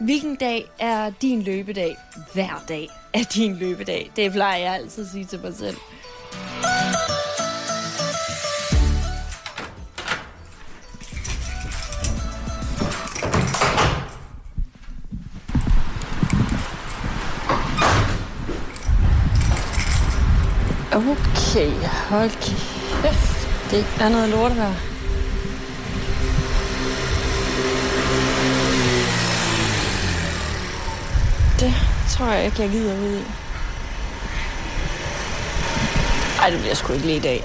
hvilken 0.00 0.36
dag 0.36 0.70
er 0.78 1.10
din 1.22 1.42
løbedag? 1.42 1.96
Hver 2.32 2.64
dag 2.68 2.88
er 3.12 3.22
din 3.22 3.56
løbedag. 3.56 4.10
Det 4.16 4.32
plejer 4.32 4.58
jeg 4.58 4.74
altid 4.74 5.04
at 5.04 5.10
sige 5.10 5.24
til 5.24 5.40
mig 5.40 5.54
selv. 5.54 5.76
Okay, 20.94 21.70
hold 22.08 22.30
kæft. 22.30 23.48
Det 23.70 23.86
er 24.00 24.08
noget 24.08 24.28
lortevejr. 24.28 24.74
Det 31.60 31.74
tror 32.10 32.26
jeg 32.32 32.44
ikke, 32.44 32.62
jeg 32.62 32.70
gider 32.70 32.94
ud 32.94 33.16
i. 33.16 33.24
Ej, 36.40 36.50
det 36.50 36.60
bliver 36.60 36.74
sgu 36.74 36.92
ikke 36.92 37.06
lige 37.06 37.16
i 37.16 37.20
dag. 37.20 37.44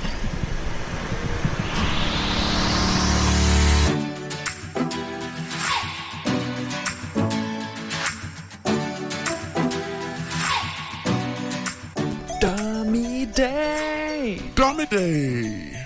Dommedag. 14.60 14.90
Dommedag. 14.92 15.80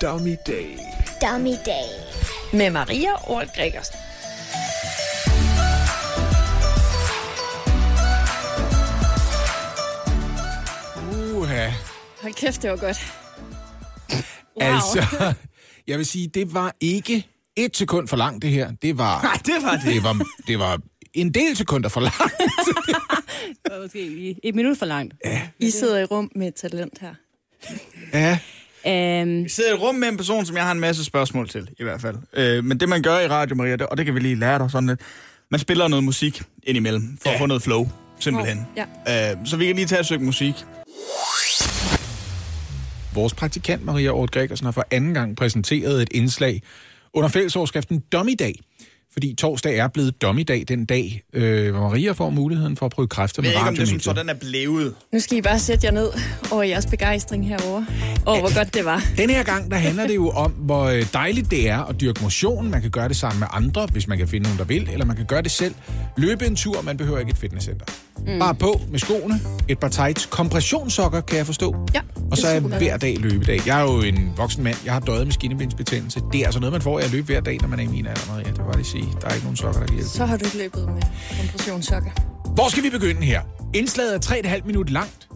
Dommedag. 0.00 0.78
Dommedag. 1.20 1.88
Med 2.52 2.70
Maria 2.70 3.14
Ort 3.26 3.54
Gregersen. 3.56 3.96
Uha. 11.12 11.72
Hold 12.22 12.34
kæft, 12.34 12.62
det 12.62 12.70
var 12.70 12.76
godt. 12.76 13.12
Wow. 14.56 14.74
Altså, 14.74 15.34
jeg 15.86 15.98
vil 15.98 16.06
sige, 16.06 16.28
det 16.28 16.54
var 16.54 16.76
ikke 16.80 17.26
et 17.56 17.76
sekund 17.76 18.08
for 18.08 18.16
langt, 18.16 18.42
det 18.42 18.50
her. 18.50 18.70
Det 18.82 18.98
var... 18.98 19.22
Nej, 19.28 19.40
det 19.46 19.62
var 19.62 19.76
det. 19.76 19.94
Det 19.94 20.02
var, 20.02 20.26
det 20.46 20.58
var 20.58 20.80
en 21.14 21.34
del 21.34 21.56
sekunder 21.56 21.88
for 21.88 22.00
langt. 22.00 22.18
Det 23.64 23.72
var 23.72 23.82
måske 23.82 24.36
et 24.42 24.54
minut 24.54 24.78
for 24.78 24.86
langt. 24.86 25.14
Ja. 25.24 25.48
I 25.58 25.70
sidder 25.70 25.98
i 25.98 26.04
rum 26.04 26.30
med 26.34 26.48
et 26.48 26.54
talent 26.54 26.98
her. 26.98 27.14
Ja. 28.14 28.38
Um, 28.84 29.44
Vi 29.44 29.48
sidder 29.48 29.70
i 29.70 29.74
et 29.74 29.80
rum 29.80 29.94
med 29.94 30.08
en 30.08 30.16
person, 30.16 30.46
som 30.46 30.56
jeg 30.56 30.64
har 30.64 30.72
en 30.72 30.80
masse 30.80 31.04
spørgsmål 31.04 31.48
til, 31.48 31.68
i 31.78 31.82
hvert 31.82 32.00
fald. 32.00 32.16
Øh, 32.32 32.64
men 32.64 32.80
det, 32.80 32.88
man 32.88 33.02
gør 33.02 33.18
i 33.18 33.28
Radio, 33.28 33.56
Maria, 33.56 33.72
det, 33.76 33.86
og 33.86 33.96
det 33.96 34.06
kan 34.06 34.14
vi 34.14 34.20
lige 34.20 34.34
lære 34.34 34.58
dig 34.58 34.70
sådan 34.70 34.88
lidt, 34.88 35.00
man 35.50 35.60
spiller 35.60 35.88
noget 35.88 36.04
musik 36.04 36.42
indimellem, 36.62 37.18
for 37.22 37.28
ja. 37.28 37.34
at 37.34 37.40
få 37.40 37.46
noget 37.46 37.62
flow, 37.62 37.88
simpelthen. 38.20 38.66
Ja. 38.76 39.30
Øh, 39.32 39.36
så 39.46 39.56
vi 39.56 39.66
kan 39.66 39.76
lige 39.76 39.86
tage 39.86 40.00
et 40.00 40.06
stykke 40.06 40.24
musik. 40.24 40.54
Vores 43.14 43.34
praktikant 43.34 43.84
Maria 43.84 44.10
Ort 44.10 44.30
Gregersen 44.30 44.64
har 44.64 44.72
for 44.72 44.84
anden 44.90 45.14
gang 45.14 45.36
præsenteret 45.36 46.02
et 46.02 46.08
indslag 46.12 46.62
under 47.14 47.28
fællesoverskriften 47.28 48.02
Dommedag. 48.12 48.54
Fordi 49.18 49.34
torsdag 49.34 49.78
er 49.78 49.88
blevet 49.88 50.22
dommedag 50.22 50.64
den 50.68 50.84
dag, 50.84 51.22
øh, 51.32 51.70
hvor 51.70 51.80
Maria 51.80 52.12
får 52.12 52.30
muligheden 52.30 52.76
for 52.76 52.86
at 52.86 52.92
prøve 52.92 53.08
kræfter 53.08 53.42
Jeg 53.42 53.48
med 53.48 53.50
ved 53.50 53.58
ikke, 53.58 53.68
om 53.68 53.74
det 53.74 53.82
er 53.82 53.86
som 53.86 54.00
sådan 54.00 54.28
er 54.28 54.34
blevet. 54.34 54.94
Nu 55.12 55.20
skal 55.20 55.38
I 55.38 55.42
bare 55.42 55.58
sætte 55.58 55.86
jer 55.86 55.92
ned 55.92 56.08
over 56.50 56.62
jeres 56.62 56.86
begejstring 56.86 57.48
herover. 57.48 57.84
Og 58.26 58.40
hvor 58.40 58.58
godt 58.58 58.74
det 58.74 58.84
var. 58.84 59.02
Den 59.16 59.30
her 59.30 59.42
gang, 59.42 59.70
der 59.70 59.76
handler 59.76 60.06
det 60.06 60.14
jo 60.14 60.28
om, 60.28 60.50
hvor 60.50 60.84
øh, 60.84 61.06
dejligt 61.12 61.50
det 61.50 61.68
er 61.68 61.78
at 61.78 62.00
dyrke 62.00 62.22
motion. 62.22 62.70
Man 62.70 62.82
kan 62.82 62.90
gøre 62.90 63.08
det 63.08 63.16
sammen 63.16 63.40
med 63.40 63.48
andre, 63.50 63.88
hvis 63.92 64.08
man 64.08 64.18
kan 64.18 64.28
finde 64.28 64.44
nogen, 64.44 64.58
der 64.58 64.64
vil, 64.64 64.88
eller 64.92 65.04
man 65.04 65.16
kan 65.16 65.26
gøre 65.26 65.42
det 65.42 65.50
selv. 65.50 65.74
Løbe 66.16 66.46
en 66.46 66.56
tur, 66.56 66.82
man 66.82 66.96
behøver 66.96 67.18
ikke 67.18 67.30
et 67.30 67.38
fitnesscenter. 67.38 67.86
Mm. 68.26 68.38
Bare 68.38 68.54
på 68.54 68.80
med 68.90 68.98
skoene, 68.98 69.40
et 69.68 69.78
par 69.78 69.88
tights, 69.88 70.26
kompressionssokker, 70.26 71.20
kan 71.20 71.36
jeg 71.38 71.46
forstå. 71.46 71.76
Ja, 71.94 72.00
Og 72.30 72.36
så 72.38 72.46
er 72.48 72.60
godt. 72.60 72.74
hver 72.74 72.96
dag 72.96 73.16
løbedag. 73.18 73.60
Jeg 73.66 73.78
er 73.78 73.82
jo 73.82 74.00
en 74.00 74.32
voksen 74.36 74.64
mand, 74.64 74.76
jeg 74.84 74.92
har 74.92 75.00
døjet 75.00 75.26
med 75.26 75.32
skinnebindsbetændelse. 75.32 76.20
Det 76.32 76.40
er 76.40 76.44
altså 76.44 76.60
noget, 76.60 76.72
man 76.72 76.82
får 76.82 76.98
af 77.00 77.04
at 77.04 77.10
løbe 77.12 77.26
hver 77.26 77.40
dag, 77.40 77.58
når 77.60 77.68
man 77.68 77.78
er 77.78 77.82
i 77.82 77.86
min 77.86 78.06
alder, 78.06 78.20
Maria. 78.28 78.44
Det 78.44 78.56
bare 78.58 78.76
lige 78.76 78.86
sige. 78.86 79.04
Der 79.20 79.28
er 79.28 79.32
ikke 79.34 79.44
nogen 79.44 79.56
sokker, 79.56 79.80
der 79.80 79.86
kan 79.86 79.94
hjælpe. 79.96 80.10
Så 80.10 80.26
har 80.26 80.36
du 80.36 80.44
ikke 80.44 80.58
løbet 80.58 80.86
med 80.94 81.02
kompressionssokker. 81.40 82.10
Hvor 82.54 82.68
skal 82.68 82.82
vi 82.82 82.90
begynde 82.90 83.22
her? 83.26 83.42
Indslaget 83.74 84.14
er 84.14 84.18
3,5 84.58 84.66
minut 84.66 84.90
langt. 84.90 85.28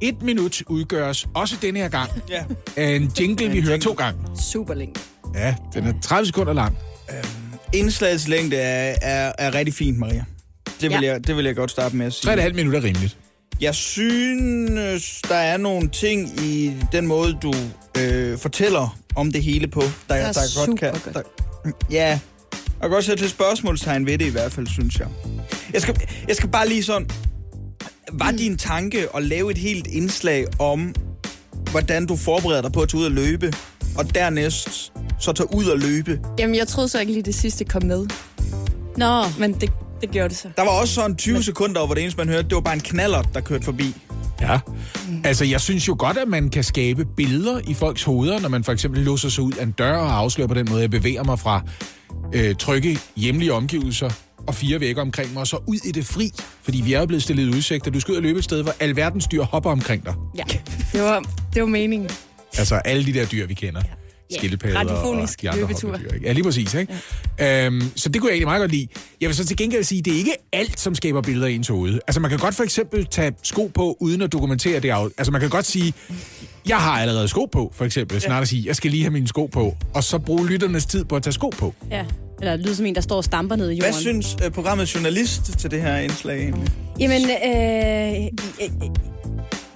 Et 0.00 0.22
minut 0.22 0.62
udgøres 0.66 1.26
også 1.34 1.56
denne 1.62 1.78
her 1.78 1.88
gang 1.88 2.10
Ja. 2.30 2.42
af 2.76 2.90
en 2.96 3.12
jingle, 3.20 3.50
vi 3.50 3.60
hører 3.60 3.78
to 3.78 3.92
gange. 3.92 4.20
Super 4.52 4.74
længe. 4.74 4.94
Ja, 5.34 5.54
den 5.74 5.86
er 5.86 5.92
30 6.02 6.26
sekunder 6.26 6.52
lang. 6.52 6.76
Indslagets 7.74 8.28
længde 8.28 8.56
er, 8.56 8.94
er, 9.02 9.32
er 9.38 9.54
rigtig 9.54 9.74
fint, 9.74 9.98
Maria. 9.98 10.24
Det 10.80 10.90
vil, 10.90 10.98
Ja. 11.02 11.12
jeg, 11.12 11.26
det 11.26 11.36
vil 11.36 11.44
jeg 11.44 11.56
godt 11.56 11.70
starte 11.70 11.96
med 11.96 12.06
at 12.06 12.12
sige. 12.12 12.34
3,5 12.46 12.52
minutter 12.52 12.78
er 12.80 12.84
rimeligt. 12.84 13.16
Jeg 13.60 13.74
synes, 13.74 15.22
der 15.28 15.34
er 15.34 15.56
nogle 15.56 15.88
ting 15.88 16.40
i 16.40 16.72
den 16.92 17.06
måde, 17.06 17.38
du 17.42 17.54
øh, 17.98 18.38
fortæller 18.38 18.98
om 19.16 19.32
det 19.32 19.42
hele 19.42 19.66
på, 19.68 19.82
der, 20.08 20.14
er 20.14 20.32
der 20.32 20.40
godt 20.40 20.48
super 20.50 20.76
kan... 20.76 20.90
godt. 20.92 21.14
Der, 21.14 21.22
ja, 21.90 22.08
Jeg 22.08 22.20
kan 22.82 22.90
godt 22.90 23.04
sætte 23.04 23.22
lidt 23.22 23.32
spørgsmålstegn 23.32 24.06
ved 24.06 24.18
det 24.18 24.26
i 24.26 24.30
hvert 24.30 24.52
fald, 24.52 24.66
synes 24.66 24.98
jeg. 24.98 25.08
Jeg 25.72 25.82
skal, 25.82 26.00
jeg 26.28 26.36
skal 26.36 26.48
bare 26.48 26.68
lige 26.68 26.82
sådan... 26.84 27.10
Var 28.12 28.30
din 28.30 28.58
tanke 28.58 29.06
at 29.16 29.22
lave 29.22 29.50
et 29.50 29.58
helt 29.58 29.86
indslag 29.86 30.46
om, 30.58 30.94
hvordan 31.70 32.06
du 32.06 32.16
forbereder 32.16 32.62
dig 32.62 32.72
på 32.72 32.80
at 32.80 32.88
tage 32.88 33.00
ud 33.00 33.04
og 33.04 33.10
løbe, 33.12 33.52
og 33.98 34.14
dernæst 34.14 34.92
så 35.20 35.32
tage 35.32 35.54
ud 35.54 35.64
og 35.64 35.78
løbe? 35.78 36.20
Jamen, 36.38 36.56
jeg 36.56 36.68
troede 36.68 36.88
så 36.88 37.00
ikke 37.00 37.12
lige 37.12 37.22
det 37.22 37.34
sidste 37.34 37.64
kom 37.64 37.84
med. 37.84 38.06
Nå. 38.96 39.22
Men 39.38 39.52
det, 39.52 39.70
det 40.00 40.10
gjorde 40.10 40.28
det 40.28 40.36
så. 40.36 40.48
Der 40.56 40.62
var 40.62 40.70
også 40.70 40.94
sådan 40.94 41.16
20 41.16 41.42
sekunder, 41.42 41.86
hvor 41.86 41.94
det 41.94 42.02
eneste, 42.02 42.18
man 42.18 42.28
hørte, 42.28 42.48
det 42.48 42.54
var 42.54 42.60
bare 42.60 42.74
en 42.74 42.80
knaller, 42.80 43.22
der 43.22 43.40
kørte 43.40 43.64
forbi. 43.64 43.94
Ja. 44.40 44.58
Altså, 45.24 45.44
jeg 45.44 45.60
synes 45.60 45.88
jo 45.88 45.96
godt, 45.98 46.18
at 46.18 46.28
man 46.28 46.48
kan 46.50 46.64
skabe 46.64 47.04
billeder 47.04 47.60
i 47.68 47.74
folks 47.74 48.02
hoveder, 48.02 48.40
når 48.40 48.48
man 48.48 48.64
for 48.64 48.72
eksempel 48.72 49.02
låser 49.02 49.28
sig 49.28 49.44
ud 49.44 49.52
af 49.52 49.62
en 49.62 49.70
dør 49.70 49.96
og 49.96 50.16
afslører 50.18 50.48
på 50.48 50.54
den 50.54 50.66
måde, 50.70 50.80
jeg 50.80 50.90
bevæger 50.90 51.24
mig 51.24 51.38
fra 51.38 51.62
øh, 52.34 52.54
trygge 52.54 52.98
hjemlige 53.16 53.52
omgivelser 53.52 54.10
og 54.46 54.54
fire 54.54 54.80
vægge 54.80 55.00
omkring 55.00 55.32
mig, 55.32 55.40
og 55.40 55.46
så 55.46 55.58
ud 55.66 55.78
i 55.84 55.92
det 55.92 56.06
fri. 56.06 56.30
Fordi 56.62 56.80
vi 56.80 56.92
er 56.92 57.00
jo 57.00 57.06
blevet 57.06 57.22
stillet 57.22 57.42
i 57.42 57.48
udsigt, 57.56 57.86
at 57.86 57.94
du 57.94 58.00
skal 58.00 58.12
ud 58.12 58.16
og 58.16 58.22
løbe 58.22 58.38
et 58.38 58.44
sted, 58.44 58.62
hvor 58.62 58.72
alverdens 58.80 59.26
dyr 59.26 59.42
hopper 59.42 59.70
omkring 59.70 60.04
dig. 60.04 60.14
Ja, 60.36 60.42
det 60.92 61.02
var, 61.02 61.22
det 61.54 61.62
var 61.62 61.68
meningen. 61.68 62.10
Altså 62.58 62.74
alle 62.74 63.06
de 63.06 63.12
der 63.12 63.26
dyr, 63.26 63.46
vi 63.46 63.54
kender. 63.54 63.82
Ja. 63.84 63.99
Skildpadder 64.38 64.78
Radiofonisk 64.78 65.38
og 65.38 65.42
de 65.42 65.48
andre 65.50 65.60
løbetur. 65.60 65.90
hoppedyr, 65.90 66.14
ikke? 66.14 66.26
Ja, 66.26 66.32
lige 66.32 66.44
præcis. 66.44 66.74
Ikke? 66.74 66.92
Ja. 67.38 67.66
Øhm, 67.66 67.82
så 67.96 68.08
det 68.08 68.20
kunne 68.20 68.28
jeg 68.28 68.34
egentlig 68.34 68.46
meget 68.46 68.60
godt 68.60 68.70
lide. 68.70 68.86
Jeg 69.20 69.28
vil 69.28 69.36
så 69.36 69.46
til 69.46 69.56
gengæld 69.56 69.84
sige, 69.84 69.98
at 69.98 70.04
det 70.04 70.12
er 70.14 70.18
ikke 70.18 70.34
alt, 70.52 70.80
som 70.80 70.94
skaber 70.94 71.20
billeder 71.22 71.46
i 71.46 71.54
ens 71.54 71.68
hoved. 71.68 71.98
Altså 72.06 72.20
man 72.20 72.30
kan 72.30 72.38
godt 72.38 72.54
for 72.54 72.62
eksempel 72.64 73.06
tage 73.06 73.32
sko 73.42 73.70
på, 73.74 73.96
uden 74.00 74.22
at 74.22 74.32
dokumentere 74.32 74.80
det. 74.80 74.88
af- 74.90 75.04
Altså 75.18 75.32
man 75.32 75.40
kan 75.40 75.50
godt 75.50 75.66
sige, 75.66 75.92
jeg 76.68 76.76
har 76.76 77.00
allerede 77.00 77.28
sko 77.28 77.44
på, 77.52 77.72
for 77.76 77.84
eksempel. 77.84 78.20
Snart 78.20 78.42
at 78.42 78.48
sige, 78.48 78.62
jeg 78.66 78.76
skal 78.76 78.90
lige 78.90 79.02
have 79.02 79.12
mine 79.12 79.28
sko 79.28 79.46
på. 79.46 79.76
Og 79.94 80.04
så 80.04 80.18
bruge 80.18 80.46
lytternes 80.48 80.86
tid 80.86 81.04
på 81.04 81.16
at 81.16 81.22
tage 81.22 81.32
sko 81.34 81.48
på. 81.48 81.74
Ja. 81.90 82.04
Eller 82.40 82.56
det 82.56 82.64
lyder 82.64 82.76
som 82.76 82.86
en, 82.86 82.94
der 82.94 83.00
står 83.00 83.16
og 83.16 83.24
stamper 83.24 83.56
ned 83.56 83.70
i 83.70 83.74
jorden. 83.74 83.82
Hvad 83.92 84.00
synes 84.00 84.36
øh, 84.44 84.50
programmet 84.50 84.94
journalist 84.94 85.58
til 85.58 85.70
det 85.70 85.82
her 85.82 85.96
indslag 85.98 86.40
egentlig? 86.42 86.68
Jamen, 87.00 87.22
øh, 87.22 88.24
øh, 88.24 88.26
øh, 88.62 88.90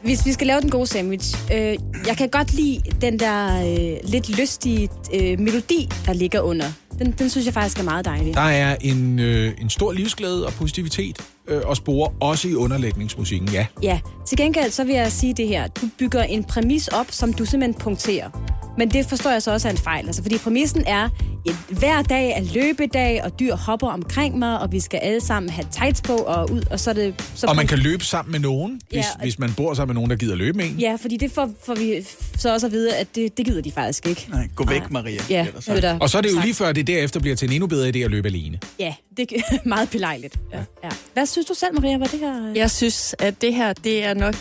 hvis 0.05 0.27
vi 0.27 0.33
skal 0.33 0.47
lave 0.47 0.61
den 0.61 0.71
gode 0.71 0.87
sandwich, 0.87 1.37
øh, 1.53 1.79
jeg 2.07 2.17
kan 2.19 2.29
godt 2.29 2.55
lide 2.55 2.81
den 3.01 3.19
der 3.19 3.57
øh, 3.57 3.97
lidt 4.11 4.39
lystige 4.41 4.89
øh, 5.15 5.41
melodi, 5.41 5.89
der 6.07 6.13
ligger 6.13 6.41
under. 6.41 6.67
Den, 6.99 7.11
den 7.19 7.31
synes 7.31 7.47
jeg 7.47 7.55
faktisk 7.55 7.79
er 7.79 7.83
meget 7.83 8.05
dejlig. 8.05 8.35
Der 8.35 8.41
er 8.41 8.77
en, 8.81 9.19
øh, 9.19 9.53
en 9.61 9.71
stor 9.71 9.93
livsglæde 9.93 10.47
og 10.47 10.53
positivitet 10.53 11.19
øh, 11.49 11.61
og 11.65 11.77
spore, 11.77 12.11
også 12.21 12.49
i 12.49 12.55
underlægningsmusikken, 12.55 13.49
ja. 13.49 13.67
Ja, 13.83 14.01
til 14.27 14.39
gengæld 14.39 14.71
så 14.71 14.85
vil 14.85 14.95
jeg 14.95 15.13
sige 15.13 15.35
det 15.35 15.49
her. 15.49 15.67
Du 15.67 15.89
bygger 15.99 16.23
en 16.23 16.45
præmis 16.45 16.89
op, 16.89 17.07
som 17.11 17.33
du 17.33 17.45
simpelthen 17.45 17.81
punkterer. 17.81 18.31
Men 18.79 18.91
det 18.91 19.07
forstår 19.07 19.31
jeg 19.31 19.43
så 19.43 19.53
også 19.53 19.69
er 19.69 19.73
en 19.73 19.79
fejl. 19.79 20.07
Altså, 20.07 20.23
fordi 20.23 20.39
præmissen 20.39 20.83
er, 20.87 21.09
at 21.49 21.55
hver 21.79 22.03
dag 22.03 22.31
er 22.31 22.43
løbedag, 22.55 23.25
og 23.25 23.41
dyr 23.41 23.57
hopper 23.57 23.89
omkring 23.89 24.39
mig, 24.39 24.59
og 24.61 24.73
vi 24.73 24.81
skal 24.81 24.99
alle 24.99 25.21
sammen 25.21 25.51
have 25.51 25.67
tights 25.73 26.03
på 26.03 26.13
og 26.17 26.51
ud, 26.53 26.63
og 26.71 26.81
så 26.81 26.91
er 26.91 26.95
det... 26.95 27.15
Så 27.35 27.47
Og 27.47 27.57
man 27.57 27.67
kan 27.67 27.79
løbe 27.79 28.05
sammen 28.05 28.33
med 28.33 28.41
nogen, 28.41 28.81
hvis, 28.89 28.97
Ja, 28.97 28.99
ja, 28.99 29.05
og- 29.15 29.21
hvis 29.23 29.39
man 29.39 29.55
bor 29.57 29.75
sammen 29.75 29.89
med 29.89 29.95
nogen, 29.95 30.11
der 30.11 30.17
gider 30.17 30.35
løbe 30.35 30.57
med 30.57 30.65
en. 30.67 30.77
Ja, 30.79 30.97
fordi 31.01 31.17
det 31.17 31.33
får, 31.33 31.51
får 31.67 31.75
vi 31.75 31.93
så 32.39 32.53
også 32.53 32.67
at 32.67 32.73
vide, 32.73 32.97
at 32.97 33.15
det, 33.15 33.37
det 33.37 33.47
gider 33.47 33.63
de 33.63 33.73
faktisk 33.73 34.07
ikke. 34.07 34.27
Nej, 34.31 34.49
gå 34.57 34.65
væk, 34.65 34.91
Maria. 34.91 35.21
Ja, 35.31 35.47
der 35.67 35.99
Og 35.99 36.11
så 36.11 36.19
er 36.19 36.23
det 36.23 36.33
jo 36.33 36.41
lige 36.41 36.55
før, 36.55 36.73
det 36.73 36.84
derefter 36.87 37.21
bliver 37.21 37.37
til 37.37 37.47
en 37.49 37.53
endnu 37.53 37.67
bedre 37.67 37.89
idé 37.89 37.99
at 37.99 38.11
løbe 38.11 38.29
alene. 38.29 38.59
Ja, 38.79 38.95
det 39.17 39.33
er 39.33 39.59
meget 39.69 39.91
belejligt. 39.91 40.37
Ja. 40.53 40.59
Ja. 40.85 40.89
Hvad 41.13 41.27
synes 41.27 41.47
du 41.47 41.55
selv, 41.55 41.75
Maria, 41.81 41.99
var 41.99 42.07
det 42.07 42.21
her? 42.21 42.53
Jeg 42.55 42.71
synes, 42.71 43.15
at 43.19 43.41
det 43.41 43.55
her, 43.55 43.73
det 43.73 44.05
er 44.05 44.15
nok 44.15 44.35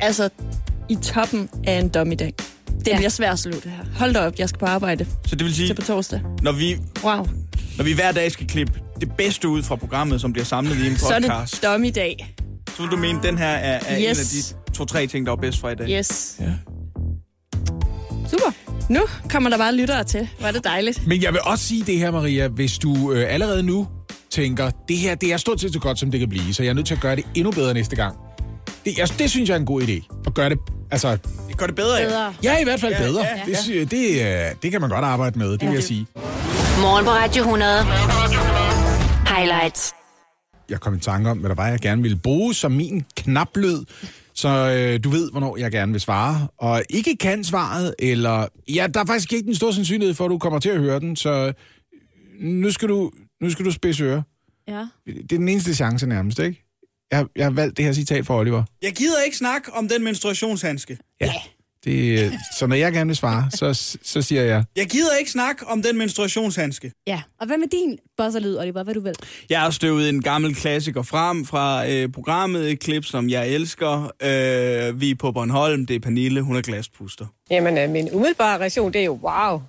altså 0.00 0.28
i 0.88 0.94
toppen 1.02 1.48
af 1.66 1.78
en 1.80 1.88
dommedag. 1.88 2.34
Det 2.78 2.88
Ja. 2.88 2.96
bliver 2.96 3.08
svært 3.10 3.32
at 3.32 3.38
slå 3.38 3.52
det 3.52 3.64
her. 3.76 3.84
Hold 3.98 4.14
da 4.14 4.20
op, 4.20 4.38
jeg 4.38 4.48
skal 4.48 4.58
på 4.58 4.66
arbejde 4.66 5.06
Så 5.26 5.36
det 5.36 5.44
vil 5.44 5.54
sige, 5.54 5.68
til 5.68 5.74
på 5.74 5.82
torsdag. 5.82 6.20
når 6.42 6.52
vi, 6.52 6.76
Wow. 7.04 7.26
når 7.76 7.84
vi 7.84 7.92
hver 7.92 8.12
dag 8.12 8.32
skal 8.32 8.46
klippe 8.46 8.72
det 9.00 9.12
bedste 9.18 9.48
ud 9.48 9.62
fra 9.62 9.76
programmet, 9.76 10.20
som 10.20 10.32
bliver 10.32 10.44
samlet 10.44 10.76
i 10.78 10.86
en 10.86 10.96
Så 10.98 11.06
er 11.14 11.20
podcast, 11.20 11.54
det 11.54 11.62
dommedag. 11.62 12.34
så 12.76 12.82
vil 12.82 12.90
du 12.90 12.96
mene, 12.96 13.18
at 13.18 13.24
den 13.24 13.38
her 13.38 13.46
er, 13.46 13.80
er 13.86 13.96
en 13.96 14.04
af 14.06 14.10
Yes. 14.10 14.54
de 14.68 14.72
to-tre 14.72 15.06
ting, 15.06 15.26
der 15.26 15.32
var 15.32 15.36
bedst 15.36 15.60
fra 15.60 15.70
i 15.70 15.74
dag? 15.74 15.88
Yes. 15.90 16.36
Ja. 16.40 16.52
Super. 18.30 18.52
Nu 18.88 19.00
kommer 19.30 19.50
der 19.50 19.58
bare 19.58 19.74
lyttere 19.74 20.04
til. 20.04 20.28
Var 20.40 20.50
det 20.50 20.64
dejligt. 20.64 21.06
Men 21.06 21.22
jeg 21.22 21.32
vil 21.32 21.40
også 21.44 21.64
sige 21.64 21.84
det 21.84 21.98
her, 21.98 22.10
Maria, 22.10 22.48
hvis 22.48 22.78
du 22.78 23.12
øh, 23.12 23.24
allerede 23.34 23.62
nu 23.62 23.88
tænker, 24.30 24.70
det 24.88 24.96
her 24.96 25.14
det 25.14 25.32
er 25.32 25.36
stort 25.36 25.60
set 25.60 25.72
så 25.72 25.78
godt, 25.78 25.98
som 25.98 26.10
det 26.10 26.20
kan 26.20 26.28
blive, 26.28 26.54
så 26.54 26.62
jeg 26.62 26.70
er 26.70 26.74
nødt 26.74 26.86
til 26.86 26.94
at 26.94 27.00
gøre 27.00 27.16
det 27.16 27.24
endnu 27.34 27.50
bedre 27.50 27.74
næste 27.74 27.96
gang. 27.96 28.16
Det, 28.84 28.98
jeg, 28.98 29.08
det 29.18 29.30
synes 29.30 29.48
jeg 29.48 29.54
er 29.54 29.58
en 29.60 29.66
god 29.66 29.82
idé. 29.82 30.22
At 30.26 30.34
gøre 30.34 30.50
det, 30.50 30.58
altså... 30.90 31.18
Det 31.48 31.56
gør 31.58 31.66
det 31.66 31.74
bedre, 31.74 31.96
ja. 31.96 32.04
Bedre. 32.08 32.34
Ja, 32.42 32.58
i 32.60 32.64
hvert 32.64 32.80
fald 32.80 32.92
Ja, 32.92 33.02
bedre. 33.02 33.24
ja, 33.24 33.42
Det, 33.46 33.58
sy- 33.58 33.70
det, 33.70 34.20
øh, 34.22 34.54
det 34.62 34.70
kan 34.70 34.80
man 34.80 34.90
godt 34.90 35.04
arbejde 35.04 35.38
med, 35.38 35.50
det 35.52 35.68
vil 35.68 35.74
jeg 35.74 35.82
sige. 35.82 36.06
Morgen 36.80 37.04
på 37.04 37.10
Radio 37.10 37.42
100. 37.42 37.70
Highlights. 39.36 39.92
Jeg 40.70 40.80
kom 40.80 40.94
i 40.94 40.98
tanke 41.00 41.30
om, 41.30 41.38
hvad 41.38 41.48
der 41.48 41.54
var, 41.56 41.68
jeg 41.68 41.78
gerne 41.80 42.02
ville 42.02 42.16
bruge 42.16 42.54
som 42.54 42.72
min 42.72 43.04
knaplyd, 43.16 43.78
så 44.36 44.48
øh, 44.48 45.04
du 45.04 45.10
ved, 45.10 45.30
hvornår 45.30 45.56
jeg 45.56 45.70
gerne 45.70 45.92
vil 45.92 46.00
svare. 46.00 46.48
Og 46.58 46.82
ikke 46.90 47.16
kan 47.16 47.44
svaret, 47.44 47.94
eller... 47.98 48.46
Ja, 48.68 48.86
der 48.94 49.00
er 49.00 49.04
faktisk 49.06 49.32
ikke 49.32 49.46
den 49.46 49.54
store 49.54 49.72
sandsynlighed 49.72 50.14
for, 50.14 50.24
at 50.24 50.30
du 50.30 50.38
kommer 50.38 50.58
til 50.58 50.68
at 50.68 50.80
høre 50.80 51.00
den, 51.00 51.16
så 51.16 51.30
øh, 51.30 51.54
nu 52.40 52.70
skal 52.70 52.88
du, 52.88 53.10
nu 53.40 53.50
skal 53.50 53.64
du 53.64 53.70
spidse 53.70 54.04
øre. 54.04 54.22
Ja. 54.68 54.86
Det 55.06 55.32
er 55.32 55.38
den 55.38 55.48
eneste 55.48 55.74
chance 55.74 56.06
nærmest, 56.06 56.38
ikke? 56.38 56.62
Jeg, 57.10 57.26
jeg 57.36 57.44
har 57.44 57.50
valgt 57.50 57.76
det 57.76 57.84
her 57.84 57.92
citat 57.92 58.26
for 58.26 58.38
Oliver. 58.38 58.64
Jeg 58.82 58.92
gider 58.92 59.22
ikke 59.22 59.36
snakke 59.36 59.72
om 59.72 59.88
den 59.88 60.04
menstruationshandske. 60.04 60.98
Ja. 61.20 61.32
Det, 61.86 62.32
så 62.58 62.66
når 62.66 62.76
jeg 62.76 62.92
gerne 62.92 63.06
vil 63.06 63.16
svare, 63.16 63.50
så, 63.50 63.96
så 64.02 64.22
siger 64.22 64.42
jeg... 64.42 64.64
Jeg 64.76 64.86
gider 64.86 65.16
ikke 65.16 65.30
snakke 65.30 65.66
om 65.66 65.82
den 65.82 65.98
menstruationshandske. 65.98 66.92
Ja, 67.06 67.22
og 67.40 67.46
hvad 67.46 67.58
med 67.58 67.68
din 67.68 67.98
bosserlyd, 68.16 68.56
Oliver? 68.56 68.82
Hvad 68.82 68.94
du 68.94 69.00
vil? 69.00 69.14
Jeg 69.50 69.60
har 69.60 69.70
støvet 69.70 70.08
en 70.08 70.22
gammel 70.22 70.54
klassiker 70.54 71.02
frem 71.02 71.44
fra 71.44 71.88
øh, 71.90 72.08
programmet, 72.08 72.70
et 72.70 72.80
klip, 72.80 73.04
som 73.04 73.28
jeg 73.28 73.48
elsker. 73.48 74.10
Øh, 74.22 75.00
vi 75.00 75.10
er 75.10 75.14
på 75.18 75.32
Bornholm, 75.32 75.86
det 75.86 75.96
er 75.96 76.00
Pernille, 76.00 76.42
hun 76.42 76.56
er 76.56 76.60
glaspuster. 76.60 77.26
Jamen, 77.50 77.78
øh, 77.78 77.90
min 77.90 78.08
umiddelbare 78.12 78.58
reaktion, 78.58 78.92
det 78.92 79.00
er 79.00 79.04
jo 79.04 79.18
wow. 79.22 79.62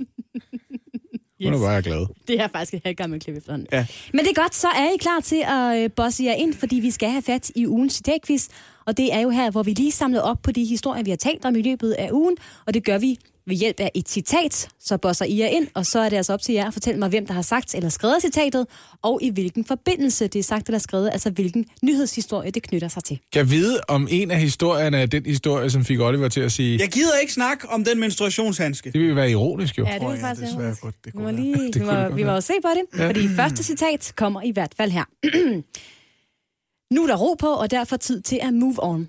Yes. 1.42 1.52
Nu 1.52 1.58
var 1.60 1.72
jeg 1.74 1.84
glad. 1.84 2.06
Det 2.28 2.40
er 2.42 2.48
faktisk 2.48 2.74
et 2.74 2.82
helt 2.86 2.98
gammelt 2.98 3.24
klip 3.24 3.38
efterhånden. 3.38 3.68
Ja. 3.72 3.86
Men 4.14 4.26
det 4.26 4.32
er 4.38 4.42
godt, 4.42 4.56
så 4.56 4.68
er 4.68 4.94
I 4.94 4.98
klar 4.98 5.20
til 5.20 5.44
at 5.48 5.84
øh, 5.84 5.92
bosse 5.92 6.24
jer 6.24 6.34
ind, 6.34 6.54
fordi 6.54 6.76
vi 6.76 6.92
skal 6.92 7.10
have 7.10 7.22
fat 7.22 7.52
i 7.56 7.68
ugens 7.68 7.94
citatquiz. 7.94 8.48
Og 8.86 8.98
det 8.98 9.14
er 9.14 9.20
jo 9.20 9.30
her, 9.30 9.52
hvor 9.52 9.64
vi 9.64 9.74
lige 9.74 9.92
samler 9.92 10.22
op 10.22 10.38
på 10.44 10.52
de 10.52 10.66
historier, 10.66 11.04
vi 11.04 11.10
har 11.10 11.18
talt 11.18 11.46
om 11.46 11.56
i 11.56 11.62
løbet 11.62 11.92
af 11.92 12.10
ugen. 12.12 12.38
Og 12.66 12.74
det 12.74 12.84
gør 12.86 12.98
vi 12.98 13.18
ved 13.48 13.56
hjælp 13.56 13.80
af 13.80 13.92
et 13.96 14.10
citat. 14.10 14.70
Så 14.80 14.98
bosser 14.98 15.26
I 15.26 15.40
jer 15.40 15.48
ind, 15.48 15.68
og 15.74 15.86
så 15.86 16.00
er 16.00 16.10
det 16.10 16.18
altså 16.18 16.34
op 16.34 16.42
til 16.42 16.54
jer 16.54 16.68
at 16.68 16.74
fortælle 16.74 17.00
mig, 17.00 17.10
hvem 17.10 17.26
der 17.26 17.34
har 17.34 17.42
sagt 17.42 17.76
eller 17.76 17.90
skrevet 17.90 18.22
citatet, 18.22 18.68
og 19.02 19.20
i 19.22 19.30
hvilken 19.30 19.66
forbindelse 19.66 20.28
det 20.28 20.40
er 20.40 20.44
sagt 20.44 20.68
eller 20.68 20.80
skrevet, 20.80 21.10
altså 21.14 21.30
hvilken 21.30 21.66
nyhedshistorie 21.84 22.52
det 22.52 22.64
knytter 22.64 22.88
sig 22.88 23.04
til. 23.04 23.20
Kan 23.34 23.40
jeg 23.40 23.52
vide, 23.52 23.80
om 23.88 24.08
en 24.12 24.32
af 24.32 24.40
historierne 24.40 24.98
er 24.98 25.06
den 25.06 25.26
historie, 25.26 25.70
som 25.70 25.86
fik 25.86 26.00
Oliver 26.00 26.28
til 26.28 26.42
at 26.42 26.52
sige... 26.52 26.80
Jeg 26.80 26.90
gider 26.90 27.18
ikke 27.22 27.34
snakke 27.34 27.70
om 27.70 27.84
den 27.84 28.00
menstruationshandske. 28.00 28.92
Det 28.92 29.02
vil 29.02 29.16
være 29.16 29.32
ironisk, 29.32 29.78
jo. 29.78 29.86
Ja, 29.86 29.94
det 29.94 30.02
Åh 30.02 30.12
vil 30.12 30.20
ja, 30.20 30.30
faktisk 30.30 30.52
det 30.52 30.60
være 30.60 30.76
godt. 30.82 30.96
Det 31.06 31.14
Vi 31.14 31.22
må, 31.22 31.32
lige, 31.32 31.54
Det 31.74 31.76
vi, 31.76 31.80
det 31.80 31.86
må, 31.86 31.92
godt 31.94 32.16
vi 32.16 32.24
må 32.24 32.42
se 32.42 32.54
på 32.62 32.70
det, 32.76 33.00
ja. 33.00 33.08
fordi 33.08 33.28
første 33.36 33.64
citat 33.64 34.14
kommer 34.16 34.42
i 34.42 34.52
hvert 34.52 34.74
fald 34.78 34.92
her. 34.92 35.04
nu 36.96 37.04
er 37.04 37.08
der 37.08 37.16
ro 37.18 37.34
på, 37.34 37.48
og 37.48 37.72
derfor 37.72 37.98
tid 37.98 38.22
til 38.22 38.40
at 38.42 38.54
move 38.54 38.76
on. 38.80 39.08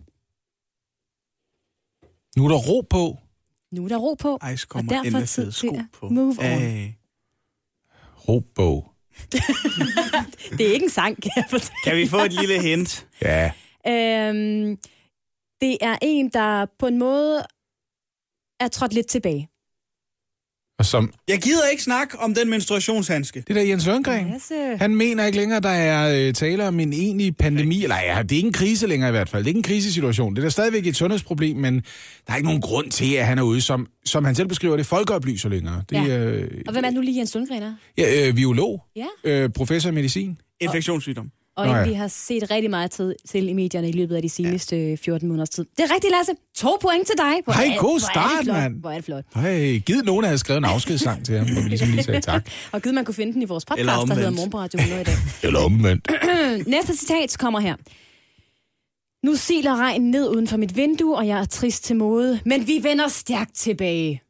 Nu 2.36 2.44
er 2.44 2.48
der 2.48 2.56
ro 2.56 2.80
på. 2.90 3.16
Nu 3.72 3.84
er 3.84 3.88
der 3.88 3.96
ro 3.96 4.14
på, 4.14 4.38
Ejs 4.42 4.62
og 4.64 4.68
kommer 4.68 4.92
derfor 4.92 5.18
med 5.18 5.26
tid 5.26 5.42
fede 5.42 5.46
til 5.46 5.68
sko 5.68 5.74
at 5.76 5.84
på. 5.92 6.08
move 6.08 6.28
on. 6.38 6.44
Hey. 6.44 6.88
Ro 8.28 8.38
på. 8.54 8.84
Det 10.58 10.68
er 10.68 10.72
ikke 10.72 10.84
en 10.84 10.90
sang, 10.90 11.22
kan 11.22 11.30
jeg 11.36 11.44
fortælle. 11.50 11.74
Kan 11.84 11.96
vi 11.96 12.06
få 12.08 12.18
et 12.18 12.32
lille 12.32 12.62
hint? 12.62 13.08
Ja. 13.22 13.52
Øhm, 13.86 14.76
det 15.60 15.78
er 15.80 15.98
en, 16.02 16.28
der 16.28 16.66
på 16.78 16.86
en 16.86 16.98
måde 16.98 17.42
er 18.60 18.68
trådt 18.68 18.92
lidt 18.94 19.06
tilbage. 19.06 19.48
Og 20.78 20.86
som... 20.86 21.12
Jeg 21.28 21.38
gider 21.38 21.66
ikke 21.72 21.82
snakke 21.82 22.18
om 22.18 22.34
den 22.34 22.50
menstruationshandske. 22.50 23.44
Det 23.48 23.56
der 23.56 23.62
Jens 23.62 23.86
Lundgren. 23.86 24.26
Yes. 24.34 24.52
Han 24.80 24.94
mener 24.94 25.26
ikke 25.26 25.38
længere, 25.38 25.60
der 25.60 25.68
er 25.68 26.26
øh, 26.28 26.34
tale 26.34 26.68
om 26.68 26.80
en 26.80 26.92
egentlig 26.92 27.36
pandemi. 27.36 27.82
Eller 27.82 27.96
ja, 27.96 28.22
det 28.22 28.32
er 28.32 28.36
ikke 28.36 28.46
en 28.46 28.52
krise 28.52 28.86
længere 28.86 29.10
i 29.10 29.12
hvert 29.12 29.28
fald. 29.28 29.44
Det 29.44 29.46
er 29.46 29.50
ikke 29.50 29.58
en 29.58 29.62
krisesituation. 29.62 30.34
Det 30.34 30.38
er 30.38 30.46
da 30.46 30.50
stadigvæk 30.50 30.86
et 30.86 30.96
sundhedsproblem, 30.96 31.56
men 31.56 31.74
der 32.26 32.32
er 32.32 32.36
ikke 32.36 32.46
nogen 32.46 32.60
grund 32.60 32.90
til, 32.90 33.14
at 33.14 33.26
han 33.26 33.38
er 33.38 33.42
ude 33.42 33.60
som, 33.60 33.86
som 34.04 34.24
han 34.24 34.34
selv 34.34 34.48
beskriver 34.48 34.76
det, 34.76 34.86
folkeoplyser 34.86 35.48
længere. 35.48 35.82
Det 35.90 35.96
Ja. 35.96 36.18
øh, 36.18 36.50
Og 36.66 36.72
hvem 36.72 36.84
er 36.84 36.90
nu 36.90 37.00
lige 37.00 37.18
Jens 37.18 37.34
Lundgren 37.34 37.62
er? 37.62 37.74
ja, 37.98 38.28
øh, 38.28 38.34
biolog, 38.34 38.82
Ja. 38.96 39.06
øh, 39.24 39.50
professor 39.50 39.90
i 39.90 39.92
medicin. 39.92 40.38
Infektionssygdom. 40.60 41.30
Og 41.58 41.66
Nå 41.66 41.72
en, 41.72 41.78
ja. 41.78 41.84
vi 41.88 41.92
har 41.92 42.08
set 42.08 42.50
rigtig 42.50 42.70
meget 42.70 42.90
tid 42.90 43.14
til 43.28 43.48
i 43.48 43.52
medierne 43.52 43.88
i 43.88 43.92
løbet 43.92 44.16
af 44.16 44.22
de 44.22 44.28
seneste 44.28 44.76
ja. 44.76 44.94
14 45.04 45.28
måneders 45.28 45.50
tid. 45.50 45.64
Det 45.76 45.84
er 45.90 45.94
rigtigt, 45.94 46.12
Lasse. 46.18 46.32
To 46.56 46.76
point 46.80 47.06
til 47.06 47.14
dig. 47.18 47.32
Hvor 47.44 47.52
Hej, 47.52 47.64
er- 47.66 47.80
god 47.80 48.00
start, 48.00 48.30
flot. 48.42 48.56
mand. 48.56 48.80
Hvor 48.80 48.90
er 48.90 48.94
det 48.94 49.04
flot. 49.04 49.24
Hej, 49.34 49.78
givet 49.86 50.04
nogen 50.04 50.24
havde 50.24 50.38
skrevet 50.38 50.58
en 50.58 50.64
afskedssang 50.64 51.24
til 51.26 51.38
ham, 51.38 51.46
hvor 51.52 51.62
vi 51.62 51.68
ligesom 51.68 51.88
lige 51.88 52.02
sagde 52.02 52.20
tak. 52.20 52.50
Og 52.72 52.82
givet 52.82 52.94
man 52.94 53.04
kunne 53.04 53.14
finde 53.14 53.32
den 53.32 53.42
i 53.42 53.44
vores 53.44 53.64
Eller 53.78 53.92
podcast, 53.92 54.08
der 54.08 54.14
hedder. 54.14 54.30
Morgen 54.30 54.50
på 54.50 54.58
Radio 54.58 54.78
100 54.78 55.00
i 55.00 55.04
dag. 55.04 55.14
Eller 55.46 55.60
omvendt. 55.60 56.08
Næste 56.74 56.96
citat 56.96 57.36
kommer 57.38 57.60
her. 57.60 57.76
Nu 59.26 59.34
siler 59.34 59.76
regnen 59.76 60.10
ned 60.10 60.28
uden 60.28 60.46
for 60.48 60.56
mit 60.56 60.76
vindue, 60.76 61.16
og 61.16 61.26
jeg 61.26 61.40
er 61.40 61.44
trist 61.44 61.84
til 61.84 61.96
mode, 61.96 62.40
men 62.44 62.66
vi 62.66 62.80
vender 62.82 63.08
stærkt 63.08 63.54
tilbage. 63.56 64.22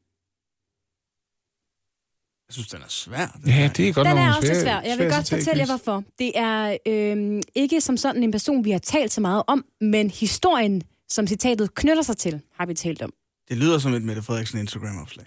Jeg 2.49 2.55
synes, 2.55 2.69
den 2.69 2.83
er 2.83 2.89
svær. 2.89 3.39
Ja, 3.47 3.71
det 3.77 3.89
er 3.89 3.93
godt 3.93 4.07
Den 4.07 4.17
nok 4.17 4.23
er 4.25 4.29
en 4.29 4.35
også 4.37 4.49
svær- 4.49 4.61
svær. 4.63 4.81
Jeg 4.81 4.95
svær 4.97 5.05
vil 5.05 5.15
godt 5.15 5.29
fortælle 5.29 5.61
jer, 5.61 5.67
hvorfor. 5.67 6.05
Det 6.19 6.33
er 6.35 6.77
øh, 6.87 7.43
ikke 7.55 7.81
som 7.81 7.97
sådan 7.97 8.23
en 8.23 8.31
person, 8.33 8.65
vi 8.65 8.71
har 8.71 8.79
talt 8.79 9.13
så 9.13 9.21
meget 9.21 9.43
om, 9.47 9.65
men 9.81 10.11
historien, 10.11 10.83
som 11.09 11.27
citatet 11.27 11.75
knytter 11.75 12.03
sig 12.03 12.17
til, 12.17 12.41
har 12.55 12.67
vi 12.67 12.75
talt 12.75 13.03
om. 13.03 13.13
Det 13.49 13.57
lyder 13.57 13.79
som 13.79 13.95
et 13.95 14.03
Mette 14.03 14.23
Frederiksen 14.23 14.59
Instagram-opslag. 14.61 15.27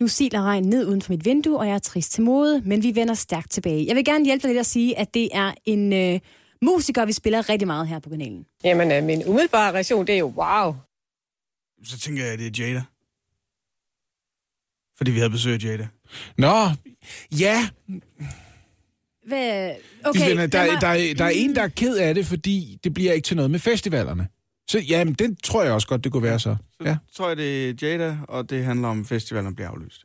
Nu 0.00 0.08
siler 0.08 0.42
regn 0.42 0.62
ned 0.64 0.86
uden 0.86 1.02
for 1.02 1.12
mit 1.12 1.24
vindue, 1.24 1.58
og 1.58 1.66
jeg 1.66 1.74
er 1.74 1.78
trist 1.78 2.12
til 2.12 2.22
mode, 2.22 2.62
men 2.64 2.82
vi 2.82 2.94
vender 2.94 3.14
stærkt 3.14 3.50
tilbage. 3.50 3.86
Jeg 3.86 3.96
vil 3.96 4.04
gerne 4.04 4.24
hjælpe 4.24 4.42
dig 4.42 4.48
lidt 4.50 4.60
at 4.60 4.66
sige, 4.66 4.98
at 4.98 5.14
det 5.14 5.28
er 5.32 5.52
en 5.64 5.92
øh, 5.92 6.20
musiker, 6.62 7.04
vi 7.04 7.12
spiller 7.12 7.48
rigtig 7.48 7.66
meget 7.66 7.88
her 7.88 7.98
på 7.98 8.10
kanalen. 8.10 8.46
Jamen, 8.64 8.92
øh, 8.92 9.04
min 9.04 9.22
umiddelbare 9.26 9.72
reaktion, 9.72 10.06
det 10.06 10.14
er 10.14 10.18
jo 10.18 10.26
wow. 10.36 10.74
Så 11.84 11.98
tænker 11.98 12.24
jeg, 12.24 12.32
at 12.32 12.38
det 12.38 12.46
er 12.60 12.64
Jada. 12.66 12.82
Fordi 14.96 15.10
vi 15.10 15.18
havde 15.18 15.30
besøg 15.30 15.54
af 15.54 15.64
Jada. 15.64 15.88
Nå, 16.38 16.54
ja. 17.40 17.68
Hvad? 19.26 19.70
Okay, 20.04 20.28
venner, 20.28 20.46
der, 20.46 20.80
der, 20.80 20.86
er- 20.88 21.14
der 21.14 21.24
er 21.24 21.28
en, 21.34 21.54
der 21.56 21.62
er 21.62 21.68
ked 21.68 21.96
af 21.96 22.14
det, 22.14 22.26
fordi 22.26 22.78
det 22.84 22.94
bliver 22.94 23.12
ikke 23.12 23.26
til 23.26 23.36
noget 23.36 23.50
med 23.50 23.58
festivalerne. 23.58 24.28
Så 24.70 24.78
jamen, 24.78 25.14
den 25.14 25.36
tror 25.36 25.62
jeg 25.62 25.72
også 25.72 25.88
godt, 25.88 26.04
det 26.04 26.12
kunne 26.12 26.22
være 26.22 26.38
så. 26.40 26.56
Ja. 26.84 26.96
Så 27.08 27.16
tror 27.16 27.28
jeg, 27.28 27.36
det 27.36 27.68
er 27.70 27.74
Jada, 27.82 28.16
og 28.28 28.50
det 28.50 28.64
handler 28.64 28.88
om, 28.88 29.00
at 29.00 29.06
festivalen 29.06 29.54
bliver 29.54 29.68
aflyst. 29.68 30.02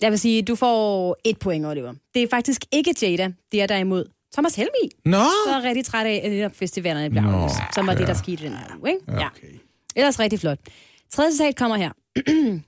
Jeg 0.00 0.10
vil 0.10 0.18
sige, 0.18 0.42
du 0.42 0.54
får 0.54 1.16
et 1.24 1.38
point, 1.38 1.66
Oliver. 1.66 1.94
Det 2.14 2.22
er 2.22 2.26
faktisk 2.30 2.64
ikke 2.72 2.94
Jada, 3.02 3.32
det 3.52 3.62
er 3.62 3.66
derimod 3.66 4.04
Thomas 4.32 4.54
Helmi. 4.54 4.90
Nå! 5.04 5.24
Så 5.46 5.50
er 5.54 5.62
rigtig 5.62 5.84
træt 5.84 6.06
af, 6.06 6.20
at 6.24 6.30
netop 6.30 6.54
festivalerne 6.56 7.10
bliver 7.10 7.22
Nå, 7.22 7.30
aflyst, 7.30 7.74
som 7.74 7.86
var 7.86 7.94
det, 7.94 8.06
der 8.06 8.14
skete 8.14 8.44
den 8.44 8.52
her 8.52 8.76
uge. 8.80 8.90
Ikke? 8.90 9.02
Ja, 9.12 9.26
okay. 9.26 9.46
Ellers 9.96 10.20
rigtig 10.20 10.40
flot. 10.40 10.58
Tredje 11.12 11.32
citat 11.32 11.56
kommer 11.56 11.76
her. 11.76 11.90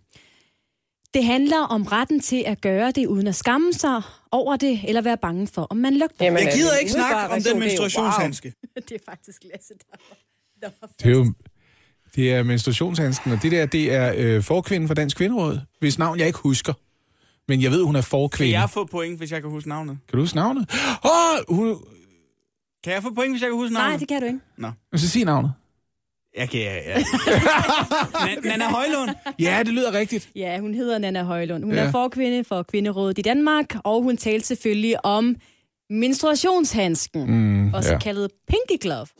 det 1.15 1.25
handler 1.25 1.59
om 1.59 1.83
retten 1.83 2.21
til 2.21 2.45
at 2.47 2.61
gøre 2.61 2.91
det, 2.91 3.07
uden 3.07 3.27
at 3.27 3.35
skamme 3.35 3.73
sig 3.73 4.03
over 4.31 4.57
det, 4.57 4.81
eller 4.89 5.03
være 5.03 5.17
bange 5.17 5.47
for, 5.47 5.63
om 5.63 5.77
man 5.77 5.97
lugter. 5.97 6.25
Jamen, 6.25 6.43
Jeg 6.43 6.53
gider 6.55 6.73
øh, 6.73 6.81
ikke 6.81 6.93
snakke 6.93 7.35
om 7.35 7.43
den 7.43 7.57
er 7.57 7.59
menstruationshandske. 7.59 8.55
det 8.89 8.93
er 8.93 8.99
faktisk 9.11 9.43
Lasse, 9.53 9.75
der 9.75 9.97
der 10.63 10.71
var 10.81 10.89
Det 11.03 11.07
er 11.07 11.11
jo 11.11 11.33
det 12.15 12.33
er 12.33 12.43
menstruationshandsken, 12.43 13.33
og 13.33 13.43
det 13.43 13.53
der, 13.53 13.67
det 13.67 13.93
er 13.93 14.15
øh, 14.17 14.43
forkvinden 14.43 14.89
for 14.89 14.95
Dansk 14.95 15.17
Kvinderåd, 15.17 15.61
hvis 15.79 15.99
navn 15.99 16.19
jeg 16.19 16.27
ikke 16.27 16.39
husker. 16.39 16.73
Men 17.49 17.63
jeg 17.63 17.71
ved, 17.71 17.85
hun 17.85 17.97
er 17.97 18.01
Kan 18.01 18.05
forkvinde. 18.05 18.53
jeg 18.53 18.71
få 18.71 18.85
point, 18.85 19.19
hvis 19.19 19.33
jeg 19.33 19.41
kan 19.43 19.51
huske 19.51 19.69
navnet? 19.69 19.99
Kan 20.09 20.17
du 20.17 20.23
huske 20.23 20.37
navnet? 20.37 20.71
Åh, 21.05 21.11
oh, 21.11 21.57
hun... 21.57 21.77
Kan 22.85 22.93
jeg 22.93 23.03
få 23.03 23.15
point, 23.15 23.33
hvis 23.33 23.43
jeg 23.43 23.51
kan 23.51 23.57
huske 23.57 23.75
navnet? 23.75 23.91
Nej, 23.91 23.99
det 23.99 24.09
kan 24.09 24.21
du 24.21 24.27
ikke. 24.27 24.39
Nå. 24.59 24.69
Så 24.97 25.09
sig 25.09 25.25
navnet. 25.25 25.53
Kan, 26.37 26.49
ja. 26.61 26.75
ja. 26.75 26.97
Na- 28.27 28.49
Nana 28.49 28.65
Højlund. 28.69 29.11
Ja, 29.39 29.59
det 29.59 29.69
lyder 29.75 29.93
rigtigt. 29.93 30.29
Ja, 30.37 30.59
hun 30.59 30.75
hedder 30.75 30.99
Nana 30.99 31.23
Højlund. 31.23 31.65
Hun 31.65 31.75
Ja. 31.75 31.81
er 31.81 31.91
forkvinde 31.91 32.45
for 32.45 32.63
Kvinderådet 32.63 33.19
i 33.19 33.23
Danmark, 33.23 33.67
og 33.85 34.03
hun 34.03 34.17
talte 34.17 34.47
selvfølgelig 34.47 35.05
om 35.07 35.37
menstruationshandsken, 35.91 37.27
Mm, 37.27 37.75
også 37.75 37.93
ja. 37.93 37.99
kaldet 37.99 38.31
Pinky 38.49 38.83
Glove. 38.83 39.07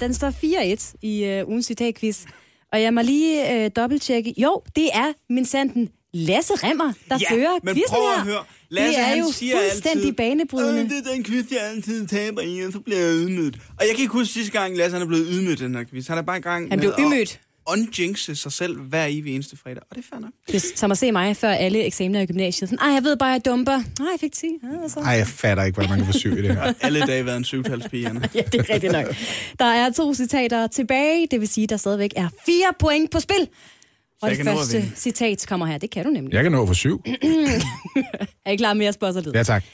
Den 0.00 0.14
står 0.14 0.30
4-1 0.30 0.94
i 1.02 1.40
uh, 1.42 1.48
ugens 1.48 1.66
citatquiz, 1.66 2.24
og 2.72 2.82
jeg 2.82 2.94
må 2.94 3.02
lige 3.02 3.64
uh, 3.64 3.70
dobbelttjekke. 3.76 4.34
Jo, 4.38 4.62
det 4.76 4.88
er 4.94 5.12
min 5.32 5.44
sanden 5.44 5.88
Lasse 6.14 6.52
Remmer, 6.54 6.92
der 7.08 7.18
Ja, 7.20 7.34
fører 7.34 7.58
men 7.62 7.74
quizzen 7.74 7.94
prøv 7.96 8.10
at 8.10 8.16
her. 8.16 8.24
høre. 8.24 8.44
Lasse, 8.70 8.92
det 8.92 9.00
er 9.00 9.04
han 9.08 9.18
jo 9.18 9.32
siger 9.32 9.56
fuldstændig 9.56 10.00
altid, 10.04 10.12
banebrydende. 10.12 10.82
"Øh, 10.82 10.90
det 10.90 11.06
er 11.06 11.12
den 11.14 11.24
quiz, 11.24 11.44
jeg 11.50 11.60
altid 11.74 12.06
taber 12.06 12.40
i, 12.42 12.60
og 12.60 12.72
så 12.72 12.80
bliver 12.80 12.98
jeg 12.98 13.14
ydmygt. 13.16 13.56
Og 13.78 13.84
jeg 13.86 13.88
kan 13.94 14.00
ikke 14.00 14.12
huske 14.12 14.32
sidste 14.32 14.52
gang, 14.52 14.76
Lasse 14.76 14.92
han 14.94 15.02
er 15.02 15.06
blevet 15.06 15.26
ydmygt 15.30 15.60
i 15.60 15.64
den 15.64 15.74
her 15.74 15.84
quiz. 15.84 16.06
Han 16.06 16.18
er 16.18 16.22
bare 16.22 16.38
i 16.38 16.40
gang 16.40 16.68
Han 16.70 16.78
blev 16.78 16.92
med 16.98 17.06
ydmygt. 17.06 17.32
at 17.32 17.72
unjinxe 17.78 18.36
sig 18.36 18.52
selv 18.52 18.80
hver 18.80 19.06
evig 19.06 19.34
eneste 19.34 19.56
fredag. 19.56 19.82
Og 19.90 19.96
det 19.96 20.02
er 20.04 20.06
fair 20.12 20.20
nok. 20.20 20.30
Det 20.46 20.54
er 20.56 20.60
som 20.76 20.90
at 20.90 20.98
se 20.98 21.12
mig 21.12 21.36
før 21.36 21.50
alle 21.50 21.84
eksamener 21.84 22.20
i 22.20 22.26
gymnasiet. 22.26 22.70
Sådan, 22.70 22.86
Ej, 22.88 22.94
jeg 22.94 23.04
ved 23.04 23.16
bare, 23.16 23.28
jeg 23.28 23.44
dumper. 23.44 23.76
Nej, 23.76 24.08
jeg 24.12 24.20
fik 24.20 24.32
10. 24.32 24.46
Ja, 24.82 24.88
så. 24.88 25.00
Ej, 25.00 25.12
jeg 25.12 25.26
fatter 25.26 25.64
ikke, 25.64 25.78
hvad 25.78 25.88
man 25.88 25.98
kan 25.98 26.06
få 26.06 26.18
syg 26.18 26.32
i 26.38 26.42
det 26.42 26.54
her. 26.54 26.72
Alle 26.80 27.00
dage 27.00 27.26
været 27.26 27.36
en 27.36 27.44
syvtalspige. 27.44 28.10
Ja, 28.34 28.40
det 28.52 28.54
er 28.54 28.74
rigtigt 28.74 28.92
nok. 28.92 29.06
Der 29.58 29.64
er 29.64 29.90
to 29.92 30.14
citater 30.14 30.66
tilbage, 30.66 31.26
det 31.30 31.40
vil 31.40 31.48
sige, 31.48 31.66
der 31.66 31.76
stadigvæk 31.76 32.10
er 32.16 32.28
fire 32.46 32.72
point 32.78 33.10
på 33.10 33.20
spil. 33.20 33.48
Og 34.22 34.28
jeg 34.28 34.38
det 34.38 34.46
første 34.46 34.92
citat 34.96 35.46
kommer 35.48 35.66
her. 35.66 35.78
Det 35.78 35.90
kan 35.90 36.04
du 36.04 36.10
nemlig. 36.10 36.34
Jeg 36.34 36.42
kan 36.42 36.52
nå 36.52 36.66
for 36.66 36.74
syv. 36.74 37.02
er 38.46 38.50
I 38.50 38.56
klar 38.56 38.74
med 38.74 38.86
at 38.86 38.94
spørge 38.94 39.12
sig 39.12 39.22
lidt? 39.22 39.36
Ja, 39.36 39.42
tak. 39.42 39.64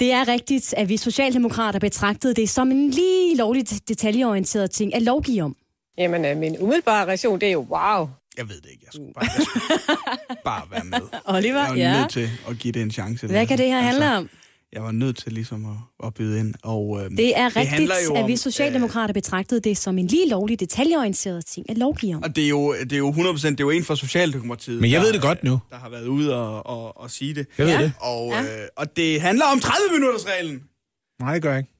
Det 0.00 0.12
er 0.12 0.28
rigtigt, 0.28 0.74
at 0.76 0.88
vi 0.88 0.96
socialdemokrater 0.96 1.78
betragtede 1.78 2.34
det 2.34 2.48
som 2.48 2.70
en 2.70 2.90
lige 2.90 3.36
lovligt 3.36 3.88
detaljeorienteret 3.88 4.70
ting 4.70 4.94
at 4.94 5.02
lovgive 5.02 5.42
om. 5.42 5.56
Jamen, 5.98 6.24
øh, 6.24 6.36
min 6.36 6.56
umiddelbare 6.58 7.06
reaktion, 7.06 7.40
det 7.40 7.48
er 7.48 7.52
jo 7.52 7.66
wow. 7.70 8.08
Jeg 8.36 8.48
ved 8.48 8.60
det 8.60 8.70
ikke. 8.70 8.82
Jeg 8.84 8.92
skulle 8.92 9.12
bare, 9.14 9.24
jeg 9.38 9.46
skulle 9.46 10.40
bare 10.44 10.62
være 10.70 10.84
med. 10.84 10.98
Oliver, 11.24 11.60
jeg 11.60 11.68
var 11.68 11.74
ja. 11.76 12.00
nødt 12.00 12.10
til 12.10 12.30
at 12.48 12.58
give 12.58 12.72
det 12.72 12.82
en 12.82 12.90
chance. 12.90 13.26
Hvad 13.26 13.46
kan 13.46 13.58
det 13.58 13.66
her 13.66 13.80
handle 13.80 14.04
Altså, 14.04 14.16
om? 14.18 14.28
Jeg 14.74 14.82
var 14.82 14.92
nødt 14.92 15.16
til 15.16 15.32
ligesom 15.32 15.64
at, 15.66 16.06
at 16.06 16.14
byde 16.14 16.38
ind. 16.40 16.54
Og, 16.62 17.00
øhm, 17.04 17.16
Det 17.16 17.38
er 17.38 17.46
rigtigt, 17.46 17.68
handler 17.68 17.94
jo 18.08 18.14
at 18.14 18.22
om, 18.22 18.28
vi 18.28 18.36
socialdemokrater 18.36 19.14
betragtede 19.14 19.60
det 19.60 19.78
som 19.78 19.98
en 19.98 20.06
lige 20.06 20.28
lovlig 20.28 20.60
detaljeorienteret 20.60 21.46
ting 21.46 21.70
at 21.70 21.78
lovgive 21.78 22.14
om. 22.16 22.22
Og 22.22 22.36
det 22.36 22.44
er 22.44 22.48
jo, 22.48 22.74
det 22.74 22.92
er 22.92 22.96
jo 22.98 23.10
100%, 23.12 23.50
det 23.50 23.60
er 23.60 23.64
jo 23.64 23.70
en 23.70 23.84
fra 23.84 23.96
Socialdemokratiet. 23.96 24.80
Men 24.80 24.90
jeg 24.90 25.00
der, 25.00 25.06
ved 25.06 25.12
det 25.12 25.22
godt 25.22 25.44
nu. 25.44 25.58
Der 25.70 25.76
har 25.76 25.88
været 25.88 26.06
ude 26.06 26.34
og, 26.36 26.66
og, 26.66 27.00
og 27.00 27.10
sige 27.10 27.34
det. 27.34 27.46
Jeg 27.58 27.66
ved 27.66 27.78
det. 27.78 27.92
Og, 28.00 28.30
Ja. 28.30 28.42
øh, 28.42 28.68
og 28.76 28.96
det 28.96 29.20
handler 29.20 29.44
om 29.44 29.60
30 29.60 29.78
minutters 29.92 30.26
reglen. 30.26 30.62
Nej, 31.20 31.34
det 31.34 31.42
gør 31.42 31.50
jeg 31.50 31.58
ikke. 31.58 31.70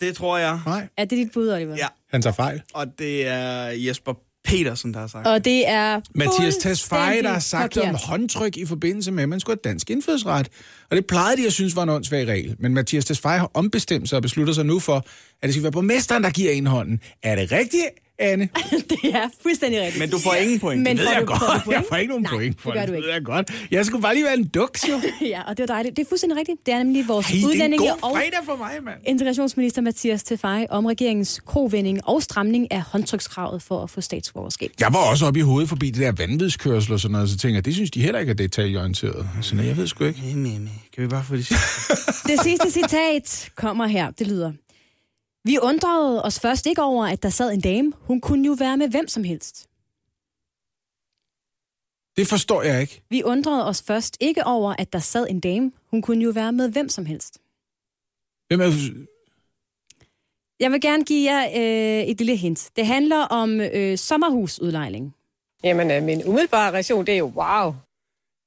Det 0.00 0.16
tror 0.16 0.38
jeg. 0.38 0.60
Nej. 0.66 0.88
Er 0.96 1.04
det 1.04 1.18
dit 1.18 1.32
bud, 1.32 1.48
Oliver? 1.48 1.76
Ja. 1.76 1.86
Han 2.10 2.22
tager 2.22 2.34
fejl. 2.34 2.62
Og 2.74 2.86
det 2.98 3.26
er 3.26 3.66
Jesper 3.66 4.12
Petersen, 4.46 4.94
der 4.94 5.00
har 5.00 5.06
sagt 5.06 5.26
Og 5.26 5.44
det 5.44 5.68
er 5.68 6.00
Mathias 6.14 6.56
Tesfaye, 6.56 7.22
der 7.22 7.28
har 7.28 7.38
sagt 7.38 7.74
forkert. 7.74 7.90
om 7.90 8.00
håndtryk 8.04 8.56
i 8.56 8.66
forbindelse 8.66 9.12
med, 9.12 9.22
at 9.22 9.28
man 9.28 9.40
skulle 9.40 9.58
have 9.64 9.70
dansk 9.70 9.90
indfødsret. 9.90 10.48
Og 10.90 10.96
det 10.96 11.06
plejede 11.06 11.42
de 11.42 11.46
at 11.46 11.52
synes 11.52 11.76
var 11.76 11.82
en 11.82 11.88
åndssvag 11.88 12.26
regel. 12.26 12.56
Men 12.58 12.74
Mathias 12.74 13.04
Tesfaye 13.04 13.38
har 13.38 13.50
ombestemt 13.54 14.08
sig 14.08 14.16
og 14.16 14.22
beslutter 14.22 14.52
sig 14.54 14.66
nu 14.66 14.78
for, 14.80 14.96
at 14.96 15.04
det 15.42 15.50
skal 15.52 15.62
være 15.62 15.72
borgmesteren, 15.72 16.22
der 16.24 16.30
giver 16.30 16.52
en 16.52 16.66
hånden. 16.66 17.00
Er 17.22 17.36
det 17.36 17.52
rigtigt, 17.52 17.84
Anne? 18.18 18.48
det 18.90 19.14
er 19.14 19.28
fuldstændig 19.42 19.80
rigtigt. 19.80 19.98
Men 19.98 20.10
du 20.10 20.18
får 20.18 20.34
ingen 20.34 20.60
point. 20.60 20.82
Men 20.82 20.96
det 20.96 21.04
ved 21.04 21.12
jeg 21.12 21.20
du- 21.20 21.26
godt. 21.26 21.40
point? 21.64 21.76
Jeg 21.76 21.84
får 21.88 21.96
ikke 21.96 22.08
nogen 22.08 22.22
Nej, 22.22 22.32
point 22.32 22.60
for 22.60 22.70
det 22.70 22.78
gør 22.78 22.80
det. 22.80 22.88
du 22.88 22.92
Det 22.92 22.98
ikke. 22.98 23.06
ved 23.06 23.12
jeg 23.14 23.24
godt. 23.24 23.52
Jeg 23.70 23.86
skulle 23.86 24.02
bare 24.02 24.14
lige 24.14 24.24
være 24.24 24.34
en 24.38 24.44
duks, 24.48 24.88
jo. 24.88 25.00
ja, 25.26 25.42
og 25.42 25.56
det 25.56 25.62
var 25.68 25.74
dejligt. 25.74 25.96
Det 25.96 26.02
er 26.04 26.08
fuldstændig 26.08 26.38
rigtigt. 26.38 26.66
Det 26.66 26.74
er 26.74 26.78
nemlig 26.78 27.08
vores 27.08 27.26
Hey, 27.26 27.38
det 27.38 27.44
udlændinge 27.46 27.92
og 27.94 28.00
for 28.44 28.56
mig, 28.56 28.70
mand. 28.82 28.96
integrationsminister 29.06 29.82
Mathias 29.82 30.22
Tesfaye 30.22 30.66
om 30.70 30.86
regeringens 30.86 31.40
kovending 31.46 32.00
og 32.08 32.22
stramning 32.22 32.72
af 32.72 32.80
håndtrykskravet 32.82 33.62
for 33.62 33.82
at 33.82 33.90
få 33.90 34.00
statsborgerskab. 34.00 34.70
Jeg 34.80 34.92
var 34.92 34.98
også 35.10 35.26
oppe 35.26 35.38
i 35.38 35.42
hovedet 35.42 35.68
forbi 35.68 35.90
det 35.90 36.00
der 36.02 36.12
vanvidskørsel 36.12 36.92
og 36.92 37.00
sådan 37.00 37.12
noget, 37.12 37.30
så 37.30 37.36
tænker 37.38 37.56
jeg, 37.56 37.64
det 37.64 37.74
synes 37.74 37.90
de 37.90 38.00
heller 38.02 38.20
ikke 38.20 38.30
er 38.30 38.34
detaljeorienteret. 38.34 39.28
Så 39.42 39.54
nej, 39.54 39.66
jeg 39.66 39.76
ved 39.76 39.86
sgu 39.86 40.04
ikke. 40.04 40.20
Kan 40.94 41.02
vi 41.02 41.06
bare 41.08 41.24
få 41.24 41.36
det 41.36 41.48
Det 42.30 42.40
sidste 42.42 42.70
citat 42.70 43.48
kommer 43.56 43.86
her. 43.86 44.10
Det 44.10 44.26
lyder. 44.26 44.52
Vi 45.46 45.58
undrede 45.62 46.22
os 46.22 46.40
først 46.40 46.66
ikke 46.66 46.82
over, 46.82 47.06
at 47.06 47.22
der 47.22 47.28
sad 47.28 47.52
en 47.52 47.60
dame. 47.60 47.92
Hun 48.00 48.20
kunne 48.20 48.46
jo 48.46 48.52
være 48.52 48.76
med 48.76 48.88
hvem 48.88 49.08
som 49.08 49.24
helst. 49.24 49.68
Det 52.16 52.26
forstår 52.28 52.62
jeg 52.62 52.80
ikke. 52.80 53.02
Vi 53.10 53.22
undrede 53.22 53.66
os 53.66 53.82
først 53.82 54.16
ikke 54.20 54.44
over, 54.44 54.74
at 54.78 54.92
der 54.92 54.98
sad 54.98 55.26
en 55.30 55.40
dame. 55.40 55.72
Hun 55.90 56.02
kunne 56.02 56.24
jo 56.24 56.30
være 56.30 56.52
med 56.52 56.72
hvem 56.72 56.88
som 56.88 57.06
helst. 57.06 57.38
Hvem 58.48 58.60
er... 58.60 58.70
Jeg 60.60 60.72
vil 60.72 60.80
gerne 60.80 61.04
give 61.04 61.32
jer 61.32 61.42
øh, 61.46 62.06
et 62.06 62.18
lille 62.18 62.36
hint. 62.36 62.70
Det 62.76 62.86
handler 62.86 63.20
om 63.20 63.60
øh, 63.60 63.98
sommerhusudlejning. 63.98 65.14
Jamen, 65.64 65.90
øh, 65.90 66.02
min 66.02 66.24
umiddelbare 66.24 66.72
reaktion, 66.72 67.06
det 67.06 67.14
er 67.14 67.18
jo 67.18 67.32
wow. 67.36 67.74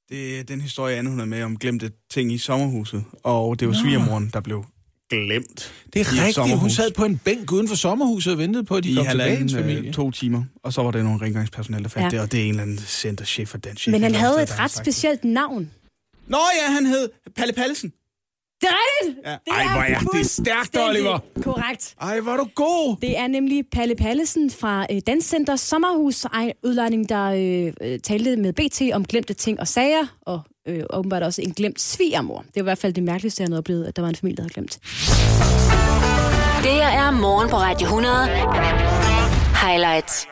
Det 0.09 0.39
er 0.39 0.43
den 0.43 0.61
historie, 0.61 0.95
Anne 0.95 1.09
hun 1.09 1.19
er 1.19 1.25
med 1.25 1.43
om 1.43 1.57
glemte 1.57 1.91
ting 2.09 2.33
i 2.33 2.37
sommerhuset. 2.37 3.05
Og 3.23 3.59
det 3.59 3.67
var 3.67 3.73
svigermoren, 3.73 4.29
der 4.33 4.39
blev 4.39 4.65
glemt. 5.09 5.73
Det 5.93 5.99
er 6.01 6.05
rigtigt. 6.11 6.25
Hun 6.25 6.33
sommerhus. 6.33 6.71
sad 6.71 6.91
på 6.91 7.05
en 7.05 7.17
bænk 7.17 7.51
uden 7.51 7.67
for 7.67 7.75
sommerhuset 7.75 8.33
og 8.33 8.39
ventede 8.39 8.63
på, 8.63 8.75
at 8.75 8.83
de 8.83 8.89
i 8.91 8.95
kom 8.95 9.05
tilbage, 9.11 9.35
hendes 9.35 9.53
familie. 9.53 9.87
øh, 9.87 9.93
to 9.93 10.11
timer. 10.11 10.43
Og 10.63 10.73
så 10.73 10.81
var 10.83 10.91
der 10.91 11.03
nogle 11.03 11.21
rengøringspersonale, 11.25 11.83
der 11.83 11.89
fandt 11.89 12.05
Ja. 12.05 12.09
det, 12.17 12.19
og 12.19 12.31
det 12.31 12.39
er 12.39 12.43
en 12.43 12.49
eller 12.49 12.63
anden 12.63 12.77
centerchef 12.77 13.49
for 13.49 13.57
den 13.57 13.77
chef. 13.77 13.91
Men 13.91 14.03
han 14.03 14.15
havde 14.15 14.43
et 14.43 14.59
ret 14.59 14.71
specielt 14.71 15.23
navn. 15.23 15.71
Nå 16.27 16.37
ja, 16.67 16.71
han 16.73 16.85
hed 16.85 17.09
Palle 17.35 17.53
Pallesen. 17.53 17.93
Det 18.61 18.67
er 18.69 18.73
rigtigt! 18.73 19.25
Ja. 19.25 19.31
Det 19.31 19.39
Ej, 19.51 19.73
hvor 19.73 19.81
er 19.81 20.17
det 20.17 20.25
stærkt, 20.29 20.77
Oliver. 20.89 21.19
Korrekt. 21.41 21.95
Ej, 22.01 22.19
hvor 22.19 22.31
er 22.31 22.37
du 22.37 22.47
god! 22.55 22.97
Det 23.01 23.17
er 23.17 23.27
nemlig 23.27 23.63
Palle 23.71 23.95
Pallesen 23.95 24.51
fra 24.51 24.85
øh, 24.91 25.01
Danscenter 25.07 25.55
Sommerhus 25.55 26.25
ej, 26.25 26.53
udlejning, 26.63 27.09
der 27.09 27.25
øh, 27.25 27.73
øh, 27.91 27.99
talte 27.99 28.35
med 28.35 28.53
BT 28.53 28.81
om 28.93 29.05
glemte 29.05 29.33
ting 29.33 29.59
og 29.59 29.67
sager, 29.67 30.17
og 30.21 30.41
øh, 30.69 30.83
åbenbart 30.89 31.23
også 31.23 31.41
en 31.41 31.51
glemt 31.51 31.81
svigermor. 31.81 32.39
Det 32.39 32.55
var 32.55 32.61
i 32.61 32.63
hvert 32.63 32.77
fald 32.77 32.93
det 32.93 33.03
mærkeligste, 33.03 33.41
jeg 33.41 33.47
havde 33.47 33.57
oplevet, 33.57 33.85
at 33.85 33.95
der 33.95 34.01
var 34.01 34.09
en 34.09 34.15
familie, 34.15 34.37
der 34.37 34.43
havde 34.43 34.53
glemt. 34.53 34.79
Det 36.63 36.71
her 36.71 36.87
er 36.87 37.11
morgen 37.11 37.49
på 37.49 37.55
Radio 37.55 37.85
100. 37.85 38.27
Highlights. 39.67 40.27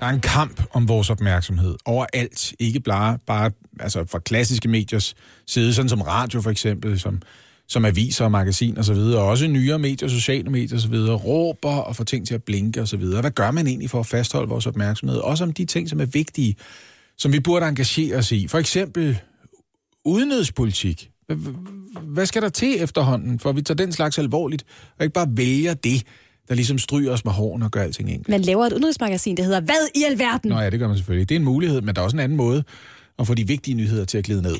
Der 0.00 0.06
er 0.06 0.10
en 0.10 0.20
kamp 0.20 0.62
om 0.72 0.88
vores 0.88 1.10
opmærksomhed 1.10 1.74
overalt. 1.84 2.54
Ikke 2.58 2.80
bare, 2.80 3.18
bare 3.26 3.50
altså 3.80 4.04
fra 4.10 4.18
klassiske 4.18 4.68
mediers 4.68 5.14
side, 5.46 5.74
sådan 5.74 5.88
som 5.88 6.00
radio 6.00 6.40
for 6.40 6.50
eksempel, 6.50 7.00
som 7.00 7.22
som 7.68 7.84
aviser 7.84 8.24
og 8.24 8.30
magasin 8.30 8.78
og 8.78 8.84
så 8.84 8.94
videre, 8.94 9.22
og 9.22 9.28
også 9.28 9.46
nyere 9.46 9.78
medier, 9.78 10.08
sociale 10.08 10.50
medier 10.50 10.76
og 10.76 10.80
så 10.80 10.88
videre, 10.88 11.16
råber 11.16 11.76
og 11.76 11.96
får 11.96 12.04
ting 12.04 12.26
til 12.26 12.34
at 12.34 12.42
blinke 12.42 12.80
og 12.80 12.88
så 12.88 12.96
videre. 12.96 13.20
Hvad 13.20 13.30
gør 13.30 13.50
man 13.50 13.66
egentlig 13.66 13.90
for 13.90 14.00
at 14.00 14.06
fastholde 14.06 14.48
vores 14.48 14.66
opmærksomhed? 14.66 15.16
Også 15.16 15.44
om 15.44 15.52
de 15.52 15.64
ting, 15.64 15.88
som 15.88 16.00
er 16.00 16.04
vigtige, 16.04 16.56
som 17.18 17.32
vi 17.32 17.40
burde 17.40 17.68
engagere 17.68 18.16
os 18.16 18.32
i. 18.32 18.48
For 18.48 18.58
eksempel 18.58 19.20
udenrigspolitik. 20.04 21.10
Hvad 22.02 22.26
skal 22.26 22.42
der 22.42 22.48
til 22.48 22.82
efterhånden, 22.82 23.38
for 23.38 23.52
vi 23.52 23.62
tager 23.62 23.76
den 23.76 23.92
slags 23.92 24.18
alvorligt, 24.18 24.64
og 24.98 25.04
ikke 25.04 25.12
bare 25.12 25.28
vælger 25.30 25.74
det, 25.74 26.02
der 26.48 26.54
ligesom 26.54 26.78
stryger 26.78 27.12
os 27.12 27.24
med 27.24 27.32
hårene 27.32 27.64
og 27.64 27.70
gør 27.70 27.82
alting 27.82 28.08
enkelt? 28.10 28.28
Man 28.28 28.40
laver 28.40 28.66
et 28.66 28.72
udenrigsmagasin, 28.72 29.36
der 29.36 29.42
hedder 29.42 29.60
Hvad 29.60 29.88
i 29.94 30.04
alverden? 30.10 30.50
Nå 30.50 30.58
ja, 30.58 30.70
det 30.70 30.78
gør 30.78 30.88
man 30.88 30.96
selvfølgelig. 30.96 31.28
Det 31.28 31.34
er 31.34 31.38
en 31.38 31.44
mulighed, 31.44 31.80
men 31.80 31.94
der 31.94 32.00
er 32.00 32.04
også 32.04 32.16
en 32.16 32.20
anden 32.20 32.36
måde 32.36 32.64
at 33.18 33.26
få 33.26 33.34
de 33.34 33.46
vigtige 33.46 33.74
nyheder 33.74 34.04
til 34.04 34.18
at 34.18 34.24
glide 34.24 34.42
ned. 34.42 34.54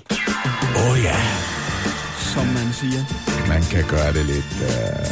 Åh 0.77 0.93
oh, 0.93 0.99
ja. 1.05 1.17
Som 2.35 2.47
man 2.47 2.73
siger. 2.73 3.03
Man 3.49 3.63
kan 3.63 3.85
gøre 3.89 4.13
det 4.13 4.27
lidt 4.27 4.53
øh, 4.63 5.07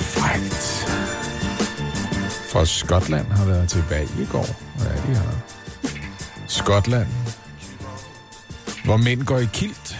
frækt. 0.00 0.64
For 2.50 2.64
Skotland 2.64 3.26
har 3.26 3.46
været 3.46 3.68
til 3.68 3.82
valg 3.90 4.10
i 4.20 4.24
går. 4.24 4.46
Hvad 4.78 4.86
er 4.86 5.06
de 5.06 5.14
har? 5.14 5.44
Skotland. 6.48 7.06
Hvor 8.84 8.96
mænd 8.96 9.22
går 9.22 9.38
i 9.38 9.48
kilt. 9.52 9.98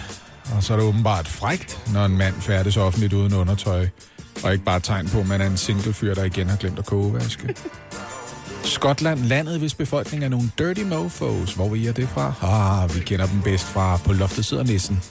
Og 0.57 0.63
så 0.63 0.73
er 0.73 0.77
det 0.77 0.87
åbenbart 0.87 1.29
frægt, 1.29 1.93
når 1.93 2.05
en 2.05 2.19
mand 2.19 2.35
færdes 2.41 2.77
offentligt 2.77 3.13
uden 3.13 3.35
undertøj. 3.35 3.87
Og 4.45 4.53
ikke 4.53 4.65
bare 4.65 4.81
tegn 4.81 5.09
på, 5.09 5.21
at 5.21 5.27
man 5.27 5.41
er 5.41 5.47
en 5.47 5.57
single 5.57 5.93
fyr, 5.93 6.15
der 6.15 6.25
igen 6.25 6.49
har 6.49 6.57
glemt 6.57 6.79
at 6.79 6.87
kogevaske. 6.87 7.55
Skotland, 8.65 9.21
landet, 9.21 9.59
hvis 9.59 9.75
befolkning 9.75 10.25
er 10.25 10.29
nogle 10.29 10.51
dirty 10.59 10.83
mofos. 10.83 11.55
Hvor 11.55 11.69
vi 11.69 11.87
er 11.87 11.93
det 11.93 12.09
fra? 12.09 12.33
Ah, 12.43 12.97
vi 12.97 13.01
kender 13.01 13.27
dem 13.27 13.43
bedst 13.43 13.65
fra 13.65 13.97
På 13.97 14.13
loftet 14.13 14.45
sidder 14.45 14.63
nissen. 14.63 15.03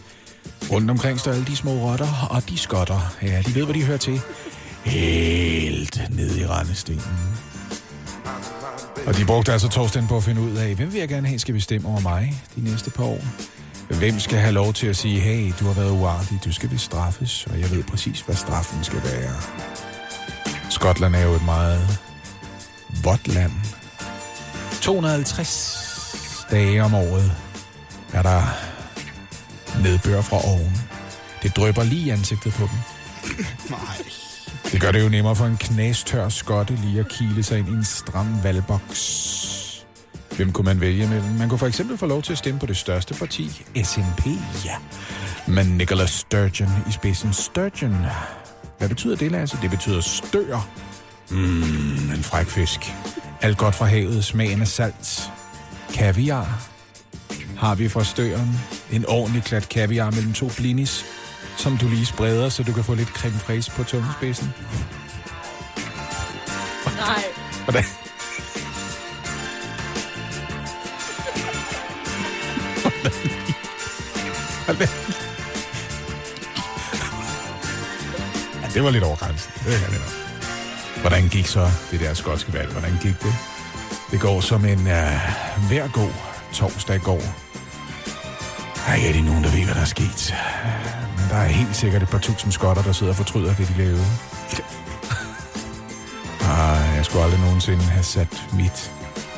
Rundt 0.71 0.91
omkring 0.91 1.19
står 1.19 1.31
alle 1.31 1.45
de 1.45 1.55
små 1.55 1.71
rotter, 1.71 2.27
og 2.29 2.49
de 2.49 2.57
skotter. 2.57 3.13
Ja, 3.21 3.41
de 3.47 3.55
ved, 3.55 3.63
hvad 3.65 3.73
de 3.73 3.83
hører 3.83 3.97
til. 3.97 4.21
Helt 4.83 6.01
ned 6.09 6.37
i 6.37 6.47
rendestenen. 6.47 7.37
Og 9.07 9.17
de 9.17 9.25
brugte 9.25 9.51
altså 9.51 9.67
torsdagen 9.69 10.07
på 10.07 10.17
at 10.17 10.23
finde 10.23 10.41
ud 10.41 10.55
af, 10.55 10.75
hvem 10.75 10.93
vil 10.93 10.99
jeg 10.99 11.09
gerne 11.09 11.27
have 11.27 11.39
skal 11.39 11.53
bestemme 11.53 11.87
over 11.87 11.99
mig 11.99 12.43
de 12.55 12.63
næste 12.63 12.89
par 12.89 13.03
år. 13.03 13.21
Hvem 13.95 14.19
skal 14.19 14.39
have 14.39 14.53
lov 14.53 14.73
til 14.73 14.87
at 14.87 14.95
sige, 14.95 15.19
hey, 15.19 15.53
du 15.59 15.65
har 15.65 15.73
været 15.73 15.91
uartig, 15.91 16.39
du 16.45 16.53
skal 16.53 16.69
bestraffes, 16.69 17.45
og 17.45 17.59
jeg 17.59 17.71
ved 17.71 17.83
præcis, 17.83 18.21
hvad 18.21 18.35
straffen 18.35 18.83
skal 18.83 19.03
være. 19.03 19.33
Skotland 20.69 21.15
er 21.15 21.23
jo 21.23 21.33
et 21.33 21.45
meget 21.45 21.99
vådt 23.03 23.27
land. 23.27 23.51
250 24.81 26.47
dage 26.51 26.83
om 26.83 26.93
året 26.93 27.31
er 28.13 28.21
der 28.21 28.41
nedbør 29.83 30.21
fra 30.21 30.47
oven. 30.47 30.77
Det 31.43 31.55
drøber 31.55 31.83
lige 31.83 32.05
i 32.05 32.09
ansigtet 32.09 32.53
på 32.53 32.63
dem. 32.63 32.79
Nej. 33.69 34.16
Det 34.71 34.81
gør 34.81 34.91
det 34.91 35.03
jo 35.03 35.09
nemmere 35.09 35.35
for 35.35 35.45
en 35.45 35.57
knastør 35.57 36.29
skotte 36.29 36.75
lige 36.75 36.99
at 36.99 37.07
kile 37.07 37.43
sig 37.43 37.59
ind 37.59 37.67
i 37.67 37.71
en 37.71 37.83
stram 37.83 38.43
valgboks. 38.43 39.85
Hvem 40.35 40.51
kunne 40.51 40.65
man 40.65 40.81
vælge 40.81 41.07
mellem? 41.07 41.29
Man 41.29 41.49
kunne 41.49 41.59
for 41.59 41.67
eksempel 41.67 41.97
få 41.97 42.05
lov 42.05 42.21
til 42.21 42.31
at 42.31 42.37
stemme 42.37 42.59
på 42.59 42.65
det 42.65 42.77
største 42.77 43.13
parti, 43.13 43.65
SNP, 43.83 44.25
ja. 44.65 44.75
Men 45.47 45.65
Nicola 45.65 46.05
Sturgeon 46.05 46.69
i 46.89 46.91
spidsen. 46.91 47.33
Sturgeon. 47.33 47.95
Hvad 48.77 48.89
betyder 48.89 49.15
det, 49.15 49.31
Lasse? 49.31 49.57
Det 49.61 49.69
betyder 49.69 50.01
stør. 50.01 50.69
Mmm, 51.31 52.11
en 52.15 52.23
fræk 52.23 52.47
fisk. 52.47 52.93
Alt 53.41 53.57
godt 53.57 53.75
fra 53.75 53.85
havet, 53.85 54.25
smagen 54.25 54.61
af 54.61 54.67
salt. 54.67 55.31
Kaviar. 55.93 56.67
Har 57.57 57.75
vi 57.75 57.89
fra 57.89 58.03
støren 58.03 58.59
en 58.91 59.05
ordentlig 59.07 59.43
klat 59.43 59.69
kaviar 59.69 60.11
mellem 60.11 60.33
to 60.33 60.51
blinis, 60.57 61.05
som 61.57 61.77
du 61.77 61.87
lige 61.87 62.05
spreder, 62.05 62.49
så 62.49 62.63
du 62.63 62.73
kan 62.73 62.83
få 62.83 62.93
lidt 62.93 63.09
creme 63.09 63.39
fraise 63.39 63.71
på 63.71 63.83
tungespidsen. 63.83 64.53
Nej. 66.97 67.23
Hvordan? 67.63 67.83
Hvordan? 74.65 74.87
Ja, 78.61 78.67
det 78.73 78.83
var 78.83 78.89
lidt 78.89 79.03
overgrænset. 79.03 79.51
Det 79.65 79.79
kan 79.79 79.91
det 79.91 79.99
nok. 79.99 81.01
Hvordan 81.01 81.29
gik 81.29 81.47
så 81.47 81.69
det 81.91 81.99
der 81.99 82.13
skotske 82.13 82.53
valg? 82.53 82.71
Hvordan 82.71 82.97
gik 83.01 83.21
det? 83.21 83.35
Det 84.11 84.19
går 84.19 84.41
som 84.41 84.65
en 84.65 84.79
uh, 84.79 85.67
hver 85.67 85.87
god 85.93 86.11
torsdag 86.53 87.01
går. 87.01 87.21
Der 88.75 88.93
er 88.93 88.95
ikke 88.95 89.21
nogen, 89.21 89.43
der 89.43 89.49
ved, 89.49 89.65
hvad 89.65 89.75
der 89.75 89.81
er 89.81 89.85
sket. 89.85 90.33
Der 91.29 91.35
er 91.35 91.47
helt 91.47 91.75
sikkert 91.75 92.03
et 92.03 92.09
par 92.09 92.17
tusind 92.19 92.51
skotter, 92.51 92.83
der 92.83 92.91
sidder 92.91 93.11
og 93.11 93.17
fortryder 93.17 93.55
det, 93.55 93.67
de 93.67 93.73
lavede. 93.77 94.05
Ah, 96.49 96.95
jeg 96.95 97.05
skulle 97.05 97.23
aldrig 97.23 97.41
nogensinde 97.41 97.83
have 97.83 98.03
sat 98.03 98.47
mit 98.53 98.91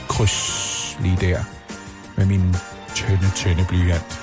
kryds 0.08 0.98
lige 1.00 1.18
der 1.22 1.44
med 2.18 2.26
min 2.26 2.56
tynde, 2.96 3.32
tynde 3.36 3.66
blyant. 3.70 4.20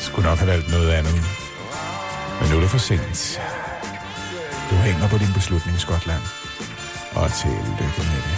Skulle 0.00 0.28
nok 0.28 0.38
have 0.38 0.50
valgt 0.50 0.70
noget 0.70 0.90
andet. 0.90 1.22
Men 2.40 2.50
nu 2.50 2.56
er 2.56 2.60
det 2.60 2.70
for 2.70 2.78
sent. 2.78 3.40
Du 4.70 4.74
hænger 4.74 5.08
på 5.08 5.18
din 5.18 5.32
beslutning, 5.34 5.80
Skotland. 5.80 6.22
Og 7.14 7.32
tillykke 7.32 7.98
med 7.98 8.22
det. 8.28 8.33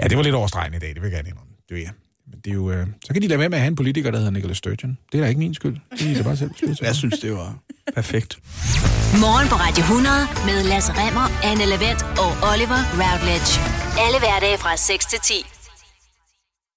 Ja, 0.00 0.08
det 0.08 0.16
var 0.16 0.22
lidt 0.22 0.34
overstregende 0.34 0.76
i 0.76 0.80
dag, 0.80 0.88
det 0.88 1.02
vil 1.02 1.08
jeg 1.08 1.12
gerne 1.12 1.28
indrømme. 1.28 1.52
Det 1.68 1.74
ved 1.76 1.82
jeg. 1.82 1.92
Men 2.30 2.40
det 2.44 2.50
er 2.50 2.54
jo, 2.54 2.70
øh, 2.70 2.86
så 3.04 3.12
kan 3.12 3.22
de 3.22 3.28
lade 3.28 3.38
være 3.40 3.48
med 3.48 3.58
at 3.58 3.62
have 3.62 3.68
en 3.68 3.76
politiker, 3.76 4.10
der 4.10 4.18
hedder 4.18 4.32
Nicholas 4.32 4.56
Sturgeon. 4.56 4.98
Det 5.12 5.18
er 5.18 5.22
da 5.22 5.28
ikke 5.28 5.38
min 5.38 5.54
skyld. 5.54 5.76
Det 5.98 6.10
er 6.10 6.14
da 6.16 6.22
bare 6.22 6.36
selv 6.36 6.50
skyld. 6.56 6.76
Jeg 6.82 6.94
synes, 6.96 7.18
det 7.18 7.32
var 7.32 7.58
perfekt. 7.94 8.38
Morgen 9.24 9.48
på 9.48 9.54
Radio 9.54 9.82
100 9.82 10.14
med 10.46 10.58
Lasse 10.70 10.92
Remmer, 11.00 11.26
Anne 11.50 11.64
Lavendt 11.72 12.02
og 12.24 12.30
Oliver 12.52 12.80
Routledge. 13.02 13.50
Alle 14.04 14.18
hverdage 14.18 14.58
fra 14.58 14.76
6 14.76 15.06
til 15.06 15.18
10. 15.22 15.34